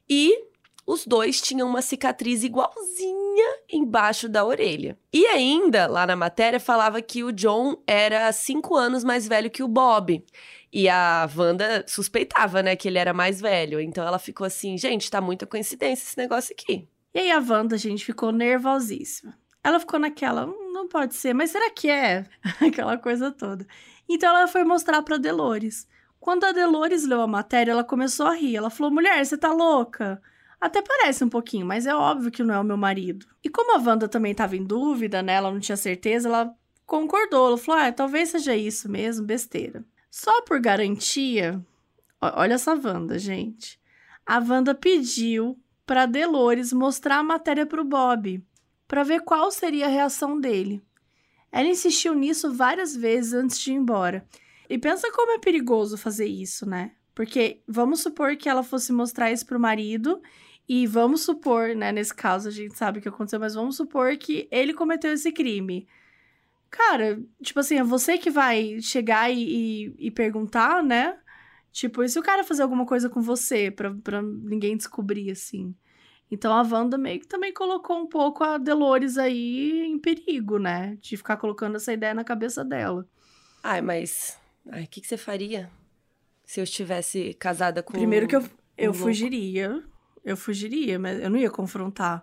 E 0.09 0.48
os 0.89 1.05
dois 1.05 1.39
tinham 1.39 1.69
uma 1.69 1.83
cicatriz 1.83 2.43
igualzinha 2.43 3.59
embaixo 3.71 4.27
da 4.27 4.43
orelha. 4.43 4.99
E 5.13 5.27
ainda, 5.27 5.87
lá 5.87 6.07
na 6.07 6.17
matéria, 6.17 6.59
falava 6.59 7.03
que 7.03 7.23
o 7.23 7.31
John 7.31 7.77
era 7.87 8.33
cinco 8.33 8.75
anos 8.75 9.05
mais 9.05 9.29
velho 9.29 9.51
que 9.51 9.63
o 9.63 9.69
Bob. 9.69 10.25
E 10.73 10.89
a 10.89 11.29
Wanda 11.37 11.85
suspeitava, 11.87 12.63
né, 12.63 12.75
que 12.75 12.89
ele 12.89 12.97
era 12.97 13.13
mais 13.13 13.39
velho. 13.39 13.79
Então 13.79 14.03
ela 14.07 14.19
ficou 14.19 14.47
assim, 14.47 14.79
gente, 14.79 15.11
tá 15.11 15.21
muita 15.21 15.47
coincidência 15.47 16.05
esse 16.05 16.17
negócio 16.17 16.57
aqui. 16.59 16.89
E 17.13 17.19
aí 17.19 17.31
a 17.33 17.39
Wanda, 17.39 17.77
gente, 17.77 18.03
ficou 18.03 18.33
nervosíssima. 18.33 19.39
Ela 19.63 19.79
ficou 19.79 20.01
naquela, 20.01 20.47
hum, 20.47 20.73
não 20.73 20.89
pode 20.89 21.15
ser, 21.15 21.35
mas 21.35 21.51
será 21.51 21.69
que 21.69 21.91
é? 21.91 22.25
Aquela 22.67 22.97
coisa 22.97 23.31
toda. 23.31 23.67
Então 24.09 24.35
ela 24.35 24.49
foi 24.49 24.65
mostrar 24.65 25.03
para 25.03 25.19
Delores. 25.19 25.87
Quando 26.19 26.45
a 26.45 26.53
Delores 26.53 27.05
leu 27.05 27.21
a 27.21 27.27
matéria, 27.27 27.73
ela 27.73 27.85
começou 27.85 28.27
a 28.27 28.35
rir. 28.35 28.57
Ela 28.57 28.71
falou: 28.71 28.91
"Mulher, 28.91 29.23
você 29.23 29.37
tá 29.37 29.53
louca?" 29.53 30.19
Até 30.61 30.83
parece 30.83 31.23
um 31.23 31.29
pouquinho, 31.29 31.65
mas 31.65 31.87
é 31.87 31.95
óbvio 31.95 32.31
que 32.31 32.43
não 32.43 32.55
é 32.55 32.59
o 32.59 32.65
meu 32.65 32.77
marido. 32.77 33.27
E 33.45 33.49
como 33.49 33.77
a 33.77 33.81
Wanda 33.81 34.09
também 34.09 34.33
estava 34.33 34.57
em 34.57 34.65
dúvida, 34.65 35.23
né? 35.23 35.35
Ela 35.35 35.53
não 35.53 35.61
tinha 35.61 35.77
certeza, 35.77 36.29
ela 36.29 36.55
concordou. 36.85 37.49
Ela 37.49 37.59
falou: 37.59 37.81
ah, 37.81 37.93
talvez 37.93 38.31
seja 38.31 38.57
isso 38.57 38.91
mesmo, 38.91 39.25
besteira. 39.25 39.85
Só 40.11 40.43
por 40.43 40.61
garantia, 40.61 41.65
olha 42.21 42.55
essa 42.55 42.75
Wanda, 42.75 43.19
gente. 43.19 43.81
A 44.27 44.39
Wanda 44.39 44.75
pediu 44.75 45.59
para 45.87 46.07
Delores 46.07 46.73
mostrar 46.73 47.19
a 47.19 47.23
matéria 47.23 47.65
para 47.65 47.81
o 47.81 47.85
Bob, 47.85 48.45
para 48.87 49.05
ver 49.05 49.21
qual 49.21 49.51
seria 49.51 49.87
a 49.87 49.91
reação 49.91 50.41
dele. 50.41 50.83
Ela 51.53 51.69
insistiu 51.69 52.15
nisso 52.15 52.53
várias 52.53 52.95
vezes 52.95 53.33
antes 53.33 53.59
de 53.59 53.71
ir 53.71 53.77
embora. 53.77 54.27
E 54.69 54.77
pensa 54.77 55.11
como 55.13 55.33
é 55.33 55.39
perigoso 55.39 55.97
fazer 55.97 56.27
isso, 56.27 56.69
né? 56.69 56.93
Porque 57.15 57.63
vamos 57.67 58.01
supor 58.01 58.37
que 58.37 58.49
ela 58.49 58.63
fosse 58.63 58.93
mostrar 58.93 59.33
isso 59.33 59.47
pro 59.47 59.59
marido 59.59 60.21
e 60.69 60.87
vamos 60.87 61.23
supor, 61.23 61.75
né, 61.75 61.91
nesse 61.91 62.15
caso 62.15 62.49
a 62.49 62.53
gente 62.53 62.77
sabe 62.77 62.99
o 62.99 63.03
que 63.03 63.09
aconteceu, 63.09 63.41
mas 63.41 63.55
vamos 63.55 63.77
supor 63.77 64.17
que 64.17 64.47
ele 64.51 64.75
cometeu 64.75 65.13
esse 65.13 65.33
crime. 65.33 65.89
Cara, 66.71 67.23
tipo 67.43 67.59
assim, 67.61 67.79
é 67.79 67.85
você 67.85 68.19
que 68.19 68.31
vai 68.31 68.79
chegar 68.83 69.31
e, 69.31 69.87
e, 69.89 69.95
e 70.07 70.11
perguntar, 70.11 70.83
né? 70.83 71.19
Tipo, 71.73 72.03
e 72.03 72.09
se 72.09 72.19
o 72.19 72.23
cara 72.23 72.45
fazer 72.45 72.63
alguma 72.63 72.85
coisa 72.85 73.09
com 73.09 73.23
você 73.23 73.71
pra, 73.71 73.95
pra 74.05 74.21
ninguém 74.21 74.77
descobrir, 74.77 75.31
assim? 75.31 75.75
Então 76.31 76.53
a 76.53 76.63
Wanda 76.63 76.99
meio 76.99 77.21
que 77.21 77.27
também 77.27 77.55
colocou 77.55 77.99
um 77.99 78.07
pouco 78.07 78.45
a 78.45 78.59
Delores 78.59 79.17
aí 79.17 79.87
em 79.87 79.99
perigo, 79.99 80.59
né? 80.59 80.99
De 81.01 81.17
ficar 81.17 81.39
colocando 81.39 81.77
essa 81.77 81.93
ideia 81.93 82.13
na 82.13 82.25
cabeça 82.25 82.63
dela. 82.63 83.07
Ai, 83.63 83.81
mas. 83.81 84.39
Ai, 84.71 84.85
o 84.85 84.89
que, 84.89 85.01
que 85.01 85.07
você 85.07 85.17
faria 85.17 85.71
se 86.45 86.61
eu 86.61 86.65
estivesse 86.65 87.35
casada 87.35 87.83
com. 87.83 87.93
Primeiro 87.93 88.29
que 88.29 88.37
eu, 88.37 88.45
eu 88.77 88.91
um 88.91 88.95
fugiria. 88.95 89.83
Eu 90.29 90.37
fugiria, 90.37 90.99
mas 90.99 91.23
eu 91.23 91.31
não 91.31 91.39
ia 91.39 91.51
confrontar. 91.51 92.23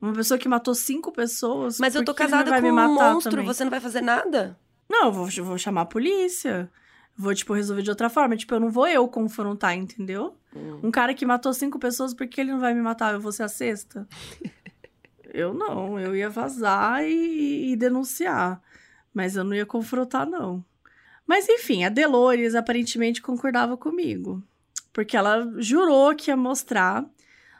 Uma 0.00 0.14
pessoa 0.14 0.38
que 0.38 0.48
matou 0.48 0.74
cinco 0.74 1.12
pessoas. 1.12 1.78
Mas 1.78 1.94
eu 1.94 2.02
tô 2.02 2.14
casada 2.14 2.50
com 2.60 2.66
um 2.66 2.72
monstro, 2.74 3.30
também? 3.30 3.46
você 3.46 3.62
não 3.62 3.70
vai 3.70 3.78
fazer 3.78 4.00
nada? 4.00 4.58
Não, 4.88 5.06
eu 5.06 5.12
vou, 5.12 5.28
eu 5.36 5.44
vou 5.44 5.58
chamar 5.58 5.82
a 5.82 5.86
polícia. 5.86 6.70
Vou, 7.14 7.34
tipo, 7.34 7.52
resolver 7.52 7.82
de 7.82 7.90
outra 7.90 8.08
forma. 8.08 8.36
Tipo, 8.36 8.54
eu 8.54 8.60
não 8.60 8.70
vou 8.70 8.88
eu 8.88 9.06
confrontar, 9.06 9.76
entendeu? 9.76 10.34
Hum. 10.56 10.80
Um 10.84 10.90
cara 10.90 11.12
que 11.12 11.26
matou 11.26 11.52
cinco 11.52 11.78
pessoas, 11.78 12.14
por 12.14 12.26
que 12.26 12.40
ele 12.40 12.52
não 12.52 12.58
vai 12.58 12.72
me 12.72 12.80
matar? 12.80 13.12
Eu 13.12 13.20
vou 13.20 13.32
ser 13.32 13.42
a 13.42 13.48
sexta? 13.48 14.08
eu 15.32 15.52
não, 15.52 16.00
eu 16.00 16.16
ia 16.16 16.30
vazar 16.30 17.04
e, 17.04 17.72
e 17.72 17.76
denunciar. 17.76 18.62
Mas 19.12 19.36
eu 19.36 19.44
não 19.44 19.54
ia 19.54 19.66
confrontar, 19.66 20.26
não. 20.26 20.64
Mas 21.26 21.48
enfim, 21.50 21.84
a 21.84 21.90
Delores 21.90 22.54
aparentemente 22.54 23.20
concordava 23.20 23.76
comigo. 23.76 24.42
Porque 24.90 25.16
ela 25.16 25.52
jurou 25.58 26.16
que 26.16 26.30
ia 26.30 26.36
mostrar 26.36 27.06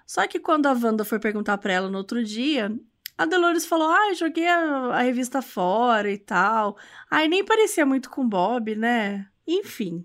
só 0.06 0.26
que 0.26 0.38
quando 0.38 0.66
a 0.66 0.72
Wanda 0.72 1.04
foi 1.04 1.18
perguntar 1.18 1.58
para 1.58 1.72
ela 1.72 1.90
no 1.90 1.98
outro 1.98 2.22
dia, 2.24 2.70
a 3.16 3.24
Dolores 3.24 3.66
falou: 3.66 3.88
Ah, 3.88 4.14
joguei 4.14 4.46
a, 4.46 4.58
a, 4.94 5.02
revista 5.02 5.42
fora 5.42 6.10
e 6.10 6.18
tal. 6.18 6.76
Aí 7.10 7.28
nem 7.28 7.44
parecia 7.44 7.86
muito 7.86 8.10
com 8.10 8.28
Bob, 8.28 8.74
né? 8.74 9.26
Enfim. 9.46 10.04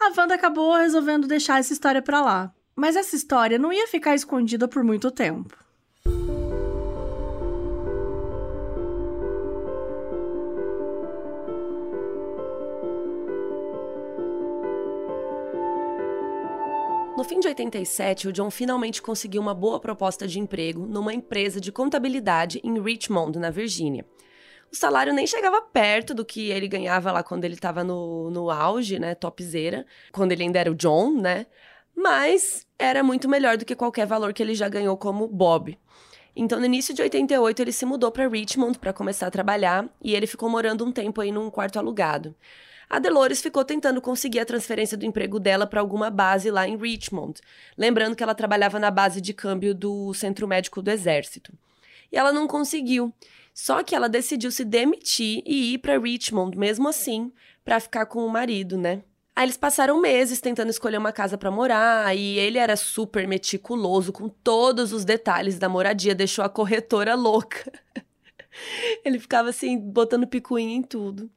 A 0.00 0.12
Wanda 0.16 0.34
acabou 0.34 0.74
resolvendo 0.74 1.26
deixar 1.26 1.58
essa 1.60 1.72
história 1.72 2.02
pra 2.02 2.20
lá. 2.20 2.54
Mas 2.76 2.96
essa 2.96 3.14
história 3.14 3.58
não 3.58 3.72
ia 3.72 3.86
ficar 3.86 4.14
escondida 4.14 4.66
por 4.66 4.82
muito 4.82 5.10
tempo. 5.10 5.63
No 17.24 17.28
fim 17.30 17.40
de 17.40 17.48
87, 17.48 18.28
o 18.28 18.32
John 18.34 18.50
finalmente 18.50 19.00
conseguiu 19.00 19.40
uma 19.40 19.54
boa 19.54 19.80
proposta 19.80 20.28
de 20.28 20.38
emprego 20.38 20.86
numa 20.86 21.14
empresa 21.14 21.58
de 21.58 21.72
contabilidade 21.72 22.60
em 22.62 22.78
Richmond, 22.78 23.38
na 23.38 23.48
Virgínia. 23.48 24.04
O 24.70 24.76
salário 24.76 25.10
nem 25.10 25.26
chegava 25.26 25.62
perto 25.62 26.12
do 26.12 26.22
que 26.22 26.50
ele 26.50 26.68
ganhava 26.68 27.10
lá 27.10 27.22
quando 27.22 27.46
ele 27.46 27.54
estava 27.54 27.82
no, 27.82 28.30
no 28.30 28.50
auge, 28.50 28.98
né, 28.98 29.14
topzera, 29.14 29.86
quando 30.12 30.32
ele 30.32 30.42
ainda 30.42 30.58
era 30.58 30.70
o 30.70 30.74
John, 30.74 31.18
né? 31.18 31.46
Mas 31.96 32.66
era 32.78 33.02
muito 33.02 33.26
melhor 33.26 33.56
do 33.56 33.64
que 33.64 33.74
qualquer 33.74 34.06
valor 34.06 34.34
que 34.34 34.42
ele 34.42 34.54
já 34.54 34.68
ganhou 34.68 34.94
como 34.94 35.26
Bob. 35.26 35.78
Então, 36.36 36.60
no 36.60 36.66
início 36.66 36.92
de 36.92 37.00
88, 37.00 37.62
ele 37.62 37.72
se 37.72 37.86
mudou 37.86 38.12
para 38.12 38.28
Richmond 38.28 38.78
para 38.78 38.92
começar 38.92 39.28
a 39.28 39.30
trabalhar 39.30 39.88
e 40.02 40.14
ele 40.14 40.26
ficou 40.26 40.50
morando 40.50 40.84
um 40.84 40.92
tempo 40.92 41.22
aí 41.22 41.32
num 41.32 41.48
quarto 41.48 41.78
alugado. 41.78 42.36
A 42.88 42.98
Delores 42.98 43.40
ficou 43.40 43.64
tentando 43.64 44.00
conseguir 44.00 44.40
a 44.40 44.44
transferência 44.44 44.96
do 44.96 45.06
emprego 45.06 45.40
dela 45.40 45.66
para 45.66 45.80
alguma 45.80 46.10
base 46.10 46.50
lá 46.50 46.68
em 46.68 46.76
Richmond, 46.76 47.40
lembrando 47.76 48.14
que 48.14 48.22
ela 48.22 48.34
trabalhava 48.34 48.78
na 48.78 48.90
base 48.90 49.20
de 49.20 49.32
câmbio 49.32 49.74
do 49.74 50.12
Centro 50.14 50.46
Médico 50.46 50.82
do 50.82 50.90
Exército. 50.90 51.52
E 52.12 52.16
ela 52.16 52.32
não 52.32 52.46
conseguiu. 52.46 53.12
Só 53.52 53.82
que 53.82 53.94
ela 53.94 54.08
decidiu 54.08 54.50
se 54.50 54.64
demitir 54.64 55.42
e 55.46 55.74
ir 55.74 55.78
para 55.78 55.98
Richmond, 55.98 56.58
mesmo 56.58 56.88
assim, 56.88 57.32
para 57.64 57.78
ficar 57.80 58.06
com 58.06 58.26
o 58.26 58.30
marido, 58.30 58.76
né? 58.76 59.02
Aí 59.36 59.46
eles 59.46 59.56
passaram 59.56 60.00
meses 60.00 60.40
tentando 60.40 60.70
escolher 60.70 60.96
uma 60.96 61.12
casa 61.12 61.36
para 61.36 61.50
morar, 61.50 62.16
e 62.16 62.38
ele 62.38 62.58
era 62.58 62.76
super 62.76 63.26
meticuloso 63.26 64.12
com 64.12 64.28
todos 64.28 64.92
os 64.92 65.04
detalhes 65.04 65.58
da 65.58 65.68
moradia, 65.68 66.14
deixou 66.14 66.44
a 66.44 66.48
corretora 66.48 67.14
louca. 67.16 67.72
ele 69.04 69.18
ficava 69.18 69.48
assim, 69.48 69.76
botando 69.78 70.26
picuinha 70.26 70.76
em 70.76 70.82
tudo. 70.82 71.28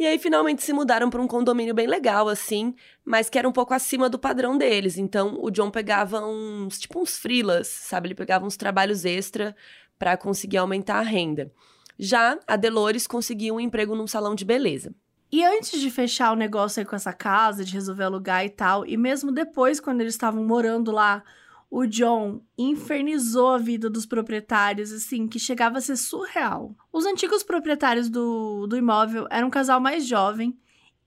E 0.00 0.06
aí 0.06 0.18
finalmente 0.18 0.62
se 0.62 0.72
mudaram 0.72 1.10
para 1.10 1.20
um 1.20 1.26
condomínio 1.26 1.74
bem 1.74 1.86
legal 1.86 2.26
assim, 2.26 2.74
mas 3.04 3.28
que 3.28 3.38
era 3.38 3.46
um 3.46 3.52
pouco 3.52 3.74
acima 3.74 4.08
do 4.08 4.18
padrão 4.18 4.56
deles. 4.56 4.96
Então 4.96 5.38
o 5.42 5.50
John 5.50 5.70
pegava 5.70 6.24
uns, 6.24 6.80
tipo 6.80 7.02
uns 7.02 7.18
frilas, 7.18 7.68
sabe? 7.68 8.08
Ele 8.08 8.14
pegava 8.14 8.46
uns 8.46 8.56
trabalhos 8.56 9.04
extra 9.04 9.54
para 9.98 10.16
conseguir 10.16 10.56
aumentar 10.56 11.00
a 11.00 11.02
renda. 11.02 11.52
Já 11.98 12.38
a 12.48 12.56
Delores 12.56 13.06
conseguiu 13.06 13.56
um 13.56 13.60
emprego 13.60 13.94
num 13.94 14.06
salão 14.06 14.34
de 14.34 14.42
beleza. 14.42 14.94
E 15.30 15.44
antes 15.44 15.78
de 15.78 15.90
fechar 15.90 16.32
o 16.32 16.36
negócio 16.36 16.80
aí 16.80 16.86
com 16.86 16.96
essa 16.96 17.12
casa, 17.12 17.62
de 17.62 17.74
resolver 17.74 18.04
alugar 18.04 18.42
e 18.42 18.48
tal, 18.48 18.86
e 18.86 18.96
mesmo 18.96 19.30
depois, 19.30 19.80
quando 19.80 20.00
eles 20.00 20.14
estavam 20.14 20.42
morando 20.42 20.90
lá, 20.90 21.22
o 21.70 21.86
John 21.86 22.42
infernizou 22.58 23.50
a 23.50 23.58
vida 23.58 23.88
dos 23.88 24.04
proprietários, 24.04 24.90
assim, 24.90 25.28
que 25.28 25.38
chegava 25.38 25.78
a 25.78 25.80
ser 25.80 25.96
surreal. 25.96 26.74
Os 26.92 27.06
antigos 27.06 27.44
proprietários 27.44 28.10
do, 28.10 28.66
do 28.66 28.76
imóvel 28.76 29.28
eram 29.30 29.46
um 29.46 29.50
casal 29.50 29.80
mais 29.80 30.04
jovem, 30.04 30.58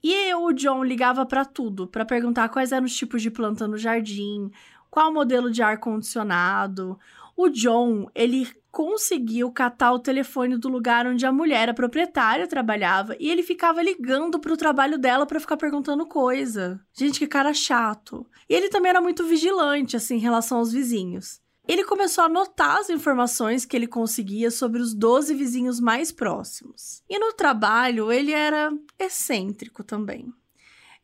e 0.01 0.33
o 0.33 0.53
John 0.53 0.83
ligava 0.83 1.25
para 1.25 1.43
tudo, 1.43 1.85
para 1.87 2.05
perguntar 2.05 2.49
quais 2.49 2.71
eram 2.71 2.85
os 2.85 2.95
tipos 2.95 3.21
de 3.21 3.29
planta 3.29 3.67
no 3.67 3.77
jardim, 3.77 4.49
qual 4.89 5.13
modelo 5.13 5.51
de 5.51 5.61
ar 5.61 5.79
condicionado. 5.79 6.97
O 7.35 7.49
John, 7.49 8.09
ele 8.15 8.47
conseguiu 8.73 9.51
catar 9.51 9.93
o 9.93 9.99
telefone 9.99 10.57
do 10.57 10.67
lugar 10.67 11.05
onde 11.05 11.27
a 11.27 11.31
mulher, 11.31 11.69
a 11.69 11.75
proprietária, 11.75 12.47
trabalhava 12.47 13.15
e 13.19 13.29
ele 13.29 13.43
ficava 13.43 13.83
ligando 13.83 14.39
pro 14.39 14.57
trabalho 14.57 14.97
dela 14.97 15.27
para 15.27 15.39
ficar 15.39 15.57
perguntando 15.57 16.07
coisa. 16.07 16.83
Gente, 16.91 17.19
que 17.19 17.27
cara 17.27 17.53
chato. 17.53 18.25
E 18.49 18.55
ele 18.55 18.69
também 18.69 18.89
era 18.89 18.99
muito 18.99 19.27
vigilante, 19.27 19.95
assim, 19.95 20.15
em 20.15 20.19
relação 20.19 20.57
aos 20.57 20.71
vizinhos. 20.71 21.39
Ele 21.67 21.83
começou 21.83 22.23
a 22.23 22.25
anotar 22.25 22.77
as 22.77 22.89
informações 22.89 23.63
que 23.63 23.77
ele 23.77 23.85
conseguia 23.85 24.49
sobre 24.49 24.81
os 24.81 24.95
12 24.95 25.35
vizinhos 25.35 25.79
mais 25.79 26.11
próximos. 26.11 27.03
E 27.07 27.19
no 27.19 27.31
trabalho, 27.31 28.11
ele 28.11 28.31
era 28.31 28.73
excêntrico 28.97 29.83
também. 29.83 30.33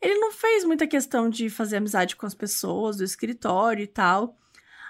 Ele 0.02 0.16
não 0.16 0.32
fez 0.32 0.66
muita 0.66 0.88
questão 0.88 1.30
de 1.30 1.52
fazer 1.52 1.78
amizade 1.78 2.16
com 2.16 2.26
as 2.26 2.34
pessoas 2.34 2.98
do 2.98 3.04
escritório 3.04 3.84
e 3.84 3.88
tal. 3.88 4.36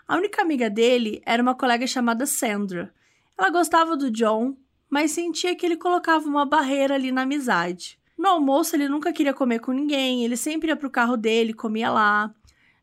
A 0.09 0.17
única 0.17 0.41
amiga 0.41 0.71
dele 0.71 1.21
era 1.23 1.39
uma 1.39 1.53
colega 1.53 1.85
chamada 1.85 2.25
Sandra. 2.25 2.91
Ela 3.37 3.51
gostava 3.51 3.95
do 3.95 4.09
John, 4.09 4.57
mas 4.89 5.11
sentia 5.11 5.55
que 5.55 5.63
ele 5.63 5.77
colocava 5.77 6.27
uma 6.27 6.47
barreira 6.47 6.95
ali 6.95 7.11
na 7.11 7.21
amizade. 7.21 7.99
No 8.17 8.27
almoço, 8.27 8.75
ele 8.75 8.89
nunca 8.89 9.13
queria 9.13 9.35
comer 9.35 9.59
com 9.59 9.71
ninguém, 9.71 10.25
ele 10.25 10.35
sempre 10.35 10.69
ia 10.69 10.75
pro 10.75 10.89
carro 10.89 11.15
dele, 11.15 11.53
comia 11.53 11.91
lá. 11.91 12.33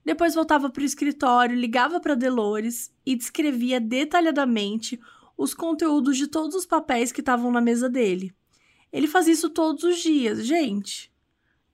Depois 0.05 0.37
voltava 0.37 0.71
pro 0.71 0.85
escritório, 0.85 1.57
ligava 1.57 1.99
para 1.99 2.15
Delores 2.15 2.93
e 3.05 3.17
descrevia 3.17 3.81
detalhadamente 3.81 5.01
os 5.37 5.53
conteúdos 5.53 6.17
de 6.17 6.29
todos 6.29 6.55
os 6.55 6.65
papéis 6.65 7.11
que 7.11 7.23
estavam 7.23 7.51
na 7.51 7.61
mesa 7.61 7.89
dele. 7.89 8.33
Ele 8.93 9.09
fazia 9.09 9.33
isso 9.33 9.51
todos 9.51 9.83
os 9.83 9.99
dias, 9.99 10.47
gente. 10.47 11.13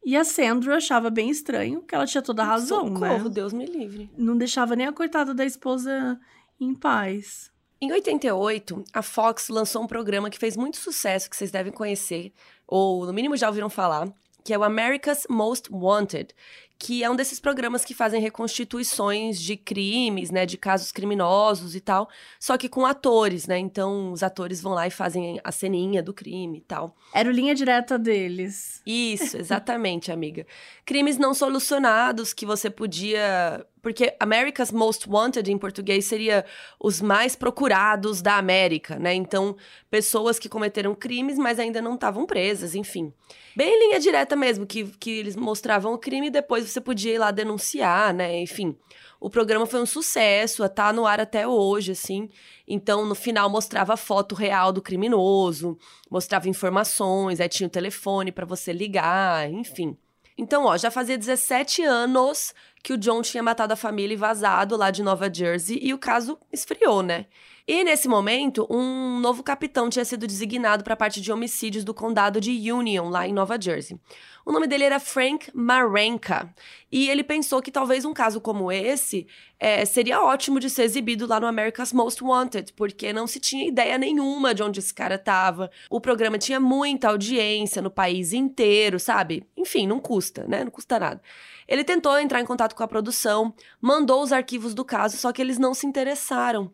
E 0.05 0.16
a 0.16 0.24
Sandra 0.24 0.76
achava 0.76 1.11
bem 1.11 1.30
estranho, 1.30 1.82
que 1.82 1.94
ela 1.94 2.07
tinha 2.07 2.22
toda 2.22 2.42
a 2.42 2.46
razão, 2.46 2.88
Socorro, 2.88 3.24
né? 3.24 3.30
Deus 3.30 3.53
me 3.53 3.66
livre. 3.66 4.11
Não 4.16 4.36
deixava 4.36 4.74
nem 4.74 4.86
a 4.86 4.92
coitada 4.92 5.32
da 5.32 5.44
esposa 5.44 6.18
em 6.61 6.74
paz. 6.74 7.53
Em 7.80 7.90
88, 7.90 8.84
a 8.92 9.03
Fox 9.03 9.48
lançou 9.48 9.82
um 9.82 9.86
programa 9.86 10.30
que 10.30 10.38
fez 10.38 10.57
muito 10.57 10.76
sucesso, 10.76 11.28
que 11.28 11.36
vocês 11.36 11.50
devem 11.50 11.72
conhecer, 11.72 12.32
ou 12.66 13.05
no 13.07 13.12
mínimo 13.12 13.36
já 13.36 13.48
ouviram 13.48 13.68
falar, 13.68 14.09
que 14.44 14.53
é 14.53 14.59
o 14.59 14.64
America's 14.64 15.26
Most 15.28 15.68
Wanted, 15.72 16.34
que 16.79 17.05
é 17.05 17.11
um 17.11 17.14
desses 17.14 17.39
programas 17.39 17.85
que 17.85 17.95
fazem 17.95 18.20
reconstituições 18.20 19.41
de 19.41 19.57
crimes, 19.57 20.31
né, 20.31 20.45
de 20.45 20.57
casos 20.57 20.91
criminosos 20.91 21.75
e 21.77 21.81
tal, 21.81 22.09
só 22.41 22.59
que 22.59 22.68
com 22.68 22.85
atores, 22.85 23.47
né? 23.47 23.59
Então 23.59 24.12
os 24.12 24.23
atores 24.23 24.61
vão 24.61 24.73
lá 24.73 24.87
e 24.87 24.91
fazem 24.91 25.41
a 25.45 25.53
ceninha 25.53 26.03
do 26.03 26.12
crime 26.12 26.59
e 26.59 26.62
tal. 26.62 26.97
Era 27.14 27.29
o 27.29 27.33
linha 27.33 27.55
direta 27.55 27.99
deles. 27.99 28.83
Isso, 28.85 29.37
exatamente, 29.37 30.11
amiga. 30.11 30.47
Crimes 30.85 31.18
não 31.18 31.35
solucionados 31.35 32.33
que 32.33 32.45
você 32.45 32.68
podia 32.68 33.64
porque 33.83 34.14
America's 34.20 34.70
Most 34.70 35.11
Wanted 35.11 35.51
em 35.51 35.59
português 35.59 36.05
seria 36.05 36.45
os 36.78 37.01
mais 37.01 37.35
procurados 37.35 38.22
da 38.22 38.37
América, 38.37 38.97
né? 38.97 39.12
Então, 39.12 39.57
pessoas 39.91 40.39
que 40.39 40.49
cometeram 40.49 40.95
crimes, 40.95 41.37
mas 41.37 41.59
ainda 41.59 41.83
não 41.83 41.97
estavam 41.97 42.24
presas, 42.24 42.76
enfim. 42.76 43.12
Bem 43.57 43.78
linha 43.78 43.99
direta 43.99 44.37
mesmo, 44.37 44.64
que, 44.64 44.85
que 44.85 45.11
eles 45.11 45.35
mostravam 45.35 45.93
o 45.93 45.99
crime 45.99 46.28
e 46.28 46.30
depois 46.30 46.70
você 46.70 46.80
podia 46.80 47.12
ir 47.12 47.18
lá 47.18 47.33
denunciar, 47.33 48.14
né? 48.14 48.41
Enfim. 48.41 48.76
O 49.20 49.28
programa 49.28 49.66
foi 49.66 49.80
um 49.80 49.87
sucesso, 49.87 50.68
tá 50.68 50.93
no 50.93 51.07
ar 51.07 51.20
até 51.20 51.47
hoje, 51.47 51.93
assim. 51.93 52.28
Então, 52.66 53.05
no 53.05 53.14
final, 53.14 53.51
mostrava 53.51 53.95
a 53.95 53.97
foto 53.97 54.35
real 54.35 54.72
do 54.72 54.83
criminoso, 54.83 55.76
mostrava 56.11 56.49
informações, 56.49 57.41
aí 57.41 57.49
tinha 57.49 57.66
o 57.66 57.70
telefone 57.70 58.33
para 58.33 58.47
você 58.47 58.72
ligar, 58.72 59.49
enfim. 59.51 59.97
Então, 60.37 60.64
ó, 60.64 60.76
já 60.76 60.91
fazia 60.91 61.18
17 61.18 61.83
anos 61.83 62.55
que 62.83 62.93
o 62.93 62.99
John 62.99 63.22
tinha 63.22 63.43
matado 63.43 63.72
a 63.72 63.76
família 63.76 64.14
e 64.14 64.16
vazado 64.16 64.76
lá 64.76 64.91
de 64.91 65.03
Nova 65.03 65.33
Jersey 65.33 65.78
e 65.83 65.95
o 65.95 65.99
caso 65.99 66.39
esfriou, 66.53 67.03
né? 67.03 67.26
E 67.66 67.84
nesse 67.84 68.08
momento, 68.08 68.66
um 68.68 69.20
novo 69.20 69.40
capitão 69.40 69.88
tinha 69.88 70.04
sido 70.04 70.26
designado 70.26 70.82
para 70.82 70.94
a 70.94 70.96
parte 70.96 71.20
de 71.20 71.30
homicídios 71.30 71.84
do 71.84 71.94
condado 71.94 72.40
de 72.40 72.72
Union, 72.72 73.08
lá 73.08 73.26
em 73.26 73.32
Nova 73.32 73.60
Jersey. 73.60 74.00
O 74.44 74.50
nome 74.50 74.66
dele 74.66 74.82
era 74.82 74.98
Frank 74.98 75.48
Marenka. 75.54 76.52
E 76.90 77.08
ele 77.08 77.22
pensou 77.22 77.62
que 77.62 77.70
talvez 77.70 78.04
um 78.04 78.12
caso 78.12 78.40
como 78.40 78.72
esse 78.72 79.28
é, 79.60 79.84
seria 79.84 80.20
ótimo 80.20 80.58
de 80.58 80.68
ser 80.68 80.82
exibido 80.82 81.24
lá 81.24 81.38
no 81.38 81.46
America's 81.46 81.92
Most 81.92 82.24
Wanted, 82.24 82.72
porque 82.72 83.12
não 83.12 83.28
se 83.28 83.38
tinha 83.38 83.68
ideia 83.68 83.96
nenhuma 83.96 84.52
de 84.52 84.64
onde 84.64 84.80
esse 84.80 84.92
cara 84.92 85.14
estava. 85.14 85.70
O 85.88 86.00
programa 86.00 86.38
tinha 86.38 86.58
muita 86.58 87.10
audiência 87.10 87.80
no 87.80 87.90
país 87.90 88.32
inteiro, 88.32 88.98
sabe? 88.98 89.46
Enfim, 89.56 89.86
não 89.86 90.00
custa, 90.00 90.44
né? 90.48 90.64
Não 90.64 90.70
custa 90.72 90.98
nada. 90.98 91.22
Ele 91.68 91.84
tentou 91.84 92.18
entrar 92.18 92.40
em 92.40 92.44
contato 92.44 92.74
com 92.74 92.82
a 92.82 92.88
produção, 92.88 93.54
mandou 93.80 94.20
os 94.20 94.32
arquivos 94.32 94.74
do 94.74 94.84
caso, 94.84 95.16
só 95.16 95.30
que 95.30 95.40
eles 95.40 95.58
não 95.58 95.72
se 95.72 95.86
interessaram 95.86 96.72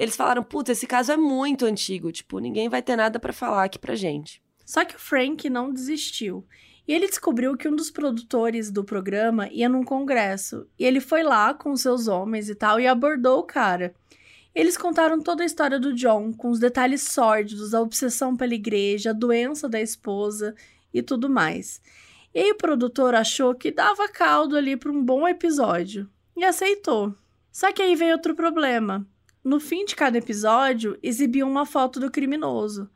eles 0.00 0.16
falaram: 0.16 0.42
putz, 0.42 0.70
esse 0.70 0.86
caso 0.86 1.12
é 1.12 1.16
muito 1.16 1.66
antigo, 1.66 2.10
tipo, 2.10 2.38
ninguém 2.38 2.70
vai 2.70 2.80
ter 2.80 2.96
nada 2.96 3.20
para 3.20 3.34
falar 3.34 3.64
aqui 3.64 3.78
pra 3.78 3.94
gente. 3.94 4.42
Só 4.64 4.82
que 4.82 4.96
o 4.96 4.98
Frank 4.98 5.50
não 5.50 5.70
desistiu. 5.70 6.46
E 6.88 6.92
ele 6.94 7.06
descobriu 7.06 7.54
que 7.54 7.68
um 7.68 7.76
dos 7.76 7.90
produtores 7.90 8.70
do 8.70 8.82
programa 8.82 9.46
ia 9.52 9.68
num 9.68 9.84
congresso. 9.84 10.66
E 10.78 10.86
ele 10.86 11.00
foi 11.00 11.22
lá 11.22 11.52
com 11.52 11.76
seus 11.76 12.08
homens 12.08 12.48
e 12.48 12.54
tal 12.54 12.80
e 12.80 12.86
abordou 12.86 13.40
o 13.40 13.44
cara. 13.44 13.94
Eles 14.54 14.78
contaram 14.78 15.20
toda 15.20 15.42
a 15.42 15.46
história 15.46 15.78
do 15.78 15.94
John, 15.94 16.32
com 16.32 16.48
os 16.48 16.58
detalhes 16.58 17.02
sórdidos, 17.02 17.74
a 17.74 17.80
obsessão 17.82 18.34
pela 18.34 18.54
igreja, 18.54 19.10
a 19.10 19.12
doença 19.12 19.68
da 19.68 19.80
esposa 19.82 20.54
e 20.94 21.02
tudo 21.02 21.28
mais. 21.28 21.80
E 22.34 22.40
aí 22.40 22.50
o 22.50 22.56
produtor 22.56 23.14
achou 23.14 23.54
que 23.54 23.70
dava 23.70 24.08
caldo 24.08 24.56
ali 24.56 24.78
para 24.78 24.90
um 24.90 25.04
bom 25.04 25.28
episódio 25.28 26.08
e 26.34 26.42
aceitou. 26.42 27.14
Só 27.52 27.70
que 27.70 27.82
aí 27.82 27.94
veio 27.94 28.14
outro 28.14 28.34
problema. 28.34 29.06
No 29.42 29.58
fim 29.58 29.86
de 29.86 29.96
cada 29.96 30.18
episódio, 30.18 30.98
exibiam 31.02 31.50
uma 31.50 31.64
foto 31.64 31.98
do 31.98 32.10
criminoso. 32.10 32.90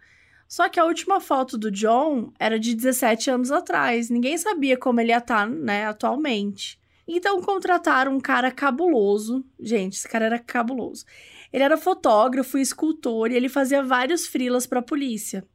Só 0.47 0.69
que 0.69 0.79
a 0.79 0.85
última 0.85 1.21
foto 1.21 1.57
do 1.57 1.71
John 1.71 2.33
era 2.39 2.59
de 2.59 2.75
17 2.75 3.31
anos 3.31 3.51
atrás. 3.51 4.11
Ninguém 4.11 4.37
sabia 4.37 4.77
como 4.77 5.01
ele 5.01 5.11
ia 5.11 5.19
estar, 5.19 5.47
tá, 5.47 5.47
né, 5.47 5.87
atualmente. 5.87 6.79
Então 7.09 7.41
contrataram 7.41 8.15
um 8.15 8.21
cara 8.21 8.51
cabuloso. 8.51 9.45
Gente, 9.59 9.95
esse 9.97 10.09
cara 10.09 10.27
era 10.27 10.39
cabuloso. 10.39 11.05
Ele 11.53 11.63
era 11.63 11.77
fotógrafo 11.77 12.59
e 12.59 12.63
escultor 12.63 13.31
e 13.31 13.37
ele 13.37 13.49
fazia 13.49 13.83
vários 13.83 14.27
frilas 14.27 14.67
para 14.67 14.81
a 14.81 14.83
polícia. 14.83 15.47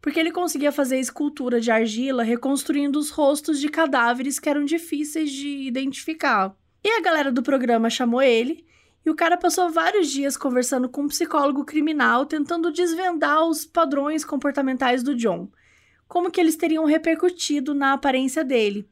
Porque 0.00 0.18
ele 0.18 0.32
conseguia 0.32 0.72
fazer 0.72 0.98
escultura 0.98 1.60
de 1.60 1.70
argila 1.70 2.24
reconstruindo 2.24 2.98
os 2.98 3.10
rostos 3.10 3.60
de 3.60 3.68
cadáveres 3.68 4.40
que 4.40 4.48
eram 4.48 4.64
difíceis 4.64 5.30
de 5.30 5.48
identificar. 5.48 6.56
E 6.82 6.88
a 6.88 7.00
galera 7.00 7.30
do 7.30 7.42
programa 7.42 7.88
chamou 7.88 8.20
ele 8.20 8.64
e 9.04 9.10
o 9.10 9.14
cara 9.14 9.36
passou 9.36 9.70
vários 9.70 10.10
dias 10.10 10.36
conversando 10.36 10.88
com 10.88 11.02
um 11.02 11.08
psicólogo 11.08 11.64
criminal, 11.64 12.24
tentando 12.24 12.72
desvendar 12.72 13.44
os 13.44 13.64
padrões 13.64 14.24
comportamentais 14.24 15.02
do 15.02 15.14
John. 15.14 15.50
Como 16.06 16.30
que 16.30 16.40
eles 16.40 16.56
teriam 16.56 16.84
repercutido 16.84 17.74
na 17.74 17.94
aparência 17.94 18.44
dele. 18.44 18.88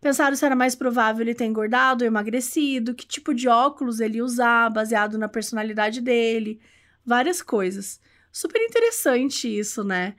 Pensaram 0.00 0.34
se 0.34 0.46
era 0.46 0.56
mais 0.56 0.74
provável 0.74 1.22
ele 1.22 1.34
ter 1.34 1.44
engordado 1.44 2.04
ou 2.04 2.06
emagrecido, 2.06 2.94
que 2.94 3.06
tipo 3.06 3.34
de 3.34 3.48
óculos 3.48 4.00
ele 4.00 4.22
usar, 4.22 4.70
baseado 4.70 5.18
na 5.18 5.28
personalidade 5.28 6.00
dele, 6.00 6.58
várias 7.04 7.42
coisas. 7.42 8.00
Super 8.32 8.62
interessante 8.62 9.46
isso, 9.46 9.84
né? 9.84 10.14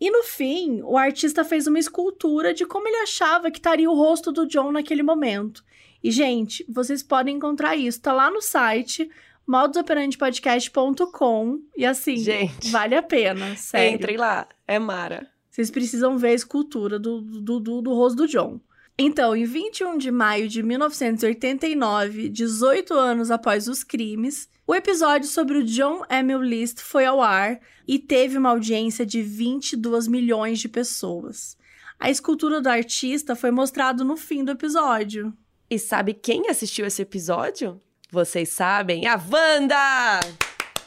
E 0.00 0.10
no 0.10 0.22
fim, 0.22 0.82
o 0.82 0.96
artista 0.96 1.44
fez 1.44 1.66
uma 1.66 1.78
escultura 1.78 2.54
de 2.54 2.64
como 2.64 2.86
ele 2.86 2.98
achava 2.98 3.50
que 3.50 3.58
estaria 3.58 3.90
o 3.90 3.94
rosto 3.94 4.30
do 4.30 4.46
John 4.46 4.70
naquele 4.70 5.02
momento. 5.02 5.64
E, 6.04 6.10
gente, 6.10 6.64
vocês 6.68 7.02
podem 7.02 7.36
encontrar 7.36 7.76
isso. 7.76 8.02
Tá 8.02 8.12
lá 8.12 8.30
no 8.30 8.42
site 8.42 9.10
modusoperandipodcast.com 9.46 11.60
e 11.74 11.86
assim, 11.86 12.18
gente, 12.18 12.70
vale 12.70 12.94
a 12.94 13.02
pena, 13.02 13.56
sério. 13.56 13.94
Entrem 13.94 14.18
lá, 14.18 14.46
é 14.68 14.78
Mara. 14.78 15.26
Vocês 15.50 15.70
precisam 15.70 16.18
ver 16.18 16.28
a 16.28 16.34
escultura 16.34 16.98
do, 16.98 17.22
do, 17.22 17.58
do, 17.58 17.80
do 17.80 17.94
rosto 17.94 18.16
do 18.16 18.28
John. 18.28 18.60
Então, 18.98 19.34
em 19.34 19.44
21 19.44 19.96
de 19.96 20.10
maio 20.10 20.46
de 20.46 20.62
1989, 20.62 22.28
18 22.28 22.92
anos 22.94 23.30
após 23.30 23.66
os 23.66 23.82
crimes, 23.82 24.50
o 24.66 24.74
episódio 24.74 25.28
sobre 25.28 25.56
o 25.58 25.64
John 25.64 26.02
Emil 26.10 26.42
List 26.42 26.80
foi 26.80 27.06
ao 27.06 27.22
ar 27.22 27.58
e 27.88 27.98
teve 27.98 28.36
uma 28.36 28.50
audiência 28.50 29.06
de 29.06 29.22
22 29.22 30.06
milhões 30.06 30.58
de 30.58 30.68
pessoas. 30.68 31.56
A 31.98 32.10
escultura 32.10 32.60
do 32.60 32.68
artista 32.68 33.34
foi 33.34 33.50
mostrado 33.50 34.04
no 34.04 34.16
fim 34.16 34.44
do 34.44 34.52
episódio. 34.52 35.32
E 35.74 35.78
sabe 35.80 36.14
quem 36.14 36.48
assistiu 36.48 36.86
esse 36.86 37.02
episódio? 37.02 37.82
Vocês 38.08 38.50
sabem? 38.50 39.08
A 39.08 39.16
Wanda! 39.16 40.20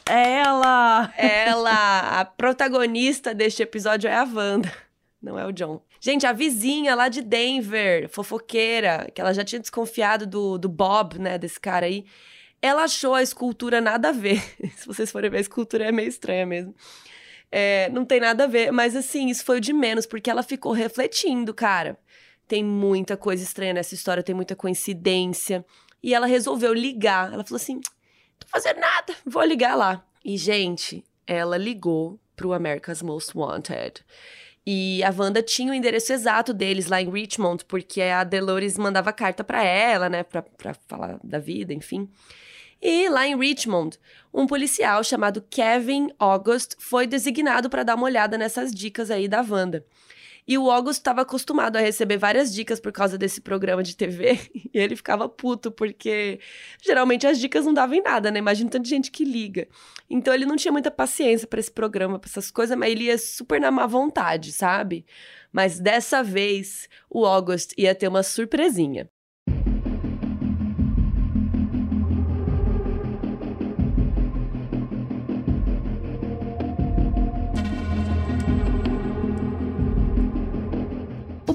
Ela! 0.08 1.12
Ela! 1.14 2.20
A 2.20 2.24
protagonista 2.24 3.34
deste 3.34 3.62
episódio 3.62 4.08
é 4.08 4.14
a 4.14 4.24
Wanda, 4.24 4.72
não 5.20 5.38
é 5.38 5.44
o 5.44 5.52
John. 5.52 5.82
Gente, 6.00 6.26
a 6.26 6.32
vizinha 6.32 6.94
lá 6.94 7.10
de 7.10 7.20
Denver, 7.20 8.08
fofoqueira, 8.08 9.10
que 9.14 9.20
ela 9.20 9.34
já 9.34 9.44
tinha 9.44 9.60
desconfiado 9.60 10.26
do, 10.26 10.56
do 10.56 10.70
Bob, 10.70 11.18
né, 11.18 11.36
desse 11.36 11.60
cara 11.60 11.84
aí. 11.84 12.06
Ela 12.62 12.84
achou 12.84 13.12
a 13.12 13.22
escultura 13.22 13.82
nada 13.82 14.08
a 14.08 14.12
ver. 14.12 14.42
Se 14.74 14.86
vocês 14.86 15.12
forem 15.12 15.28
ver, 15.28 15.36
a 15.36 15.42
escultura 15.42 15.84
é 15.84 15.92
meio 15.92 16.08
estranha 16.08 16.46
mesmo. 16.46 16.74
É, 17.52 17.90
não 17.90 18.06
tem 18.06 18.20
nada 18.20 18.44
a 18.44 18.46
ver, 18.46 18.72
mas 18.72 18.96
assim, 18.96 19.28
isso 19.28 19.44
foi 19.44 19.58
o 19.58 19.60
de 19.60 19.74
menos, 19.74 20.06
porque 20.06 20.30
ela 20.30 20.42
ficou 20.42 20.72
refletindo, 20.72 21.52
cara. 21.52 21.98
Tem 22.48 22.64
muita 22.64 23.16
coisa 23.16 23.42
estranha 23.42 23.74
nessa 23.74 23.94
história, 23.94 24.22
tem 24.22 24.34
muita 24.34 24.56
coincidência. 24.56 25.64
E 26.02 26.14
ela 26.14 26.26
resolveu 26.26 26.72
ligar. 26.72 27.32
Ela 27.32 27.44
falou 27.44 27.56
assim: 27.56 27.80
tô 28.38 28.46
fazendo 28.48 28.80
nada, 28.80 29.14
vou 29.24 29.44
ligar 29.44 29.76
lá. 29.76 30.04
E, 30.24 30.36
gente, 30.36 31.04
ela 31.26 31.56
ligou 31.56 32.18
pro 32.34 32.52
America's 32.52 33.02
Most 33.02 33.36
Wanted. 33.36 34.04
E 34.66 35.02
a 35.02 35.14
Wanda 35.16 35.42
tinha 35.42 35.72
o 35.72 35.74
endereço 35.74 36.12
exato 36.12 36.52
deles 36.52 36.88
lá 36.88 37.00
em 37.00 37.10
Richmond, 37.10 37.64
porque 37.64 38.02
a 38.02 38.22
Dolores 38.22 38.76
mandava 38.76 39.12
carta 39.12 39.42
para 39.42 39.64
ela, 39.64 40.10
né, 40.10 40.22
pra, 40.22 40.42
pra 40.42 40.74
falar 40.86 41.18
da 41.24 41.38
vida, 41.38 41.72
enfim. 41.72 42.06
E 42.80 43.08
lá 43.08 43.26
em 43.26 43.36
Richmond, 43.36 43.98
um 44.32 44.46
policial 44.46 45.02
chamado 45.02 45.42
Kevin 45.50 46.10
August 46.18 46.74
foi 46.78 47.06
designado 47.06 47.68
para 47.68 47.82
dar 47.82 47.94
uma 47.94 48.04
olhada 48.04 48.38
nessas 48.38 48.70
dicas 48.70 49.10
aí 49.10 49.26
da 49.26 49.40
Wanda. 49.40 49.84
E 50.48 50.56
o 50.56 50.70
August 50.70 51.00
estava 51.00 51.20
acostumado 51.20 51.76
a 51.76 51.80
receber 51.80 52.16
várias 52.16 52.54
dicas 52.54 52.80
por 52.80 52.90
causa 52.90 53.18
desse 53.18 53.38
programa 53.38 53.82
de 53.82 53.94
TV. 53.94 54.38
E 54.72 54.78
ele 54.78 54.96
ficava 54.96 55.28
puto, 55.28 55.70
porque 55.70 56.40
geralmente 56.82 57.26
as 57.26 57.38
dicas 57.38 57.64
não 57.64 57.72
davam 57.74 57.96
em 57.96 58.02
nada, 58.02 58.30
né? 58.30 58.38
Imagina 58.38 58.70
tanta 58.70 58.88
gente 58.88 59.10
que 59.10 59.24
liga. 59.24 59.66
Então 60.08 60.32
ele 60.32 60.46
não 60.46 60.56
tinha 60.56 60.70
muita 60.70 60.90
paciência 60.90 61.46
para 61.48 61.58
esse 61.58 61.70
programa, 61.70 62.18
para 62.18 62.28
essas 62.30 62.50
coisas, 62.50 62.76
mas 62.76 62.90
ele 62.90 63.04
ia 63.04 63.18
super 63.18 63.60
na 63.60 63.70
má 63.70 63.86
vontade, 63.86 64.52
sabe? 64.52 65.04
Mas 65.52 65.80
dessa 65.80 66.22
vez, 66.22 66.88
o 67.10 67.24
August 67.26 67.72
ia 67.76 67.94
ter 67.94 68.08
uma 68.08 68.22
surpresinha. 68.22 69.10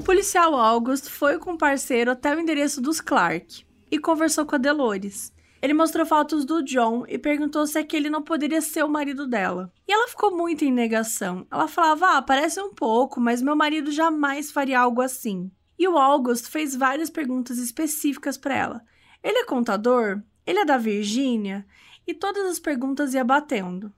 Policial 0.04 0.54
August 0.54 1.08
foi 1.08 1.38
com 1.38 1.54
o 1.54 1.58
parceiro 1.58 2.10
até 2.10 2.36
o 2.36 2.38
endereço 2.38 2.78
dos 2.78 3.00
Clark 3.00 3.64
e 3.90 3.98
conversou 3.98 4.44
com 4.44 4.54
a 4.54 4.58
Delores. 4.58 5.32
Ele 5.62 5.72
mostrou 5.72 6.04
fotos 6.04 6.44
do 6.44 6.62
John 6.62 7.06
e 7.08 7.16
perguntou 7.16 7.66
se 7.66 7.78
aquele 7.78 8.10
não 8.10 8.20
poderia 8.20 8.60
ser 8.60 8.84
o 8.84 8.88
marido 8.88 9.26
dela. 9.26 9.72
E 9.88 9.92
ela 9.92 10.06
ficou 10.06 10.36
muito 10.36 10.62
em 10.62 10.70
negação. 10.70 11.46
Ela 11.50 11.66
falava: 11.66 12.18
Ah, 12.18 12.22
parece 12.22 12.60
um 12.60 12.74
pouco, 12.74 13.18
mas 13.18 13.40
meu 13.40 13.56
marido 13.56 13.90
jamais 13.90 14.52
faria 14.52 14.80
algo 14.80 15.00
assim. 15.00 15.50
E 15.78 15.88
o 15.88 15.96
August 15.96 16.48
fez 16.48 16.76
várias 16.76 17.08
perguntas 17.08 17.56
específicas 17.56 18.36
para 18.36 18.54
ela. 18.54 18.82
Ele 19.22 19.38
é 19.38 19.44
contador? 19.46 20.22
Ele 20.46 20.58
é 20.58 20.64
da 20.66 20.76
Virgínia? 20.76 21.66
E 22.06 22.12
todas 22.12 22.44
as 22.44 22.58
perguntas 22.58 23.14
ia 23.14 23.24
batendo. 23.24 23.90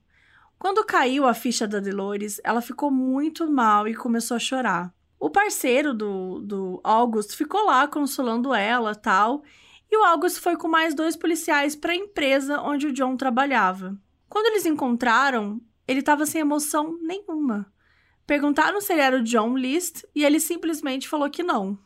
Quando 0.56 0.84
caiu 0.84 1.26
a 1.26 1.34
ficha 1.34 1.66
da 1.66 1.80
Delores, 1.80 2.40
ela 2.44 2.62
ficou 2.62 2.92
muito 2.92 3.50
mal 3.50 3.88
e 3.88 3.94
começou 3.94 4.36
a 4.36 4.40
chorar. 4.40 4.95
O 5.18 5.30
parceiro 5.30 5.94
do, 5.94 6.40
do 6.40 6.80
August 6.84 7.34
ficou 7.34 7.64
lá 7.64 7.88
consolando 7.88 8.54
ela 8.54 8.94
tal. 8.94 9.42
E 9.90 9.96
o 9.96 10.04
August 10.04 10.40
foi 10.40 10.56
com 10.56 10.68
mais 10.68 10.94
dois 10.94 11.16
policiais 11.16 11.76
para 11.76 11.92
a 11.92 11.96
empresa 11.96 12.60
onde 12.60 12.86
o 12.86 12.92
John 12.92 13.16
trabalhava. 13.16 13.96
Quando 14.28 14.46
eles 14.46 14.66
encontraram, 14.66 15.60
ele 15.86 16.00
estava 16.00 16.26
sem 16.26 16.40
emoção 16.40 16.98
nenhuma. 17.00 17.72
Perguntaram 18.26 18.80
se 18.80 18.92
ele 18.92 19.02
era 19.02 19.16
o 19.16 19.22
John 19.22 19.56
List 19.56 20.04
e 20.14 20.24
ele 20.24 20.40
simplesmente 20.40 21.08
falou 21.08 21.30
que 21.30 21.44
não. 21.44 21.78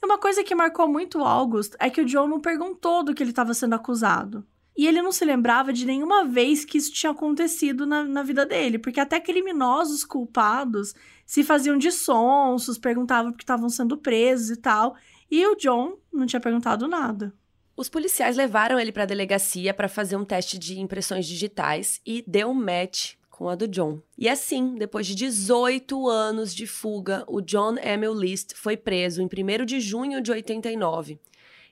E 0.00 0.06
uma 0.06 0.18
coisa 0.18 0.44
que 0.44 0.54
marcou 0.54 0.86
muito 0.86 1.18
o 1.18 1.24
August 1.24 1.74
é 1.80 1.90
que 1.90 2.00
o 2.00 2.04
John 2.04 2.28
não 2.28 2.40
perguntou 2.40 3.02
do 3.02 3.12
que 3.12 3.22
ele 3.22 3.30
estava 3.30 3.52
sendo 3.52 3.74
acusado. 3.74 4.46
E 4.76 4.86
ele 4.86 5.00
não 5.00 5.10
se 5.10 5.24
lembrava 5.24 5.72
de 5.72 5.86
nenhuma 5.86 6.24
vez 6.24 6.64
que 6.64 6.76
isso 6.76 6.92
tinha 6.92 7.12
acontecido 7.12 7.86
na, 7.86 8.04
na 8.04 8.22
vida 8.22 8.44
dele, 8.44 8.78
porque 8.78 9.00
até 9.00 9.18
criminosos 9.18 10.04
culpados 10.04 10.94
se 11.24 11.42
faziam 11.42 11.78
de 11.78 11.90
sonsos, 11.90 12.76
perguntavam 12.76 13.32
porque 13.32 13.42
estavam 13.42 13.68
sendo 13.68 13.96
presos 13.96 14.50
e 14.50 14.56
tal. 14.56 14.94
E 15.30 15.46
o 15.46 15.56
John 15.56 15.96
não 16.12 16.26
tinha 16.26 16.40
perguntado 16.40 16.86
nada. 16.86 17.32
Os 17.76 17.88
policiais 17.88 18.36
levaram 18.36 18.78
ele 18.78 18.92
para 18.92 19.02
a 19.02 19.06
delegacia 19.06 19.74
para 19.74 19.88
fazer 19.88 20.16
um 20.16 20.24
teste 20.24 20.58
de 20.58 20.80
impressões 20.80 21.26
digitais 21.26 22.00
e 22.06 22.24
deu 22.26 22.48
um 22.48 22.54
match 22.54 23.14
com 23.28 23.50
a 23.50 23.54
do 23.54 23.68
John. 23.68 24.00
E 24.16 24.30
assim, 24.30 24.76
depois 24.76 25.06
de 25.06 25.14
18 25.14 26.08
anos 26.08 26.54
de 26.54 26.66
fuga, 26.66 27.22
o 27.28 27.42
John 27.42 27.76
Emil 27.76 28.14
List 28.14 28.54
foi 28.54 28.78
preso 28.78 29.20
em 29.20 29.26
1 29.26 29.66
de 29.66 29.78
junho 29.78 30.22
de 30.22 30.32
89. 30.32 31.20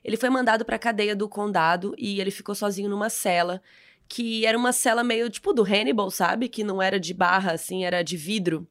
Ele 0.05 0.17
foi 0.17 0.29
mandado 0.29 0.63
para 0.63 0.75
a 0.75 0.79
cadeia 0.79 1.15
do 1.15 1.27
condado 1.27 1.95
e 1.97 2.21
ele 2.21 2.29
ficou 2.29 2.53
sozinho 2.53 2.87
numa 2.87 3.09
cela, 3.09 3.59
que 4.07 4.45
era 4.45 4.55
uma 4.55 4.71
cela 4.71 5.03
meio 5.03 5.27
tipo 5.31 5.51
do 5.51 5.63
Hannibal, 5.63 6.11
sabe? 6.11 6.47
Que 6.47 6.63
não 6.63 6.79
era 6.79 6.99
de 6.99 7.11
barra, 7.11 7.53
assim, 7.53 7.83
era 7.83 8.03
de 8.03 8.15
vidro. 8.15 8.67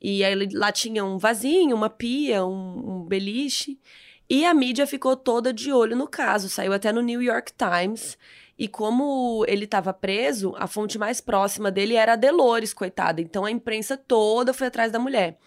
E 0.00 0.24
aí 0.24 0.34
lá 0.54 0.72
tinha 0.72 1.04
um 1.04 1.18
vasinho, 1.18 1.76
uma 1.76 1.90
pia, 1.90 2.42
um, 2.42 3.02
um 3.02 3.04
beliche. 3.04 3.78
E 4.30 4.46
a 4.46 4.54
mídia 4.54 4.86
ficou 4.86 5.14
toda 5.14 5.52
de 5.52 5.70
olho 5.70 5.94
no 5.94 6.08
caso, 6.08 6.48
saiu 6.48 6.72
até 6.72 6.90
no 6.90 7.02
New 7.02 7.20
York 7.20 7.52
Times. 7.52 8.16
E 8.58 8.66
como 8.66 9.44
ele 9.46 9.66
estava 9.66 9.92
preso, 9.92 10.54
a 10.56 10.66
fonte 10.66 10.98
mais 10.98 11.20
próxima 11.20 11.70
dele 11.70 11.96
era 11.96 12.14
a 12.14 12.16
Delores, 12.16 12.72
coitada. 12.72 13.20
Então 13.20 13.44
a 13.44 13.50
imprensa 13.50 13.94
toda 13.94 14.54
foi 14.54 14.68
atrás 14.68 14.90
da 14.90 14.98
mulher. 14.98 15.38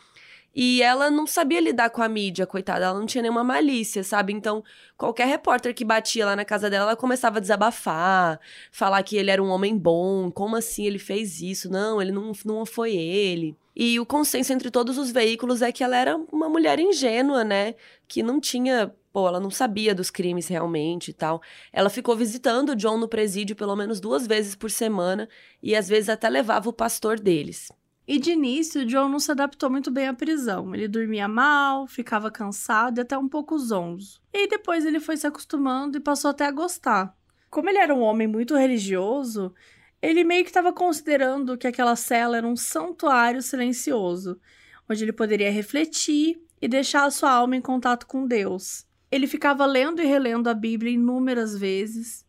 E 0.56 0.82
ela 0.82 1.12
não 1.12 1.28
sabia 1.28 1.60
lidar 1.60 1.90
com 1.90 2.02
a 2.02 2.08
mídia, 2.08 2.48
coitada. 2.48 2.86
Ela 2.86 2.98
não 2.98 3.06
tinha 3.06 3.22
nenhuma 3.22 3.44
malícia, 3.44 4.04
sabe? 4.04 4.32
Então, 4.32 4.64
qualquer 4.98 5.28
repórter 5.28 5.76
que 5.76 5.84
batia 5.84 6.26
lá 6.26 6.36
na 6.36 6.46
casa 6.46 6.70
dela, 6.70 6.86
ela 6.86 6.96
começava 6.96 7.38
a 7.40 7.42
desabafar, 7.42 8.40
falar 8.72 9.04
que 9.04 9.18
ele 9.18 9.30
era 9.30 9.44
um 9.44 9.50
homem 9.50 9.78
bom, 9.78 10.32
como 10.32 10.56
assim 10.56 10.86
ele 10.86 11.00
fez 11.00 11.42
isso? 11.42 11.70
Não, 11.70 12.02
ele 12.02 12.12
não, 12.14 12.32
não 12.46 12.66
foi 12.66 12.96
ele. 12.96 13.58
E 13.76 14.00
o 14.00 14.06
consenso 14.06 14.54
entre 14.54 14.72
todos 14.72 14.98
os 14.98 15.12
veículos 15.12 15.62
é 15.62 15.72
que 15.72 15.84
ela 15.84 15.98
era 15.98 16.16
uma 16.32 16.48
mulher 16.48 16.80
ingênua, 16.80 17.44
né? 17.44 17.76
Que 18.08 18.24
não 18.24 18.40
tinha 18.40 18.94
pô, 19.12 19.30
ela 19.30 19.40
não 19.40 19.50
sabia 19.50 19.96
dos 19.96 20.12
crimes 20.12 20.48
realmente 20.50 21.10
e 21.10 21.14
tal. 21.14 21.42
Ela 21.72 21.90
ficou 21.90 22.18
visitando 22.18 22.70
o 22.72 22.76
John 22.76 22.98
no 22.98 23.08
presídio 23.08 23.56
pelo 23.56 23.74
menos 23.74 24.02
duas 24.02 24.28
vezes 24.28 24.56
por 24.56 24.70
semana 24.70 25.30
e 25.64 25.74
às 25.74 25.88
vezes 25.88 26.10
até 26.10 26.28
levava 26.30 26.70
o 26.70 26.74
pastor 26.74 27.18
deles. 27.18 27.72
E 28.08 28.20
de 28.20 28.32
início, 28.32 28.86
John 28.86 29.10
não 29.10 29.20
se 29.20 29.32
adaptou 29.32 29.70
muito 29.70 29.90
bem 29.90 30.08
à 30.08 30.14
prisão. 30.14 30.76
Ele 30.76 30.88
dormia 30.88 31.28
mal, 31.28 31.88
ficava 31.88 32.30
cansado 32.30 33.00
e 33.00 33.02
até 33.02 33.18
um 33.18 33.28
pouco 33.28 33.58
zonzo. 33.58 34.22
E 34.32 34.48
depois 34.48 34.86
ele 34.86 35.00
foi 35.00 35.18
se 35.18 35.26
acostumando 35.26 35.98
e 35.98 36.02
passou 36.02 36.30
até 36.30 36.46
a 36.46 36.52
gostar. 36.52 37.18
Como 37.50 37.68
ele 37.70 37.80
era 37.80 37.96
um 37.96 38.02
homem 38.02 38.28
muito 38.28 38.56
religioso, 38.56 39.54
ele 40.02 40.24
meio 40.24 40.44
que 40.44 40.50
estava 40.50 40.72
considerando 40.72 41.58
que 41.58 41.68
aquela 41.68 41.96
cela 41.96 42.38
era 42.38 42.48
um 42.48 42.56
santuário 42.56 43.42
silencioso, 43.42 44.40
onde 44.88 45.04
ele 45.04 45.14
poderia 45.14 45.52
refletir 45.52 46.40
e 46.62 46.68
deixar 46.68 47.06
a 47.06 47.12
sua 47.12 47.32
alma 47.32 47.56
em 47.56 47.62
contato 47.62 48.06
com 48.06 48.28
Deus. 48.28 48.86
Ele 49.12 49.26
ficava 49.26 49.66
lendo 49.66 50.02
e 50.02 50.06
relendo 50.06 50.48
a 50.48 50.54
Bíblia 50.54 50.92
inúmeras 50.92 51.58
vezes, 51.58 52.26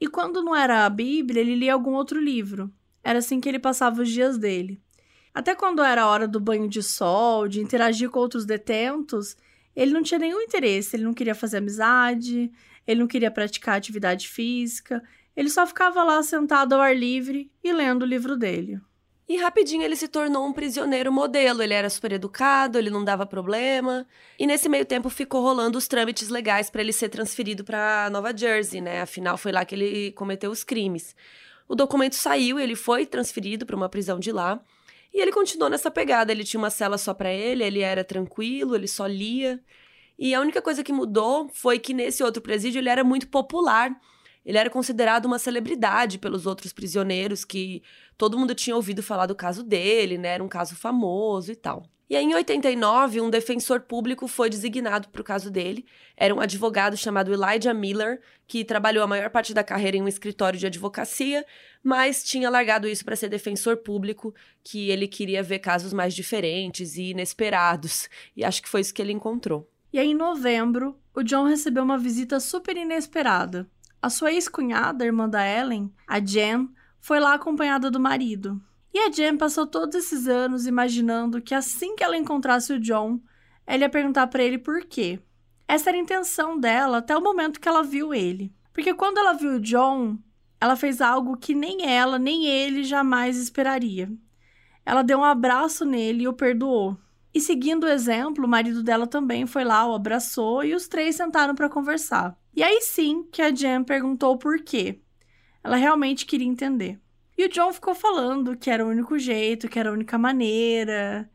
e 0.00 0.06
quando 0.06 0.42
não 0.42 0.56
era 0.56 0.86
a 0.86 0.90
Bíblia, 0.90 1.42
ele 1.42 1.54
lia 1.54 1.74
algum 1.74 1.92
outro 1.92 2.18
livro. 2.18 2.72
Era 3.04 3.18
assim 3.18 3.38
que 3.38 3.48
ele 3.48 3.58
passava 3.58 4.00
os 4.00 4.08
dias 4.08 4.38
dele. 4.38 4.80
Até 5.34 5.54
quando 5.54 5.82
era 5.82 6.02
a 6.02 6.08
hora 6.08 6.26
do 6.26 6.40
banho 6.40 6.68
de 6.68 6.82
sol, 6.82 7.46
de 7.46 7.60
interagir 7.60 8.10
com 8.10 8.18
outros 8.18 8.44
detentos, 8.44 9.36
ele 9.74 9.92
não 9.92 10.02
tinha 10.02 10.18
nenhum 10.18 10.40
interesse, 10.40 10.96
ele 10.96 11.04
não 11.04 11.14
queria 11.14 11.34
fazer 11.34 11.58
amizade, 11.58 12.50
ele 12.86 13.00
não 13.00 13.06
queria 13.06 13.30
praticar 13.30 13.76
atividade 13.76 14.28
física, 14.28 15.02
ele 15.36 15.48
só 15.48 15.66
ficava 15.66 16.02
lá 16.02 16.22
sentado 16.22 16.72
ao 16.72 16.80
ar 16.80 16.96
livre 16.96 17.50
e 17.62 17.72
lendo 17.72 18.02
o 18.02 18.06
livro 18.06 18.36
dele. 18.36 18.80
E 19.30 19.36
rapidinho 19.36 19.84
ele 19.84 19.94
se 19.94 20.08
tornou 20.08 20.44
um 20.44 20.52
prisioneiro 20.52 21.12
modelo. 21.12 21.62
Ele 21.62 21.72
era 21.72 21.88
super 21.88 22.10
educado, 22.10 22.76
ele 22.76 22.90
não 22.90 23.04
dava 23.04 23.24
problema. 23.24 24.04
E 24.36 24.44
nesse 24.44 24.68
meio 24.68 24.84
tempo 24.84 25.08
ficou 25.08 25.40
rolando 25.40 25.78
os 25.78 25.86
trâmites 25.86 26.28
legais 26.28 26.68
para 26.68 26.80
ele 26.80 26.92
ser 26.92 27.10
transferido 27.10 27.62
para 27.62 28.10
Nova 28.10 28.36
Jersey, 28.36 28.80
né? 28.80 29.02
Afinal, 29.02 29.36
foi 29.36 29.52
lá 29.52 29.64
que 29.64 29.76
ele 29.76 30.10
cometeu 30.12 30.50
os 30.50 30.64
crimes. 30.64 31.14
O 31.68 31.76
documento 31.76 32.16
saiu, 32.16 32.58
ele 32.58 32.74
foi 32.74 33.06
transferido 33.06 33.64
para 33.64 33.76
uma 33.76 33.88
prisão 33.88 34.18
de 34.18 34.32
lá. 34.32 34.60
E 35.12 35.20
ele 35.20 35.32
continuou 35.32 35.68
nessa 35.70 35.90
pegada. 35.90 36.32
Ele 36.32 36.44
tinha 36.44 36.58
uma 36.58 36.70
cela 36.70 36.96
só 36.98 37.12
para 37.12 37.32
ele, 37.32 37.64
ele 37.64 37.80
era 37.80 38.04
tranquilo, 38.04 38.74
ele 38.74 38.88
só 38.88 39.06
lia. 39.06 39.62
E 40.18 40.34
a 40.34 40.40
única 40.40 40.60
coisa 40.60 40.84
que 40.84 40.92
mudou 40.92 41.48
foi 41.48 41.78
que 41.78 41.94
nesse 41.94 42.22
outro 42.22 42.42
presídio 42.42 42.78
ele 42.78 42.88
era 42.88 43.02
muito 43.02 43.28
popular. 43.28 43.90
Ele 44.44 44.58
era 44.58 44.70
considerado 44.70 45.26
uma 45.26 45.38
celebridade 45.38 46.18
pelos 46.18 46.46
outros 46.46 46.72
prisioneiros, 46.72 47.44
que 47.44 47.82
todo 48.16 48.38
mundo 48.38 48.54
tinha 48.54 48.76
ouvido 48.76 49.02
falar 49.02 49.26
do 49.26 49.34
caso 49.34 49.62
dele, 49.62 50.16
né? 50.18 50.28
Era 50.30 50.44
um 50.44 50.48
caso 50.48 50.74
famoso 50.76 51.52
e 51.52 51.56
tal. 51.56 51.84
E 52.10 52.16
aí, 52.16 52.24
em 52.24 52.34
89, 52.34 53.20
um 53.20 53.30
defensor 53.30 53.82
público 53.82 54.26
foi 54.26 54.50
designado 54.50 55.08
para 55.10 55.20
o 55.20 55.24
caso 55.24 55.48
dele. 55.48 55.86
Era 56.16 56.34
um 56.34 56.40
advogado 56.40 56.96
chamado 56.96 57.32
Elijah 57.32 57.72
Miller, 57.72 58.20
que 58.48 58.64
trabalhou 58.64 59.04
a 59.04 59.06
maior 59.06 59.30
parte 59.30 59.54
da 59.54 59.62
carreira 59.62 59.96
em 59.96 60.02
um 60.02 60.08
escritório 60.08 60.58
de 60.58 60.66
advocacia, 60.66 61.46
mas 61.84 62.24
tinha 62.24 62.50
largado 62.50 62.88
isso 62.88 63.04
para 63.04 63.14
ser 63.14 63.28
defensor 63.28 63.76
público, 63.76 64.34
que 64.64 64.90
ele 64.90 65.06
queria 65.06 65.40
ver 65.40 65.60
casos 65.60 65.92
mais 65.92 66.12
diferentes 66.12 66.96
e 66.96 67.10
inesperados. 67.10 68.08
E 68.36 68.44
acho 68.44 68.60
que 68.60 68.68
foi 68.68 68.80
isso 68.80 68.92
que 68.92 69.00
ele 69.00 69.12
encontrou. 69.12 69.70
E 69.92 69.98
aí, 70.00 70.10
em 70.10 70.14
novembro, 70.14 70.98
o 71.14 71.22
John 71.22 71.44
recebeu 71.44 71.84
uma 71.84 71.96
visita 71.96 72.40
super 72.40 72.76
inesperada. 72.76 73.70
A 74.02 74.10
sua 74.10 74.32
ex-cunhada, 74.32 75.04
irmã 75.04 75.28
da 75.28 75.46
Ellen, 75.46 75.92
a 76.08 76.18
Jen, 76.18 76.70
foi 76.98 77.20
lá 77.20 77.34
acompanhada 77.34 77.88
do 77.88 78.00
marido. 78.00 78.60
E 78.92 78.98
a 78.98 79.10
Jen 79.10 79.36
passou 79.36 79.66
todos 79.66 79.94
esses 79.94 80.26
anos 80.26 80.66
imaginando 80.66 81.40
que 81.40 81.54
assim 81.54 81.94
que 81.94 82.02
ela 82.02 82.16
encontrasse 82.16 82.72
o 82.72 82.80
John, 82.80 83.20
ela 83.66 83.82
ia 83.82 83.88
perguntar 83.88 84.26
para 84.26 84.42
ele 84.42 84.58
por 84.58 84.84
quê. 84.84 85.20
Essa 85.68 85.90
era 85.90 85.96
a 85.96 86.00
intenção 86.00 86.58
dela 86.58 86.98
até 86.98 87.16
o 87.16 87.22
momento 87.22 87.60
que 87.60 87.68
ela 87.68 87.84
viu 87.84 88.12
ele. 88.12 88.52
Porque 88.72 88.92
quando 88.92 89.18
ela 89.18 89.32
viu 89.32 89.52
o 89.52 89.60
John, 89.60 90.18
ela 90.60 90.74
fez 90.74 91.00
algo 91.00 91.36
que 91.36 91.54
nem 91.54 91.86
ela, 91.86 92.18
nem 92.18 92.46
ele 92.46 92.82
jamais 92.82 93.36
esperaria. 93.36 94.10
Ela 94.84 95.02
deu 95.02 95.18
um 95.18 95.24
abraço 95.24 95.84
nele 95.84 96.24
e 96.24 96.28
o 96.28 96.32
perdoou. 96.32 96.98
E 97.32 97.40
seguindo 97.40 97.84
o 97.84 97.88
exemplo, 97.88 98.44
o 98.44 98.48
marido 98.48 98.82
dela 98.82 99.06
também 99.06 99.46
foi 99.46 99.62
lá, 99.62 99.86
o 99.86 99.94
abraçou 99.94 100.64
e 100.64 100.74
os 100.74 100.88
três 100.88 101.14
sentaram 101.14 101.54
para 101.54 101.68
conversar. 101.68 102.36
E 102.54 102.62
aí 102.62 102.80
sim 102.82 103.22
que 103.30 103.40
a 103.40 103.54
Jen 103.54 103.84
perguntou 103.84 104.36
por 104.36 104.60
quê. 104.64 105.00
Ela 105.62 105.76
realmente 105.76 106.26
queria 106.26 106.48
entender. 106.48 107.00
E 107.40 107.44
o 107.46 107.48
John 107.48 107.72
ficou 107.72 107.94
falando 107.94 108.54
que 108.54 108.68
era 108.68 108.84
o 108.84 108.90
único 108.90 109.18
jeito, 109.18 109.66
que 109.66 109.78
era 109.78 109.88
a 109.88 109.94
única 109.94 110.18
maneira. 110.18 111.26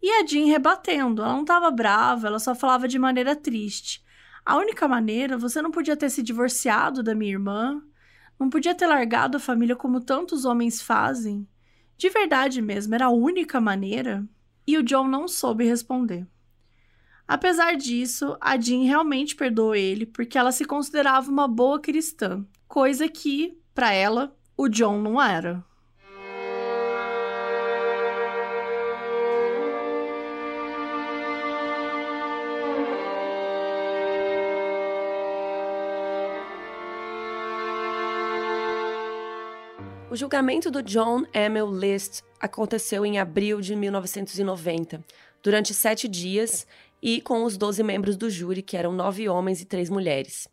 E 0.00 0.08
a 0.08 0.24
Jean 0.24 0.46
rebatendo. 0.46 1.20
Ela 1.20 1.32
não 1.32 1.40
estava 1.40 1.68
brava, 1.68 2.28
ela 2.28 2.38
só 2.38 2.54
falava 2.54 2.86
de 2.86 2.96
maneira 2.96 3.34
triste. 3.34 4.00
A 4.46 4.56
única 4.56 4.86
maneira, 4.86 5.36
você 5.36 5.60
não 5.60 5.72
podia 5.72 5.96
ter 5.96 6.10
se 6.10 6.22
divorciado 6.22 7.02
da 7.02 7.12
minha 7.12 7.32
irmã, 7.32 7.82
não 8.38 8.48
podia 8.48 8.72
ter 8.72 8.86
largado 8.86 9.36
a 9.36 9.40
família 9.40 9.74
como 9.74 10.00
tantos 10.00 10.44
homens 10.44 10.80
fazem. 10.80 11.44
De 11.96 12.08
verdade 12.08 12.62
mesmo, 12.62 12.94
era 12.94 13.06
a 13.06 13.10
única 13.10 13.60
maneira? 13.60 14.24
E 14.64 14.78
o 14.78 14.82
John 14.84 15.08
não 15.08 15.26
soube 15.26 15.64
responder. 15.64 16.24
Apesar 17.26 17.74
disso, 17.74 18.36
a 18.40 18.56
Jean 18.56 18.84
realmente 18.84 19.34
perdoou 19.34 19.74
ele 19.74 20.06
porque 20.06 20.38
ela 20.38 20.52
se 20.52 20.64
considerava 20.64 21.28
uma 21.28 21.48
boa 21.48 21.80
cristã, 21.80 22.46
coisa 22.68 23.08
que, 23.08 23.60
para 23.74 23.92
ela, 23.92 24.37
o 24.60 24.68
John 24.68 24.98
não 24.98 25.22
era. 25.22 25.64
O 40.10 40.16
julgamento 40.16 40.72
do 40.72 40.82
John 40.82 41.24
Emil 41.32 41.70
List 41.70 42.22
aconteceu 42.40 43.06
em 43.06 43.20
abril 43.20 43.60
de 43.60 43.76
1990, 43.76 45.04
durante 45.40 45.72
sete 45.72 46.08
dias 46.08 46.66
e 47.00 47.20
com 47.20 47.44
os 47.44 47.56
doze 47.56 47.84
membros 47.84 48.16
do 48.16 48.28
júri, 48.28 48.60
que 48.60 48.76
eram 48.76 48.92
nove 48.92 49.28
homens 49.28 49.60
e 49.60 49.64
três 49.64 49.88
mulheres. 49.88 50.48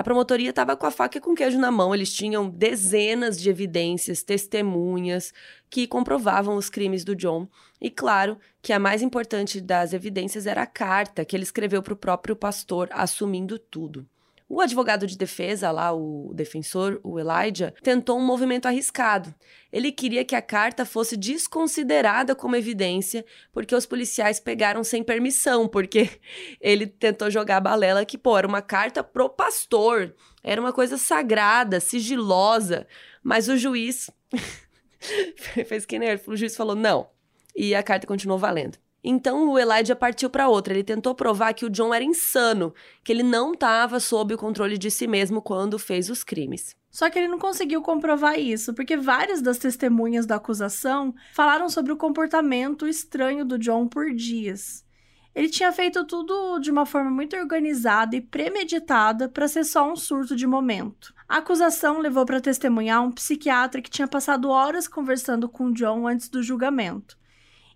A 0.00 0.02
promotoria 0.02 0.48
estava 0.48 0.78
com 0.78 0.86
a 0.86 0.90
faca 0.90 1.18
e 1.18 1.20
com 1.20 1.34
queijo 1.34 1.58
na 1.58 1.70
mão. 1.70 1.94
Eles 1.94 2.10
tinham 2.10 2.48
dezenas 2.48 3.38
de 3.38 3.50
evidências, 3.50 4.22
testemunhas 4.22 5.30
que 5.68 5.86
comprovavam 5.86 6.56
os 6.56 6.70
crimes 6.70 7.04
do 7.04 7.14
John. 7.14 7.46
E 7.78 7.90
claro 7.90 8.38
que 8.62 8.72
a 8.72 8.78
mais 8.78 9.02
importante 9.02 9.60
das 9.60 9.92
evidências 9.92 10.46
era 10.46 10.62
a 10.62 10.66
carta 10.66 11.22
que 11.22 11.36
ele 11.36 11.42
escreveu 11.42 11.82
para 11.82 11.92
o 11.92 11.98
próprio 11.98 12.34
pastor, 12.34 12.88
assumindo 12.92 13.58
tudo. 13.58 14.08
O 14.52 14.60
advogado 14.60 15.06
de 15.06 15.16
defesa, 15.16 15.70
lá, 15.70 15.92
o 15.92 16.32
defensor, 16.34 16.98
o 17.04 17.20
Elijah, 17.20 17.72
tentou 17.84 18.18
um 18.18 18.26
movimento 18.26 18.66
arriscado. 18.66 19.32
Ele 19.72 19.92
queria 19.92 20.24
que 20.24 20.34
a 20.34 20.42
carta 20.42 20.84
fosse 20.84 21.16
desconsiderada 21.16 22.34
como 22.34 22.56
evidência, 22.56 23.24
porque 23.52 23.76
os 23.76 23.86
policiais 23.86 24.40
pegaram 24.40 24.82
sem 24.82 25.04
permissão, 25.04 25.68
porque 25.68 26.10
ele 26.60 26.88
tentou 26.88 27.30
jogar 27.30 27.58
a 27.58 27.60
balela 27.60 28.04
que, 28.04 28.18
pô, 28.18 28.36
era 28.36 28.48
uma 28.48 28.60
carta 28.60 29.04
pro 29.04 29.30
pastor, 29.30 30.16
era 30.42 30.60
uma 30.60 30.72
coisa 30.72 30.98
sagrada, 30.98 31.78
sigilosa, 31.78 32.88
mas 33.22 33.48
o 33.48 33.56
juiz 33.56 34.10
fez 35.64 35.86
que 35.86 35.96
nem 35.96 36.18
o 36.26 36.36
juiz 36.36 36.56
falou 36.56 36.74
não, 36.74 37.08
e 37.54 37.72
a 37.72 37.84
carta 37.84 38.04
continuou 38.04 38.36
valendo. 38.36 38.76
Então 39.02 39.48
o 39.48 39.58
Elijah 39.58 39.96
partiu 39.96 40.28
para 40.28 40.48
outra. 40.48 40.74
Ele 40.74 40.84
tentou 40.84 41.14
provar 41.14 41.54
que 41.54 41.64
o 41.64 41.70
John 41.70 41.92
era 41.92 42.04
insano, 42.04 42.74
que 43.02 43.10
ele 43.12 43.22
não 43.22 43.52
estava 43.52 43.98
sob 43.98 44.34
o 44.34 44.38
controle 44.38 44.76
de 44.76 44.90
si 44.90 45.06
mesmo 45.06 45.40
quando 45.40 45.78
fez 45.78 46.10
os 46.10 46.22
crimes. 46.22 46.76
Só 46.90 47.08
que 47.08 47.18
ele 47.18 47.28
não 47.28 47.38
conseguiu 47.38 47.80
comprovar 47.82 48.38
isso, 48.38 48.74
porque 48.74 48.96
várias 48.96 49.40
das 49.40 49.58
testemunhas 49.58 50.26
da 50.26 50.36
acusação 50.36 51.14
falaram 51.32 51.68
sobre 51.68 51.92
o 51.92 51.96
comportamento 51.96 52.86
estranho 52.86 53.44
do 53.44 53.58
John 53.58 53.86
por 53.86 54.12
dias. 54.12 54.84
Ele 55.32 55.48
tinha 55.48 55.70
feito 55.70 56.04
tudo 56.04 56.58
de 56.58 56.72
uma 56.72 56.84
forma 56.84 57.10
muito 57.10 57.36
organizada 57.36 58.16
e 58.16 58.20
premeditada 58.20 59.28
para 59.28 59.46
ser 59.46 59.64
só 59.64 59.90
um 59.90 59.94
surto 59.94 60.34
de 60.34 60.46
momento. 60.46 61.14
A 61.28 61.36
acusação 61.36 62.00
levou 62.00 62.26
para 62.26 62.40
testemunhar 62.40 63.04
um 63.04 63.12
psiquiatra 63.12 63.80
que 63.80 63.90
tinha 63.90 64.08
passado 64.08 64.50
horas 64.50 64.88
conversando 64.88 65.48
com 65.48 65.72
John 65.72 66.08
antes 66.08 66.28
do 66.28 66.42
julgamento. 66.42 67.16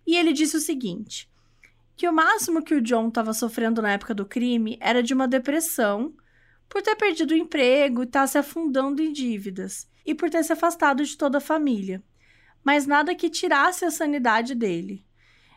E 0.07 0.17
ele 0.17 0.33
disse 0.33 0.57
o 0.57 0.61
seguinte: 0.61 1.29
que 1.97 2.09
o 2.09 2.13
máximo 2.13 2.63
que 2.63 2.75
o 2.75 2.81
John 2.81 3.09
estava 3.09 3.33
sofrendo 3.33 3.81
na 3.81 3.93
época 3.93 4.15
do 4.15 4.27
crime 4.27 4.77
era 4.81 5.03
de 5.03 5.15
uma 5.15 5.29
depressão 5.29 6.15
por 6.69 6.83
ter 6.83 6.97
perdido 6.97 7.33
o 7.33 7.37
emprego 7.37 8.03
e 8.03 8.05
estar 8.05 8.23
tá 8.23 8.27
se 8.27 8.39
afundando 8.39 9.03
em 9.03 9.13
dívidas, 9.13 9.89
e 10.05 10.15
por 10.15 10.29
ter 10.29 10.43
se 10.43 10.53
afastado 10.53 11.05
de 11.05 11.17
toda 11.17 11.39
a 11.39 11.41
família. 11.41 12.03
Mas 12.65 12.87
nada 12.87 13.15
que 13.15 13.31
tirasse 13.31 13.85
a 13.85 13.91
sanidade 13.91 14.55
dele. 14.55 15.05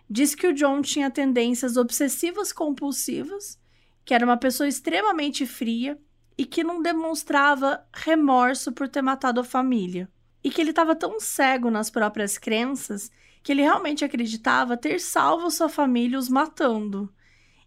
Disse 0.10 0.38
que 0.38 0.48
o 0.48 0.54
John 0.54 0.82
tinha 0.82 1.10
tendências 1.10 1.76
obsessivas 1.76 2.54
compulsivas, 2.54 3.60
que 4.06 4.14
era 4.14 4.26
uma 4.26 4.38
pessoa 4.38 4.68
extremamente 4.68 5.46
fria 5.46 6.00
e 6.38 6.46
que 6.46 6.64
não 6.64 6.82
demonstrava 6.82 7.86
remorso 7.92 8.72
por 8.72 8.88
ter 8.88 9.02
matado 9.02 9.42
a 9.42 9.44
família. 9.44 10.10
E 10.44 10.50
que 10.50 10.62
ele 10.62 10.70
estava 10.70 10.96
tão 10.96 11.20
cego 11.20 11.70
nas 11.72 11.90
próprias 11.90 12.38
crenças 12.38 13.12
que 13.48 13.54
ele 13.54 13.62
realmente 13.62 14.04
acreditava 14.04 14.76
ter 14.76 15.00
salvo 15.00 15.50
sua 15.50 15.70
família 15.70 16.20
os 16.20 16.28
matando, 16.28 17.10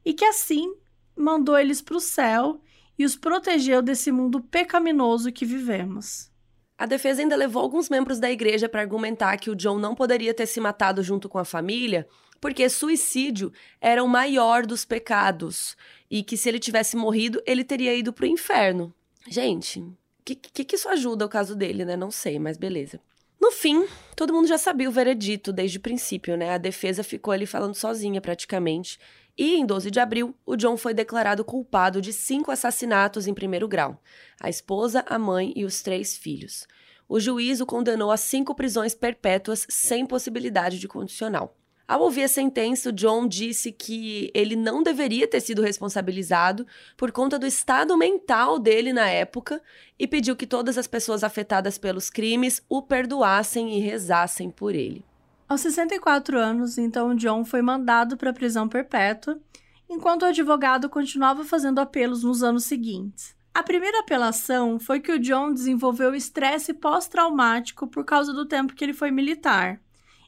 e 0.05 0.13
que 0.13 0.27
assim 0.27 0.75
mandou 1.17 1.57
eles 1.57 1.81
para 1.81 1.97
o 1.97 2.01
céu 2.01 2.61
e 2.99 3.05
os 3.07 3.17
protegeu 3.17 3.81
desse 3.81 4.13
mundo 4.13 4.43
pecaminoso 4.43 5.33
que 5.33 5.47
vivemos. 5.47 6.31
A 6.77 6.85
defesa 6.85 7.23
ainda 7.23 7.35
levou 7.35 7.63
alguns 7.63 7.89
membros 7.89 8.21
da 8.21 8.31
igreja 8.31 8.69
para 8.69 8.83
argumentar 8.83 9.39
que 9.39 9.49
o 9.49 9.57
John 9.57 9.79
não 9.79 9.95
poderia 9.95 10.35
ter 10.35 10.45
se 10.45 10.61
matado 10.61 11.03
junto 11.03 11.31
com 11.31 11.39
a 11.39 11.47
família, 11.47 12.07
porque 12.43 12.69
suicídio 12.69 13.51
era 13.81 14.05
o 14.05 14.09
maior 14.09 14.67
dos 14.67 14.85
pecados 14.85 15.79
e 16.11 16.23
que 16.23 16.37
se 16.37 16.47
ele 16.51 16.59
tivesse 16.59 16.95
morrido, 16.95 17.43
ele 17.47 17.65
teria 17.65 17.95
ido 17.95 18.13
para 18.13 18.25
o 18.25 18.29
inferno. 18.29 18.93
Gente, 19.27 19.81
o 19.81 19.97
que, 20.27 20.35
que, 20.35 20.63
que 20.63 20.77
isso 20.77 20.91
ajuda 20.91 21.25
o 21.25 21.31
caso 21.31 21.57
dele, 21.57 21.87
né? 21.87 21.97
Não 21.97 22.11
sei, 22.11 22.39
mas 22.39 22.59
beleza. 22.59 23.01
No 23.41 23.51
fim, 23.51 23.87
todo 24.15 24.35
mundo 24.35 24.47
já 24.47 24.59
sabia 24.59 24.89
o 24.89 24.93
veredito 24.93 25.51
desde 25.51 25.79
o 25.79 25.81
princípio, 25.81 26.37
né? 26.37 26.51
A 26.51 26.59
defesa 26.59 27.03
ficou 27.03 27.33
ali 27.33 27.47
falando 27.47 27.75
sozinha 27.75 28.21
praticamente. 28.21 28.99
E 29.37 29.55
em 29.55 29.65
12 29.65 29.91
de 29.91 29.99
abril, 29.99 30.35
o 30.45 30.57
John 30.57 30.77
foi 30.77 30.93
declarado 30.93 31.43
culpado 31.43 32.03
de 32.03 32.13
cinco 32.13 32.51
assassinatos 32.51 33.27
em 33.27 33.33
primeiro 33.33 33.67
grau: 33.67 33.99
a 34.39 34.51
esposa, 34.51 35.03
a 35.09 35.19
mãe 35.19 35.55
e 35.57 35.65
os 35.65 35.81
três 35.81 36.19
filhos. 36.19 36.67
O 37.09 37.19
juiz 37.19 37.61
o 37.61 37.67
condenou 37.67 38.11
a 38.11 38.17
cinco 38.19 38.55
prisões 38.55 38.95
perpétuas 38.95 39.67
sem 39.71 40.05
possibilidade 40.05 40.79
de 40.79 40.87
condicional. 40.87 41.57
Ao 41.91 42.03
ouvir 42.03 42.23
a 42.23 42.29
sentença, 42.29 42.91
o 42.91 42.93
John 42.93 43.27
disse 43.27 43.73
que 43.73 44.31
ele 44.33 44.55
não 44.55 44.81
deveria 44.81 45.27
ter 45.27 45.41
sido 45.41 45.61
responsabilizado 45.61 46.65
por 46.97 47.11
conta 47.11 47.37
do 47.37 47.45
estado 47.45 47.99
mental 47.99 48.61
dele 48.61 48.93
na 48.93 49.09
época 49.09 49.61
e 49.99 50.07
pediu 50.07 50.37
que 50.37 50.47
todas 50.47 50.79
as 50.79 50.87
pessoas 50.87 51.25
afetadas 51.25 51.79
pelos 51.79 52.09
crimes 52.09 52.63
o 52.69 52.81
perdoassem 52.81 53.77
e 53.77 53.81
rezassem 53.81 54.53
por 54.53 54.73
ele. 54.73 55.05
Aos 55.49 55.63
64 55.63 56.39
anos, 56.39 56.79
então, 56.79 57.13
John 57.17 57.45
foi 57.45 57.61
mandado 57.61 58.17
para 58.17 58.31
a 58.31 58.35
prisão 58.35 58.69
perpétua, 58.69 59.41
enquanto 59.89 60.23
o 60.23 60.27
advogado 60.27 60.89
continuava 60.89 61.43
fazendo 61.43 61.81
apelos 61.81 62.23
nos 62.23 62.41
anos 62.41 62.67
seguintes. 62.67 63.35
A 63.53 63.65
primeira 63.65 63.99
apelação 63.99 64.79
foi 64.79 65.01
que 65.01 65.11
o 65.11 65.19
John 65.19 65.53
desenvolveu 65.53 66.15
estresse 66.15 66.73
pós-traumático 66.73 67.89
por 67.89 68.05
causa 68.05 68.33
do 68.33 68.47
tempo 68.47 68.75
que 68.75 68.85
ele 68.85 68.95
foi 68.95 69.11
militar 69.11 69.81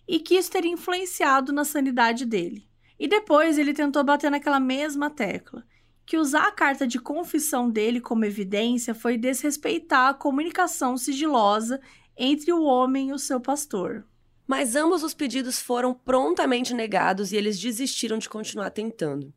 e 0.07 0.19
que 0.19 0.35
isso 0.35 0.51
teria 0.51 0.71
influenciado 0.71 1.53
na 1.53 1.65
sanidade 1.65 2.25
dele. 2.25 2.67
E 2.99 3.09
depois 3.09 3.59
ele 3.59 3.73
tentou 3.73 4.05
bater 4.05 4.31
naquela 4.31 4.61
mesma 4.61 5.11
tecla, 5.11 5.65
que 6.05 6.17
usar 6.17 6.47
a 6.47 6.53
carta 6.53 6.87
de 6.87 6.99
confissão 6.99 7.71
dele 7.71 8.01
como 8.01 8.25
evidência 8.25 8.95
foi 8.95 9.17
desrespeitar 9.17 10.11
a 10.11 10.15
comunicação 10.15 10.97
sigilosa 10.97 11.81
entre 12.17 12.53
o 12.53 12.63
homem 12.63 13.09
e 13.09 13.13
o 13.13 13.19
seu 13.19 13.41
pastor. 13.41 14.05
Mas 14.47 14.77
ambos 14.77 15.03
os 15.03 15.15
pedidos 15.15 15.61
foram 15.61 15.95
prontamente 15.95 16.75
negados 16.75 17.33
e 17.33 17.37
eles 17.37 17.59
desistiram 17.59 18.19
de 18.19 18.29
continuar 18.29 18.71
tentando. 18.71 19.33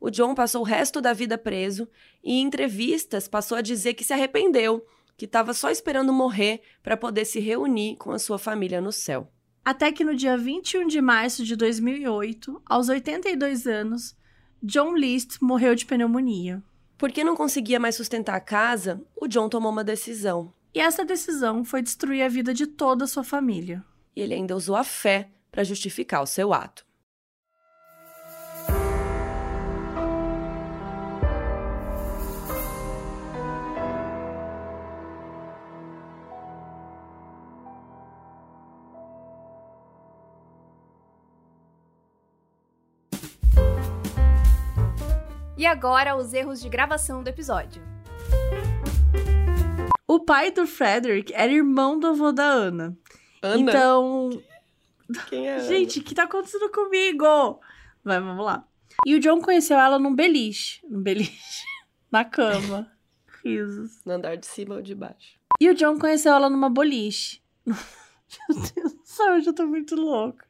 O 0.00 0.10
John 0.10 0.34
passou 0.34 0.62
o 0.62 0.64
resto 0.64 1.00
da 1.00 1.12
vida 1.12 1.36
preso 1.36 1.88
e, 2.22 2.34
em 2.34 2.42
entrevistas, 2.42 3.28
passou 3.28 3.58
a 3.58 3.62
dizer 3.62 3.94
que 3.94 4.04
se 4.04 4.12
arrependeu, 4.12 4.84
que 5.16 5.24
estava 5.24 5.54
só 5.54 5.70
esperando 5.70 6.12
morrer 6.12 6.62
para 6.82 6.96
poder 6.96 7.24
se 7.24 7.40
reunir 7.40 7.96
com 7.96 8.10
a 8.10 8.18
sua 8.18 8.38
família 8.38 8.80
no 8.80 8.92
céu. 8.92 9.30
Até 9.64 9.90
que 9.90 10.04
no 10.04 10.14
dia 10.14 10.36
21 10.36 10.86
de 10.86 11.00
março 11.00 11.42
de 11.42 11.56
2008, 11.56 12.60
aos 12.66 12.90
82 12.90 13.66
anos, 13.66 14.14
John 14.62 14.94
List 14.94 15.38
morreu 15.40 15.74
de 15.74 15.86
pneumonia. 15.86 16.62
Porque 16.98 17.24
não 17.24 17.34
conseguia 17.34 17.80
mais 17.80 17.94
sustentar 17.94 18.34
a 18.34 18.40
casa, 18.40 19.02
o 19.16 19.26
John 19.26 19.48
tomou 19.48 19.72
uma 19.72 19.82
decisão. 19.82 20.52
E 20.74 20.80
essa 20.80 21.04
decisão 21.04 21.64
foi 21.64 21.80
destruir 21.80 22.22
a 22.22 22.28
vida 22.28 22.52
de 22.52 22.66
toda 22.66 23.04
a 23.04 23.08
sua 23.08 23.24
família. 23.24 23.82
E 24.14 24.20
ele 24.20 24.34
ainda 24.34 24.54
usou 24.54 24.76
a 24.76 24.84
fé 24.84 25.30
para 25.50 25.64
justificar 25.64 26.22
o 26.22 26.26
seu 26.26 26.52
ato. 26.52 26.84
E 45.64 45.66
agora, 45.66 46.14
os 46.14 46.34
erros 46.34 46.60
de 46.60 46.68
gravação 46.68 47.22
do 47.22 47.28
episódio. 47.28 47.82
O 50.06 50.20
pai 50.20 50.50
do 50.50 50.66
Frederick 50.66 51.32
era 51.32 51.50
irmão 51.50 51.98
do 51.98 52.08
avô 52.08 52.32
da 52.32 52.44
Ana. 52.44 52.94
Ana? 53.40 53.58
Então. 53.58 54.42
Quem 55.30 55.48
é 55.48 55.60
Gente, 55.60 56.00
o 56.00 56.04
que 56.04 56.14
tá 56.14 56.24
acontecendo 56.24 56.70
comigo? 56.70 57.24
Vai, 58.04 58.20
vamos 58.20 58.44
lá. 58.44 58.68
E 59.06 59.14
o 59.14 59.18
John 59.18 59.40
conheceu 59.40 59.78
ela 59.78 59.98
num 59.98 60.14
beliche. 60.14 60.86
Num 60.86 61.02
beliche. 61.02 61.64
Na 62.12 62.26
cama. 62.26 62.92
Risos. 63.42 64.04
No 64.04 64.12
andar 64.12 64.36
de 64.36 64.44
cima 64.44 64.74
ou 64.74 64.82
de 64.82 64.94
baixo? 64.94 65.38
E 65.58 65.70
o 65.70 65.74
John 65.74 65.98
conheceu 65.98 66.34
ela 66.34 66.50
numa 66.50 66.68
boliche. 66.68 67.40
Meu 67.64 68.58
Deus 68.74 68.92
do 68.92 69.00
céu, 69.02 69.36
eu 69.36 69.40
já 69.40 69.52
tô 69.54 69.66
muito 69.66 69.96
louca. 69.96 70.46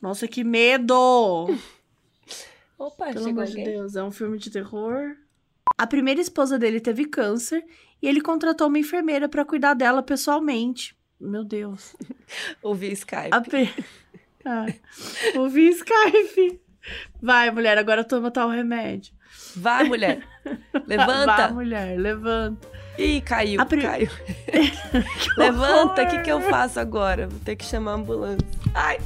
Nossa, 0.00 0.26
que 0.26 0.42
medo! 0.42 1.48
Opa, 2.82 3.12
Pelo 3.12 3.28
amor 3.28 3.44
de. 3.44 3.62
Deus, 3.62 3.94
é 3.94 4.02
um 4.02 4.10
filme 4.10 4.36
de 4.38 4.50
terror. 4.50 5.14
A 5.78 5.86
primeira 5.86 6.20
esposa 6.20 6.58
dele 6.58 6.80
teve 6.80 7.04
câncer 7.04 7.64
e 8.02 8.08
ele 8.08 8.20
contratou 8.20 8.66
uma 8.66 8.78
enfermeira 8.78 9.28
pra 9.28 9.44
cuidar 9.44 9.74
dela 9.74 10.02
pessoalmente. 10.02 10.96
Meu 11.20 11.44
Deus. 11.44 11.94
Ouvi 12.60 12.90
Skype. 12.92 13.28
A 13.30 13.40
pe... 13.40 13.72
ah, 14.44 14.66
ouvi 15.36 15.68
Skype. 15.68 16.60
Vai, 17.22 17.52
mulher, 17.52 17.78
agora 17.78 18.02
toma 18.02 18.32
tal 18.32 18.50
remédio. 18.50 19.14
Vai, 19.54 19.84
mulher. 19.84 20.26
Vai, 20.44 20.82
Levanta. 20.84 21.48
mulher, 21.52 21.96
levanta. 21.96 22.68
Ih, 22.98 23.20
caiu, 23.20 23.60
A 23.60 23.64
pri- 23.64 23.80
caiu. 23.82 24.10
Que 24.50 25.40
Levanta, 25.40 26.02
o 26.02 26.08
que, 26.08 26.18
que 26.22 26.30
eu 26.32 26.40
faço 26.40 26.80
agora? 26.80 27.28
Vou 27.28 27.38
ter 27.38 27.54
que 27.54 27.64
chamar 27.64 27.92
a 27.92 27.94
ambulância. 27.94 28.46
Ai, 28.74 28.98